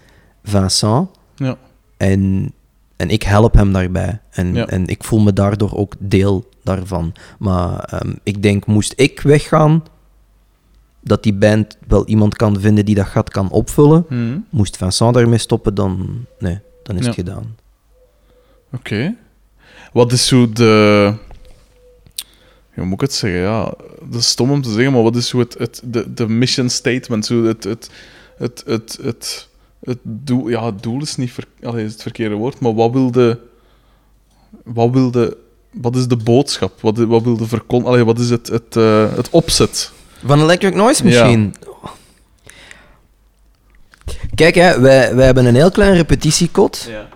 Vincent 0.43 1.09
Ja. 1.35 1.57
en, 1.97 2.51
en 2.95 3.09
ik 3.09 3.23
help 3.23 3.53
hem 3.53 3.71
daarbij. 3.73 4.19
En, 4.31 4.53
Ja. 4.53 4.65
en 4.67 4.87
ik 4.87 5.03
voel 5.03 5.19
me 5.19 5.33
daardoor 5.33 5.75
ook 5.77 5.93
deel 5.99 6.49
daarvan. 6.63 7.13
Maar 7.39 7.79
ehm, 7.79 8.13
ik 8.23 8.43
denk, 8.43 8.65
moest 8.65 8.93
ik 8.95 9.21
weggaan, 9.21 9.83
dat 11.03 11.23
die 11.23 11.33
band 11.33 11.77
wel 11.87 12.07
iemand 12.07 12.35
kan 12.35 12.59
vinden 12.59 12.85
die 12.85 12.95
dat 12.95 13.05
gat 13.07 13.29
kan 13.29 13.49
opvullen. 13.49 14.05
Mhm. 14.09 14.37
Moest 14.49 14.77
Vincent 14.77 15.13
daarmee 15.13 15.37
stoppen, 15.37 15.75
dan, 15.75 16.25
nee, 16.39 16.59
dan 16.83 16.95
is 16.95 17.01
Ja. 17.01 17.07
het 17.07 17.15
gedaan. 17.15 17.55
Oké. 18.73 19.15
Wat 19.91 20.11
is 20.11 20.27
zo 20.27 20.49
de... 20.49 21.13
Ja, 22.73 22.77
hoe 22.77 22.85
moet 22.85 22.93
ik 22.93 23.01
het 23.01 23.13
zeggen? 23.13 23.39
Ja, 23.39 23.73
dat 24.01 24.19
is 24.19 24.27
stom 24.27 24.51
om 24.51 24.61
te 24.61 24.71
zeggen, 24.71 24.93
maar 24.93 25.03
wat 25.03 25.15
is 25.15 25.27
zo 25.27 25.39
het, 25.39 25.55
het, 25.57 25.81
de, 25.83 26.13
de 26.13 26.27
mission 26.27 26.69
statement? 26.69 27.25
Zo 27.25 27.43
het, 27.43 27.63
het, 27.63 27.89
het, 28.37 28.63
het, 28.65 28.97
het, 29.01 29.47
het 29.83 29.97
doel... 30.03 30.49
Ja, 30.49 30.65
het 30.65 30.83
doel 30.83 31.01
is 31.01 31.15
niet 31.15 31.31
ver, 31.31 31.43
allee, 31.63 31.85
is 31.85 31.91
het 31.91 32.01
verkeerde 32.01 32.35
woord, 32.35 32.59
maar 32.59 32.73
wat 32.73 32.91
wil 32.91 33.11
de... 33.11 33.37
Wat 34.63 34.89
wil 34.91 35.11
de... 35.11 35.37
Wat 35.71 35.95
is 35.95 36.07
de 36.07 36.17
boodschap? 36.17 36.81
Wat, 36.81 36.97
wat 36.97 37.23
wil 37.23 37.37
de 37.37 37.47
verkon... 37.47 37.85
Allee, 37.85 38.03
wat 38.05 38.19
is 38.19 38.29
het, 38.29 38.47
het, 38.47 38.75
eh, 38.75 39.15
het 39.15 39.29
opzet? 39.29 39.91
Van 40.25 40.41
Electric 40.41 40.75
Noise 40.75 41.07
Ja. 41.07 41.23
Machine. 41.23 41.51
Kijk, 44.35 44.55
hè, 44.55 44.79
wij, 44.79 45.15
wij 45.15 45.25
hebben 45.25 45.45
een 45.45 45.55
heel 45.55 45.71
klein 45.71 45.93
repetitiekot 45.93 46.87
Ja. 46.89 47.07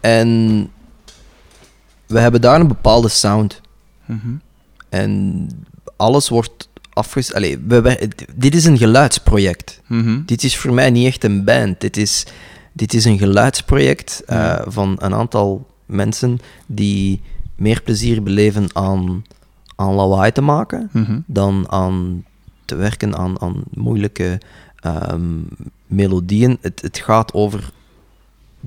en 0.00 0.70
we 2.06 2.18
hebben 2.18 2.40
daar 2.40 2.60
een 2.60 2.68
bepaalde 2.68 3.08
sound. 3.08 3.60
Mhm. 4.04 4.34
En 4.88 5.48
alles 5.96 6.28
wordt 6.28 6.68
afges... 6.92 7.34
Allee, 7.34 7.58
we, 7.58 8.08
dit 8.34 8.54
is 8.54 8.64
een 8.64 8.78
geluidsproject. 8.78 9.80
Mhm. 9.86 10.20
Dit 10.24 10.42
is 10.44 10.56
voor 10.56 10.72
mij 10.72 10.90
niet 10.90 11.06
echt 11.06 11.24
een 11.24 11.44
band. 11.44 11.80
Dit 11.80 11.96
is, 11.96 12.26
dit 12.72 12.94
is 12.94 13.04
een 13.04 13.18
geluidsproject 13.18 14.22
eh, 14.26 14.58
van 14.66 14.96
een 14.98 15.14
aantal 15.14 15.66
mensen 15.86 16.38
die 16.66 17.20
meer 17.56 17.82
plezier 17.82 18.22
beleven 18.22 18.66
aan, 18.72 19.24
aan 19.76 19.94
lawaai 19.94 20.32
te 20.32 20.40
maken 20.40 20.88
Mhm. 20.92 21.18
dan 21.26 21.66
aan 21.68 22.24
te 22.64 22.74
werken 22.74 23.16
aan, 23.16 23.40
aan 23.40 23.62
moeilijke 23.74 24.40
ehm, 24.80 25.38
melodieën. 25.86 26.58
Het, 26.60 26.82
het 26.82 26.98
gaat 26.98 27.32
over 27.32 27.70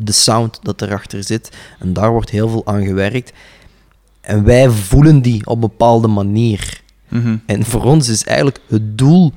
de 0.05 0.11
sound 0.11 0.59
dat 0.61 0.81
erachter 0.81 1.23
zit. 1.23 1.49
En 1.79 1.93
daar 1.93 2.11
wordt 2.11 2.29
heel 2.29 2.49
veel 2.49 2.65
aan 2.65 2.85
gewerkt. 2.85 3.33
En 4.21 4.43
wij 4.43 4.69
voelen 4.69 5.21
die 5.21 5.45
op 5.45 5.53
een 5.53 5.59
bepaalde 5.59 6.07
manier. 6.07 6.81
Mhm. 7.07 7.37
En 7.45 7.65
voor 7.65 7.83
ons 7.83 8.07
is 8.09 8.23
eigenlijk 8.23 8.59
het 8.67 8.97
doel 8.97 9.31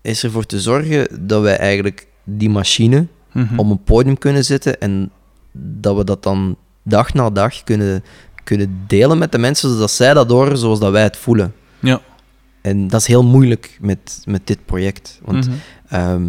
is 0.00 0.24
ervoor 0.24 0.46
te 0.46 0.60
zorgen 0.60 1.26
dat 1.26 1.42
wij 1.42 1.56
eigenlijk 1.56 2.06
die 2.24 2.50
machine 2.50 3.06
Mhm. 3.32 3.58
op 3.58 3.70
een 3.70 3.82
podium 3.84 4.18
kunnen 4.18 4.44
zitten 4.44 4.80
en 4.80 5.10
dat 5.52 5.96
we 5.96 6.04
dat 6.04 6.22
dan 6.22 6.56
dag 6.82 7.14
na 7.14 7.30
dag 7.30 7.64
kunnen, 7.64 8.04
kunnen 8.44 8.80
delen 8.86 9.18
met 9.18 9.32
de 9.32 9.38
mensen, 9.38 9.70
zodat 9.70 9.90
zij 9.90 10.14
dat 10.14 10.30
horen 10.30 10.58
zoals 10.58 10.78
dat 10.80 10.92
wij 10.92 11.02
het 11.02 11.16
voelen. 11.16 11.54
Ja. 11.80 12.00
En 12.60 12.88
dat 12.88 13.00
is 13.00 13.06
heel 13.06 13.24
moeilijk 13.24 13.78
met, 13.80 14.22
met 14.24 14.46
dit 14.46 14.58
project. 14.64 15.20
Want 15.24 15.46
Mhm. 15.46 15.56
ehm, 15.88 16.24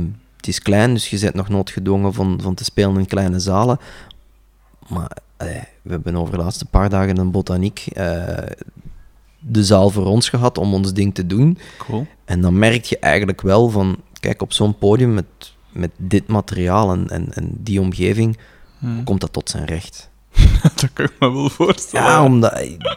het 0.46 0.54
is 0.54 0.62
klein, 0.62 0.94
dus 0.94 1.10
je 1.10 1.20
bent 1.20 1.34
nog 1.34 1.50
noodgedwongen 1.50 2.14
van, 2.14 2.40
van 2.42 2.54
te 2.54 2.64
spelen 2.64 2.98
in 2.98 3.06
kleine 3.06 3.40
zalen. 3.40 3.80
Maar 4.88 5.18
eh, 5.38 5.48
we 5.82 5.92
hebben 5.92 6.16
over 6.16 6.38
de 6.38 6.44
laatste 6.44 6.66
paar 6.66 6.90
dagen 6.90 7.18
een 7.18 7.32
botaniek 7.32 7.86
eh, 7.94 8.24
de 9.40 9.64
zaal 9.64 9.90
voor 9.90 10.06
ons 10.06 10.30
gehad 10.30 10.58
om 10.58 10.74
ons 10.74 10.94
ding 10.94 11.16
te 11.16 11.28
doen. 11.28 11.58
Cool. 11.78 12.08
En 12.26 12.42
dan 12.42 12.60
merk 12.60 12.84
je 12.86 13.00
eigenlijk 13.00 13.42
wel 13.42 13.70
van, 13.70 13.98
kijk, 14.20 14.42
op 14.42 14.54
zo'n 14.54 14.78
podium 14.78 15.14
met, 15.14 15.26
met 15.72 15.92
dit 15.98 16.28
materiaal 16.28 16.92
en, 16.92 17.08
en, 17.10 17.34
en 17.34 17.50
die 17.58 17.80
omgeving, 17.82 18.38
Mhm. 18.80 19.04
komt 19.04 19.22
dat 19.22 19.34
tot 19.34 19.50
zijn 19.50 19.66
recht. 19.66 20.10
dat 20.76 20.90
kan 20.94 21.06
ik 21.06 21.14
me 21.20 21.32
wel 21.32 21.50
voorstellen. 21.50 22.08
Ja, 22.08 22.24
omdat, 22.24 22.54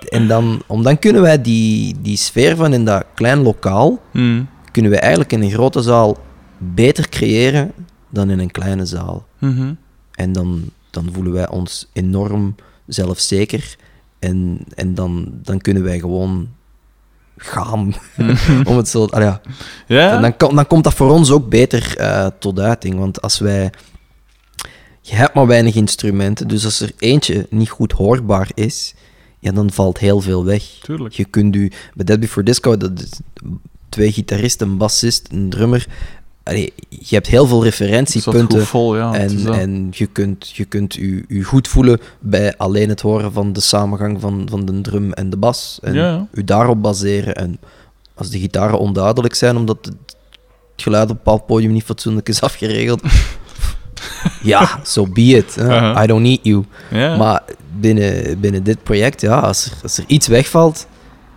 en 0.09 0.27
dan, 0.27 0.63
om 0.67 0.83
dan 0.83 0.99
kunnen 0.99 1.23
wij 1.23 1.43
die, 1.43 1.97
die 2.01 2.17
sfeer 2.17 2.57
van 2.57 2.73
in 2.73 2.85
dat 2.85 3.05
klein 3.15 3.39
lokaal, 3.39 4.01
Mhm. 4.13 4.43
kunnen 4.73 4.91
we 4.91 4.99
eigenlijk 4.99 5.33
in 5.33 5.43
een 5.43 5.51
grote 5.51 5.83
zaal 5.83 6.17
beter 6.59 7.09
creëren 7.09 7.73
dan 8.09 8.31
in 8.31 8.39
een 8.39 8.51
kleine 8.51 8.87
zaal. 8.87 9.27
Mhm. 9.39 9.73
En 10.13 10.33
dan, 10.33 10.71
dan 10.91 11.09
voelen 11.13 11.33
wij 11.33 11.49
ons 11.49 11.89
enorm 11.93 12.55
zelfzeker. 12.87 13.77
En, 14.19 14.59
en 14.75 14.95
dan, 14.95 15.29
dan 15.43 15.59
kunnen 15.59 15.83
wij 15.83 15.99
gewoon 15.99 16.49
gaan. 17.37 17.95
Om 18.65 18.77
het 18.77 18.89
zo... 18.89 19.05
ah 19.05 19.23
ja. 19.23 19.41
Ja? 19.87 20.17
En 20.17 20.23
dan, 20.23 20.37
kom- 20.37 20.55
dan 20.55 20.67
komt 20.67 20.85
dat 20.85 20.95
voor 20.95 21.11
ons 21.11 21.31
ook 21.31 21.49
beter 21.49 21.97
eh, 21.97 22.27
tot 22.39 22.59
uiting. 22.59 22.99
Want 22.99 23.23
als 23.23 23.39
wij... 23.39 23.73
Je 25.01 25.15
hebt 25.15 25.35
maar 25.35 25.47
weinig 25.47 25.75
instrumenten, 25.75 26.49
dus 26.49 26.65
als 26.65 26.81
er 26.81 26.93
eentje 26.99 27.47
niet 27.51 27.71
goed 27.71 27.93
hoorbaar 27.93 28.51
is, 28.55 28.95
ja, 29.39 29.53
dan 29.53 29.71
valt 29.71 29.99
heel 29.99 30.21
veel 30.21 30.45
weg. 30.45 30.63
Tuurlijk. 30.63 31.15
Je 31.15 31.25
kunt 31.25 31.57
u... 31.57 31.73
Bij 31.95 32.05
Dead 32.05 32.21
Before 32.21 32.45
Disco, 32.45 32.77
dat 32.77 33.01
is 33.01 33.11
twee 33.89 34.13
gitaristen, 34.13 34.69
een 34.69 34.77
bassist, 34.77 35.29
een 35.33 35.51
drummer. 35.51 35.87
Allee, 36.49 36.73
je 36.89 37.15
hebt 37.15 37.27
heel 37.27 37.47
veel 37.47 37.65
referentiepunten. 37.65 38.67
vol, 38.67 38.97
ja. 38.97 39.15
En, 39.15 39.53
en 39.53 39.89
je 39.91 40.07
kunt 40.07 40.51
je, 40.51 40.65
kunt 40.65 40.97
u, 40.97 41.25
u 41.29 41.45
goed 41.45 41.69
voelen 41.69 42.01
bij 42.21 42.57
alleen 42.57 42.89
het 42.89 43.01
horen 43.01 43.33
van 43.33 43.53
de 43.53 43.61
samengang 43.61 44.21
van, 44.21 44.47
van 44.51 44.65
de 44.65 44.81
drum 44.81 45.13
en 45.13 45.31
de 45.31 45.37
bas. 45.37 45.79
En 45.83 45.95
Ja, 45.95 46.27
u 46.33 46.45
daarop 46.45 46.83
baseren. 46.83 47.35
En 47.35 47.59
als 48.15 48.31
de 48.31 48.39
gitaren 48.39 48.79
onduidelijk 48.79 49.35
zijn, 49.35 49.57
omdat 49.57 49.79
het 49.83 50.17
geluid 50.77 51.05
op 51.05 51.11
een 51.11 51.17
bepaald 51.17 51.47
podium 51.47 51.73
niet 51.73 51.85
fatsoenlijk 51.85 52.29
is 52.29 52.41
afgeregeld. 52.49 53.03
ja, 54.43 54.81
so 54.83 55.07
be 55.07 55.21
it. 55.21 55.57
Uh-huh. 55.59 56.03
I 56.03 56.07
don't 56.07 56.23
need 56.23 56.41
you. 56.43 56.65
Maar 56.91 57.43
binnen, 57.81 58.41
binnen 58.41 58.63
dit 58.63 58.83
project, 58.83 59.21
ja, 59.21 59.39
als 59.39 59.65
er, 59.65 59.73
als 59.83 59.99
er 59.99 60.05
iets 60.07 60.27
wegvalt, 60.27 60.87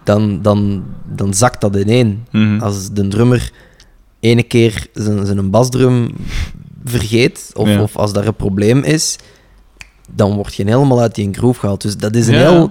dan, 0.04 0.42
dan, 0.42 0.84
dan 1.06 1.34
zakt 1.34 1.62
dat 1.62 1.76
ineen. 1.76 2.26
Mhm. 2.32 2.60
Als 2.60 2.92
de 2.92 3.08
drummer 3.08 3.52
ene 4.22 4.44
keer 4.44 4.88
zijn, 4.94 5.26
zijn 5.26 5.50
basdrum 5.50 6.12
vergeet, 6.86 7.52
of, 7.54 7.68
Ja. 7.68 7.82
of 7.82 7.96
als 7.98 8.14
daar 8.14 8.28
een 8.28 8.36
probleem 8.36 8.84
is, 8.84 9.18
dan 10.12 10.36
word 10.36 10.56
je 10.56 10.64
helemaal 10.64 11.02
uit 11.02 11.16
die 11.16 11.30
groove 11.32 11.60
gehaald. 11.60 11.82
Dus 11.82 11.98
dat 11.98 12.16
is 12.16 12.28
een 12.28 12.34
Ja. 12.34 12.50
heel, 12.52 12.70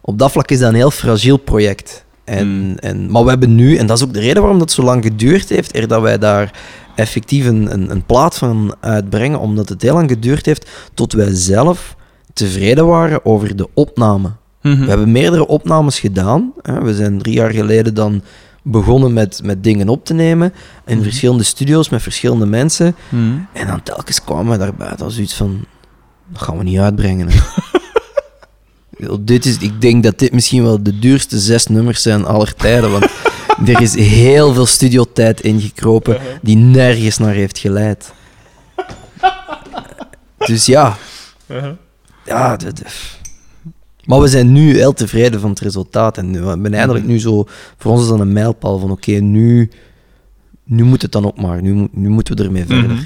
op 0.00 0.18
dat 0.18 0.32
vlak 0.32 0.50
is 0.50 0.58
dat 0.58 0.68
een 0.68 0.74
heel 0.74 0.90
fragiel 0.90 1.36
project. 1.36 2.04
En, 2.24 2.48
Mm. 2.48 2.76
en, 2.78 3.10
maar 3.10 3.22
we 3.24 3.28
hebben 3.30 3.54
nu, 3.54 3.76
en 3.76 3.86
dat 3.86 3.96
is 3.96 4.04
ook 4.04 4.12
de 4.12 4.20
reden 4.20 4.40
waarom 4.42 4.58
dat 4.58 4.70
zo 4.72 4.82
lang 4.82 5.04
geduurd 5.04 5.48
heeft, 5.48 5.74
eer 5.74 5.88
dat 5.88 6.02
wij 6.02 6.18
daar 6.18 6.50
effectief 6.96 7.46
een, 7.46 7.72
een, 7.72 7.90
een 7.90 8.04
plaat 8.06 8.36
van 8.38 8.74
uitbrengen, 8.80 9.38
omdat 9.40 9.68
het 9.68 9.82
heel 9.82 9.94
lang 9.94 10.10
geduurd 10.10 10.46
heeft 10.46 10.70
tot 10.94 11.12
wij 11.12 11.34
zelf 11.34 11.96
tevreden 12.32 12.86
waren 12.86 13.24
over 13.24 13.56
de 13.56 13.68
opname. 13.74 14.30
Mhm. 14.62 14.80
We 14.82 14.88
hebben 14.88 15.12
meerdere 15.12 15.46
opnames 15.46 16.00
gedaan. 16.00 16.52
Hè. 16.62 16.82
We 16.82 16.94
zijn 16.94 17.18
drie 17.18 17.34
jaar 17.34 17.50
geleden 17.50 17.94
dan 17.94 18.22
begonnen 18.62 19.12
met, 19.12 19.40
met 19.44 19.64
dingen 19.64 19.88
op 19.88 20.04
te 20.04 20.14
nemen. 20.14 20.52
In 20.86 20.94
Mhm. 20.94 21.02
verschillende 21.04 21.44
studio's 21.44 21.88
met 21.88 22.02
verschillende 22.02 22.46
mensen. 22.46 22.96
Mhm. 23.08 23.38
En 23.52 23.66
dan 23.66 23.82
telkens 23.82 24.24
kwamen 24.24 24.52
we 24.52 24.58
daarbij 24.58 24.94
als 24.96 25.18
iets 25.18 25.34
van... 25.34 25.64
Dat 26.28 26.42
gaan 26.42 26.58
we 26.58 26.64
niet 26.64 26.78
uitbrengen. 26.78 27.28
dit 29.20 29.46
is, 29.46 29.56
ik 29.58 29.80
denk 29.80 30.02
dat 30.02 30.18
dit 30.18 30.32
misschien 30.32 30.62
wel 30.62 30.82
de 30.82 30.98
duurste 30.98 31.38
zes 31.38 31.66
nummers 31.66 32.02
zijn 32.02 32.24
aller 32.24 32.54
tijden. 32.54 32.90
Want 32.90 33.04
er 33.68 33.80
is 33.80 33.94
heel 33.94 34.54
veel 34.54 34.66
studiotijd 34.66 35.40
ingekropen 35.40 36.18
die 36.42 36.56
nergens 36.56 37.18
naar 37.18 37.34
heeft 37.34 37.58
geleid. 37.58 38.12
Dus 40.46 40.66
ja, 40.66 40.96
Uh-huh. 41.46 41.72
ja, 42.24 42.56
de- 42.56 42.72
maar 44.10 44.20
we 44.20 44.28
zijn 44.28 44.52
nu 44.52 44.76
heel 44.76 44.92
tevreden 44.92 45.40
van 45.40 45.50
het 45.50 45.60
resultaat. 45.60 46.18
En 46.18 46.32
we 46.32 46.48
hebben 46.48 46.74
eindelijk 46.74 47.06
nu 47.06 47.18
zo... 47.18 47.44
Voor 47.78 47.90
ons 47.92 48.02
is 48.02 48.08
dat 48.08 48.20
een 48.20 48.32
mijlpaal 48.32 48.78
van 48.78 48.90
oké, 48.90 49.12
nu, 49.12 49.70
nu 50.64 50.84
moet 50.84 51.02
het 51.02 51.12
dan 51.12 51.32
maar. 51.36 51.62
Nu, 51.62 51.88
nu 51.92 52.08
moeten 52.08 52.36
we 52.36 52.44
ermee 52.44 52.64
verder. 52.66 52.90
Mhm. 52.90 53.02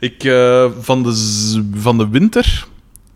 Ik, 0.00 0.24
eh, 0.24 0.70
van, 0.80 1.02
de 1.02 1.12
van 1.74 1.98
de 1.98 2.08
winter 2.08 2.66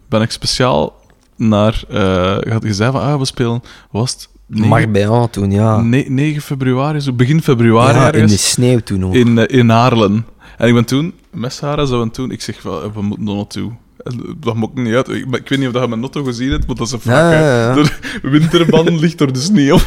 ben 0.09 0.23
ik 0.23 0.31
speciaal 0.31 1.01
naar... 1.37 1.85
eh 1.89 2.53
had 2.53 2.65
gezegd 2.65 2.93
van, 2.93 3.01
ah, 3.01 3.19
we 3.19 3.25
spelen... 3.25 3.63
Was 3.91 4.13
het? 4.13 4.29
9, 4.47 4.69
Marbella 4.69 5.27
toen, 5.27 5.51
ja. 5.51 5.81
ne- 5.81 6.05
9 6.09 6.43
februari, 6.43 7.01
zo 7.01 7.13
begin 7.13 7.43
februari 7.43 7.99
ja, 7.99 8.07
in 8.07 8.13
ergens. 8.13 8.33
de 8.33 8.39
sneeuw 8.39 8.79
toen 8.79 9.05
ook. 9.05 9.15
in, 9.15 9.39
eh, 9.39 9.59
in 9.59 9.73
Aarlen. 9.73 10.27
En 10.59 10.69
ik 10.69 10.75
ben 10.75 10.85
toen, 10.85 11.15
met 11.31 11.53
Sarah 11.53 11.89
zo 11.89 12.03
en 12.03 12.11
toen, 12.11 12.31
ik 12.31 12.43
zeg, 12.43 12.63
wel, 12.63 12.93
we 12.93 13.03
moeten 13.03 13.29
er 13.29 13.35
naartoe. 13.35 13.73
En 14.09 14.37
Dat 14.41 14.55
maakt 14.55 14.75
niet 14.75 14.95
uit. 14.95 15.09
Ik, 15.09 15.25
weet 15.31 15.59
niet 15.59 15.67
of 15.67 15.73
dat 15.73 15.83
je 15.83 15.89
mijn 15.89 16.01
auto 16.01 16.23
gezien 16.25 16.51
hebt, 16.51 16.67
maar 16.67 16.77
dat 16.77 16.87
is 16.87 16.93
een 16.93 17.01
Ja, 17.03 17.03
vlak. 17.03 17.23
hè. 17.33 17.39
ja, 17.39 17.75
ja. 17.77 17.83
De 18.23 18.29
winterband 18.29 18.91
ligt 19.01 19.19
door 19.19 19.33
de 19.33 19.39
sneeuw. 19.41 19.79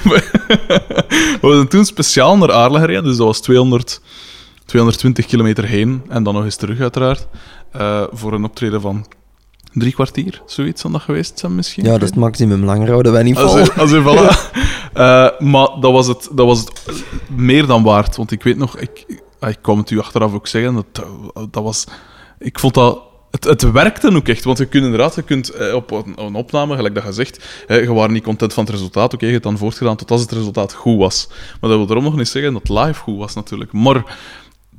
we 1.41 1.53
zijn 1.53 1.67
toen 1.67 1.85
speciaal 1.85 2.37
naar 2.37 2.51
Aarlen 2.51 2.81
gereden, 2.81 3.03
dus 3.03 3.17
dat 3.17 3.25
was 3.27 3.41
200, 3.41 4.01
220 4.65 5.25
kilometer 5.25 5.65
heen 5.65 6.01
en 6.09 6.23
dan 6.23 6.33
nog 6.33 6.43
eens 6.43 6.55
terug, 6.55 6.79
uiteraard. 6.79 7.27
eh, 7.71 8.03
voor 8.11 8.33
een 8.33 8.43
optreden 8.43 8.81
van 8.81 9.05
drie 9.73 9.93
kwartier, 9.93 10.41
zoiets 10.45 10.81
zal 10.81 10.91
dat 10.91 11.01
geweest 11.01 11.39
zijn 11.39 11.55
misschien. 11.55 11.83
Ja, 11.83 11.91
dat 11.91 12.01
is 12.01 12.09
het 12.09 12.17
maximum. 12.17 12.63
Langer 12.63 12.89
houden 12.89 13.11
wij 13.11 13.23
niet 13.23 13.37
Als 13.37 13.51
vol. 13.51 13.81
als 13.81 13.91
in, 13.91 14.03
voilà. 14.07 14.35
Eh, 14.93 15.29
maar 15.39 15.67
dat 15.79 15.91
was, 15.91 16.07
het, 16.07 16.29
dat 16.31 16.45
was 16.45 16.59
het 16.59 17.03
meer 17.35 17.65
dan 17.65 17.83
waard. 17.83 18.15
Want 18.15 18.31
ik 18.31 18.43
weet 18.43 18.57
nog, 18.57 18.77
ik, 18.77 19.05
ik 19.39 19.57
kwam 19.61 19.77
het 19.77 19.89
u 19.89 19.99
achteraf 19.99 20.33
ook 20.33 20.47
zeggen, 20.47 20.73
dat, 20.73 20.85
eh, 20.93 21.43
dat 21.51 21.63
was... 21.63 21.85
Ik 22.39 22.59
vond 22.59 22.73
dat... 22.73 23.01
Het, 23.31 23.43
het 23.43 23.71
werkte 23.71 24.15
ook 24.15 24.27
echt, 24.27 24.43
want 24.43 24.57
je 24.57 24.65
kunt 24.65 24.83
inderdaad, 24.83 25.15
je 25.15 25.21
kunt 25.21 25.49
eh, 25.49 25.73
op 25.73 25.91
een, 25.91 26.13
een 26.15 26.35
opname, 26.35 26.75
gelijk 26.75 26.95
dat 26.95 27.03
je 27.03 27.11
zegt, 27.11 27.45
je 27.67 27.93
was 27.93 28.09
niet 28.09 28.23
content 28.23 28.53
van 28.53 28.63
het 28.63 28.73
resultaat, 28.73 29.13
oké, 29.13 29.25
je 29.25 29.31
hebt 29.31 29.43
dan 29.43 29.57
voortgedaan 29.57 29.95
tot 29.95 30.11
als 30.11 30.21
het 30.21 30.31
resultaat 30.31 30.73
goed 30.73 30.97
was. 30.97 31.27
Maar 31.29 31.69
dat 31.69 31.77
wil 31.77 31.85
daarom 31.85 32.05
nog 32.05 32.15
niet 32.15 32.27
zeggen 32.27 32.53
dat 32.53 32.69
live 32.69 32.99
goed 33.01 33.17
was, 33.17 33.33
natuurlijk. 33.33 33.71
Maar 33.71 34.17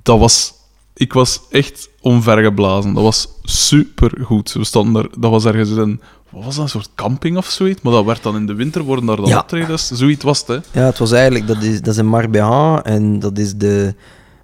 dat 0.03 0.19
was... 0.19 0.53
Ik 0.95 1.12
was 1.12 1.41
echt 1.51 1.89
omvergeblazen. 2.01 2.95
Dat 2.95 3.03
was 3.03 3.29
supergoed. 3.43 4.53
We 4.53 4.65
stonden 4.65 5.03
er... 5.03 5.11
Dat 5.19 5.31
was 5.31 5.45
ergens 5.45 5.70
in... 5.70 6.01
Wat 6.31 6.45
was 6.45 6.55
dat, 6.55 6.65
een 6.65 6.70
soort 6.70 6.91
camping 6.95 7.37
of 7.37 7.47
zoiets? 7.47 7.83
Maar 7.83 7.93
dat 7.93 8.05
werd 8.05 8.23
dan 8.23 8.37
in 8.37 8.47
de 8.47 8.55
winter, 8.55 8.83
worden 8.83 9.07
daar 9.07 9.16
dan 9.16 9.27
Ja. 9.27 9.39
optredens. 9.39 9.89
Zoiets 9.91 10.24
was 10.24 10.39
het, 10.39 10.47
hè? 10.49 10.81
Ja, 10.81 10.87
het 10.87 10.99
was 10.99 11.12
eigenlijk... 11.12 11.47
Dat 11.47 11.62
is, 11.62 11.81
dat 11.81 11.93
is 11.95 11.99
in 12.01 12.07
Marbella 12.07 12.85
en 12.85 13.19
dat 13.19 13.39
is 13.39 13.55
de, 13.55 13.95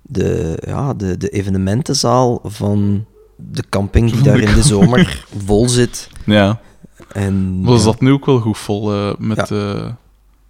de, 0.03 0.59
ja, 0.67 0.95
de, 0.95 1.17
de 1.17 1.29
evenementenzaal 1.29 2.41
van 2.45 3.05
de 3.39 3.65
camping 3.69 4.12
die 4.12 4.23
daar 4.23 4.39
in 4.39 4.55
de 4.55 4.62
zomer 4.62 5.24
vol 5.47 5.69
zit. 5.69 6.10
Ja. 6.24 6.60
En, 7.12 7.60
ja. 7.65 7.85
dat 7.85 8.01
nu 8.01 8.12
ook 8.12 8.27
wel 8.27 8.40
goed 8.40 8.59
vol, 8.59 8.93
eh, 8.93 9.10
met 9.19 9.51
eh, 9.51 9.86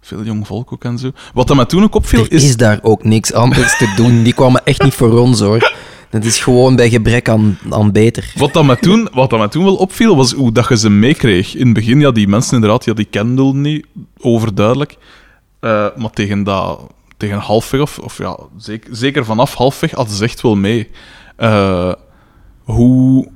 veel 0.01 0.23
jong 0.23 0.47
volk 0.47 0.73
ook 0.73 0.83
en 0.83 0.97
zo. 0.97 1.11
Wat 1.33 1.47
dat 1.47 1.55
mij 1.55 1.65
toen 1.65 1.83
ook 1.83 1.95
opviel, 1.95 2.23
Er 2.23 2.31
is... 2.31 2.43
is 2.43 2.57
daar 2.57 2.79
ook 2.81 3.03
niks 3.03 3.33
anders 3.33 3.77
te 3.77 3.93
doen. 3.95 4.23
Die 4.23 4.33
kwamen 4.33 4.65
echt 4.65 4.83
niet 4.83 4.93
voor 4.93 5.19
ons, 5.19 5.39
hoor. 5.39 5.73
Dat 6.09 6.23
is 6.23 6.39
gewoon 6.39 6.75
bij 6.75 6.89
gebrek 6.89 7.29
aan, 7.29 7.57
aan 7.69 7.91
beter. 7.91 8.33
Wat 8.35 8.53
dat, 8.53 8.65
mij 8.65 8.75
toen, 8.75 9.09
wat 9.13 9.29
dat 9.29 9.39
mij 9.39 9.47
toen 9.47 9.63
wel 9.63 9.75
opviel, 9.75 10.15
was 10.15 10.33
hoe 10.33 10.51
dat 10.51 10.67
je 10.69 10.77
ze 10.77 10.89
meekreeg. 10.89 11.55
In 11.55 11.65
het 11.65 11.73
begin, 11.73 11.99
ja, 11.99 12.11
die 12.11 12.27
mensen 12.27 12.53
inderdaad, 12.53 12.85
ja, 12.85 12.93
die 12.93 13.05
kenden 13.05 13.61
niet, 13.61 13.85
overduidelijk. 14.17 14.97
Eh, 15.59 15.87
maar 15.95 16.09
tegen, 16.09 16.43
dat, 16.43 16.87
tegen 17.17 17.37
halfweg, 17.37 17.81
of, 17.81 17.99
of 17.99 18.17
ja, 18.17 18.39
zeker, 18.57 18.95
zeker 18.95 19.25
vanaf 19.25 19.53
halfweg, 19.53 19.91
hadden 19.91 20.15
ze 20.15 20.23
echt 20.23 20.41
wel 20.41 20.55
mee. 20.55 20.89
Eh, 21.35 21.91
hoe, 22.73 23.27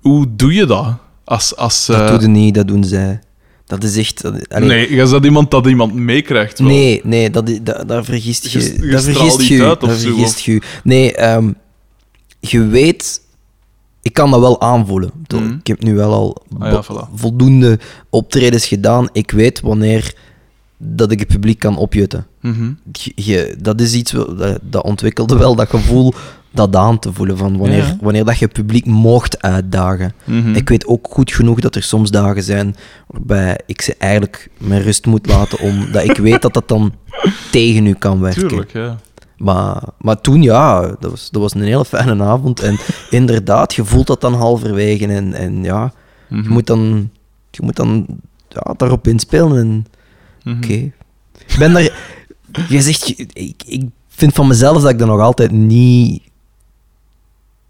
hoe 0.00 0.26
doe 0.36 0.52
je 0.54 0.66
dat? 0.66 0.94
Als, 1.24 1.56
als, 1.56 1.86
Dat 1.86 2.00
eh, 2.00 2.08
doe 2.08 2.20
je 2.20 2.26
niet, 2.28 2.54
dat 2.54 2.68
doen 2.68 2.84
zij. 2.84 3.20
Dat 3.66 3.84
is 3.84 3.96
echt... 3.96 4.24
allee, 4.24 4.68
nee, 4.68 4.94
je 4.94 5.06
dat 5.08 5.24
iemand 5.24 5.50
dat 5.50 5.66
iemand 5.66 5.94
meekrijgt. 5.94 6.58
Nee, 6.58 7.00
nee, 7.04 7.30
dat, 7.30 7.48
is- 7.48 7.58
dat, 7.62 7.88
daar 7.88 8.04
vergist 8.04 8.46
je. 8.46 8.58
Je- 8.58 8.64
straalt 8.98 9.02
vergist 9.04 9.40
je. 9.48 9.64
uit 9.64 9.82
of 9.82 9.88
daar 9.88 9.98
zo, 9.98 10.08
vergist 10.08 10.34
of- 10.34 10.40
je. 10.44 10.60
Nee, 10.84 11.14
ehm, 11.14 11.52
je 12.40 12.66
weet... 12.66 13.20
Ik 14.02 14.12
kan 14.12 14.30
dat 14.30 14.40
wel 14.40 14.60
aanvoelen. 14.60 15.10
Mhm. 15.34 15.52
Ik 15.58 15.66
heb 15.66 15.82
nu 15.82 15.94
wel 15.94 16.12
al 16.12 16.42
Ah 16.58 16.72
ja, 16.72 16.82
bo- 16.88 17.06
voilà. 17.06 17.14
voldoende 17.14 17.78
optredens 18.10 18.66
gedaan. 18.66 19.08
Ik 19.12 19.30
weet 19.30 19.60
wanneer 19.60 20.14
dat 20.78 21.10
ik 21.10 21.18
het 21.18 21.28
publiek 21.28 21.58
kan 21.58 21.76
opjutten. 21.76 22.26
Mhm. 22.40 22.70
Je, 22.92 23.12
je- 23.14 23.56
dat 23.60 23.80
is 23.80 23.94
iets 23.94 24.10
dat, 24.12 24.58
dat 24.62 24.84
ontwikkelde 24.84 25.36
wel 25.36 25.54
dat 25.54 25.68
gevoel 25.70 26.12
dat 26.52 26.76
aan 26.76 26.98
te 26.98 27.12
voelen. 27.12 27.36
Van 27.38 27.56
wanneer, 27.58 27.84
Ja. 27.86 27.96
wanneer 28.00 28.24
dat 28.24 28.38
je 28.38 28.44
het 28.44 28.54
publiek 28.54 28.86
mocht 28.86 29.42
uitdagen. 29.42 30.12
Mhm. 30.24 30.54
Ik 30.54 30.68
weet 30.68 30.86
ook 30.86 31.06
goed 31.10 31.32
genoeg 31.32 31.60
dat 31.60 31.74
er 31.74 31.82
soms 31.82 32.10
dagen 32.10 32.42
zijn 32.42 32.76
waarbij 33.06 33.60
ik 33.66 33.80
ze 33.82 33.94
eigenlijk 33.98 34.50
met 34.58 34.82
rust 34.82 35.06
moet 35.06 35.26
laten, 35.26 35.58
omdat 35.60 36.04
ik 36.04 36.16
weet 36.16 36.42
dat 36.42 36.54
dat 36.54 36.68
dan 36.68 36.92
tegen 37.52 37.86
u 37.86 37.92
kan 37.94 38.20
werken. 38.20 38.48
Tuurlijk, 38.48 38.72
ja. 38.72 38.98
Maar, 39.36 39.82
maar 39.98 40.20
toen, 40.20 40.42
ja, 40.42 40.80
dat 40.80 41.10
was, 41.10 41.30
dat 41.30 41.42
was 41.42 41.54
een 41.54 41.62
hele 41.62 41.84
fijne 41.84 42.22
avond. 42.24 42.60
En 42.60 42.78
inderdaad, 43.10 43.74
je 43.74 43.84
voelt 43.84 44.06
dat 44.06 44.20
dan 44.20 44.34
halverwege. 44.34 45.06
En, 45.06 45.32
en 45.34 45.64
ja, 45.64 45.92
Mhm. 46.28 46.42
je 46.42 46.48
moet 46.48 46.66
dan, 46.66 47.10
je 47.50 47.62
moet 47.62 47.76
dan 47.76 48.06
ja, 48.48 48.74
daarop 48.76 49.06
inspelen. 49.08 49.56
En 49.58 49.86
Mhm. 50.44 50.56
oké. 50.56 50.72
Ik 51.46 51.56
ben 51.58 51.72
daar... 51.72 51.90
Je 52.68 52.80
zegt, 52.82 53.08
ik, 53.32 53.62
ik 53.66 53.82
vind 54.08 54.32
van 54.34 54.46
mezelf 54.46 54.82
dat 54.82 54.90
ik 54.90 54.98
dat 54.98 55.08
nog 55.08 55.20
altijd 55.20 55.50
niet 55.50 56.22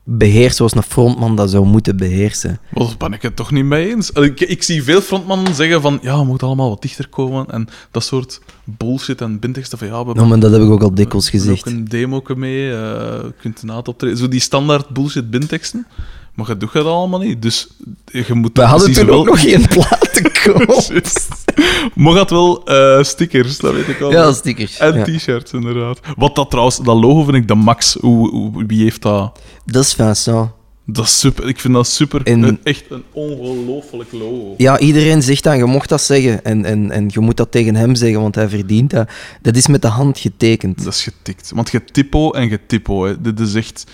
beheers 0.04 0.56
zoals 0.56 0.74
een 0.74 0.82
frontman 0.82 1.36
dat 1.36 1.50
zou 1.50 1.66
moeten 1.66 1.96
beheersen. 1.96 2.60
Maar 2.72 2.86
daar 2.86 2.96
ben 2.98 3.12
ik 3.12 3.22
het 3.22 3.36
toch 3.36 3.50
niet 3.50 3.64
mee 3.64 3.90
eens. 3.90 4.10
Ik, 4.10 4.40
ik 4.40 4.62
zie 4.62 4.82
veel 4.82 5.00
frontmannen 5.00 5.54
zeggen 5.54 5.80
van 5.82 5.98
ja, 6.02 6.18
we 6.18 6.24
moeten 6.24 6.46
allemaal 6.46 6.68
wat 6.68 6.82
dichter 6.82 7.08
komen 7.08 7.46
en 7.50 7.68
dat 7.90 8.04
soort 8.04 8.40
bullshit 8.64 9.20
en 9.20 9.38
bindteksten 9.38 9.78
van 9.78 9.86
ja, 9.86 10.04
we 10.06 10.14
Nou, 10.14 10.28
maar 10.28 10.38
dat 10.40 10.52
heb 10.52 10.60
ik 10.62 10.70
ook 10.70 10.82
al 10.82 10.94
dikwijls 10.94 11.30
gezegd. 11.30 11.58
ook 11.58 11.66
een 11.74 11.84
demo 11.84 12.22
mee, 12.36 12.60
je 12.62 13.32
kunt 13.40 13.62
een 13.62 13.70
optreden. 13.70 14.16
Zo 14.18 14.28
die 14.28 14.40
standaard 14.40 14.88
bullshit 14.88 15.30
bindteksten. 15.30 15.86
Maar 16.34 16.48
je 16.48 16.56
doet 16.56 16.72
dat 16.72 16.86
allemaal 16.86 17.20
niet. 17.20 17.42
Dus 17.42 17.68
je 18.12 18.34
moet... 18.34 18.50
We 18.56 18.62
hadden 18.62 18.92
toen 18.92 19.02
ook 19.10 19.24
wel- 19.24 19.24
nog 19.24 19.40
geen 19.40 19.66
platen 19.68 20.31
gekocht. 20.42 20.86
Juist. 20.92 21.28
Maar 21.94 22.12
gaat 22.14 22.30
wel 22.30 22.64
eh, 22.64 23.02
stickers, 23.02 23.58
dat 23.58 23.74
weet 23.74 23.88
ik 23.88 24.00
al. 24.00 24.10
Ja, 24.10 24.32
stickers. 24.32 24.78
En 24.78 24.94
Ja. 24.94 25.04
t-shirts, 25.04 25.52
inderdaad. 25.52 26.00
Wat 26.16 26.34
dat 26.34 26.50
trouwens, 26.50 26.76
dat 26.76 26.96
logo 26.96 27.22
vind 27.24 27.36
ik 27.36 27.48
de 27.48 27.54
max. 27.54 27.96
Hoe, 28.00 28.30
hoe- 28.30 28.64
wie 28.66 28.82
heeft 28.82 29.02
dat? 29.02 29.40
Dat 29.64 29.84
is 29.84 29.94
Vincent. 29.94 30.50
Dat 30.86 31.04
is 31.04 31.18
super. 31.18 31.48
Ik 31.48 31.60
vind 31.60 31.74
dat 31.74 31.86
super. 31.86 32.22
En- 32.22 32.60
echt 32.62 32.84
een 32.88 33.02
ongelooflijk 33.12 34.12
logo. 34.12 34.54
Ja, 34.56 34.78
iedereen 34.78 35.22
zegt 35.22 35.42
dat, 35.42 35.56
je 35.56 35.64
mocht 35.64 35.88
dat 35.88 36.02
zeggen. 36.02 36.44
En, 36.44 36.64
en, 36.64 36.90
en 36.90 37.04
je 37.08 37.20
moet 37.20 37.36
dat 37.36 37.50
tegen 37.50 37.74
hem 37.74 37.94
zeggen, 37.94 38.20
want 38.20 38.34
hij 38.34 38.48
verdient 38.48 38.90
dat. 38.90 39.08
Dat 39.42 39.56
is 39.56 39.66
met 39.66 39.82
de 39.82 39.88
hand 39.88 40.18
getekend. 40.18 40.84
Dat 40.84 40.92
is 40.94 41.02
getikt. 41.02 41.50
Want 41.54 41.70
je 41.70 41.84
typo 41.84 42.30
en 42.30 42.48
je 42.48 42.58
typo. 42.66 43.04
Hè. 43.04 43.20
Dit 43.20 43.40
is 43.40 43.54
echt... 43.54 43.84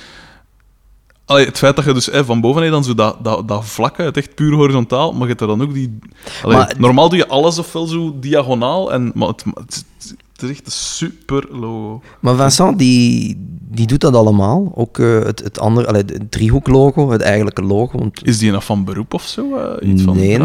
Allee, 1.29 1.47
het 1.47 1.59
feit 1.59 1.77
dat 1.77 1.85
je 1.85 1.93
dus 1.93 2.09
van 2.13 2.41
boven 2.41 2.63
hè, 2.63 2.71
dan 2.71 2.85
zo 2.85 2.95
dat, 2.95 3.17
dat, 3.23 3.49
dat 3.49 3.65
vlakke, 3.65 4.03
het 4.03 4.17
echt 4.17 4.35
puur 4.35 4.55
horizontaal, 4.55 5.13
maar 5.13 5.21
je 5.23 5.27
hebt 5.29 5.41
er 5.41 5.47
dan 5.47 5.63
ook 5.63 5.75
die... 5.75 5.99
Allee, 6.43 6.57
Maar- 6.57 6.75
normaal 6.79 7.09
doe 7.09 7.19
je 7.19 7.29
alles 7.29 7.59
ofwel 7.59 7.87
zo 7.87 8.17
diagonaal, 8.21 8.93
en, 8.93 9.11
maar 9.15 9.29
het, 9.29 9.45
het, 9.55 9.85
het 10.33 10.43
is 10.43 10.51
echt 10.51 10.67
een 10.67 10.73
super 10.73 11.47
logo. 11.51 12.03
Maar 12.21 12.37
Vincent, 12.37 12.79
die, 12.79 13.37
die 13.71 13.87
doet 13.87 14.01
dat 14.01 14.15
allemaal. 14.15 14.73
Ook 14.75 14.99
eh, 14.99 15.23
het, 15.23 15.39
het 15.45 15.59
andere, 15.59 15.87
allee, 15.87 16.03
het 16.07 16.31
driehoeklogo, 16.31 17.11
het 17.11 17.21
eigenlijke 17.21 17.63
logo. 17.63 17.99
Want 17.99 18.27
Is 18.27 18.39
die 18.39 18.51
nog 18.51 18.65
van 18.65 18.85
beroep 18.85 19.15
of 19.15 19.23
zo? 19.23 19.57
eh, 19.57 19.91
iets 19.91 20.03
van 20.03 20.17
nee, 20.17 20.39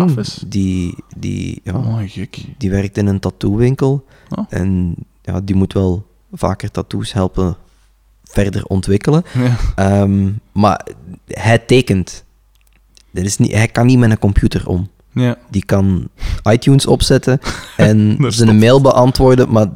die, 0.47 0.95
die, 1.17 1.61
ja, 1.63 1.73
Oh, 1.77 1.97
gek. 2.05 2.37
die 2.57 2.69
werkt 2.69 2.97
in 2.97 3.07
een 3.07 3.19
tattoo-winkel. 3.19 4.05
Oh. 4.35 4.45
En 4.49 4.95
ja, 5.21 5.41
die 5.41 5.55
moet 5.55 5.73
wel 5.73 6.05
vaker 6.33 6.71
tattoos 6.71 7.13
helpen 7.13 7.55
verder 8.33 8.65
ontwikkelen. 8.65 9.23
Ja. 9.33 9.57
Ehm, 9.75 10.29
maar 10.51 10.85
hij 11.27 11.57
tekent. 11.57 12.23
Dat 13.11 13.25
is 13.25 13.37
niet, 13.37 13.51
hij 13.51 13.67
kan 13.67 13.85
niet 13.85 13.97
met 13.97 14.11
een 14.11 14.19
computer 14.19 14.67
om. 14.67 14.89
ja. 15.13 15.37
Die 15.49 15.65
kan 15.65 16.09
iTunes 16.51 16.85
opzetten 16.85 17.39
en 17.77 18.17
zijn 18.27 18.57
mail 18.57 18.81
beantwoorden, 18.81 19.51
maar 19.51 19.67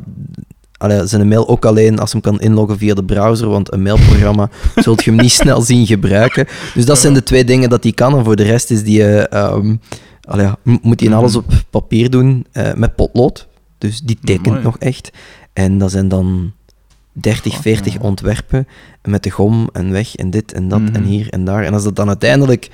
allee, 0.77 1.07
zijn 1.07 1.27
mail 1.27 1.47
ook 1.47 1.65
alleen 1.65 1.99
als 1.99 2.11
hem 2.11 2.21
kan 2.21 2.39
inloggen 2.39 2.77
via 2.77 2.93
de 2.93 3.03
browser, 3.03 3.47
want 3.47 3.73
een 3.73 3.81
mailprogramma 3.81 4.49
zult 4.75 5.03
je 5.03 5.11
hem 5.11 5.19
niet 5.19 5.31
snel 5.31 5.61
zien 5.61 5.85
gebruiken. 5.85 6.47
Dus 6.73 6.85
dat 6.85 6.99
zijn 6.99 7.13
de 7.13 7.23
twee 7.23 7.43
dingen 7.43 7.69
dat 7.69 7.83
hij 7.83 7.91
kan. 7.91 8.17
En 8.17 8.23
voor 8.23 8.35
de 8.35 8.43
rest 8.43 8.71
is 8.71 8.83
die, 8.83 9.03
eh, 9.03 9.41
ehm, 9.43 9.75
allee, 10.21 10.49
moet 10.63 10.99
hij 10.99 11.13
alles 11.13 11.35
op 11.35 11.45
papier 11.69 12.09
doen 12.09 12.45
eh, 12.51 12.73
met 12.73 12.95
potlood. 12.95 13.47
Dus 13.77 13.99
die 13.99 14.17
tekent 14.23 14.63
nog 14.63 14.77
echt. 14.77 15.11
En 15.53 15.77
dat 15.77 15.91
zijn 15.91 16.07
dan 16.07 16.53
30, 17.21 17.53
Goh, 17.53 17.61
40 17.61 17.93
ja. 17.93 17.99
ontwerpen 18.01 18.67
met 19.03 19.23
de 19.23 19.29
gom 19.29 19.69
en 19.73 19.91
weg 19.91 20.15
en 20.15 20.29
dit 20.29 20.53
en 20.53 20.67
dat 20.67 20.79
en 20.79 21.01
Mhm. 21.01 21.03
hier 21.03 21.29
en 21.29 21.45
daar. 21.45 21.63
En 21.63 21.73
als 21.73 21.83
dat 21.83 21.95
dan 21.95 22.07
uiteindelijk 22.07 22.69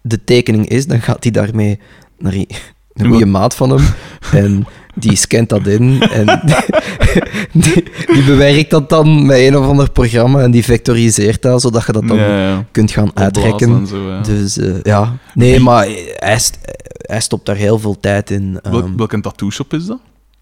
de 0.00 0.24
tekening 0.24 0.68
is, 0.68 0.86
dan 0.86 1.00
gaat 1.00 1.22
hij 1.22 1.32
daarmee 1.32 1.78
naar 2.18 2.34
een 2.94 3.06
goede 3.08 3.26
maat 3.26 3.54
van 3.54 3.70
hem. 3.70 3.86
En 4.32 4.66
die 4.94 5.16
scant 5.16 5.48
dat 5.48 5.66
in. 5.66 6.00
En 6.02 6.26
die, 7.52 7.84
die 8.06 8.24
bewerkt 8.24 8.70
dat 8.70 8.88
dan 8.88 9.26
met 9.26 9.38
een 9.38 9.56
of 9.56 9.66
ander 9.66 9.90
programma 9.90 10.40
en 10.42 10.50
die 10.50 10.64
vectoriseert 10.64 11.42
dat, 11.42 11.60
zodat 11.60 11.86
je 11.86 11.92
dat 11.92 12.08
dan 12.08 12.16
ja, 12.16 12.48
ja. 12.48 12.64
kunt 12.70 12.90
gaan 12.90 13.10
uitrekken. 13.14 13.68
en 13.70 13.86
zo, 13.86 14.08
ja. 14.10 14.20
Dus 14.20 14.58
eh, 14.58 14.74
ja, 14.82 15.16
nee, 15.34 15.60
maar 15.60 15.86
hij, 16.16 16.38
st- 16.38 16.58
hij 16.96 17.20
stopt 17.20 17.46
daar 17.46 17.56
heel 17.56 17.78
veel 17.78 18.00
tijd 18.00 18.30
in. 18.30 18.58
Ehm, 18.62 18.96
welke 18.96 19.20
tattoo 19.20 19.50
shop 19.50 19.74
is 19.74 19.86
dat? 19.86 19.98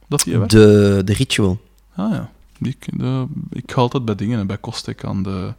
Dat 0.08 0.20
de, 0.46 1.02
de 1.04 1.12
ritual. 1.12 1.58
Ah 1.96 2.12
ja, 2.12 2.30
die, 2.58 2.76
de, 2.86 3.26
ik 3.50 3.72
ga 3.72 3.80
altijd 3.80 4.04
bij 4.04 4.14
dingen, 4.14 4.38
hè, 4.38 4.44
bij 4.46 4.58
Kostek 4.58 5.04
aan 5.04 5.22
de... 5.22 5.54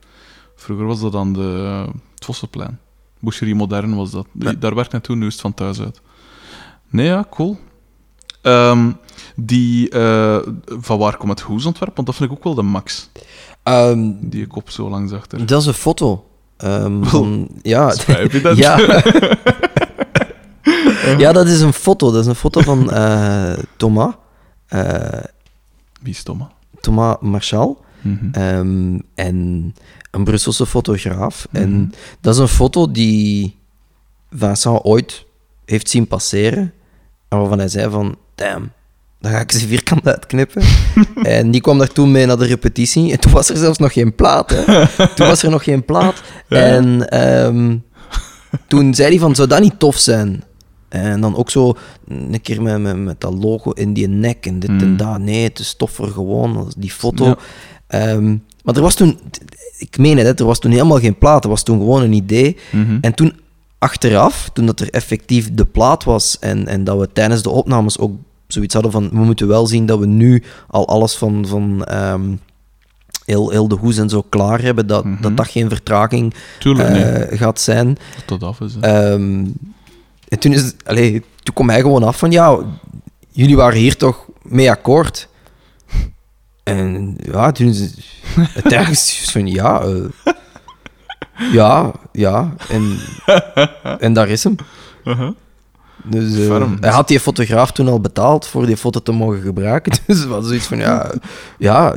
Vroeger 0.56 0.86
was 0.86 1.00
dat 1.00 1.16
aan 1.16 1.34
de, 1.34 1.86
het 2.16 2.26
Vossenplein. 2.26 2.80
Boucherie 3.20 3.56
Modern 3.56 3.96
was 3.96 4.12
dat. 4.12 4.28
Ja. 4.32 4.54
Daar 4.54 4.76
werkt 4.76 4.92
hij 4.92 5.02
toen, 5.02 5.18
nu 5.18 5.26
is 5.28 5.32
het 5.34 5.42
van 5.42 5.54
thuis 5.54 5.80
uit. 5.80 6.02
Nee, 6.90 7.06
ja, 7.06 7.26
cool. 7.30 7.58
Ehm, 8.42 8.92
die, 9.36 9.90
eh, 9.90 10.38
van 10.68 10.98
waar 10.98 11.18
komt 11.18 11.30
het 11.32 11.42
hoesontwerp? 11.42 11.96
Want 11.96 12.08
dat 12.08 12.16
vind 12.16 12.32
ik 12.32 12.38
ook 12.38 12.44
wel 12.44 12.54
de 12.56 12.62
max. 12.62 13.10
Ehm, 13.64 14.12
Die 14.20 14.48
kop 14.48 14.70
zo 14.70 14.90
langs 14.90 15.12
achter. 15.12 15.46
dat 15.46 15.62
is 15.62 15.68
een 15.68 15.74
foto. 15.74 16.28
ehm, 16.58 17.04
van, 17.04 17.48
ja, 17.62 17.86
dat? 18.42 18.58
ja. 18.58 18.80
ja, 21.18 21.32
dat 21.32 21.48
is 21.48 21.62
een 21.62 21.74
foto. 21.74 22.12
Dat 22.12 22.22
is 22.22 22.28
een 22.28 22.36
foto 22.36 22.62
van 22.62 22.92
eh, 22.92 23.54
Thomas. 23.78 24.14
eh, 24.68 25.24
Wie 26.02 26.14
is 26.14 26.24
Thomas? 26.24 26.48
Thomas 26.88 27.18
Marchal. 27.20 27.86
Mhm. 28.02 28.32
Ehm, 28.32 29.00
en 29.16 29.74
een 30.12 30.24
Brusselse 30.24 30.66
fotograaf. 30.66 31.48
Mhm. 31.52 31.64
En 31.64 31.94
dat 32.22 32.34
is 32.34 32.40
een 32.40 32.48
foto 32.48 32.92
die 32.92 33.58
Vincent 34.32 34.84
ooit 34.84 35.26
heeft 35.66 35.90
zien 35.90 36.08
passeren. 36.08 36.74
En 37.28 37.38
waarvan 37.38 37.58
hij 37.58 37.68
zei 37.68 37.90
van, 37.90 38.16
damn, 38.36 38.72
dan 39.20 39.32
ga 39.32 39.40
ik 39.40 39.52
ze 39.52 39.68
vierkant 39.68 40.08
uitknippen. 40.08 40.64
en 41.24 41.52
die 41.52 41.62
kwam 41.62 41.78
daar 41.78 41.92
toen 41.92 42.12
mee 42.12 42.26
naar 42.26 42.38
de 42.38 42.46
repetitie. 42.46 43.12
En 43.12 43.20
toen 43.20 43.32
was 43.32 43.50
er 43.50 43.58
zelfs 43.58 43.78
nog 43.78 43.94
geen 43.94 44.16
plaat. 44.16 44.50
Hè. 44.50 44.88
Toen 45.16 45.28
was 45.28 45.44
er 45.44 45.50
nog 45.50 45.64
geen 45.64 45.86
plaat. 45.86 46.22
Ja. 46.50 46.58
En 46.58 47.10
ehm, 47.10 47.78
toen 48.68 48.94
zei 48.94 49.10
hij 49.10 49.20
van, 49.20 49.36
zou 49.36 49.48
dat 49.48 49.60
niet 49.62 49.80
tof 49.80 49.98
zijn? 49.98 50.44
En 50.90 51.22
dan 51.22 51.36
ook 51.36 51.50
zo 51.50 51.74
een 52.08 52.42
keer 52.42 52.62
met, 52.62 52.80
met, 52.82 52.98
met 52.98 53.22
dat 53.22 53.34
logo 53.34 53.72
in 53.72 53.94
die 53.94 54.08
nek 54.08 54.46
en 54.46 54.60
dit 54.60 54.70
en 54.70 54.90
Mm. 54.92 54.98
dat. 54.98 55.20
Nee, 55.20 55.44
het 55.44 55.60
is 55.60 55.74
toffer 55.74 56.08
gewoon, 56.08 56.72
die 56.78 56.92
foto. 56.92 57.26
Ja. 57.26 57.38
Ehm, 57.88 58.36
maar 58.64 58.76
er 58.76 58.82
was 58.82 58.96
toen, 58.96 59.20
ik 59.78 59.98
meen 59.98 60.18
het, 60.18 60.40
er 60.40 60.46
was 60.46 60.60
toen 60.60 60.72
helemaal 60.72 61.00
geen 61.00 61.18
plaat. 61.18 61.44
Er 61.44 61.50
was 61.50 61.64
toen 61.64 61.78
gewoon 61.80 62.02
een 62.02 62.14
idee. 62.14 62.58
Mhm. 62.72 62.98
En 63.02 63.14
toen 63.14 63.34
achteraf, 63.78 64.50
toen 64.54 64.66
dat 64.66 64.80
er 64.80 64.90
effectief 64.90 65.50
de 65.54 65.66
plaat 65.66 66.04
was 66.04 66.40
en, 66.40 66.68
en 66.68 66.84
dat 66.84 67.00
we 67.00 67.10
tijdens 67.14 67.42
de 67.42 67.50
opnames 67.50 67.98
ook 68.00 68.16
zoiets 68.48 68.74
hadden 68.74 68.92
van, 68.92 69.10
we 69.10 69.18
moeten 69.24 69.48
wel 69.48 69.68
zien 69.68 69.86
dat 69.86 70.00
we 70.00 70.06
nu 70.08 70.44
al 70.68 70.88
alles 70.88 71.16
van, 71.16 71.46
van 71.48 71.84
ehm, 71.86 72.36
heel, 73.26 73.50
heel 73.50 73.68
de 73.68 73.76
hoes 73.76 73.98
en 73.98 74.10
zo 74.10 74.22
klaar 74.30 74.62
hebben, 74.62 74.88
dat 74.88 75.04
Mhm. 75.06 75.22
dat, 75.22 75.38
dat 75.38 75.48
geen 75.48 75.70
vertraging 75.70 76.34
Tuurlijk, 76.60 76.90
nee. 76.90 77.04
eh, 77.04 77.38
gaat 77.40 77.60
zijn. 77.60 77.98
Dat 78.26 78.40
dat 78.40 78.50
af 78.50 78.60
is. 78.62 78.76
hè. 78.80 79.18
En 80.28 80.40
toen, 80.40 80.54
is, 80.54 80.74
allee, 80.86 81.24
toen 81.44 81.54
kwam 81.54 81.70
hij 81.70 81.82
gewoon 81.82 82.04
af 82.04 82.18
van, 82.18 82.32
ja, 82.32 82.58
jullie 83.32 83.56
waren 83.56 83.80
hier 83.80 83.98
toch 83.98 84.26
mee 84.42 84.72
akkoord? 84.72 85.28
En 86.64 87.18
ja, 87.32 87.52
toen 87.52 87.68
is 87.68 87.80
het 87.80 87.96
het 88.64 89.32
van, 89.32 89.48
ja, 89.48 89.82
eh, 89.82 90.34
ja, 91.52 91.92
ja, 92.12 92.56
en, 92.70 92.98
en 94.00 94.14
daar 94.14 94.30
is 94.30 94.44
hem. 94.44 94.56
Uh-huh. 95.06 95.32
Dus, 96.04 96.48
eh, 96.48 96.72
hij 96.80 96.92
had 96.92 97.08
die 97.08 97.20
fotograaf 97.20 97.72
toen 97.72 97.88
al 97.88 98.02
betaald 98.02 98.48
voor 98.48 98.66
die 98.66 98.78
foto 98.78 99.00
te 99.00 99.12
mogen 99.12 99.42
gebruiken. 99.42 99.92
Dus 100.08 100.20
het 100.20 100.28
was 100.28 100.46
zoiets 100.46 100.68
van, 100.68 100.78
ja, 100.78 101.12
ja. 101.58 101.96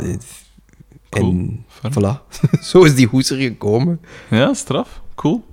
En 1.09 1.65
voilà. 1.90 2.39
Zo 2.70 2.82
is 2.82 2.94
die 2.94 3.07
hoes 3.07 3.31
er 3.31 3.36
gekomen. 3.36 4.01
Ja, 4.31 4.55
straf. 4.55 5.01
Cool. 5.15 5.44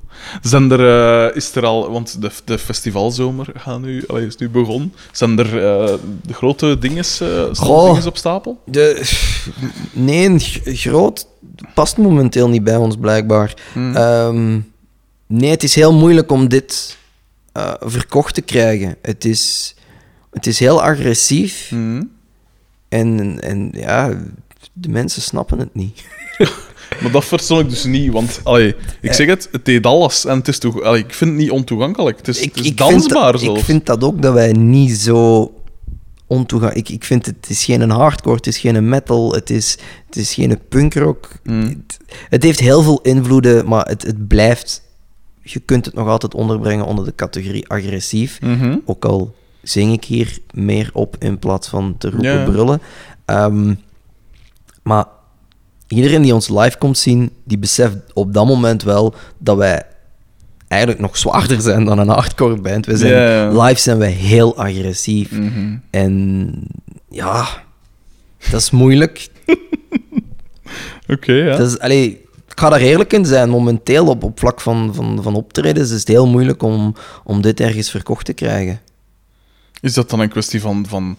Zijn 0.41 0.71
er, 0.71 1.27
eh, 1.29 1.35
is 1.35 1.55
er 1.55 1.65
al, 1.65 1.91
want 1.91 2.21
de, 2.21 2.31
de 2.45 2.57
festivalzomer 2.57 3.47
gaan 3.55 3.81
nu, 3.81 4.03
allee, 4.07 4.25
is 4.25 4.35
nu 4.35 4.49
begonnen. 4.49 4.93
Zijn 5.11 5.39
er 5.39 5.45
eh, 5.45 5.93
de 6.21 6.33
grote 6.33 6.77
dinges, 6.79 7.21
eh 7.21 7.51
dinges 7.85 8.05
op 8.05 8.17
stapel? 8.17 8.61
De, 8.65 9.01
nee, 9.91 10.39
groot 10.65 11.27
past 11.73 11.97
momenteel 11.97 12.49
niet 12.49 12.63
bij 12.63 12.75
ons, 12.75 12.95
blijkbaar. 12.97 13.53
Hmm. 13.73 13.95
Ehm, 13.95 14.59
nee, 15.27 15.49
het 15.49 15.63
is 15.63 15.75
heel 15.75 15.93
moeilijk 15.93 16.31
om 16.31 16.47
dit 16.47 16.97
verkocht 17.79 18.33
te 18.33 18.41
krijgen. 18.41 18.95
Het 19.01 19.25
is, 19.25 19.75
het 20.31 20.47
is 20.47 20.59
heel 20.59 20.81
agressief 20.83 21.71
Mhm. 21.71 22.03
en, 22.89 23.39
en 23.41 23.69
ja, 23.73 24.13
de 24.73 24.89
mensen 24.89 25.21
snappen 25.21 25.59
het 25.59 25.75
niet. 25.75 26.03
Maar 27.01 27.11
dat 27.11 27.25
verstond 27.25 27.61
ik 27.61 27.69
dus 27.69 27.83
niet, 27.83 28.11
want 28.11 28.39
allee, 28.43 28.75
ik 29.01 29.13
zeg 29.13 29.27
het, 29.27 29.49
het 29.51 29.65
deed 29.65 29.85
alles 29.85 30.25
en 30.25 30.37
het 30.37 30.47
is 30.47 30.59
toch, 30.59 30.81
allee, 30.81 31.03
ik 31.03 31.13
vind 31.13 31.31
het 31.31 31.39
niet 31.39 31.51
ontoegankelijk. 31.51 32.17
Het 32.17 32.27
is, 32.27 32.39
het 32.41 32.55
is 32.55 32.61
vind 32.61 32.77
dansbaar 32.77 33.39
zelfs. 33.39 33.59
Ik 33.59 33.65
vind 33.65 33.85
dat 33.85 34.03
ook 34.03 34.21
dat 34.21 34.33
wij 34.33 34.51
niet 34.51 34.97
zo 34.97 35.51
ontoegankelijk... 36.27 36.89
Ik, 36.89 36.95
ik 36.95 37.03
vind 37.03 37.25
het, 37.25 37.35
het 37.35 37.49
is 37.49 37.65
geen 37.65 37.89
hardcore, 37.89 38.35
het 38.35 38.47
is 38.47 38.57
geen 38.57 38.89
metal, 38.89 39.33
het 39.33 39.49
is, 39.49 39.77
het 40.05 40.15
is 40.15 40.33
geen 40.33 40.59
punkrock. 40.69 41.29
Mm. 41.43 41.61
Het, 41.61 41.97
het 42.29 42.43
heeft 42.43 42.59
heel 42.59 42.81
veel 42.81 42.99
invloeden, 43.01 43.67
maar 43.67 43.85
het, 43.85 44.03
het 44.03 44.27
blijft... 44.27 44.85
Je 45.41 45.59
kunt 45.59 45.85
het 45.85 45.93
nog 45.93 46.07
altijd 46.07 46.33
onderbrengen 46.33 46.85
onder 46.85 47.05
de 47.05 47.15
categorie 47.15 47.67
agressief. 47.67 48.41
Mhm. 48.41 48.77
Ook 48.85 49.05
al 49.05 49.35
zing 49.61 49.93
ik 49.93 50.03
hier 50.03 50.37
meer 50.51 50.89
op 50.93 51.15
in 51.19 51.39
plaats 51.39 51.67
van 51.67 51.95
te 51.97 52.09
roepen 52.09 52.43
brullen. 52.43 52.81
Ehm, 53.25 53.73
maar 54.83 55.05
iedereen 55.87 56.21
die 56.21 56.33
ons 56.33 56.49
live 56.49 56.77
komt 56.77 56.97
zien, 56.97 57.31
die 57.43 57.57
beseft 57.57 57.97
op 58.13 58.33
dat 58.33 58.45
moment 58.45 58.83
wel 58.83 59.13
dat 59.37 59.57
wij 59.57 59.83
eigenlijk 60.67 61.01
nog 61.01 61.17
zwaarder 61.17 61.61
zijn 61.61 61.85
dan 61.85 61.99
een 61.99 62.09
hardcore 62.09 62.61
band. 62.61 62.85
We 62.85 62.97
zijn, 62.97 63.11
Ja, 63.11 63.51
ja. 63.51 63.63
Live 63.63 63.81
zijn 63.81 63.97
wij 63.97 64.11
heel 64.11 64.57
agressief. 64.57 65.31
Mhm. 65.31 65.77
En 65.89 66.53
ja, 67.09 67.47
dat 68.49 68.61
is 68.61 68.71
moeilijk. 68.71 69.27
Oké, 71.13 71.33
ja. 71.33 71.57
Dat 71.57 71.67
is, 71.67 71.79
allee, 71.79 72.09
ik 72.47 72.59
ga 72.59 72.69
daar 72.69 72.79
eerlijk 72.79 73.13
in 73.13 73.25
zijn. 73.25 73.49
Momenteel 73.49 74.07
op, 74.07 74.23
op 74.23 74.39
vlak 74.39 74.61
van, 74.61 74.95
van, 74.95 75.23
van 75.23 75.35
optredens 75.35 75.91
is 75.91 75.99
het 75.99 76.07
heel 76.07 76.27
moeilijk 76.27 76.63
om, 76.63 76.95
om 77.23 77.41
dit 77.41 77.59
ergens 77.59 77.89
verkocht 77.91 78.25
te 78.25 78.33
krijgen. 78.33 78.81
Is 79.81 79.93
dat 79.93 80.09
dan 80.09 80.19
een 80.19 80.29
kwestie 80.29 80.61
van, 80.61 80.85
van, 80.87 81.17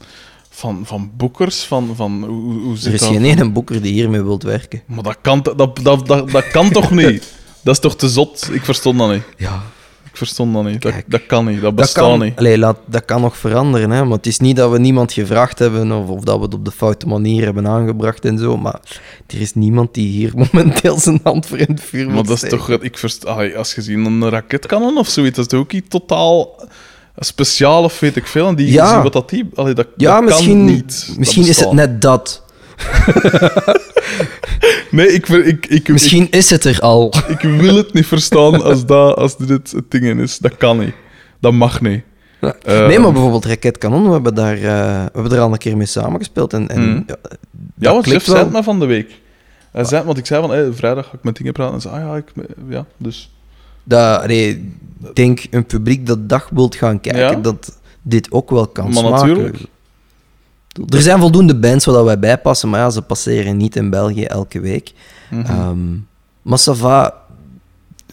van, 0.59 0.81
van 0.85 1.11
boekers? 1.17 1.63
Van, 1.65 1.93
van, 1.97 2.25
hoe, 2.29 2.61
hoe 2.61 2.73
Er 2.73 2.79
zit 2.79 2.93
is 2.93 3.01
dat? 3.01 3.09
geen 3.09 3.25
ene 3.25 3.51
boeker 3.51 3.83
die 3.83 3.93
hiermee 3.93 4.23
wilt 4.23 4.43
werken. 4.43 4.83
Maar 4.87 5.03
dat 5.03 5.19
kan, 5.21 5.43
dat, 5.43 5.57
dat, 5.83 6.07
dat, 6.07 6.31
dat 6.31 6.49
kan 6.49 6.71
toch 6.71 6.91
niet? 6.91 7.27
Dat 7.63 7.75
is 7.75 7.83
toch 7.83 7.97
te 7.97 8.09
zot? 8.09 8.49
Ik 8.53 8.65
verstond 8.65 8.99
dat 8.99 9.11
niet. 9.11 9.23
Ja, 9.37 9.63
Ik 10.11 10.17
verstond 10.17 10.55
dat 10.55 10.65
niet. 10.65 10.83
Dat, 10.83 10.93
Kijk. 10.93 11.11
dat 11.11 11.27
kan 11.27 11.45
niet. 11.45 11.61
Dat 11.61 11.75
bestaat 11.75 12.05
kan, 12.05 12.21
niet. 12.21 12.37
allee, 12.37 12.59
laat, 12.59 12.79
dat 12.87 13.05
kan 13.05 13.21
nog 13.21 13.37
veranderen. 13.37 13.91
Hè? 13.91 14.05
Maar 14.05 14.17
het 14.17 14.27
is 14.27 14.39
niet 14.39 14.57
dat 14.57 14.71
we 14.71 14.79
niemand 14.79 15.13
gevraagd 15.13 15.59
hebben 15.59 15.93
of, 15.93 16.09
of 16.09 16.21
dat 16.21 16.37
we 16.37 16.43
het 16.45 16.55
op 16.55 16.65
de 16.65 16.71
foute 16.71 17.07
manier 17.07 17.45
hebben 17.45 17.67
aangebracht 17.67 18.25
en 18.25 18.39
zo. 18.39 18.57
Maar 18.57 18.81
er 19.27 19.41
is 19.41 19.55
niemand 19.55 19.95
die 19.95 20.09
hier 20.09 20.33
momenteel 20.53 20.99
zijn 20.99 21.21
hand 21.23 21.47
voor 21.47 21.59
in 21.59 21.67
het 21.71 21.81
vuur 21.83 22.11
Maar 22.11 22.23
dat 22.25 22.43
is 22.43 22.51
toch... 22.51 22.71
Ik 22.71 22.99
verst, 22.99 23.27
als 23.27 23.75
je 23.75 23.83
ziet 23.83 23.97
een 23.97 24.29
raketkanon 24.29 24.99
of 24.99 25.09
zoiets, 25.09 25.37
dat 25.37 25.45
is 25.45 25.51
toch 25.51 25.61
ook 25.61 25.73
iets 25.73 25.89
totaal 25.89 26.69
speciaal 27.19 27.83
of 27.85 28.01
weet 28.01 28.17
ik 28.17 28.27
veel. 28.27 28.47
En 28.49 28.55
die, 28.55 28.73
Ja. 28.73 28.93
zie 28.93 29.03
wat 29.03 29.13
dat 29.13 29.29
die... 29.31 29.49
Allee, 29.55 29.75
dat, 29.75 29.87
Ja, 29.97 30.15
dat 30.15 30.25
misschien, 30.25 30.57
kan 30.57 30.75
niet. 30.75 31.15
Misschien 31.19 31.47
is 31.47 31.61
het 31.61 31.73
net 31.73 32.01
dat. 32.03 32.43
Nee, 34.91 35.13
ik, 35.13 35.29
ik, 35.29 35.67
ik, 35.67 35.89
Misschien 35.89 36.31
is 36.31 36.51
het 36.51 36.65
er 36.65 36.81
al. 36.81 37.15
ik, 37.29 37.41
wil 37.41 37.77
het 37.77 37.93
niet 37.93 38.07
verstaan 38.07 38.63
als, 38.63 38.87
dat, 38.87 39.17
als 39.17 39.37
dit 39.37 39.73
het 39.73 39.91
ding 39.91 40.21
is. 40.21 40.39
Dat 40.39 40.57
kan 40.57 40.79
niet. 40.79 40.95
Dat 41.41 41.53
mag 41.53 41.81
niet. 41.81 42.03
Ja. 42.41 42.55
Eh, 42.63 42.87
nee, 42.87 42.99
maar 42.99 43.13
bijvoorbeeld 43.13 43.45
Raket 43.45 43.79
Kanon, 43.79 44.05
we 44.07 44.13
hebben 44.13 44.35
daar, 44.35 44.55
eh, 44.55 44.61
we 45.05 45.11
hebben 45.13 45.33
er 45.33 45.41
al 45.41 45.53
een 45.53 45.59
keer 45.59 45.77
mee 45.77 45.87
samengespeeld. 45.87 46.53
En, 46.53 46.69
en, 46.69 46.81
Mhm. 46.91 47.03
ja, 47.07 47.17
Ja, 47.79 47.93
want 47.93 48.07
Jeff 48.07 48.25
zei 48.25 48.39
het 48.39 48.51
maar 48.51 48.63
van 48.63 48.79
de 48.81 48.87
week. 48.87 49.21
Hij 49.73 49.85
zei, 49.85 50.05
want 50.05 50.19
ik 50.19 50.27
zei 50.27 50.41
van, 50.41 50.51
hey, 50.51 50.73
vrijdag 50.73 51.05
ga 51.07 51.13
ik 51.13 51.23
met 51.25 51.37
dingen 51.37 51.53
praten. 51.53 51.75
En 51.75 51.81
zei, 51.81 51.95
ah 51.95 52.01
ja, 52.01 52.17
ik, 52.17 52.33
ja, 52.69 52.85
dus... 52.97 53.31
dat, 53.85 54.31
ik 54.31 54.61
denk 55.15 55.47
een 55.51 55.67
publiek 55.67 56.07
dat 56.07 56.29
dag 56.29 56.49
wilt 56.53 56.75
gaan 56.75 57.01
kijken, 57.01 57.23
Ja. 57.31 57.35
dat 57.35 57.79
dit 58.03 58.33
ook 58.33 58.51
wel 58.51 58.67
kan 58.67 58.85
Maar 58.85 58.95
smaken. 59.05 59.29
natuurlijk. 59.29 59.59
Er 60.89 61.03
zijn 61.03 61.19
voldoende 61.21 61.55
bands 61.57 61.85
waar 61.85 62.05
wij 62.05 62.19
bij 62.19 62.39
passen, 62.39 62.69
maar 62.69 62.81
ja, 62.81 62.91
ze 62.91 63.03
passeren 63.03 63.57
niet 63.57 63.77
in 63.77 63.91
België 63.91 64.25
elke 64.25 64.61
week. 64.61 64.93
Ehm, 65.31 65.93
maar 66.43 66.59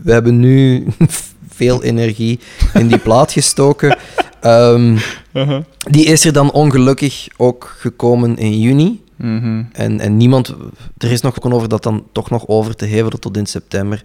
we 0.01 0.11
hebben 0.11 0.39
nu 0.39 0.87
veel 1.49 1.83
energie 1.83 2.39
in 2.73 2.87
die 2.87 2.97
plaat 2.97 3.31
gestoken. 3.31 3.97
Ehm, 4.41 4.97
Uh-huh. 5.33 5.63
die 5.89 6.05
is 6.05 6.25
er 6.25 6.33
dan 6.33 6.51
ongelukkig 6.51 7.27
ook 7.37 7.75
gekomen 7.77 8.37
in 8.37 8.59
juni. 8.59 9.03
Mhm. 9.15 9.63
En, 9.71 9.99
en 9.99 10.17
niemand, 10.17 10.55
er 10.97 11.11
is 11.11 11.21
nog 11.21 11.41
over 11.41 11.69
dat 11.69 11.83
dan 11.83 12.03
toch 12.11 12.29
nog 12.29 12.47
over 12.47 12.75
te 12.75 12.85
hevelen 12.85 13.19
tot 13.19 13.37
in 13.37 13.45
september. 13.45 14.03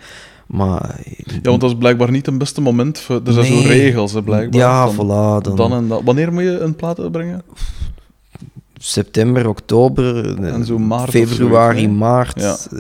Maar 0.51 0.97
Ja, 1.27 1.40
want 1.43 1.60
dat 1.60 1.70
is 1.70 1.77
blijkbaar 1.78 2.10
niet 2.10 2.27
het 2.27 2.39
beste 2.39 2.60
moment. 2.60 2.98
Voor, 2.98 3.20
er 3.27 3.32
zijn 3.32 3.52
Nee. 3.52 3.62
zo 3.62 3.68
regels, 3.68 4.12
hè, 4.12 4.22
blijkbaar. 4.22 4.60
ja, 4.60 4.93
voilà. 4.93 5.43
Dan, 5.43 5.56
Dan 5.56 5.72
en 5.72 5.89
dan. 5.89 6.05
Wanneer 6.05 6.32
moet 6.32 6.43
je 6.43 6.59
een 6.59 6.77
plaat 6.77 7.01
uitbrengen? 7.01 7.43
september, 8.78 9.48
oktober, 9.48 10.36
En 10.44 10.64
zo 10.64 10.78
maart 10.78 11.10
februari, 11.10 11.81
zoiets, 11.81 11.98
maart. 11.98 12.40
Ja. 12.40 12.56
Eh, 12.72 12.78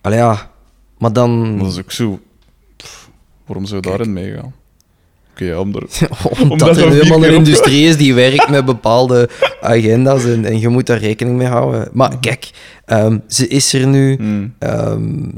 Allee, 0.00 0.18
ja. 0.18 0.50
Maar 0.98 1.12
dan, 1.12 1.58
Dat 1.58 1.72
is 1.72 1.78
ook 1.78 1.92
zo... 1.92 2.20
Pff, 2.76 3.10
waarom 3.46 3.64
zou 3.64 3.76
je 3.80 3.86
Kijk. 3.86 3.96
daarin 3.96 4.12
meegaan? 4.14 4.54
Oké, 5.32 5.44
ja, 5.44 5.58
om 5.60 5.74
er... 5.74 5.82
omdat 6.40 6.50
Omdat 6.50 6.76
er 6.76 6.90
helemaal 6.90 7.24
een 7.24 7.34
industrie 7.34 7.84
is 7.86 7.96
die 7.96 8.14
werkt 8.14 8.48
met 8.50 8.64
bepaalde 8.64 9.28
agenda's 9.60 10.24
en, 10.24 10.44
en 10.44 10.58
je 10.60 10.68
moet 10.68 10.86
daar 10.86 10.98
rekening 10.98 11.36
mee 11.36 11.46
houden. 11.46 11.88
Maar 11.92 12.18
kijk, 12.18 12.50
ehm, 12.84 13.18
ze 13.26 13.48
is 13.48 13.72
er 13.72 13.86
nu. 13.86 14.16
Hmm. 14.16 14.54
Ehm, 14.58 15.28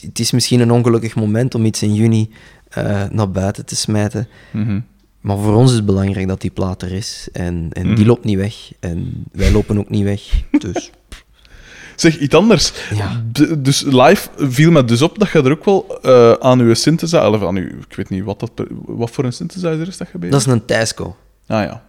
het- 0.00 0.18
is 0.18 0.30
misschien 0.30 0.60
een 0.60 0.70
ongelukkig 0.70 1.14
moment 1.14 1.54
om 1.54 1.64
iets 1.64 1.82
in 1.82 1.94
juni 1.94 2.30
eh, 2.68 3.02
naar 3.10 3.30
buiten 3.30 3.64
te 3.66 3.76
smijten. 3.76 4.28
Mhm. 4.52 4.80
Maar 5.20 5.38
voor 5.38 5.54
ons 5.54 5.70
is 5.70 5.76
het 5.76 5.86
belangrijk 5.86 6.28
dat 6.28 6.40
die 6.40 6.50
plaat 6.50 6.82
er 6.82 6.92
is. 6.92 7.28
En, 7.32 7.68
en 7.72 7.82
die 7.86 7.92
Mhm. 7.98 8.06
loopt 8.06 8.24
niet 8.24 8.36
weg. 8.38 8.54
En 8.80 9.24
wij 9.32 9.52
lopen 9.52 9.78
ook 9.78 9.88
niet 9.90 10.04
weg. 10.04 10.20
Dus 10.58 10.90
Zeg, 11.96 12.18
iets 12.18 12.34
anders. 12.34 12.72
ja. 12.94 13.22
Dus 13.58 13.82
live 13.82 14.28
viel 14.36 14.70
me 14.70 14.84
dus 14.84 15.02
op 15.02 15.18
dat 15.18 15.30
je 15.30 15.42
er 15.42 15.50
ook 15.50 15.64
wel 15.64 15.98
eh, 16.02 16.32
aan 16.32 16.66
je 16.68 16.74
synthesizer... 16.74 17.30
Of 17.32 17.42
aan 17.42 17.54
je, 17.54 17.62
ik 17.88 17.96
weet 17.96 18.10
niet 18.10 18.24
wat, 18.24 18.40
dat, 18.40 18.50
wat 18.86 19.10
voor 19.10 19.24
een 19.24 19.32
synthesizer 19.32 19.88
is 19.88 19.96
dat 19.96 20.08
gebeurd? 20.08 20.32
Dat 20.32 20.40
is 20.40 20.46
een 20.46 20.64
Tysco. 20.64 21.16
Ah 21.46 21.62
ja. 21.64 21.82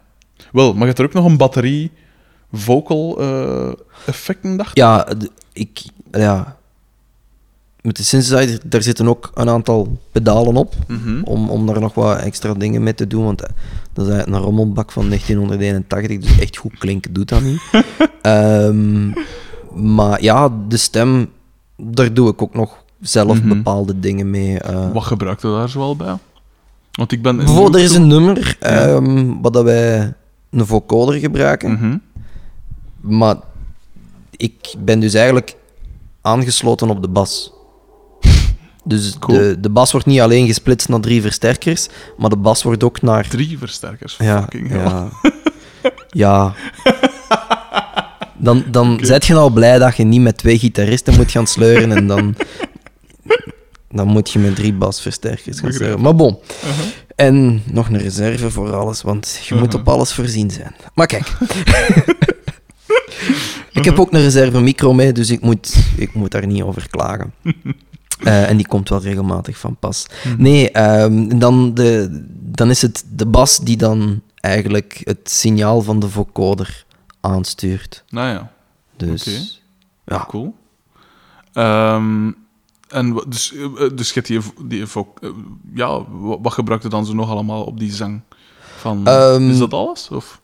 Wel, 0.51 0.71
maar 0.71 0.79
je 0.81 0.85
hebt 0.87 0.99
er 0.99 1.05
ook 1.05 1.13
nog 1.13 1.25
een 1.25 1.37
batterie 1.37 1.91
vocal 2.51 3.19
eh, 3.21 3.71
effecten, 4.05 4.57
dacht? 4.57 4.77
Ja, 4.77 5.07
ik... 5.53 5.83
Ja. 6.11 6.57
Met 7.85 7.95
de 7.95 8.03
synthesizer, 8.03 8.59
daar 8.65 8.81
zitten 8.83 9.07
ook 9.07 9.31
een 9.33 9.49
aantal 9.49 9.97
pedalen 10.11 10.55
op. 10.55 10.73
Mhm. 10.87 11.21
Om, 11.23 11.49
om 11.49 11.65
daar 11.65 11.79
nog 11.79 11.93
wat 11.93 12.17
extra 12.19 12.53
dingen 12.53 12.83
mee 12.83 12.93
te 12.93 13.07
doen. 13.07 13.23
Want 13.23 13.41
eh, 13.41 13.49
dat 13.93 14.05
is 14.07 14.11
eigenlijk 14.13 14.41
een 14.41 14.47
rommelbak 14.47 14.91
van 14.91 15.07
1981. 15.07 16.19
Dus 16.19 16.39
echt 16.39 16.57
goed 16.57 16.77
klinken 16.77 17.13
doet 17.13 17.29
dat 17.29 17.41
niet. 17.41 17.61
Ehm, 18.21 19.09
maar 19.73 20.21
ja, 20.21 20.49
de 20.67 20.77
stem, 20.77 21.29
daar 21.77 22.13
doe 22.13 22.29
ik 22.29 22.41
ook 22.41 22.53
nog 22.53 22.83
zelf 23.01 23.39
Mhm. 23.39 23.47
bepaalde 23.47 23.99
dingen 23.99 24.29
mee. 24.29 24.59
eh. 24.59 24.91
Wat 24.91 25.03
gebruikt 25.03 25.41
je 25.41 25.47
daar 25.47 25.69
zoal 25.69 25.95
bij? 25.95 26.15
Want 26.91 27.11
ik 27.11 27.21
ben... 27.21 27.37
Bijvoorbeeld, 27.37 27.75
er 27.75 27.81
is 27.81 27.95
een 27.95 28.07
nummer 28.07 28.57
ehm, 28.59 29.33
wat 29.41 29.53
dat 29.53 29.63
wij 29.63 30.13
een 30.51 30.65
vocoder 30.65 31.15
gebruiken. 31.19 31.71
Mhm. 31.71 31.97
Maar 32.99 33.35
ik 34.31 34.73
ben 34.79 34.99
dus 34.99 35.13
eigenlijk 35.13 35.55
aangesloten 36.21 36.89
op 36.89 37.01
de 37.01 37.07
bas. 37.07 37.53
Dus 38.87 39.19
Cool. 39.19 39.37
de, 39.37 39.59
de 39.59 39.69
bas 39.69 39.91
wordt 39.91 40.05
niet 40.05 40.19
alleen 40.19 40.47
gesplitst 40.47 40.89
naar 40.89 40.99
drie 40.99 41.21
versterkers, 41.21 41.87
maar 42.17 42.29
de 42.29 42.37
bas 42.37 42.63
wordt 42.63 42.83
ook 42.83 43.01
naar... 43.01 43.27
Drie 43.27 43.57
versterkers. 43.57 44.17
Ja, 44.17 44.41
Fucking 44.41 44.69
hell. 44.69 44.79
ja. 44.81 45.09
ja. 46.09 46.53
Dan, 48.37 48.63
dan 48.71 48.99
zet 49.01 49.25
je 49.25 49.33
nou 49.33 49.51
blij 49.51 49.77
dat 49.77 49.95
je 49.97 50.03
niet 50.03 50.21
met 50.21 50.37
twee 50.37 50.59
gitaristen 50.59 51.15
moet 51.15 51.31
gaan 51.31 51.47
sleuren 51.47 51.91
en 51.91 52.07
dan, 52.07 52.35
dan 53.91 54.07
moet 54.07 54.31
je 54.31 54.39
met 54.39 54.55
drie 54.55 54.73
basversterkers 54.73 55.59
gaan 55.59 55.73
sleuren. 55.73 56.01
Maar 56.01 56.15
bon. 56.15 56.37
Uh-huh. 56.63 56.85
En 57.15 57.61
nog 57.65 57.89
een 57.89 57.97
reserve 57.97 58.51
voor 58.51 58.75
alles, 58.75 59.01
want 59.01 59.39
je 59.43 59.55
moet 59.55 59.73
op 59.73 59.87
alles 59.87 60.13
voorzien 60.13 60.51
zijn. 60.51 60.75
Maar 60.93 61.07
kijk. 61.07 61.37
ik 63.71 63.85
heb 63.85 63.99
ook 63.99 64.13
een 64.13 64.21
reserve 64.21 64.59
micro 64.61 64.93
mee, 64.93 65.11
dus 65.11 65.29
ik 65.29 65.41
moet, 65.41 65.75
ik 65.97 66.13
moet 66.13 66.31
daar 66.31 66.47
niet 66.47 66.63
over 66.63 66.87
klagen. 66.89 67.33
Eh, 68.23 68.49
en 68.49 68.57
die 68.57 68.67
komt 68.67 68.89
wel 68.89 69.01
regelmatig 69.01 69.57
van 69.57 69.75
pas. 69.79 70.05
Nee, 70.37 70.71
ehm, 70.71 71.37
dan, 71.39 71.73
de, 71.73 72.23
dan 72.31 72.69
is 72.69 72.81
het 72.81 73.05
de 73.09 73.25
bas 73.25 73.59
die 73.59 73.77
dan 73.77 74.21
eigenlijk 74.35 75.01
het 75.03 75.19
signaal 75.31 75.81
van 75.81 75.99
de 75.99 76.09
vocoder 76.09 76.85
aanstuurt. 77.21 78.03
Nou 78.09 78.27
ja, 78.29 78.51
Dus 78.97 79.21
Oké. 80.05 80.15
ja, 80.15 80.25
cool. 80.27 80.55
Ehm, 81.53 82.31
en 82.89 83.21
dus, 83.27 83.53
eh, 83.53 83.63
eh, 83.63 83.91
dus 83.95 84.11
je 84.13 84.21
die, 84.21 84.39
die 84.63 84.85
ja, 85.73 86.03
wa- 86.11 86.39
wat 86.41 86.53
gebruikte 86.53 86.89
dan 86.89 87.05
zo 87.05 87.13
nog 87.13 87.29
allemaal 87.29 87.63
op 87.63 87.79
die 87.79 87.91
zang? 87.93 88.21
Van, 88.77 89.07
Ehm, 89.07 89.49
is 89.49 89.57
dat 89.57 89.73
alles? 89.73 90.09
Of? 90.11 90.41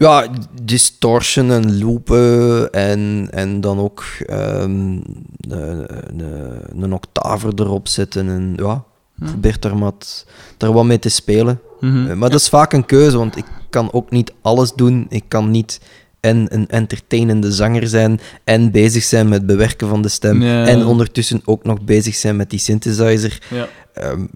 Ja, 0.00 0.26
distortion 0.62 1.50
en 1.52 1.78
loopen 1.78 2.72
en, 2.72 3.28
en 3.30 3.60
dan 3.60 3.78
ook 3.78 4.04
ehm, 4.26 4.70
een, 4.70 5.04
een, 5.48 6.82
een 6.82 6.92
octave 6.92 7.52
erop 7.56 7.88
zetten. 7.88 8.28
En 8.28 8.52
ja, 8.56 8.84
probeer 9.24 9.60
daar 9.60 9.78
wat, 9.78 10.26
daar 10.56 10.72
wat 10.72 10.84
mee 10.84 10.98
te 10.98 11.08
spelen. 11.08 11.60
Mhm. 11.80 12.10
Eh, 12.10 12.16
Maar 12.16 12.30
dat 12.30 12.40
is 12.40 12.48
vaak 12.48 12.72
een 12.72 12.86
keuze, 12.86 13.16
want 13.18 13.36
ik 13.36 13.44
kan 13.70 13.92
ook 13.92 14.10
niet 14.10 14.32
alles 14.42 14.72
doen. 14.72 15.06
Ik 15.08 15.24
kan 15.28 15.50
niet 15.50 15.80
en 16.20 16.46
een 16.54 16.68
entertainende 16.68 17.52
zanger 17.52 17.88
zijn 17.88 18.20
en 18.44 18.70
bezig 18.70 19.02
zijn 19.02 19.28
met 19.28 19.46
bewerken 19.46 19.88
van 19.88 20.02
de 20.02 20.08
stem 20.08 20.42
Ja. 20.42 20.66
en 20.66 20.84
ondertussen 20.86 21.42
ook 21.44 21.64
nog 21.64 21.80
bezig 21.80 22.14
zijn 22.14 22.36
met 22.36 22.50
die 22.50 22.58
synthesizer. 22.58 23.42
Ja. 23.50 23.68
Ehm, 23.94 24.26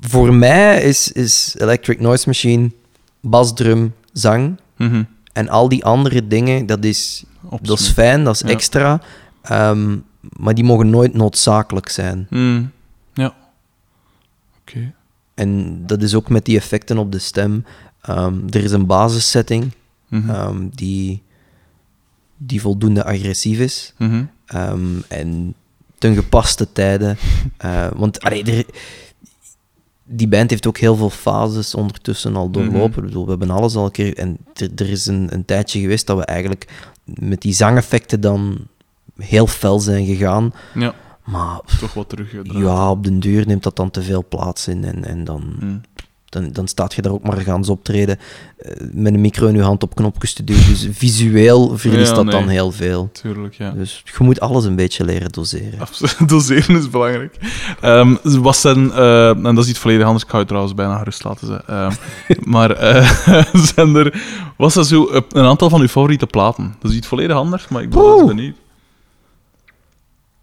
voor 0.00 0.34
mij 0.34 0.82
is, 0.82 1.12
is 1.12 1.54
Electric 1.58 2.00
Noise 2.00 2.24
Machine, 2.26 2.70
basdrum, 3.20 3.94
zang 4.12 4.56
Mhm. 4.76 5.02
en 5.32 5.48
al 5.48 5.68
die 5.68 5.84
andere 5.84 6.26
dingen, 6.26 6.66
dat 6.66 6.84
is, 6.84 7.24
dat 7.62 7.78
is 7.78 7.88
fijn, 7.88 8.24
dat 8.24 8.34
is 8.34 8.40
Ja. 8.40 8.48
extra, 8.48 9.00
ehm, 9.42 9.96
maar 10.20 10.54
die 10.54 10.64
mogen 10.64 10.90
nooit 10.90 11.14
noodzakelijk 11.14 11.88
zijn. 11.88 12.26
Mm. 12.30 12.70
Ja. 13.14 13.34
Oké. 14.60 14.92
En 15.34 15.82
dat 15.86 16.02
is 16.02 16.14
ook 16.14 16.28
met 16.28 16.44
die 16.44 16.56
effecten 16.56 16.98
op 16.98 17.12
de 17.12 17.18
stem. 17.18 17.64
Ehm, 18.02 18.34
er 18.50 18.64
is 18.64 18.70
een 18.72 18.86
basissetting 18.86 19.72
Mhm. 20.08 20.30
ehm, 20.30 20.68
die, 20.74 21.22
die 22.36 22.60
voldoende 22.60 23.04
agressief 23.04 23.58
is. 23.58 23.94
Mhm. 23.98 24.24
En 25.08 25.54
ten 25.98 26.14
gepaste 26.14 26.72
tijden. 26.72 27.16
Eh, 27.56 27.86
want 27.94 28.20
allee, 28.20 28.44
er, 28.44 28.64
die 30.08 30.28
band 30.28 30.50
heeft 30.50 30.66
ook 30.66 30.78
heel 30.78 30.96
veel 30.96 31.10
fases 31.10 31.74
ondertussen 31.74 32.36
al 32.36 32.50
doorlopen. 32.50 32.78
Mhm. 32.90 32.98
Ik 32.98 33.04
bedoel, 33.04 33.24
we 33.24 33.30
hebben 33.30 33.50
alles 33.50 33.74
al 33.76 33.84
een 33.84 33.90
keer. 33.90 34.16
En 34.16 34.38
er, 34.54 34.70
er 34.76 34.90
is 34.90 35.06
een, 35.06 35.28
een 35.32 35.44
tijdje 35.44 35.80
geweest 35.80 36.06
dat 36.06 36.16
we 36.16 36.24
eigenlijk 36.24 36.90
met 37.04 37.40
die 37.40 37.52
zangeffecten 37.52 38.20
dan 38.20 38.56
heel 39.16 39.46
fel 39.46 39.80
zijn 39.80 40.06
gegaan. 40.06 40.52
Ja, 40.74 40.94
Maar 41.24 41.60
toch 41.80 41.94
wat 41.94 42.08
teruggedraaid. 42.08 42.64
ja, 42.64 42.90
op 42.90 43.04
den 43.04 43.20
duur 43.20 43.46
neemt 43.46 43.62
dat 43.62 43.76
dan 43.76 43.90
te 43.90 44.02
veel 44.02 44.24
plaats 44.28 44.68
in. 44.68 44.84
En, 44.84 45.04
en 45.04 45.24
dan, 45.24 45.56
Mm. 45.60 45.80
Dan, 46.28 46.52
dan 46.52 46.68
staat 46.68 46.94
je 46.94 47.02
daar 47.02 47.12
ook 47.12 47.22
maar 47.22 47.36
gaan 47.36 47.68
optreden 47.68 48.18
eh, 48.58 48.72
met 48.92 49.14
een 49.14 49.20
micro 49.20 49.46
in 49.46 49.54
je 49.54 49.62
hand 49.62 49.82
op 49.82 49.94
knopjes 49.94 50.32
te 50.32 50.44
duwen. 50.44 50.66
Dus 50.66 50.88
visueel 50.90 51.78
verliest 51.78 52.08
Ja, 52.08 52.14
dat 52.14 52.24
nee. 52.24 52.34
dan 52.34 52.48
heel 52.48 52.72
veel. 52.72 53.10
Tuurlijk, 53.12 53.54
ja. 53.54 53.70
Dus 53.70 54.02
je 54.04 54.24
moet 54.24 54.40
alles 54.40 54.64
een 54.64 54.76
beetje 54.76 55.04
leren 55.04 55.32
doseren. 55.32 55.80
Absoluut. 55.80 56.28
Doseren 56.28 56.76
is 56.76 56.90
belangrijk. 56.90 57.38
Ehm 57.80 58.14
was 58.22 58.60
zijn, 58.60 58.92
eh, 58.92 59.28
en 59.28 59.42
dat 59.54 59.58
is 59.58 59.68
iets 59.68 59.78
volledig 59.78 60.06
anders, 60.06 60.24
ik 60.24 60.30
ga 60.30 60.38
je 60.38 60.44
trouwens 60.44 60.74
bijna 60.74 60.98
gerust 60.98 61.24
laten. 61.24 61.46
Ze. 61.46 61.62
Ehm, 61.66 61.92
maar 62.54 62.70
eh, 62.70 63.44
zijn 63.74 63.94
er, 63.94 64.22
was 64.56 64.74
dat 64.74 64.86
zo 64.86 65.08
een 65.28 65.44
aantal 65.44 65.68
van 65.70 65.80
uw 65.80 65.88
favoriete 65.88 66.26
platen? 66.26 66.74
Dat 66.80 66.90
is 66.90 66.96
iets 66.96 67.06
volledig 67.06 67.36
anders, 67.36 67.68
maar 67.68 67.82
ik 67.82 67.90
ben 67.90 67.98
Oeh. 68.00 68.26
benieuwd. 68.26 68.56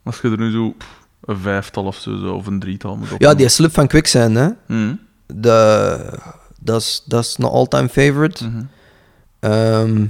Als 0.03 0.19
je 0.21 0.29
er 0.29 0.37
nu 0.37 0.51
zo 0.51 0.75
een 1.25 1.37
vijftal 1.37 1.83
of 1.83 1.95
zo, 1.95 2.11
of 2.11 2.47
een 2.47 2.59
drietal 2.59 2.95
moet 2.95 3.11
op. 3.11 3.21
Ja, 3.21 3.33
die 3.33 3.49
slip 3.49 3.73
van 3.73 3.87
Quicksand, 3.87 4.35
hè. 4.35 4.47
Mhm, 4.47 4.55
De, 4.67 4.97
dat 5.25 6.81
is- 6.81 7.03
dat 7.05 7.23
is 7.23 7.35
een 7.39 7.45
all-time 7.45 7.89
favorite. 7.89 8.45
mhm. 8.47 8.63
Ehm, 9.39 10.05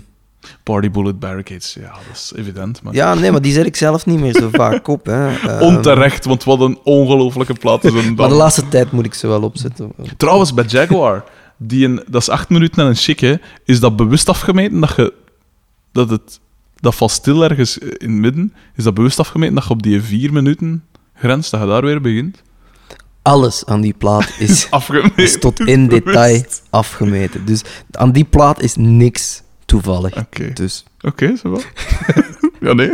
Party 0.64 0.92
Bullet 0.92 1.20
Barricades, 1.20 1.74
ja, 1.74 1.90
dat 1.92 2.14
is 2.16 2.34
evident. 2.36 2.82
Maar 2.82 2.94
ja, 2.94 3.14
nee, 3.14 3.32
maar 3.32 3.42
die 3.42 3.54
zet 3.54 3.66
ik 3.66 3.76
zelf 3.76 4.06
niet 4.06 4.20
meer 4.20 4.34
zo 4.34 4.50
vaak 4.64 4.88
op, 4.88 5.06
hè. 5.06 5.36
Ehm, 5.36 5.62
Onterecht, 5.62 6.26
want 6.26 6.44
wat 6.44 6.60
een 6.60 6.80
ongelofelijke 6.84 7.54
plaat 7.54 7.84
is 7.84 7.94
een 7.94 8.14
Maar 8.16 8.30
de 8.30 8.36
laatste 8.36 8.68
tijd 8.68 8.92
moet 8.92 9.06
ik 9.06 9.14
ze 9.14 9.28
wel 9.28 9.42
opzetten. 9.42 9.92
Trouwens, 10.18 10.54
bij 10.54 10.66
Jaguar, 10.66 11.24
die 11.58 11.86
een, 11.86 12.04
dat 12.10 12.22
is 12.22 12.30
acht 12.30 12.50
minuten 12.50 12.84
en 12.84 12.90
een 12.90 12.96
chic, 12.96 13.40
is 13.66 13.80
dat 13.80 13.96
bewust 13.96 14.30
afgemeten 14.30 14.80
dat 14.80 14.96
je 14.96 15.14
dat 15.92 16.10
het 16.10 16.40
dat 16.76 16.96
valt 16.96 17.12
stil 17.12 17.44
ergens 17.44 17.78
in 17.78 17.88
het 18.12 18.20
midden, 18.20 18.54
is 18.76 18.84
dat 18.84 18.94
bewust 18.94 19.20
afgemeten 19.20 19.56
dat 19.56 19.64
je 19.64 19.70
op 19.70 19.84
die 19.84 20.02
vier 20.02 20.34
minuten 20.34 20.84
grens, 21.16 21.50
dat 21.50 21.62
je 21.62 21.68
daar 21.68 21.82
weer 21.82 22.02
begint? 22.02 22.42
Alles 23.24 23.66
aan 23.66 23.82
die 23.82 23.94
plaat 23.94 24.34
is, 24.40 24.70
is 25.16 25.40
tot 25.40 25.60
in 25.60 25.88
detail 25.88 26.44
afgemeten. 26.70 27.46
Dus 27.46 27.62
aan 27.92 28.12
die 28.12 28.24
plaat 28.24 28.62
is 28.62 28.76
niks 28.76 29.42
toevallig. 29.66 30.18
Oké, 30.18 30.54
Dus 30.54 30.84
oké, 31.02 31.36
zo 31.36 31.50
wel. 31.50 31.62
ja, 32.68 32.74
nee. 32.74 32.92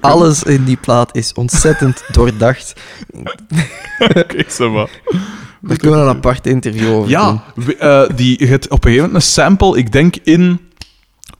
Alles 0.00 0.42
in 0.42 0.64
die 0.64 0.76
plaat 0.76 1.16
is 1.16 1.32
ontzettend 1.32 2.04
doordacht. 2.12 2.74
Oké, 3.98 4.44
zo 4.50 4.72
wel. 4.72 4.88
Daar 5.60 5.76
kunnen 5.76 6.00
we 6.00 6.06
een 6.06 6.16
apart 6.16 6.46
interview 6.46 6.88
over 6.88 7.08
doen. 7.08 7.08
Ja, 7.08 7.44
eh, 7.78 8.16
die, 8.16 8.38
je 8.38 8.46
hebt 8.46 8.64
op 8.64 8.84
een 8.84 8.90
gegeven 8.90 9.06
moment 9.06 9.24
een 9.24 9.30
sample, 9.30 9.78
ik 9.78 9.92
denk 9.92 10.16
in 10.22 10.60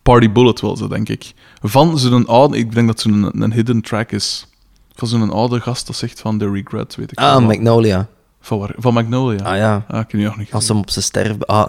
Party 0.02 0.30
Bullet 0.30 0.60
wel 0.60 0.76
zo, 0.76 0.88
denk 0.88 1.08
ik. 1.08 1.32
Van 1.62 1.98
zo'n 1.98 2.26
oude, 2.26 2.56
ik 2.56 2.74
denk 2.74 2.86
dat 2.86 3.00
zo'n 3.00 3.42
een 3.42 3.52
hidden 3.52 3.80
track 3.80 4.12
is. 4.12 4.46
Van 4.94 5.08
zo'n 5.08 5.30
oude 5.30 5.60
gast 5.60 5.86
dat 5.86 5.96
zegt 5.96 6.20
van 6.20 6.38
The 6.38 6.50
Regret, 6.50 6.94
weet 6.96 7.12
ik 7.12 7.18
Ah, 7.18 7.30
wel. 7.30 7.40
Magnolia. 7.40 8.08
Van, 8.40 8.58
waar, 8.58 8.74
van 8.76 8.94
Magnolia. 8.94 9.44
Ah 9.44 9.56
ja, 9.56 9.84
Ah, 9.88 10.00
ik 10.00 10.10
heb 10.10 10.20
nog 10.20 10.36
niet 10.36 10.52
als 10.52 10.68
hem 10.68 10.76
op 10.76 10.90
zijn 10.90 11.04
sterf... 11.04 11.42
Ah, 11.42 11.68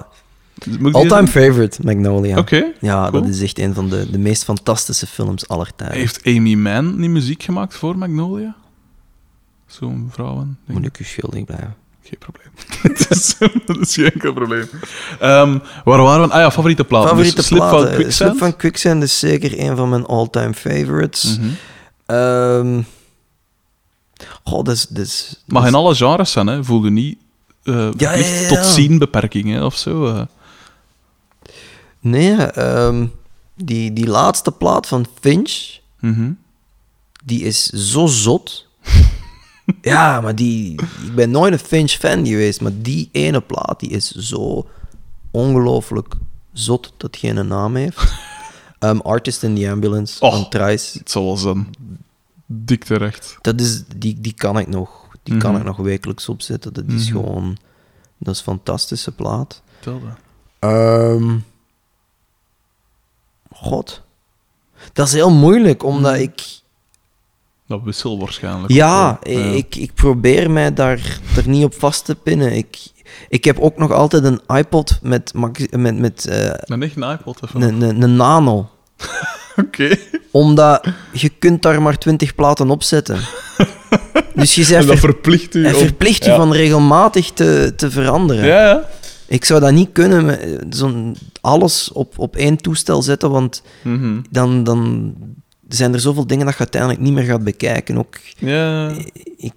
all-time 0.92 1.28
favorite, 1.28 1.82
Magnolia. 1.84 2.38
Oké. 2.38 2.72
Ja, 2.80 3.10
cool. 3.10 3.22
dat 3.22 3.30
is 3.32 3.42
echt 3.42 3.60
een 3.60 3.74
van 3.74 3.90
de, 3.90 4.12
de 4.12 4.18
meest 4.18 4.44
fantastische 4.44 5.08
films 5.08 5.48
aller 5.48 5.72
tijden. 5.76 5.98
Heeft 5.98 6.22
Amy 6.26 6.54
Mann 6.54 7.00
niet 7.00 7.10
muziek 7.10 7.44
gemaakt 7.44 7.76
voor 7.76 7.98
Magnolia? 7.98 8.56
Zo'n 9.68 10.10
vrouwen. 10.12 10.58
Moet 10.66 10.86
ik 10.86 11.00
u 11.00 11.04
schuldig 11.04 11.44
blijven. 11.46 11.76
Geen 12.04 12.20
probleem. 12.20 12.48
dat, 13.68 13.78
is, 13.88 13.94
geen 13.94 14.12
enkel 14.12 14.34
probleem. 14.34 14.66
Ehm, 15.20 15.58
waar 15.84 16.02
waren 16.02 16.28
we? 16.28 16.34
Ah 16.34 16.40
ja, 16.40 16.52
favoriete 16.52 16.84
plaat. 16.84 17.08
Favoriete 17.08 17.36
dus 17.36 17.46
Slip 17.46 17.60
platen. 17.60 17.80
van 17.80 17.96
Quicksand. 17.96 18.30
Slip 18.30 18.38
van 18.38 18.56
Quicksand 18.56 19.04
is 19.04 19.20
zeker 19.20 19.60
een 19.60 19.76
van 19.76 19.90
mijn 19.90 20.06
all-time 20.06 20.54
favorites. 20.54 21.40
Ehm, 22.06 22.82
goh, 24.50 24.64
dat 24.64 24.76
is... 24.76 24.86
Dat 24.88 25.06
is 25.06 25.44
Mag 25.46 25.62
dat 25.64 25.72
in 25.72 25.78
alle 25.78 25.96
genres 25.96 26.32
zijn, 26.32 26.48
hè? 26.48 26.64
Voel 26.64 26.84
je 26.84 26.92
niet 26.92 27.18
eh 27.64 27.90
Ja, 27.98 28.14
ja, 28.14 28.48
tot 28.48 28.66
zienbeperkingen 28.66 29.66
of 29.66 29.76
zo. 29.78 30.06
eh. 30.08 30.22
Nee, 32.00 32.36
ehm, 32.36 33.06
die, 33.56 33.94
die 33.94 34.08
laatste 34.08 34.52
plaat 34.52 34.88
van 34.88 35.06
Finch, 35.20 35.78
Mhm. 36.00 36.32
die 37.26 37.44
is 37.44 37.66
zo 37.66 38.06
zot. 38.06 38.68
ja, 39.82 40.22
maar 40.22 40.36
die... 40.36 40.72
Ik 41.06 41.16
ben 41.16 41.32
nooit 41.32 41.54
een 41.54 41.60
Finch-fan 41.60 42.26
geweest, 42.28 42.62
maar 42.62 42.72
die 42.76 43.10
ene 43.12 43.42
plaat, 43.42 43.80
die 43.80 43.90
is 43.90 44.12
zo 44.12 44.68
ongelooflijk 45.32 46.14
zot 46.54 46.94
dat 46.98 47.18
geen 47.18 47.38
een 47.38 47.48
naam 47.48 47.76
heeft. 47.76 48.04
Ehm, 48.80 48.98
Artist 49.00 49.44
in 49.44 49.56
the 49.56 49.70
Ambulance 49.72 50.18
van 50.18 50.50
Trice. 50.50 50.98
Het 50.98 51.12
zal 51.12 51.26
wel 51.26 51.38
zijn. 51.38 51.68
Dik 52.46 52.84
terecht. 52.84 53.38
Dat 53.42 53.60
is, 53.62 53.84
die, 53.96 54.20
die 54.22 54.34
kan 54.34 54.58
ik 54.60 54.68
nog. 54.68 55.04
Die 55.24 55.38
kan 55.38 55.52
Mhm. 55.52 55.60
ik 55.60 55.66
nog 55.68 55.78
wekelijks 55.78 56.30
opzetten. 56.30 56.74
Dat 56.74 56.84
is 56.88 57.10
Mhm. 57.10 57.18
gewoon... 57.18 57.58
Dat 58.18 58.34
is 58.34 58.40
een 58.40 58.46
fantastische 58.46 59.12
plaat. 59.12 59.62
Tel 59.80 60.00
dat. 60.02 60.18
Ehm, 60.60 61.38
God. 63.52 64.02
Dat 64.94 65.08
is 65.08 65.14
heel 65.14 65.32
moeilijk, 65.32 65.84
omdat 65.84 66.14
Mhm. 66.14 66.22
ik... 66.22 66.60
Dat 67.68 67.82
wissel 67.84 68.20
waarschijnlijk. 68.20 68.74
Ja, 68.74 69.10
ook 69.10 69.28
wel. 69.28 69.54
Ik, 69.54 69.76
ik 69.76 69.94
probeer 69.94 70.52
mij 70.52 70.74
daar, 70.74 71.20
daar 71.36 71.48
niet 71.48 71.64
op 71.64 71.74
vast 71.74 72.06
te 72.06 72.16
pinnen. 72.16 72.56
Ik, 72.56 72.88
ik 73.30 73.44
heb 73.44 73.60
ook 73.60 73.78
nog 73.78 73.92
altijd 73.92 74.24
een 74.24 74.42
iPod 74.58 75.00
met, 75.02 75.34
met, 75.34 75.98
met 76.00 76.26
eh, 76.28 76.46
Een 76.46 76.84
echt 76.84 76.96
een 76.96 77.12
iPod 77.12 77.44
even. 77.44 77.62
een, 77.62 77.82
een, 77.82 78.02
een 78.02 78.16
nano. 78.16 78.70
Oké. 79.66 79.98
Omdat 80.32 80.88
je 81.14 81.30
kunt 81.30 81.62
daar 81.62 81.82
maar 81.82 81.98
20 81.98 82.36
platen 82.36 82.70
op 82.70 82.84
zetten. 82.84 83.20
Dus 84.36 84.56
je 84.56 84.64
En 84.66 84.70
bent 84.70 84.88
dat 84.88 85.00
ver, 85.00 85.10
verplicht 85.10 85.56
u 85.56 85.70
verplicht 85.74 86.24
je 86.26 86.30
Ja. 86.32 86.36
van 86.38 86.54
regelmatig 86.54 87.32
te, 87.32 87.74
te 87.76 87.92
veranderen. 87.92 88.46
Ja, 88.46 88.62
ja. 88.70 88.90
Ik 89.28 89.46
zou 89.46 89.60
dat 89.60 89.72
niet 89.72 89.90
kunnen, 89.92 90.40
eh, 90.42 90.58
zo'n 90.70 91.16
alles 91.42 91.92
op, 91.92 92.20
op 92.20 92.36
één 92.36 92.58
toestel 92.58 93.02
zetten, 93.02 93.30
want 93.32 93.62
Mhm. 93.84 94.22
dan, 94.32 94.64
dan 94.64 95.14
zijn 95.68 95.94
er 95.94 96.00
zoveel 96.00 96.28
dingen 96.28 96.46
dat 96.46 96.54
je 96.54 96.60
uiteindelijk 96.60 97.02
niet 97.02 97.14
meer 97.14 97.24
gaat 97.24 97.44
bekijken. 97.44 97.98
Ook, 97.98 98.16
Ja. 98.38 98.92
ik 99.38 99.54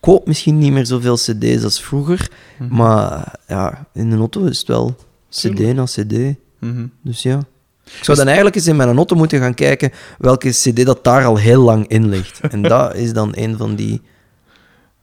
koop 0.00 0.26
misschien 0.26 0.58
niet 0.58 0.72
meer 0.72 0.86
zoveel 0.86 1.16
cd's 1.16 1.64
als 1.64 1.82
vroeger, 1.82 2.28
Mhm. 2.58 2.74
maar 2.76 3.32
ja, 3.48 3.86
in 3.94 4.10
de 4.10 4.16
auto 4.16 4.44
is 4.44 4.58
het 4.58 4.68
wel 4.68 4.96
cd 5.30 5.74
na 5.74 5.84
cd. 5.84 6.12
Mhm. 6.60 6.86
Dus 7.02 7.22
ja. 7.22 7.40
Ik 7.86 8.04
zou 8.04 8.16
dan 8.16 8.26
eigenlijk 8.26 8.56
eens 8.56 8.66
in 8.66 8.76
mijn 8.76 8.96
auto 8.96 9.16
moeten 9.16 9.40
gaan 9.40 9.54
kijken 9.54 9.90
welke 10.18 10.50
cd 10.50 10.84
dat 10.84 11.04
daar 11.04 11.24
al 11.24 11.36
heel 11.36 11.62
lang 11.62 11.88
in 11.88 12.08
ligt. 12.08 12.40
En 12.40 12.62
dat 12.72 12.94
is 12.94 13.12
dan 13.12 13.32
een 13.34 13.56
van 13.56 13.74
die 13.74 14.02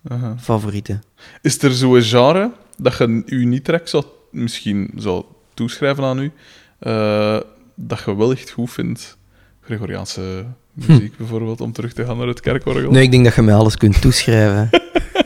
Aha. 0.08 0.36
favorieten. 0.40 1.04
Is 1.42 1.62
er 1.62 1.72
zo'n 1.72 2.02
genre 2.02 2.52
dat 2.78 2.98
je 2.98 3.24
u 3.26 3.46
niet 3.46 3.66
direct 3.66 3.90
zou, 3.90 4.04
misschien 4.32 4.92
zou 4.96 5.24
toeschrijven 5.54 6.04
aan 6.04 6.20
u, 6.20 6.32
eh, 6.80 7.40
dat 7.76 8.04
je 8.06 8.16
wel 8.16 8.32
echt 8.32 8.50
goed 8.50 8.72
vindt? 8.72 9.18
Gregoriaanse 9.62 10.46
muziek 10.74 11.18
bijvoorbeeld, 11.18 11.62
om 11.62 11.72
terug 11.72 11.94
te 11.94 12.06
gaan 12.06 12.18
naar 12.18 12.28
het 12.28 12.40
kerkorgel? 12.40 12.92
Nee, 12.92 13.04
ik 13.04 13.12
denk 13.12 13.24
dat 13.24 13.36
je 13.36 13.42
mij 13.42 13.56
alles 13.56 13.78
kunt 13.78 14.02
toeschrijven. 14.02 14.70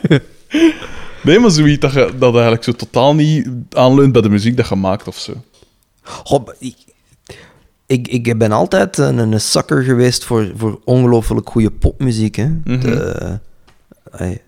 Nee, 1.22 1.38
maar 1.38 1.50
zoiets 1.50 1.80
dat, 1.80 1.92
je, 1.92 2.12
dat 2.18 2.32
eigenlijk 2.32 2.64
zo 2.64 2.72
totaal 2.72 3.14
niet 3.14 3.48
aanleunt 3.70 4.12
bij 4.12 4.22
de 4.22 4.28
muziek 4.28 4.56
dat 4.56 4.68
je 4.68 4.74
maakt 4.74 5.08
of 5.08 5.18
zo. 5.18 5.32
Goh, 6.02 6.48
ik, 6.58 6.76
ik, 7.88 8.08
ik 8.08 8.38
ben 8.38 8.52
altijd 8.52 8.98
een, 8.98 9.18
een 9.18 9.40
sucker 9.40 9.82
geweest 9.82 10.24
voor, 10.24 10.52
voor 10.56 10.80
ongelooflijk 10.84 11.50
goede 11.50 11.70
popmuziek. 11.70 12.36
Hè. 12.36 12.46
Mhm. 12.64 12.80
De, 12.80 13.38
ey, 14.10 14.42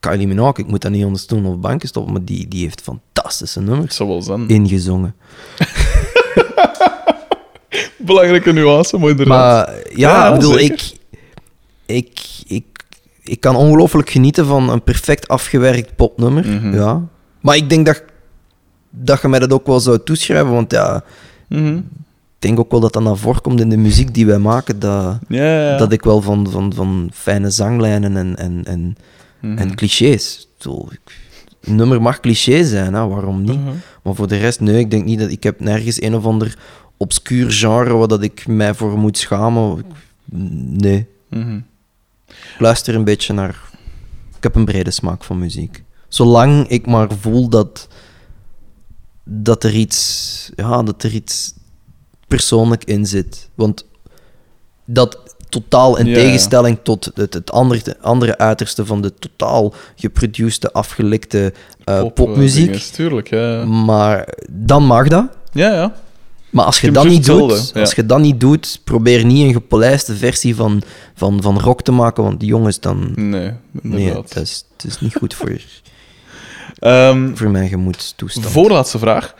Kylie 0.00 0.26
Minogue, 0.26 0.64
ik 0.64 0.70
moet 0.70 0.82
dat 0.82 0.90
niet 0.90 1.04
onder 1.04 1.44
of 1.44 1.58
banken 1.58 1.88
stoppen, 1.88 2.12
maar 2.12 2.24
die, 2.24 2.48
die 2.48 2.62
heeft 2.62 2.80
fantastische 2.80 3.60
nummers 3.60 4.00
ingezongen. 4.46 5.14
Belangrijke 7.96 8.52
nuance, 8.52 8.98
maar 8.98 9.10
inderdaad. 9.10 9.66
Maar 9.66 9.76
ja, 9.76 9.92
Ja, 9.94 10.28
ik 10.28 10.34
bedoel, 10.34 10.58
ik, 10.58 10.96
ik, 11.86 12.20
ik, 12.46 12.64
ik 13.22 13.40
kan 13.40 13.56
ongelooflijk 13.56 14.10
genieten 14.10 14.46
van 14.46 14.70
een 14.70 14.82
perfect 14.82 15.28
afgewerkt 15.28 15.96
popnummer. 15.96 16.46
Mhm. 16.46 16.74
Ja. 16.74 17.08
Maar 17.40 17.56
ik 17.56 17.68
denk 17.68 17.86
dat, 17.86 18.02
dat 18.90 19.22
je 19.22 19.28
mij 19.28 19.38
dat 19.38 19.52
ook 19.52 19.66
wel 19.66 19.80
zou 19.80 19.98
toeschrijven, 20.04 20.52
want 20.52 20.70
ja, 20.72 21.04
Mhm. 21.48 21.80
Denk 22.44 22.58
ook 22.58 22.70
wel 22.70 22.80
dat 22.80 22.92
dat 22.92 23.02
naar 23.02 23.16
voren 23.16 23.40
komt 23.40 23.60
in 23.60 23.68
de 23.68 23.76
muziek 23.76 24.14
die 24.14 24.26
wij 24.26 24.38
maken, 24.38 24.78
dat, 24.78 25.18
Ja, 25.28 25.44
ja, 25.44 25.70
ja. 25.70 25.76
dat 25.76 25.92
ik 25.92 26.02
wel 26.02 26.22
van, 26.22 26.50
van, 26.50 26.72
van 26.74 27.10
fijne 27.12 27.50
zanglijnen 27.50 28.16
en, 28.16 28.36
en, 28.36 28.64
en, 28.64 28.96
Mhm. 29.40 29.58
en 29.58 29.74
clichés. 29.74 30.48
Zo, 30.58 30.88
ik- 30.90 31.22
een 31.60 31.74
nummer 31.74 32.02
mag 32.02 32.20
cliché 32.20 32.64
zijn, 32.64 32.94
hè, 32.94 33.06
waarom 33.06 33.42
niet? 33.42 33.60
Mhm. 33.60 33.72
Maar 34.02 34.14
voor 34.14 34.28
de 34.28 34.36
rest, 34.36 34.60
nee, 34.60 34.78
ik 34.78 34.90
denk 34.90 35.04
niet 35.04 35.18
dat 35.18 35.30
ik 35.30 35.42
heb 35.42 35.60
nergens 35.60 36.02
een 36.02 36.14
of 36.14 36.24
ander 36.24 36.58
obscuur 36.96 37.50
genre 37.50 37.94
waar 37.94 38.08
dat 38.08 38.22
ik 38.22 38.46
mij 38.46 38.74
voor 38.74 38.98
moet 38.98 39.18
schamen. 39.18 39.78
Ik- 39.78 39.84
Nee. 40.80 41.06
Mhm. 41.28 41.56
Ik 42.26 42.56
luister 42.60 42.94
een 42.94 43.04
beetje 43.04 43.32
naar. 43.32 43.60
Ik 44.36 44.42
heb 44.42 44.54
een 44.54 44.64
brede 44.64 44.90
smaak 44.90 45.24
van 45.24 45.38
muziek. 45.38 45.82
Zolang 46.08 46.68
ik 46.68 46.86
maar 46.86 47.08
voel 47.20 47.48
dat. 47.48 47.88
dat 49.24 49.64
er 49.64 49.74
iets. 49.74 50.50
ja, 50.56 50.82
dat 50.82 51.02
er 51.02 51.12
iets 51.14 51.54
persoonlijk 52.36 52.84
in 52.84 53.06
zit. 53.06 53.48
Want 53.54 53.86
dat 54.84 55.18
totaal 55.48 55.96
in 55.98 56.06
Ja. 56.06 56.14
tegenstelling 56.14 56.78
tot 56.82 57.10
het, 57.14 57.34
het 57.34 57.52
andere, 57.52 57.96
andere 58.00 58.38
uiterste 58.38 58.86
van 58.86 59.00
de 59.02 59.14
totaal 59.14 59.74
geproduceerde, 59.96 60.72
afgelikte 60.72 61.52
eh, 61.84 62.00
Pop, 62.00 62.14
popmuziek. 62.14 62.64
dinges, 62.66 62.90
tuurlijk, 62.90 63.28
ja. 63.30 63.64
Maar 63.64 64.28
dan 64.50 64.84
mag 64.86 65.08
dat. 65.08 65.26
Ja, 65.52 65.72
ja. 65.72 65.94
Maar 66.50 66.64
als 66.64 66.80
je 66.80 66.90
dat 66.90 67.04
niet 67.04 67.24
doet, 67.26 67.72
als 67.74 67.92
je 67.94 68.06
dat 68.06 68.18
niet 68.20 68.40
doet, 68.40 68.80
probeer 68.84 69.24
niet 69.24 69.46
een 69.46 69.52
gepolijste 69.52 70.14
versie 70.16 70.54
van, 70.56 70.82
van, 71.14 71.42
van 71.42 71.60
rock 71.60 71.82
te 71.82 71.92
maken, 71.92 72.22
want 72.22 72.40
die 72.40 72.48
jongens 72.48 72.80
dan... 72.80 73.12
Nee, 73.14 73.50
Nee, 73.70 74.00
inderdaad. 74.00 74.34
dat 74.34 74.42
is, 74.42 74.64
het 74.76 74.86
is 74.86 75.00
niet 75.00 75.14
goed 75.16 75.34
voor, 75.34 75.50
Ehm, 76.78 77.34
voor 77.34 77.50
mijn 77.50 77.68
gemoedstoestand. 77.68 78.46
voorlaatste 78.46 78.98
vraag. 78.98 79.34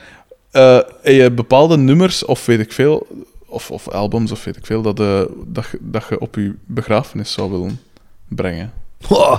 Eh, 0.55 0.75
heb 1.03 1.15
je 1.15 1.31
bepaalde 1.31 1.77
nummers, 1.77 2.25
of 2.25 2.47
weet 2.47 2.61
ik 2.61 2.73
veel, 2.73 3.07
of, 3.47 3.71
of 3.71 3.89
albums, 3.89 4.33
of 4.33 4.45
weet 4.45 4.57
ik 4.57 4.67
veel, 4.67 4.83
dat, 4.83 5.01
eh, 5.01 5.23
dat, 5.47 5.65
je- 5.73 5.79
dat 5.81 6.05
je 6.09 6.21
op 6.21 6.35
je 6.35 6.55
begrafenis 6.67 7.33
zou 7.33 7.51
willen 7.51 7.81
brengen? 8.29 8.73
Oh. 9.09 9.39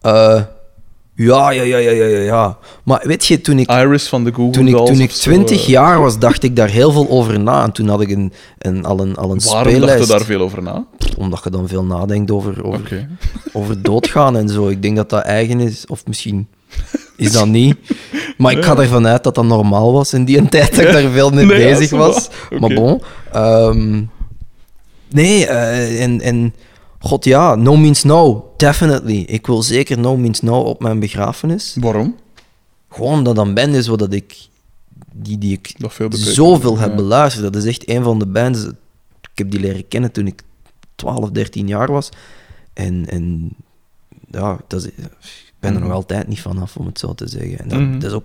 Eh, 0.00 0.42
ja, 1.14 1.50
ja, 1.50 1.62
ja, 1.62 1.76
ja, 1.76 1.90
ja, 1.90 2.18
ja. 2.18 2.58
Maar 2.82 3.00
weet 3.04 3.26
je, 3.26 3.40
toen 3.40 3.58
ik, 3.58 3.70
Iris 3.70 4.08
van 4.08 4.24
de 4.24 4.32
Google 4.32 4.52
toen 4.52 4.68
ik, 4.68 4.76
toen 4.76 5.00
ik 5.00 5.10
zo, 5.10 5.30
20 5.30 5.60
eh. 5.60 5.66
jaar 5.66 6.00
was, 6.00 6.18
dacht 6.18 6.42
ik 6.42 6.56
daar 6.56 6.68
heel 6.68 6.92
veel 6.92 7.08
over 7.08 7.40
na. 7.40 7.64
En 7.64 7.72
toen 7.72 7.88
had 7.88 8.00
ik 8.00 8.10
een, 8.10 8.32
een, 8.58 8.84
al 8.84 9.00
een, 9.00 9.16
al 9.16 9.30
een 9.30 9.40
Waarom 9.44 9.80
dacht 9.80 10.00
je 10.00 10.06
daar 10.06 10.24
veel 10.24 10.40
over 10.40 10.62
na? 10.62 10.86
Omdat 11.18 11.40
je 11.44 11.50
dan 11.50 11.68
veel 11.68 11.84
nadenkt 11.84 12.30
over, 12.30 12.64
over, 12.64 13.08
over 13.52 13.82
doodgaan 13.82 14.36
en 14.36 14.48
zo. 14.48 14.68
Ik 14.68 14.82
denk 14.82 14.96
dat 14.96 15.10
dat 15.10 15.22
eigen 15.22 15.60
is, 15.60 15.86
of 15.86 16.06
misschien 16.06 16.48
is 17.20 17.32
dat 17.32 17.46
niet. 17.46 17.76
Maar 18.36 18.52
ik 18.52 18.64
ga 18.64 18.76
ervan 18.76 19.06
uit 19.06 19.24
dat 19.24 19.34
dat 19.34 19.44
normaal 19.44 19.92
was 19.92 20.12
in 20.12 20.24
die 20.24 20.48
tijd 20.48 20.74
dat 20.76 20.84
ik 20.84 20.92
daar 20.92 21.10
veel 21.10 21.30
mee 21.30 21.44
Nee, 21.44 21.56
bezig 21.58 21.90
was. 21.90 22.28
Maar 22.60 22.74
bon. 22.74 23.02
ehm, 23.32 24.02
nee, 25.10 25.46
eh, 25.46 26.02
en, 26.02 26.20
en 26.20 26.54
god 26.98 27.24
ja, 27.24 27.54
no 27.54 27.76
means 27.76 28.02
no, 28.04 28.52
definitely. 28.56 29.18
Ik 29.26 29.46
wil 29.46 29.62
zeker 29.62 29.98
no 29.98 30.16
means 30.16 30.40
no 30.40 30.60
op 30.60 30.82
mijn 30.82 30.98
begrafenis. 31.00 31.76
Waarom? 31.80 32.16
Gewoon 32.90 33.24
dat 33.24 33.38
een 33.38 33.54
band 33.54 33.74
is 33.74 33.86
wat 33.86 33.98
dat 33.98 34.12
ik, 34.12 34.36
die, 35.12 35.38
die 35.38 35.52
ik 35.52 35.74
zoveel 36.10 36.78
heb 36.78 36.90
Ja. 36.90 36.96
beluisterd. 36.96 37.52
Dat 37.52 37.62
is 37.62 37.64
echt 37.68 37.88
een 37.88 38.02
van 38.02 38.18
de 38.18 38.26
bands. 38.26 38.64
Ik 39.32 39.38
heb 39.38 39.50
die 39.50 39.60
leren 39.60 39.88
kennen 39.88 40.12
toen 40.12 40.26
ik 40.26 40.42
12, 40.94 41.30
13 41.30 41.66
jaar 41.68 41.92
was. 41.92 42.08
En, 42.72 43.04
en 43.08 43.50
ja, 44.30 44.58
dat 44.68 44.84
is, 44.84 44.90
ben 45.60 45.70
er 45.70 45.78
Mhm. 45.78 45.86
nog 45.86 45.96
altijd 45.96 46.28
niet 46.28 46.40
vanaf, 46.40 46.76
om 46.76 46.86
het 46.86 46.98
zo 46.98 47.14
te 47.14 47.28
zeggen. 47.28 47.58
En 47.58 47.68
dat, 47.68 47.78
Mhm. 47.80 47.92
dat 47.98 48.10
is 48.10 48.16
ook 48.16 48.24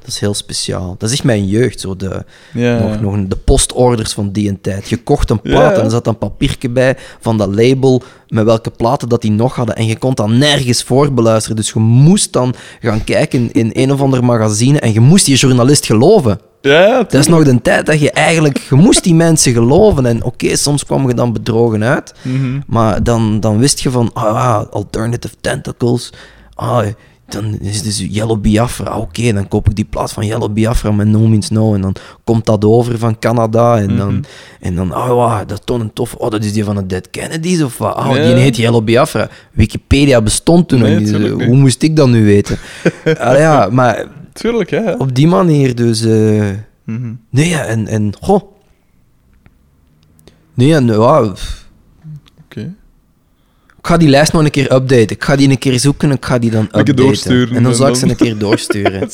dat 0.00 0.14
is 0.14 0.20
heel 0.20 0.34
speciaal. 0.34 0.94
Dat 0.98 1.08
is 1.08 1.14
echt 1.14 1.24
mijn 1.24 1.46
jeugd, 1.46 1.80
zo 1.80 1.96
de, 1.96 2.24
nog, 2.54 3.00
nog 3.00 3.26
de 3.28 3.36
postorders 3.36 4.12
van 4.12 4.32
die 4.32 4.48
en 4.48 4.60
tijd. 4.60 4.88
Je 4.88 4.96
kocht 4.96 5.30
een 5.30 5.40
plaat 5.40 5.78
en 5.78 5.84
er 5.84 5.90
zat 5.90 6.06
een 6.06 6.18
papiertje 6.18 6.68
bij 6.70 6.96
van 7.20 7.38
dat 7.38 7.54
label 7.54 8.02
met 8.28 8.44
welke 8.44 8.70
platen 8.70 9.08
dat 9.08 9.22
die 9.22 9.30
nog 9.30 9.54
hadden. 9.54 9.76
En 9.76 9.86
je 9.86 9.98
kon 9.98 10.14
dat 10.14 10.28
nergens 10.28 10.82
voor 10.82 11.12
beluisteren. 11.12 11.56
Dus 11.56 11.70
je 11.70 11.78
moest 11.78 12.32
dan 12.32 12.54
gaan 12.80 13.04
kijken 13.04 13.52
in 13.52 13.70
een 13.72 13.92
of 13.92 14.00
ander 14.00 14.24
magazine 14.24 14.80
en 14.80 14.92
je 14.92 15.00
moest 15.00 15.24
die 15.26 15.36
journalist 15.36 15.86
geloven. 15.86 16.40
Ja, 16.60 16.98
Dat 16.98 17.14
is 17.14 17.26
nog 17.28 17.44
de 17.44 17.62
tijd 17.62 17.86
dat 17.86 18.00
je 18.00 18.10
eigenlijk... 18.10 18.58
Je 18.58 18.74
moest 18.74 19.02
die 19.04 19.14
mensen 19.14 19.52
geloven. 19.52 20.06
En 20.06 20.24
oké, 20.24 20.56
soms 20.56 20.84
kwam 20.84 21.08
je 21.08 21.14
dan 21.14 21.32
bedrogen 21.32 21.84
uit. 21.84 22.14
Mhm. 22.22 22.60
Maar 22.66 23.02
dan, 23.02 23.40
dan 23.40 23.58
wist 23.58 23.80
je 23.80 23.90
van... 23.90 24.10
Ah, 24.12 24.62
Alternative 24.70 25.34
Tentacles. 25.40 26.12
Ah, 26.58 26.86
dan 27.28 27.58
is 27.60 27.76
het 27.76 27.84
dus 27.84 28.06
Yellow 28.10 28.40
Biafra. 28.40 28.90
Ah, 28.90 29.00
Oké, 29.00 29.32
dan 29.32 29.48
koop 29.48 29.68
ik 29.68 29.74
die 29.76 29.84
plaat 29.84 30.12
van 30.12 30.26
Yellow 30.26 30.52
Biafra 30.52 30.90
met 30.90 31.06
No 31.06 31.18
Means 31.26 31.50
No. 31.50 31.74
En 31.74 31.80
dan 31.80 31.94
komt 32.24 32.46
dat 32.46 32.64
over 32.64 32.98
van 32.98 33.18
Canada. 33.18 33.78
En 33.78 33.96
dan... 33.96 34.12
Mhm. 34.14 34.22
En 34.60 34.74
dan, 34.74 34.94
oh, 34.94 35.08
wow, 35.08 35.48
dat 35.48 35.66
toont 35.66 35.80
een 35.82 35.92
tof. 35.92 36.14
Oh, 36.14 36.30
dat 36.30 36.44
is 36.44 36.52
die 36.52 36.64
van 36.64 36.76
de 36.76 36.86
Dead 36.86 37.10
Kennedys 37.10 37.62
of 37.62 37.78
wat? 37.78 37.96
Oh, 37.96 38.12
die 38.12 38.20
heet 38.22 38.56
Yellow 38.56 38.84
Biafra. 38.84 39.28
Wikipedia 39.52 40.22
bestond 40.22 40.68
toen 40.68 40.80
Nee, 40.80 41.00
nog 41.00 41.20
niet. 41.20 41.46
Hoe 41.46 41.56
moest 41.56 41.82
ik 41.82 41.96
dat 41.96 42.08
nu 42.08 42.24
weten? 42.24 42.58
Allee, 43.18 43.40
ja, 43.40 43.68
maar 43.70 44.06
Tuurlijk, 44.32 44.70
ja. 44.70 44.80
Oké. 44.92 44.94
op 45.02 45.14
die 45.14 45.26
manier 45.28 45.74
dus... 45.74 46.04
eh, 46.04 46.50
Nee, 47.30 47.48
ja, 47.48 47.64
en, 47.64 47.86
en 47.86 48.12
goh. 48.20 48.42
Nee, 50.54 50.74
en 50.74 50.86
pff, 51.32 51.60
ik 51.60 51.65
ga 53.86 53.96
die 53.96 54.08
lijst 54.08 54.32
nog 54.32 54.42
een 54.42 54.50
keer 54.50 54.72
updaten. 54.72 55.16
Ik 55.16 55.24
ga 55.24 55.36
die 55.36 55.50
een 55.50 55.58
keer 55.58 55.78
zoeken 55.78 56.10
en 56.10 56.16
ik 56.16 56.24
ga 56.24 56.38
die 56.38 56.50
dan 56.50 56.64
updaten. 56.64 56.96
doorsturen 56.96 57.56
En 57.56 57.62
dan 57.62 57.74
zal 57.74 57.88
ik 57.88 57.94
ze 57.94 58.08
een 58.08 58.16
keer 58.16 58.38
doorsturen. 58.38 59.10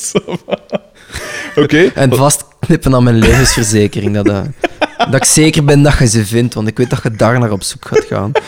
Oké. 1.63 1.91
En 1.93 2.15
vastknippen 2.15 2.95
aan 2.95 3.03
mijn 3.03 3.17
levensverzekering. 3.17 4.13
Dat, 4.13 4.25
dat, 4.25 4.45
dat 4.97 5.15
ik 5.15 5.25
zeker 5.25 5.63
ben 5.63 5.81
dat 5.81 5.97
je 5.97 6.07
ze 6.07 6.25
vindt, 6.25 6.53
want 6.53 6.67
ik 6.67 6.77
weet 6.77 6.89
dat 6.89 7.03
je 7.03 7.11
daar 7.11 7.39
naar 7.39 7.51
op 7.51 7.63
zoek 7.63 7.85
gaat 7.85 8.05
gaan. 8.05 8.31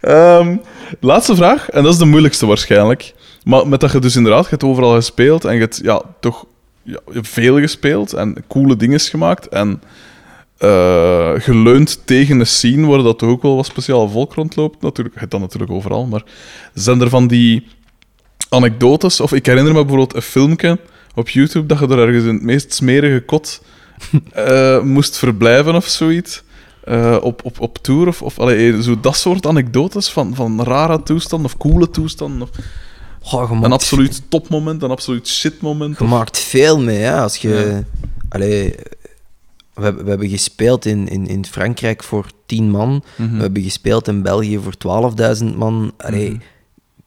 Ehm, 0.00 0.56
laatste 1.00 1.34
vraag, 1.36 1.68
en 1.68 1.82
dat 1.82 1.92
is 1.92 1.98
de 1.98 2.04
moeilijkste 2.04 2.46
waarschijnlijk. 2.46 3.14
Maar 3.44 3.68
met 3.68 3.80
dat 3.80 3.92
je 3.92 3.98
dus 3.98 4.16
inderdaad, 4.16 4.42
je 4.42 4.50
hebt 4.50 4.64
overal 4.64 4.94
gespeeld 4.94 5.44
en 5.44 5.54
je 5.54 5.60
hebt 5.60 5.80
ja, 5.82 6.02
toch 6.20 6.44
ja, 6.82 6.98
veel 7.14 7.58
gespeeld 7.58 8.12
en 8.12 8.44
coole 8.48 8.76
dingen 8.76 9.00
gemaakt 9.00 9.48
en 9.48 9.82
eh, 10.60 11.32
geleund 11.36 12.00
tegen 12.04 12.40
een 12.40 12.46
scene 12.46 12.86
waar 12.86 13.02
dat 13.02 13.18
toch 13.18 13.28
ook 13.30 13.42
wel 13.42 13.56
wat 13.56 13.66
speciaal 13.66 14.08
volk 14.08 14.34
rondloopt. 14.34 14.82
Natuurlijk, 14.82 15.14
je 15.14 15.20
hebt 15.20 15.32
dat 15.32 15.40
natuurlijk 15.40 15.70
overal, 15.72 16.06
maar 16.06 16.22
zijn 16.74 17.00
er 17.00 17.08
van 17.08 17.26
die 17.26 17.66
anekdotes? 18.48 19.20
Of 19.20 19.32
ik 19.32 19.46
herinner 19.46 19.72
me 19.72 19.78
bijvoorbeeld 19.80 20.14
een 20.14 20.22
filmpje 20.22 20.78
op 21.14 21.28
YouTube 21.28 21.66
dat 21.66 21.78
je 21.78 21.86
er 21.88 21.98
ergens 21.98 22.24
in 22.24 22.34
het 22.34 22.42
meest 22.42 22.74
smerige 22.74 23.20
kot 23.20 23.62
eh, 24.32 24.82
moest 24.82 25.16
verblijven 25.18 25.74
of 25.74 25.86
zoiets. 25.86 26.42
eh, 26.84 27.16
op, 27.20 27.40
op, 27.44 27.60
op 27.60 27.78
tour 27.78 28.06
of, 28.08 28.22
of 28.22 28.38
allee, 28.38 28.82
zo 28.82 29.00
dat 29.00 29.16
soort 29.16 29.46
anekdotes 29.46 30.08
van, 30.10 30.34
van 30.34 30.62
rare 30.62 31.02
toestanden 31.02 31.46
of 31.46 31.56
coole 31.56 31.90
toestanden. 31.90 32.42
Of 32.42 32.48
Goh, 33.22 33.50
een 33.62 33.72
absoluut 33.72 34.22
topmoment, 34.28 34.82
een 34.82 34.90
absoluut 34.90 35.28
shitmoment. 35.28 35.98
je 35.98 36.04
of- 36.04 36.10
maakt 36.10 36.38
veel 36.38 36.80
mee, 36.80 36.98
hè. 36.98 37.20
Als 37.20 37.36
je... 37.36 37.48
Ja. 37.48 37.82
Allee, 38.28 38.74
we, 39.80 39.86
hebben- 39.86 40.04
we 40.04 40.10
hebben 40.10 40.28
gespeeld 40.28 40.84
in, 40.84 41.08
in, 41.08 41.26
in 41.26 41.44
Frankrijk 41.46 42.02
voor 42.02 42.26
10 42.46 42.70
man. 42.70 43.02
Mhm. 43.16 43.34
We 43.36 43.40
hebben 43.42 43.62
gespeeld 43.62 44.08
in 44.08 44.22
België 44.22 44.58
voor 44.58 45.12
12.000 45.42 45.44
man. 45.56 45.92
Allee, 45.96 46.30
Mhm. 46.30 46.40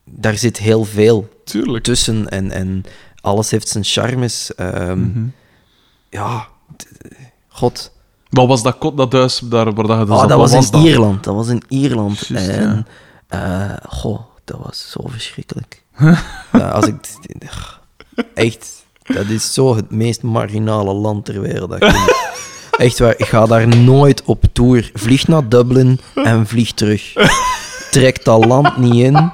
Daar 0.05 0.37
zit 0.37 0.57
heel 0.57 0.83
veel 0.85 1.29
Tuurlijk. 1.43 1.83
tussen 1.83 2.29
en, 2.29 2.51
en 2.51 2.83
alles 3.21 3.51
heeft 3.51 3.67
zijn 3.67 3.83
charmes. 3.83 4.55
Ehm, 4.55 4.99
Mhm. 4.99 5.25
Ja, 6.09 6.47
god. 7.47 7.91
Wat 8.29 8.47
was 8.47 8.63
dat 8.63 8.77
kot, 8.77 8.97
dat 8.97 9.13
huis 9.13 9.39
daar 9.43 9.73
waar 9.73 9.87
dat 9.87 9.99
je 9.99 10.05
dus 10.05 10.13
Oh, 10.13 10.19
zat? 10.19 10.29
dat 10.29 10.37
was 10.37 10.51
in 10.53 10.71
dat? 10.71 10.81
Ierland. 10.83 11.23
Dat 11.23 11.35
was 11.35 11.47
in 11.47 11.61
Ierland. 11.67 12.29
En, 12.33 12.87
eh, 13.27 13.73
goh, 13.89 14.19
dat 14.43 14.59
was 14.63 14.89
zo 14.91 15.07
verschrikkelijk. 15.07 15.83
Ja, 16.51 16.69
als 16.69 16.85
ik... 16.87 16.95
Echt, 18.33 18.85
dat 19.03 19.27
is 19.27 19.53
zo 19.53 19.75
het 19.75 19.91
meest 19.91 20.21
marginale 20.23 20.93
land 20.93 21.25
ter 21.25 21.41
wereld. 21.41 21.69
dat. 21.69 21.81
Echt 22.77 22.99
waar, 22.99 23.13
ik 23.17 23.25
ga 23.25 23.45
daar 23.45 23.67
nooit 23.67 24.23
op 24.25 24.43
tour. 24.53 24.91
Vlieg 24.93 25.27
naar 25.27 25.49
Dublin 25.49 25.99
en 26.13 26.47
vlieg 26.47 26.71
terug. 26.71 27.13
Trek 27.91 28.23
dat 28.25 28.45
land 28.45 28.77
niet 28.77 28.93
in. 28.95 29.31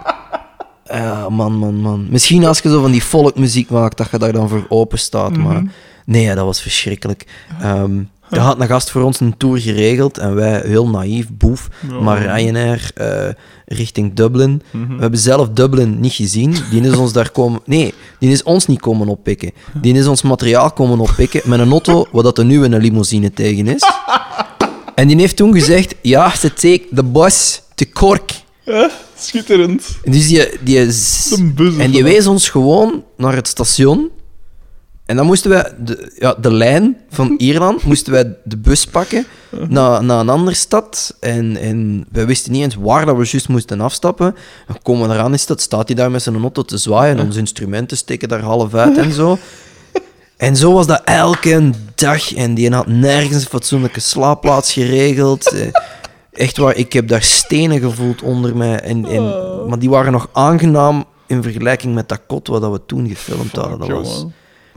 Ja, 0.86 1.30
man, 1.30 1.54
man, 1.54 1.76
man. 1.76 2.08
Misschien 2.10 2.46
als 2.46 2.60
je 2.60 2.70
zo 2.70 2.82
van 2.82 2.92
die 2.92 3.02
folkmuziek 3.02 3.70
maakt, 3.70 3.98
dat 3.98 4.12
je 4.12 4.18
daar 4.18 4.32
dan 4.34 4.50
voor 4.50 4.66
open 4.70 5.00
staat. 5.00 5.38
Maar 5.38 5.64
nee, 6.06 6.24
ja, 6.24 6.36
dat 6.36 6.46
was 6.46 6.62
verschrikkelijk. 6.62 7.26
Ehm, 7.62 8.02
Er 8.30 8.40
had 8.40 8.60
een 8.60 8.68
gast 8.68 8.90
voor 8.92 9.02
ons 9.02 9.20
een 9.20 9.38
tour 9.38 9.60
geregeld 9.60 10.18
en 10.18 10.36
wij, 10.36 10.62
heel 10.66 10.90
naïef, 10.90 11.28
boef, 11.32 11.68
Ja. 11.90 12.00
maar 12.00 12.22
Ryanair 12.22 12.92
eh, 12.96 13.30
richting 13.66 14.14
Dublin. 14.14 14.62
Mhm. 14.72 14.96
We 14.96 15.02
hebben 15.02 15.20
zelf 15.20 15.50
Dublin 15.50 16.00
niet 16.00 16.14
gezien. 16.14 16.56
Die 16.72 16.82
is 16.82 16.96
ons 16.96 17.14
daar 17.14 17.32
komen... 17.32 17.60
Nee, 17.66 17.94
die 18.20 18.32
is 18.32 18.44
ons 18.44 18.68
niet 18.68 18.80
komen 18.80 19.08
oppikken. 19.08 19.52
Die 19.82 19.94
is 19.94 20.08
ons 20.08 20.22
materiaal 20.22 20.72
komen 20.72 21.00
oppikken 21.00 21.42
met 21.46 21.60
een 21.60 21.72
auto 21.72 22.06
waar 22.12 22.24
dat 22.24 22.38
er 22.38 22.46
nu 22.46 22.64
een 22.64 22.78
limousine 22.78 23.34
tegen 23.34 23.68
is. 23.68 23.84
En 24.96 25.08
die 25.08 25.18
heeft 25.18 25.36
toen 25.36 25.54
gezegd, 25.54 25.96
ja, 26.02 26.36
ze 26.36 26.54
take 26.54 26.84
the 26.96 27.04
bus 27.04 27.62
to 27.76 27.86
Cork. 27.94 28.32
Ja, 28.66 28.90
schitterend. 29.18 29.98
En 30.04 30.12
Dus 30.12 30.28
die, 30.28 30.48
die 30.62 30.78
en 31.78 31.92
die 31.92 32.04
wees 32.04 32.28
ons 32.28 32.50
gewoon 32.50 33.04
naar 33.18 33.36
het 33.36 33.48
station. 33.48 34.10
En 35.10 35.16
dan 35.16 35.26
moesten 35.26 35.50
wij 35.50 35.72
de, 35.78 36.12
ja, 36.18 36.36
de 36.42 36.54
lijn 36.54 36.98
van 37.10 37.36
Ierland, 37.38 37.84
moesten 37.84 38.14
wij 38.14 38.36
de 38.44 38.58
bus 38.58 38.86
pakken 38.86 39.26
naar, 39.68 40.04
naar 40.04 40.20
een 40.20 40.30
andere 40.30 40.56
stad. 40.56 41.16
En, 41.20 41.58
en 41.58 42.06
wij 42.12 42.26
wisten 42.26 42.52
niet 42.52 42.64
eens 42.64 42.76
waar 42.76 43.06
dat 43.06 43.18
we 43.18 43.28
juist 43.32 43.48
moesten 43.50 43.82
afstappen. 43.82 44.36
Dan 44.68 44.78
komen 44.82 45.08
we 45.08 45.14
eraan, 45.14 45.34
is 45.34 45.46
dat, 45.46 45.62
staat 45.62 45.88
hij 45.88 45.96
daar 45.96 46.12
met 46.12 46.22
zijn 46.22 46.42
auto 46.42 46.64
te 46.64 46.78
zwaaien. 46.78 47.18
En 47.18 47.26
onze 47.26 47.40
instrumenten 47.40 47.98
steken 47.98 48.30
daar 48.30 48.42
half 48.42 48.74
uit 48.74 48.98
en 48.98 49.12
zo. 49.12 49.38
En 50.38 50.56
zo 50.56 50.74
was 50.74 50.88
dat 50.88 51.02
elke 51.06 51.70
dag. 51.96 52.34
En 52.34 52.54
die 52.54 52.72
had 52.72 52.88
nergens 52.88 53.44
een 53.44 53.50
fatsoenlijke 53.50 54.00
slaapplaats 54.00 54.74
geregeld. 54.74 55.52
Eh, 55.54 55.68
Echt 56.32 56.58
waar, 56.58 56.76
ik 56.76 56.94
heb 56.94 57.08
daar 57.08 57.24
stenen 57.24 57.80
gevoeld 57.80 58.22
onder 58.22 58.58
mij. 58.58 58.80
En, 58.80 59.06
en, 59.06 59.24
Maar 59.68 59.80
die 59.80 59.90
waren 59.90 60.12
nog 60.12 60.30
aangenaam 60.32 61.06
in 61.28 61.44
vergelijking 61.44 61.94
met 61.94 62.10
dat 62.10 62.20
kot 62.28 62.48
wat 62.48 62.72
we 62.72 62.82
toen 62.86 63.08
gefilmd 63.08 63.56
hadden. 63.56 63.80
Dat 63.80 63.90
was. 63.90 64.26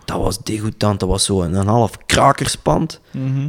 Dat 0.05 0.21
was 0.21 0.39
degoutant. 0.39 1.01
Dat 1.01 1.09
was 1.09 1.25
zo 1.25 1.43
een, 1.43 1.55
een 1.55 1.67
half 1.67 1.99
krakerspand. 2.07 3.01
Mhm. 3.11 3.49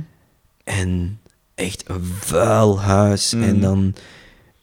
En 0.63 1.19
echt 1.55 1.83
een 1.87 2.11
vuil 2.19 2.81
huis. 2.81 3.33
Mm. 3.33 3.43
En, 3.43 3.59
dan, 3.61 3.95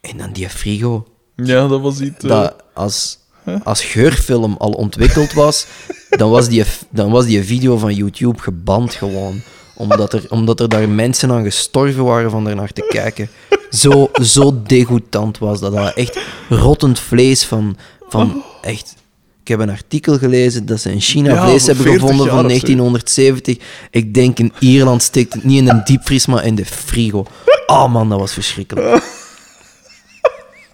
en 0.01 0.17
dan 0.17 0.33
die 0.33 0.49
frigo. 0.49 1.07
Ja, 1.37 1.69
dat 1.69 1.81
was 1.81 2.01
iets... 2.01 2.25
eh, 2.25 2.31
Dat 2.31 2.55
als, 2.75 3.19
als 3.63 3.85
geurfilm 3.85 4.55
al 4.59 4.71
ontwikkeld 4.71 5.33
was, 5.33 5.67
dan 6.11 6.31
was, 6.31 6.49
die, 6.49 6.65
dan 6.91 7.11
was 7.11 7.25
die 7.27 7.45
video 7.45 7.77
van 7.77 7.95
YouTube 7.95 8.39
geband 8.39 8.95
gewoon. 8.95 9.41
Omdat 9.75 10.13
er, 10.13 10.25
omdat 10.29 10.61
er 10.61 10.69
daar 10.69 10.89
mensen 10.89 11.31
aan 11.31 11.45
gestorven 11.45 12.05
waren 12.05 12.31
van 12.31 12.49
ernaar 12.49 12.73
te 12.73 12.87
kijken. 12.89 13.29
Zo, 13.71 14.11
zo 14.23 14.63
degoutant 14.63 15.39
was 15.39 15.61
dat. 15.61 15.73
dat 15.73 15.95
echt 15.95 16.19
rottend 16.49 16.99
vlees 16.99 17.45
van, 17.45 17.77
van 18.09 18.43
echt... 18.61 18.95
Ik 19.41 19.49
heb 19.49 19.59
een 19.59 19.71
artikel 19.71 20.19
gelezen 20.19 20.67
dat 20.67 20.81
ze 20.81 20.93
in 20.93 21.01
China 21.01 21.35
Ja, 21.35 21.45
vlees 21.49 21.67
hebben 21.67 21.85
40 21.85 22.01
gevonden 22.01 22.27
van 22.27 22.37
of 22.37 22.43
zo. 22.43 22.49
1970. 22.49 23.57
Ik 23.91 24.15
denk 24.15 24.39
in 24.39 24.53
Ierland 24.59 25.03
steekt 25.03 25.33
het 25.33 25.45
niet 25.45 25.59
in 25.59 25.69
een 25.69 25.85
diepvries, 25.85 26.27
maar 26.27 26.45
in 26.45 26.55
de 26.55 26.67
frigo. 26.67 27.27
Oh 27.67 27.93
man, 27.93 28.09
dat 28.09 28.19
was 28.19 28.33
verschrikkelijk. 28.33 29.03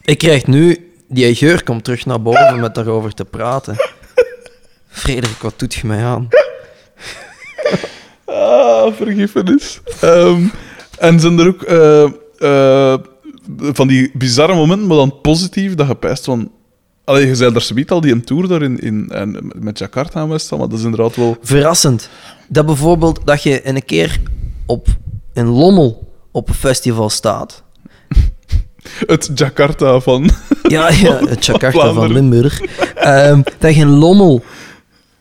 Ik 0.04 0.18
krijg 0.18 0.46
nu... 0.46 0.90
Die 1.08 1.34
geur 1.34 1.64
komt 1.64 1.84
terug 1.84 2.06
naar 2.06 2.22
boven 2.22 2.60
met 2.60 2.74
daarover 2.74 3.14
te 3.14 3.24
praten. 3.24 3.76
Frederik, 4.88 5.42
wat 5.42 5.54
doet 5.56 5.74
je 5.74 5.86
mij 5.86 6.04
aan? 6.04 6.28
Ah, 8.24 8.92
vergiffenis. 8.92 9.80
Ehm, 10.00 10.42
en 10.98 11.20
zijn 11.20 11.38
er 11.38 11.46
ook 11.46 11.62
eh, 11.62 12.04
eh, 12.38 12.98
van 13.58 13.88
die 13.88 14.10
bizarre 14.14 14.54
momenten, 14.54 14.86
maar 14.86 14.96
dan 14.96 15.20
positief, 15.20 15.74
dat 15.74 15.86
je 15.86 15.94
pijst 15.94 16.24
van... 16.24 16.50
Allee, 17.06 17.26
je 17.26 17.34
zei 17.34 17.52
daar 17.52 17.62
zoiets 17.62 17.90
al, 17.90 18.00
die 18.00 18.12
een 18.12 18.24
tour 18.24 18.48
daar 18.48 18.62
in, 18.62 18.78
in, 18.80 19.08
en 19.10 19.52
met 19.54 19.78
Jakarta 19.78 20.20
en 20.20 20.28
West, 20.28 20.50
maar 20.50 20.58
dat 20.58 20.72
is 20.78 20.84
inderdaad 20.84 21.16
wel... 21.16 21.36
Verrassend. 21.42 22.08
Dat 22.48 22.66
bijvoorbeeld 22.66 23.20
dat 23.24 23.42
je 23.42 23.68
een 23.68 23.84
keer 23.84 24.20
op 24.66 24.86
in 25.32 25.46
Lommel 25.46 26.12
op 26.32 26.48
een 26.48 26.54
festival 26.54 27.10
staat. 27.10 27.62
Het 29.06 29.30
Jakarta 29.34 30.00
van... 30.00 30.30
Ja, 30.68 30.90
ja 30.90 31.20
het 31.28 31.46
Jakarta 31.46 31.92
van. 31.92 32.12
Limburg. 32.12 32.60
Ehm, 32.94 33.42
dat 33.58 33.74
je 33.74 33.80
in 33.80 33.88
Lommel 33.88 34.42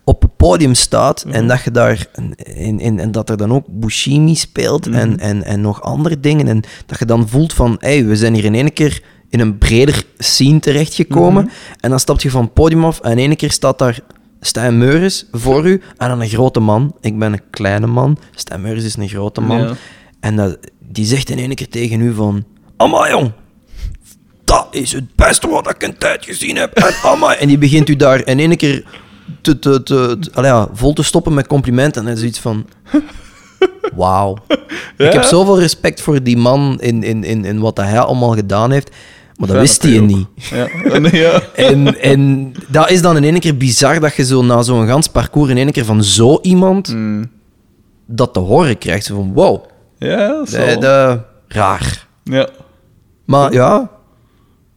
op 0.03 0.21
het 0.21 0.35
podium 0.35 0.73
staat 0.73 1.25
en 1.29 1.47
dat 1.47 1.63
je 1.63 1.71
daar 1.71 2.05
in, 2.43 2.79
in, 2.79 2.99
en 2.99 3.11
dat 3.11 3.29
er 3.29 3.37
dan 3.37 3.53
ook 3.53 3.65
Bushimi 3.67 4.35
speelt 4.35 4.87
en, 4.87 5.19
en, 5.19 5.43
en 5.43 5.61
nog 5.61 5.81
andere 5.81 6.19
dingen 6.19 6.47
en 6.47 6.63
dat 6.85 6.99
je 6.99 7.05
dan 7.05 7.29
voelt 7.29 7.53
van 7.53 7.77
hey, 7.79 8.05
we 8.05 8.15
zijn 8.15 8.33
hier 8.33 8.45
in 8.45 8.55
één 8.55 8.73
keer 8.73 9.01
in 9.35 9.41
een 9.41 9.57
breder 9.57 10.03
scene 10.17 10.59
terechtgekomen 10.59 11.49
en 11.79 11.89
dan 11.89 11.99
stap 11.99 12.21
je 12.21 12.29
van 12.29 12.41
het 12.43 12.53
podium 12.53 12.85
af 12.85 12.99
en 12.99 13.11
in 13.11 13.17
één 13.17 13.35
keer 13.35 13.51
staat 13.51 13.79
daar 13.79 13.99
Stijn 14.41 14.77
Meuris 14.77 15.25
voor 15.31 15.65
u 15.65 15.81
en 15.97 16.09
dan 16.09 16.21
een 16.21 16.29
grote 16.29 16.59
man. 16.59 16.95
Ik 17.01 17.19
ben 17.19 17.33
een 17.33 17.41
kleine 17.49 17.87
man, 17.87 18.17
Stijn 18.35 18.61
Meuris 18.61 18.83
is 18.83 18.95
een 18.95 19.09
grote 19.09 19.41
man 19.41 19.59
Ja. 19.59 19.73
en 20.19 20.35
dat, 20.35 20.57
die 20.79 21.05
zegt 21.05 21.29
in 21.29 21.37
één 21.37 21.55
keer 21.55 21.69
tegen 21.69 22.01
u 22.01 22.13
van 22.13 22.43
Amai 22.77 23.11
jong, 23.11 23.31
dat 24.43 24.67
is 24.71 24.91
het 24.91 25.15
beste 25.15 25.47
wat 25.47 25.69
ik 25.69 25.83
een 25.83 25.97
tijd 25.97 26.25
gezien 26.25 26.55
heb. 26.55 26.73
En, 26.73 27.37
en 27.39 27.47
die 27.47 27.57
begint 27.57 27.89
u 27.89 27.95
daar 27.95 28.27
in 28.27 28.39
één 28.39 28.57
keer 28.57 28.83
te, 29.41 29.59
te, 29.59 29.83
te, 29.83 30.17
ja, 30.33 30.67
vol 30.73 30.93
te 30.93 31.03
stoppen 31.03 31.33
met 31.33 31.47
complimenten. 31.47 32.07
En 32.07 32.17
zoiets 32.17 32.39
van... 32.39 32.65
Wauw. 33.95 34.37
Ja? 34.97 35.07
Ik 35.07 35.13
heb 35.13 35.23
zoveel 35.23 35.59
respect 35.59 36.01
voor 36.01 36.23
die 36.23 36.37
man 36.37 36.77
in, 36.81 37.03
in, 37.03 37.23
in, 37.23 37.45
in 37.45 37.59
wat 37.59 37.77
hij 37.77 37.99
allemaal 37.99 38.33
gedaan 38.33 38.71
heeft. 38.71 38.95
Maar 39.37 39.47
dat 39.47 39.57
wist 39.57 39.83
hij 39.83 39.99
ook. 39.99 40.05
niet. 40.05 40.27
Ja, 40.35 40.67
nee, 40.99 41.15
ja. 41.15 41.41
En, 41.55 42.01
en 42.01 42.51
dat 42.67 42.89
is 42.91 43.01
dan 43.01 43.17
in 43.17 43.23
één 43.23 43.39
keer 43.39 43.57
bizar 43.57 43.99
dat 43.99 44.15
je 44.15 44.25
zo 44.25 44.41
na 44.43 44.61
zo'n 44.61 44.87
gans 44.87 45.07
parcours 45.07 45.49
in 45.49 45.57
één 45.57 45.71
keer 45.71 45.85
van 45.85 46.03
zo 46.03 46.39
iemand 46.41 46.93
Mm. 46.93 47.31
dat 48.05 48.33
te 48.33 48.39
horen 48.39 48.77
krijgt. 48.77 49.05
Zo 49.05 49.15
van, 49.15 49.33
wow, 49.33 49.63
Ja, 49.97 50.27
dat 50.27 50.47
is 50.47 50.79
dat- 50.79 51.19
raar. 51.47 52.07
Ja. 52.23 52.49
Maar 53.25 53.53
ja, 53.53 53.89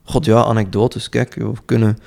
god 0.03 0.25
ja, 0.25 0.43
anekdotes. 0.43 1.09
Kijk, 1.09 1.33
we 1.35 1.51
kunnen, 1.65 1.97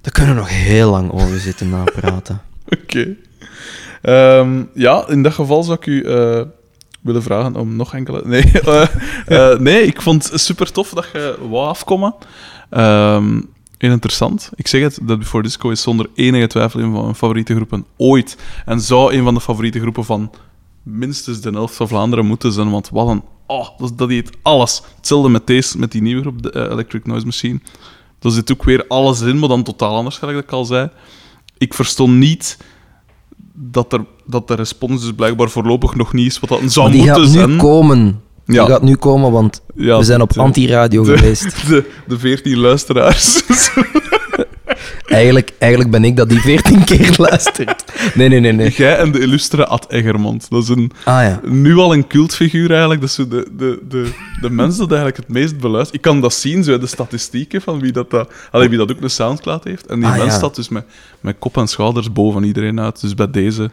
daar 0.00 0.12
kunnen 0.12 0.34
we 0.34 0.40
nog 0.40 0.48
heel 0.50 0.90
lang 0.90 1.12
over 1.12 1.38
zitten 1.38 1.68
napraten. 1.70 2.40
Oké. 2.82 3.16
Ehm, 4.02 4.62
ja, 4.74 5.08
in 5.08 5.22
dat 5.22 5.32
geval 5.34 5.62
zou 5.62 5.76
ik 5.80 5.86
u 5.86 6.02
eh, 6.02 6.40
willen 7.06 7.22
vragen 7.22 7.56
om 7.56 7.76
nog 7.76 7.94
enkele... 7.94 8.22
Nee, 8.26 8.60
eh, 8.60 8.82
eh, 9.26 9.58
nee 9.58 9.82
ik 9.82 10.02
vond 10.02 10.30
het 10.30 10.40
super 10.40 10.72
tof 10.72 10.90
dat 10.90 11.08
je 11.12 11.38
wou 11.48 11.66
afkomen. 11.66 12.14
Ehm, 12.70 13.40
interessant. 13.78 14.50
Ik 14.54 14.66
zeg 14.66 14.82
het, 14.82 14.98
dat 15.02 15.18
Before 15.18 15.42
Disco 15.42 15.70
is 15.70 15.82
zonder 15.82 16.08
enige 16.14 16.46
twijfel 16.46 16.80
een 16.80 16.92
van 16.92 17.02
mijn 17.02 17.14
favoriete 17.14 17.54
groepen 17.54 17.84
ooit. 17.96 18.36
En 18.64 18.80
zou 18.80 19.14
een 19.14 19.24
van 19.24 19.34
de 19.34 19.40
favoriete 19.40 19.80
groepen 19.80 20.04
van 20.04 20.30
minstens 20.82 21.40
de 21.40 21.50
helft 21.50 21.76
van 21.76 21.88
Vlaanderen 21.88 22.26
moeten 22.26 22.52
zijn. 22.52 22.70
Want 22.70 22.88
wat 22.88 23.08
een... 23.08 23.22
Oh, 23.46 23.68
dat, 23.78 23.98
dat 23.98 24.08
deed 24.08 24.30
alles. 24.42 24.82
Hetzelfde 24.96 25.28
met, 25.28 25.46
deze, 25.46 25.78
met 25.78 25.92
die 25.92 26.02
nieuwe 26.02 26.20
groep, 26.20 26.42
de 26.42 26.50
eh, 26.50 26.70
Electric 26.70 27.06
Noise 27.06 27.24
Machine. 27.24 27.60
Daar 28.18 28.32
zit 28.32 28.52
ook 28.52 28.64
weer 28.64 28.84
alles 28.88 29.20
in, 29.20 29.38
maar 29.38 29.48
dan 29.48 29.62
totaal 29.62 29.96
anders, 29.96 30.18
gelijk 30.18 30.36
dat 30.36 30.46
ik 30.46 30.52
al 30.52 30.64
zei. 30.64 30.90
Ik 31.58 31.74
verstond 31.74 32.14
niet 32.14 32.58
dat, 33.52 33.92
er, 33.92 34.04
dat 34.26 34.48
de 34.48 34.54
respons 34.54 35.00
dus 35.02 35.12
blijkbaar 35.12 35.48
voorlopig 35.50 35.94
nog 35.94 36.12
niet 36.12 36.26
is 36.26 36.40
wat 36.40 36.48
dat 36.50 36.72
zou 36.72 36.86
Maar 36.88 36.96
die 36.96 37.06
moeten 37.06 37.24
gaat 37.24 37.32
nu 37.34 37.38
zijn. 37.40 37.56
komen. 37.56 38.20
Ja. 38.44 38.64
Die 38.64 38.72
gaat 38.72 38.82
nu 38.82 38.96
komen, 38.96 39.32
want 39.32 39.62
Ja, 39.74 39.98
we 39.98 40.04
zijn 40.04 40.20
op 40.20 40.38
anti-radio 40.38 41.04
geweest. 41.04 41.42
De, 41.68 41.84
de 42.06 42.18
14 42.18 42.58
luisteraars. 42.58 43.42
Eigenlijk, 45.06 45.52
eigenlijk 45.58 45.90
ben 45.90 46.04
ik 46.04 46.16
dat 46.16 46.28
die 46.28 46.40
veertien 46.40 46.84
keer 46.90 47.14
luistert. 47.16 47.84
Nee, 48.14 48.28
nee, 48.28 48.40
nee, 48.40 48.52
nee. 48.52 48.70
Jij 48.70 48.96
en 48.98 49.12
de 49.12 49.18
illustre 49.20 49.66
Ad 49.66 49.86
Eggermond. 49.90 50.46
Dat 50.50 50.62
is 50.62 50.68
een, 50.68 50.90
Ah 51.04 51.22
ja. 51.22 51.40
nu 51.44 51.76
al 51.76 51.92
een 51.94 52.06
cultfiguur 52.06 52.70
eigenlijk. 52.70 53.00
Dat 53.00 53.10
is 53.10 53.16
de, 53.16 53.26
de, 53.56 53.80
de, 53.88 54.10
de 54.40 54.50
mens 54.50 54.76
dat 54.76 54.88
eigenlijk 54.88 55.16
het 55.16 55.28
meest 55.28 55.58
beluistert. 55.58 55.94
Ik 55.96 56.00
kan 56.02 56.20
dat 56.20 56.34
zien, 56.34 56.64
zo, 56.64 56.78
de 56.78 56.86
statistieken 56.86 57.60
van 57.62 57.80
wie 57.80 57.92
dat, 57.92 58.10
dat, 58.10 58.32
allee, 58.50 58.68
wie 58.68 58.78
dat 58.78 58.90
ook 58.90 59.00
een 59.00 59.10
Soundcloud 59.10 59.64
heeft. 59.64 59.86
En 59.86 59.98
die 60.00 60.08
Ah, 60.08 60.16
mens 60.16 60.30
ja. 60.32 60.36
staat 60.36 60.54
dus 60.56 60.68
met, 60.68 60.84
met 61.20 61.36
kop 61.38 61.56
en 61.56 61.66
schouders 61.68 62.12
boven 62.12 62.44
iedereen 62.44 62.80
uit. 62.80 63.00
Dus 63.00 63.14
bij 63.14 63.30
deze, 63.30 63.70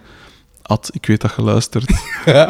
Ad, 0.66 0.90
ik 0.94 1.06
weet 1.06 1.22
dat 1.22 1.34
je 1.36 1.42
luistert. 1.42 1.92
Eh, 2.26 2.48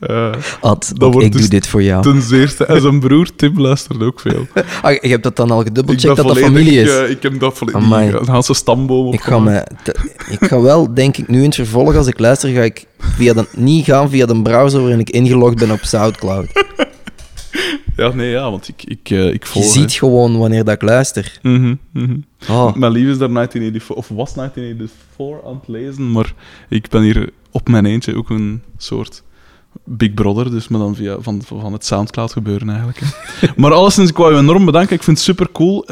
Ad, 0.60 0.90
Dat 0.94 1.02
ook 1.02 1.12
wordt 1.12 1.26
ik 1.26 1.32
dus 1.32 1.40
doe 1.40 1.50
dit 1.50 1.66
voor 1.66 1.82
jou. 1.82 2.02
ten 2.02 2.22
zeerste. 2.22 2.64
En 2.64 2.80
zijn 2.80 3.00
broer 3.00 3.28
Tim 3.36 3.60
luistert 3.60 4.02
ook 4.02 4.20
veel. 4.20 4.46
Ah, 4.82 4.92
je 5.02 5.08
hebt 5.08 5.22
dat 5.22 5.36
dan 5.36 5.50
al 5.50 5.60
Ik 5.60 5.66
gedubbelcheckt 5.66 6.06
dat 6.06 6.16
dat 6.16 6.26
volledig, 6.26 6.48
familie 6.50 6.80
is. 6.80 6.96
eh, 6.96 7.10
ik 7.10 7.22
heb 7.22 7.40
dat 7.40 7.58
volledig... 7.58 7.82
Amai. 7.82 8.10
Die 8.10 8.30
Haanse 8.30 8.54
stamboom 8.54 9.12
Ik 9.12 9.20
ga, 9.20 9.38
me, 9.38 9.66
te- 9.82 9.96
ik 10.30 10.44
ga 10.48 10.60
wel, 10.60 10.94
denk 10.94 11.16
ik, 11.16 11.28
nu 11.28 11.38
in 11.38 11.44
het 11.44 11.54
vervolg, 11.54 11.94
als 11.96 12.06
ik 12.06 12.18
luister, 12.18 12.50
ga 12.50 12.60
ik 12.62 12.84
via 12.98 13.32
de, 13.32 13.46
niet 13.56 13.84
gaan 13.84 14.10
via 14.10 14.26
de 14.26 14.42
browser 14.42 14.80
waarin 14.80 15.00
ik 15.00 15.10
ingelogd 15.10 15.56
ben 15.56 15.70
op 15.70 15.80
Soundcloud. 15.82 16.46
Ja, 17.96 18.14
nee, 18.14 18.30
ja, 18.30 18.50
want 18.50 18.68
ik, 18.68 18.82
ik, 18.84 19.10
eh, 19.10 19.32
ik 19.32 19.46
volg... 19.46 19.64
Je 19.64 19.70
hè. 19.70 19.78
ziet 19.78 19.92
gewoon 19.92 20.38
wanneer 20.38 20.64
dat 20.64 20.74
ik 20.74 20.82
luister. 20.82 21.38
Mhm, 21.42 21.74
mhm. 21.92 22.16
Oh, 22.48 22.74
Mijn 22.74 22.92
lief 22.92 23.08
is 23.08 23.18
daar 23.18 23.32
1984, 23.32 23.96
of 23.96 24.08
was 24.08 24.34
1984 24.34 25.50
aan 25.50 25.54
het 25.54 25.68
lezen, 25.68 26.10
maar 26.10 26.34
ik 26.68 26.88
ben 26.88 27.02
hier 27.02 27.30
op 27.50 27.68
mijn 27.68 27.86
eentje 27.86 28.16
ook 28.16 28.30
een 28.30 28.62
soort 28.76 29.22
Big 29.84 30.14
Brother, 30.14 30.50
dus 30.50 30.68
maar 30.68 30.80
dan 30.80 30.94
via, 30.94 31.16
van, 31.20 31.42
van 31.44 31.72
het 31.72 31.84
Soundcloud 31.84 32.32
gebeuren 32.32 32.68
eigenlijk. 32.68 33.00
maar 33.56 33.72
alleszins, 33.72 34.10
ik 34.10 34.16
wou 34.16 34.34
je 34.34 34.40
enorm 34.40 34.64
bedanken. 34.64 34.96
Ik 34.96 35.02
vind 35.02 35.16
het 35.16 35.26
super 35.26 35.52
cool, 35.52 35.84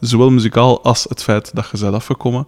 zowel 0.00 0.30
muzikaal 0.30 0.82
als 0.82 1.06
het 1.08 1.22
feit 1.22 1.54
dat 1.54 1.68
je 1.72 1.78
bent 1.78 1.94
afgekomen. 1.94 2.46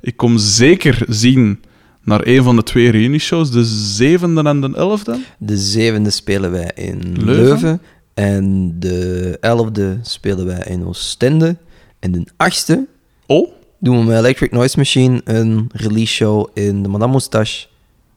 Ik 0.00 0.16
kom 0.16 0.38
zeker 0.38 1.02
zien 1.08 1.60
naar 2.06 2.26
een 2.26 2.42
van 2.42 2.56
de 2.56 2.62
twee 2.62 2.90
reunieshows, 2.90 3.50
de 3.50 3.64
zevende 3.64 4.42
en 4.42 4.60
de 4.60 4.72
elfde. 4.74 5.18
De 5.38 5.56
zevende 5.56 6.10
spelen 6.10 6.50
wij 6.50 6.70
in 6.74 7.00
Leuven. 7.12 7.44
Leuven. 7.44 7.80
En 8.16 8.72
de 8.80 9.36
elfde 9.40 9.98
spelen 10.02 10.46
wij 10.46 10.62
in 10.66 10.84
Oostende. 10.86 11.56
En 11.98 12.12
de 12.12 12.26
achtste 12.36 12.86
Oh, 13.26 13.50
doen 13.78 13.98
we 13.98 14.04
met 14.04 14.18
Electric 14.18 14.50
Noise 14.52 14.78
Machine 14.78 15.20
een 15.24 15.68
release 15.72 16.12
show 16.12 16.48
in 16.54 16.82
de 16.82 16.88
Madame 16.88 17.10
Moustache 17.10 17.66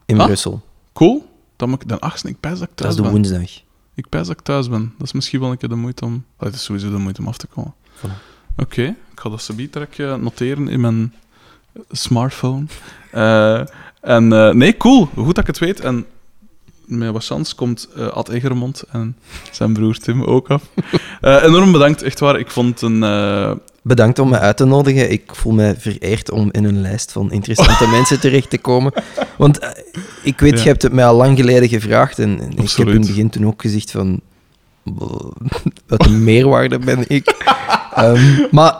in 0.06 0.18
Ah. 0.20 0.24
Brussel. 0.26 0.60
cool. 0.92 1.28
Dan 1.56 1.68
moet 1.68 1.82
ik 1.82 1.88
de 1.88 1.98
achtste, 2.00 2.28
ik 2.28 2.40
pijs 2.40 2.58
dat 2.58 2.68
ik 2.68 2.68
Dat 2.68 2.76
thuis 2.76 2.90
is 2.90 2.96
de 2.96 3.02
ben. 3.02 3.10
woensdag. 3.12 3.60
Ik 3.94 4.08
pijs 4.08 4.26
dat 4.26 4.36
ik 4.38 4.42
thuis 4.44 4.68
ben. 4.68 4.92
Dat 4.98 5.06
is 5.06 5.12
misschien 5.12 5.40
wel 5.40 5.50
een 5.50 5.56
keer 5.58 5.68
de 5.68 5.74
moeite 5.74 6.04
om... 6.04 6.24
Het 6.38 6.54
is 6.54 6.64
sowieso 6.64 6.90
de 6.90 6.96
moeite 6.98 7.20
om 7.20 7.28
af 7.28 7.36
te 7.36 7.46
komen. 7.46 7.74
Voilà. 7.98 8.10
Oké, 8.56 8.82
ik 8.84 9.20
ga 9.20 9.28
dat 9.28 9.42
subiet 9.42 9.72
direct 9.72 9.98
eh, 9.98 10.14
noteren 10.14 10.68
in 10.68 10.80
mijn 10.80 11.14
smartphone. 11.90 12.64
Eh, 13.10 13.60
en 14.00 14.32
eh, 14.32 14.50
nee, 14.54 14.76
cool. 14.76 15.08
Goed 15.16 15.34
dat 15.34 15.38
ik 15.38 15.46
het 15.46 15.58
weet. 15.58 15.80
En 15.80 16.06
met 16.90 17.24
chance 17.24 17.54
komt 17.54 17.88
eh, 17.96 18.06
Ad 18.08 18.28
Egermond 18.28 18.82
en 18.90 19.16
zijn 19.50 19.72
broer 19.72 19.98
Tim 19.98 20.22
ook 20.22 20.48
af. 20.48 20.62
Eh, 21.20 21.42
enorm 21.42 21.72
bedankt, 21.72 22.02
echt 22.02 22.20
waar. 22.20 22.38
Ik 22.38 22.50
vond 22.50 22.80
een... 22.82 23.02
eh, 23.02 23.52
Bedankt 23.82 24.18
om 24.18 24.28
me 24.28 24.38
uit 24.38 24.56
te 24.56 24.64
nodigen. 24.64 25.10
Ik 25.10 25.34
voel 25.34 25.52
me 25.52 25.74
vereerd 25.78 26.30
om 26.30 26.48
in 26.52 26.64
een 26.64 26.80
lijst 26.80 27.12
van 27.12 27.32
interessante 27.32 27.86
mensen 27.96 28.20
terecht 28.20 28.50
te 28.50 28.58
komen. 28.58 28.92
Want 29.38 29.58
ik 30.22 30.40
weet, 30.40 30.52
Ja. 30.56 30.62
je 30.62 30.68
hebt 30.68 30.82
het 30.82 30.92
mij 30.92 31.06
al 31.06 31.16
lang 31.16 31.36
geleden 31.38 31.68
gevraagd. 31.68 32.18
En, 32.18 32.40
en 32.40 32.50
ik 32.50 32.70
heb 32.70 32.86
in 32.88 32.96
het 32.98 33.06
begin 33.06 33.30
toen 33.30 33.46
ook 33.46 33.60
gezegd 33.60 33.90
van... 33.90 34.20
Wat 35.86 36.06
een 36.06 36.24
meerwaarde 36.24 36.78
ben 36.78 37.04
ik. 37.08 37.34
Ehm, 37.94 38.46
maar 38.50 38.74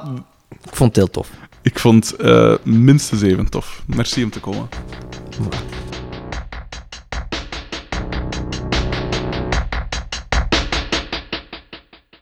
ik 0.50 0.74
vond 0.76 0.88
het 0.88 0.96
heel 0.96 1.10
tof. 1.10 1.28
ik 1.62 1.78
vond 1.78 2.16
minstens 2.64 3.22
even 3.22 3.48
tof. 3.50 3.82
Merci 3.86 4.24
om 4.24 4.30
te 4.30 4.40
komen. 4.40 4.68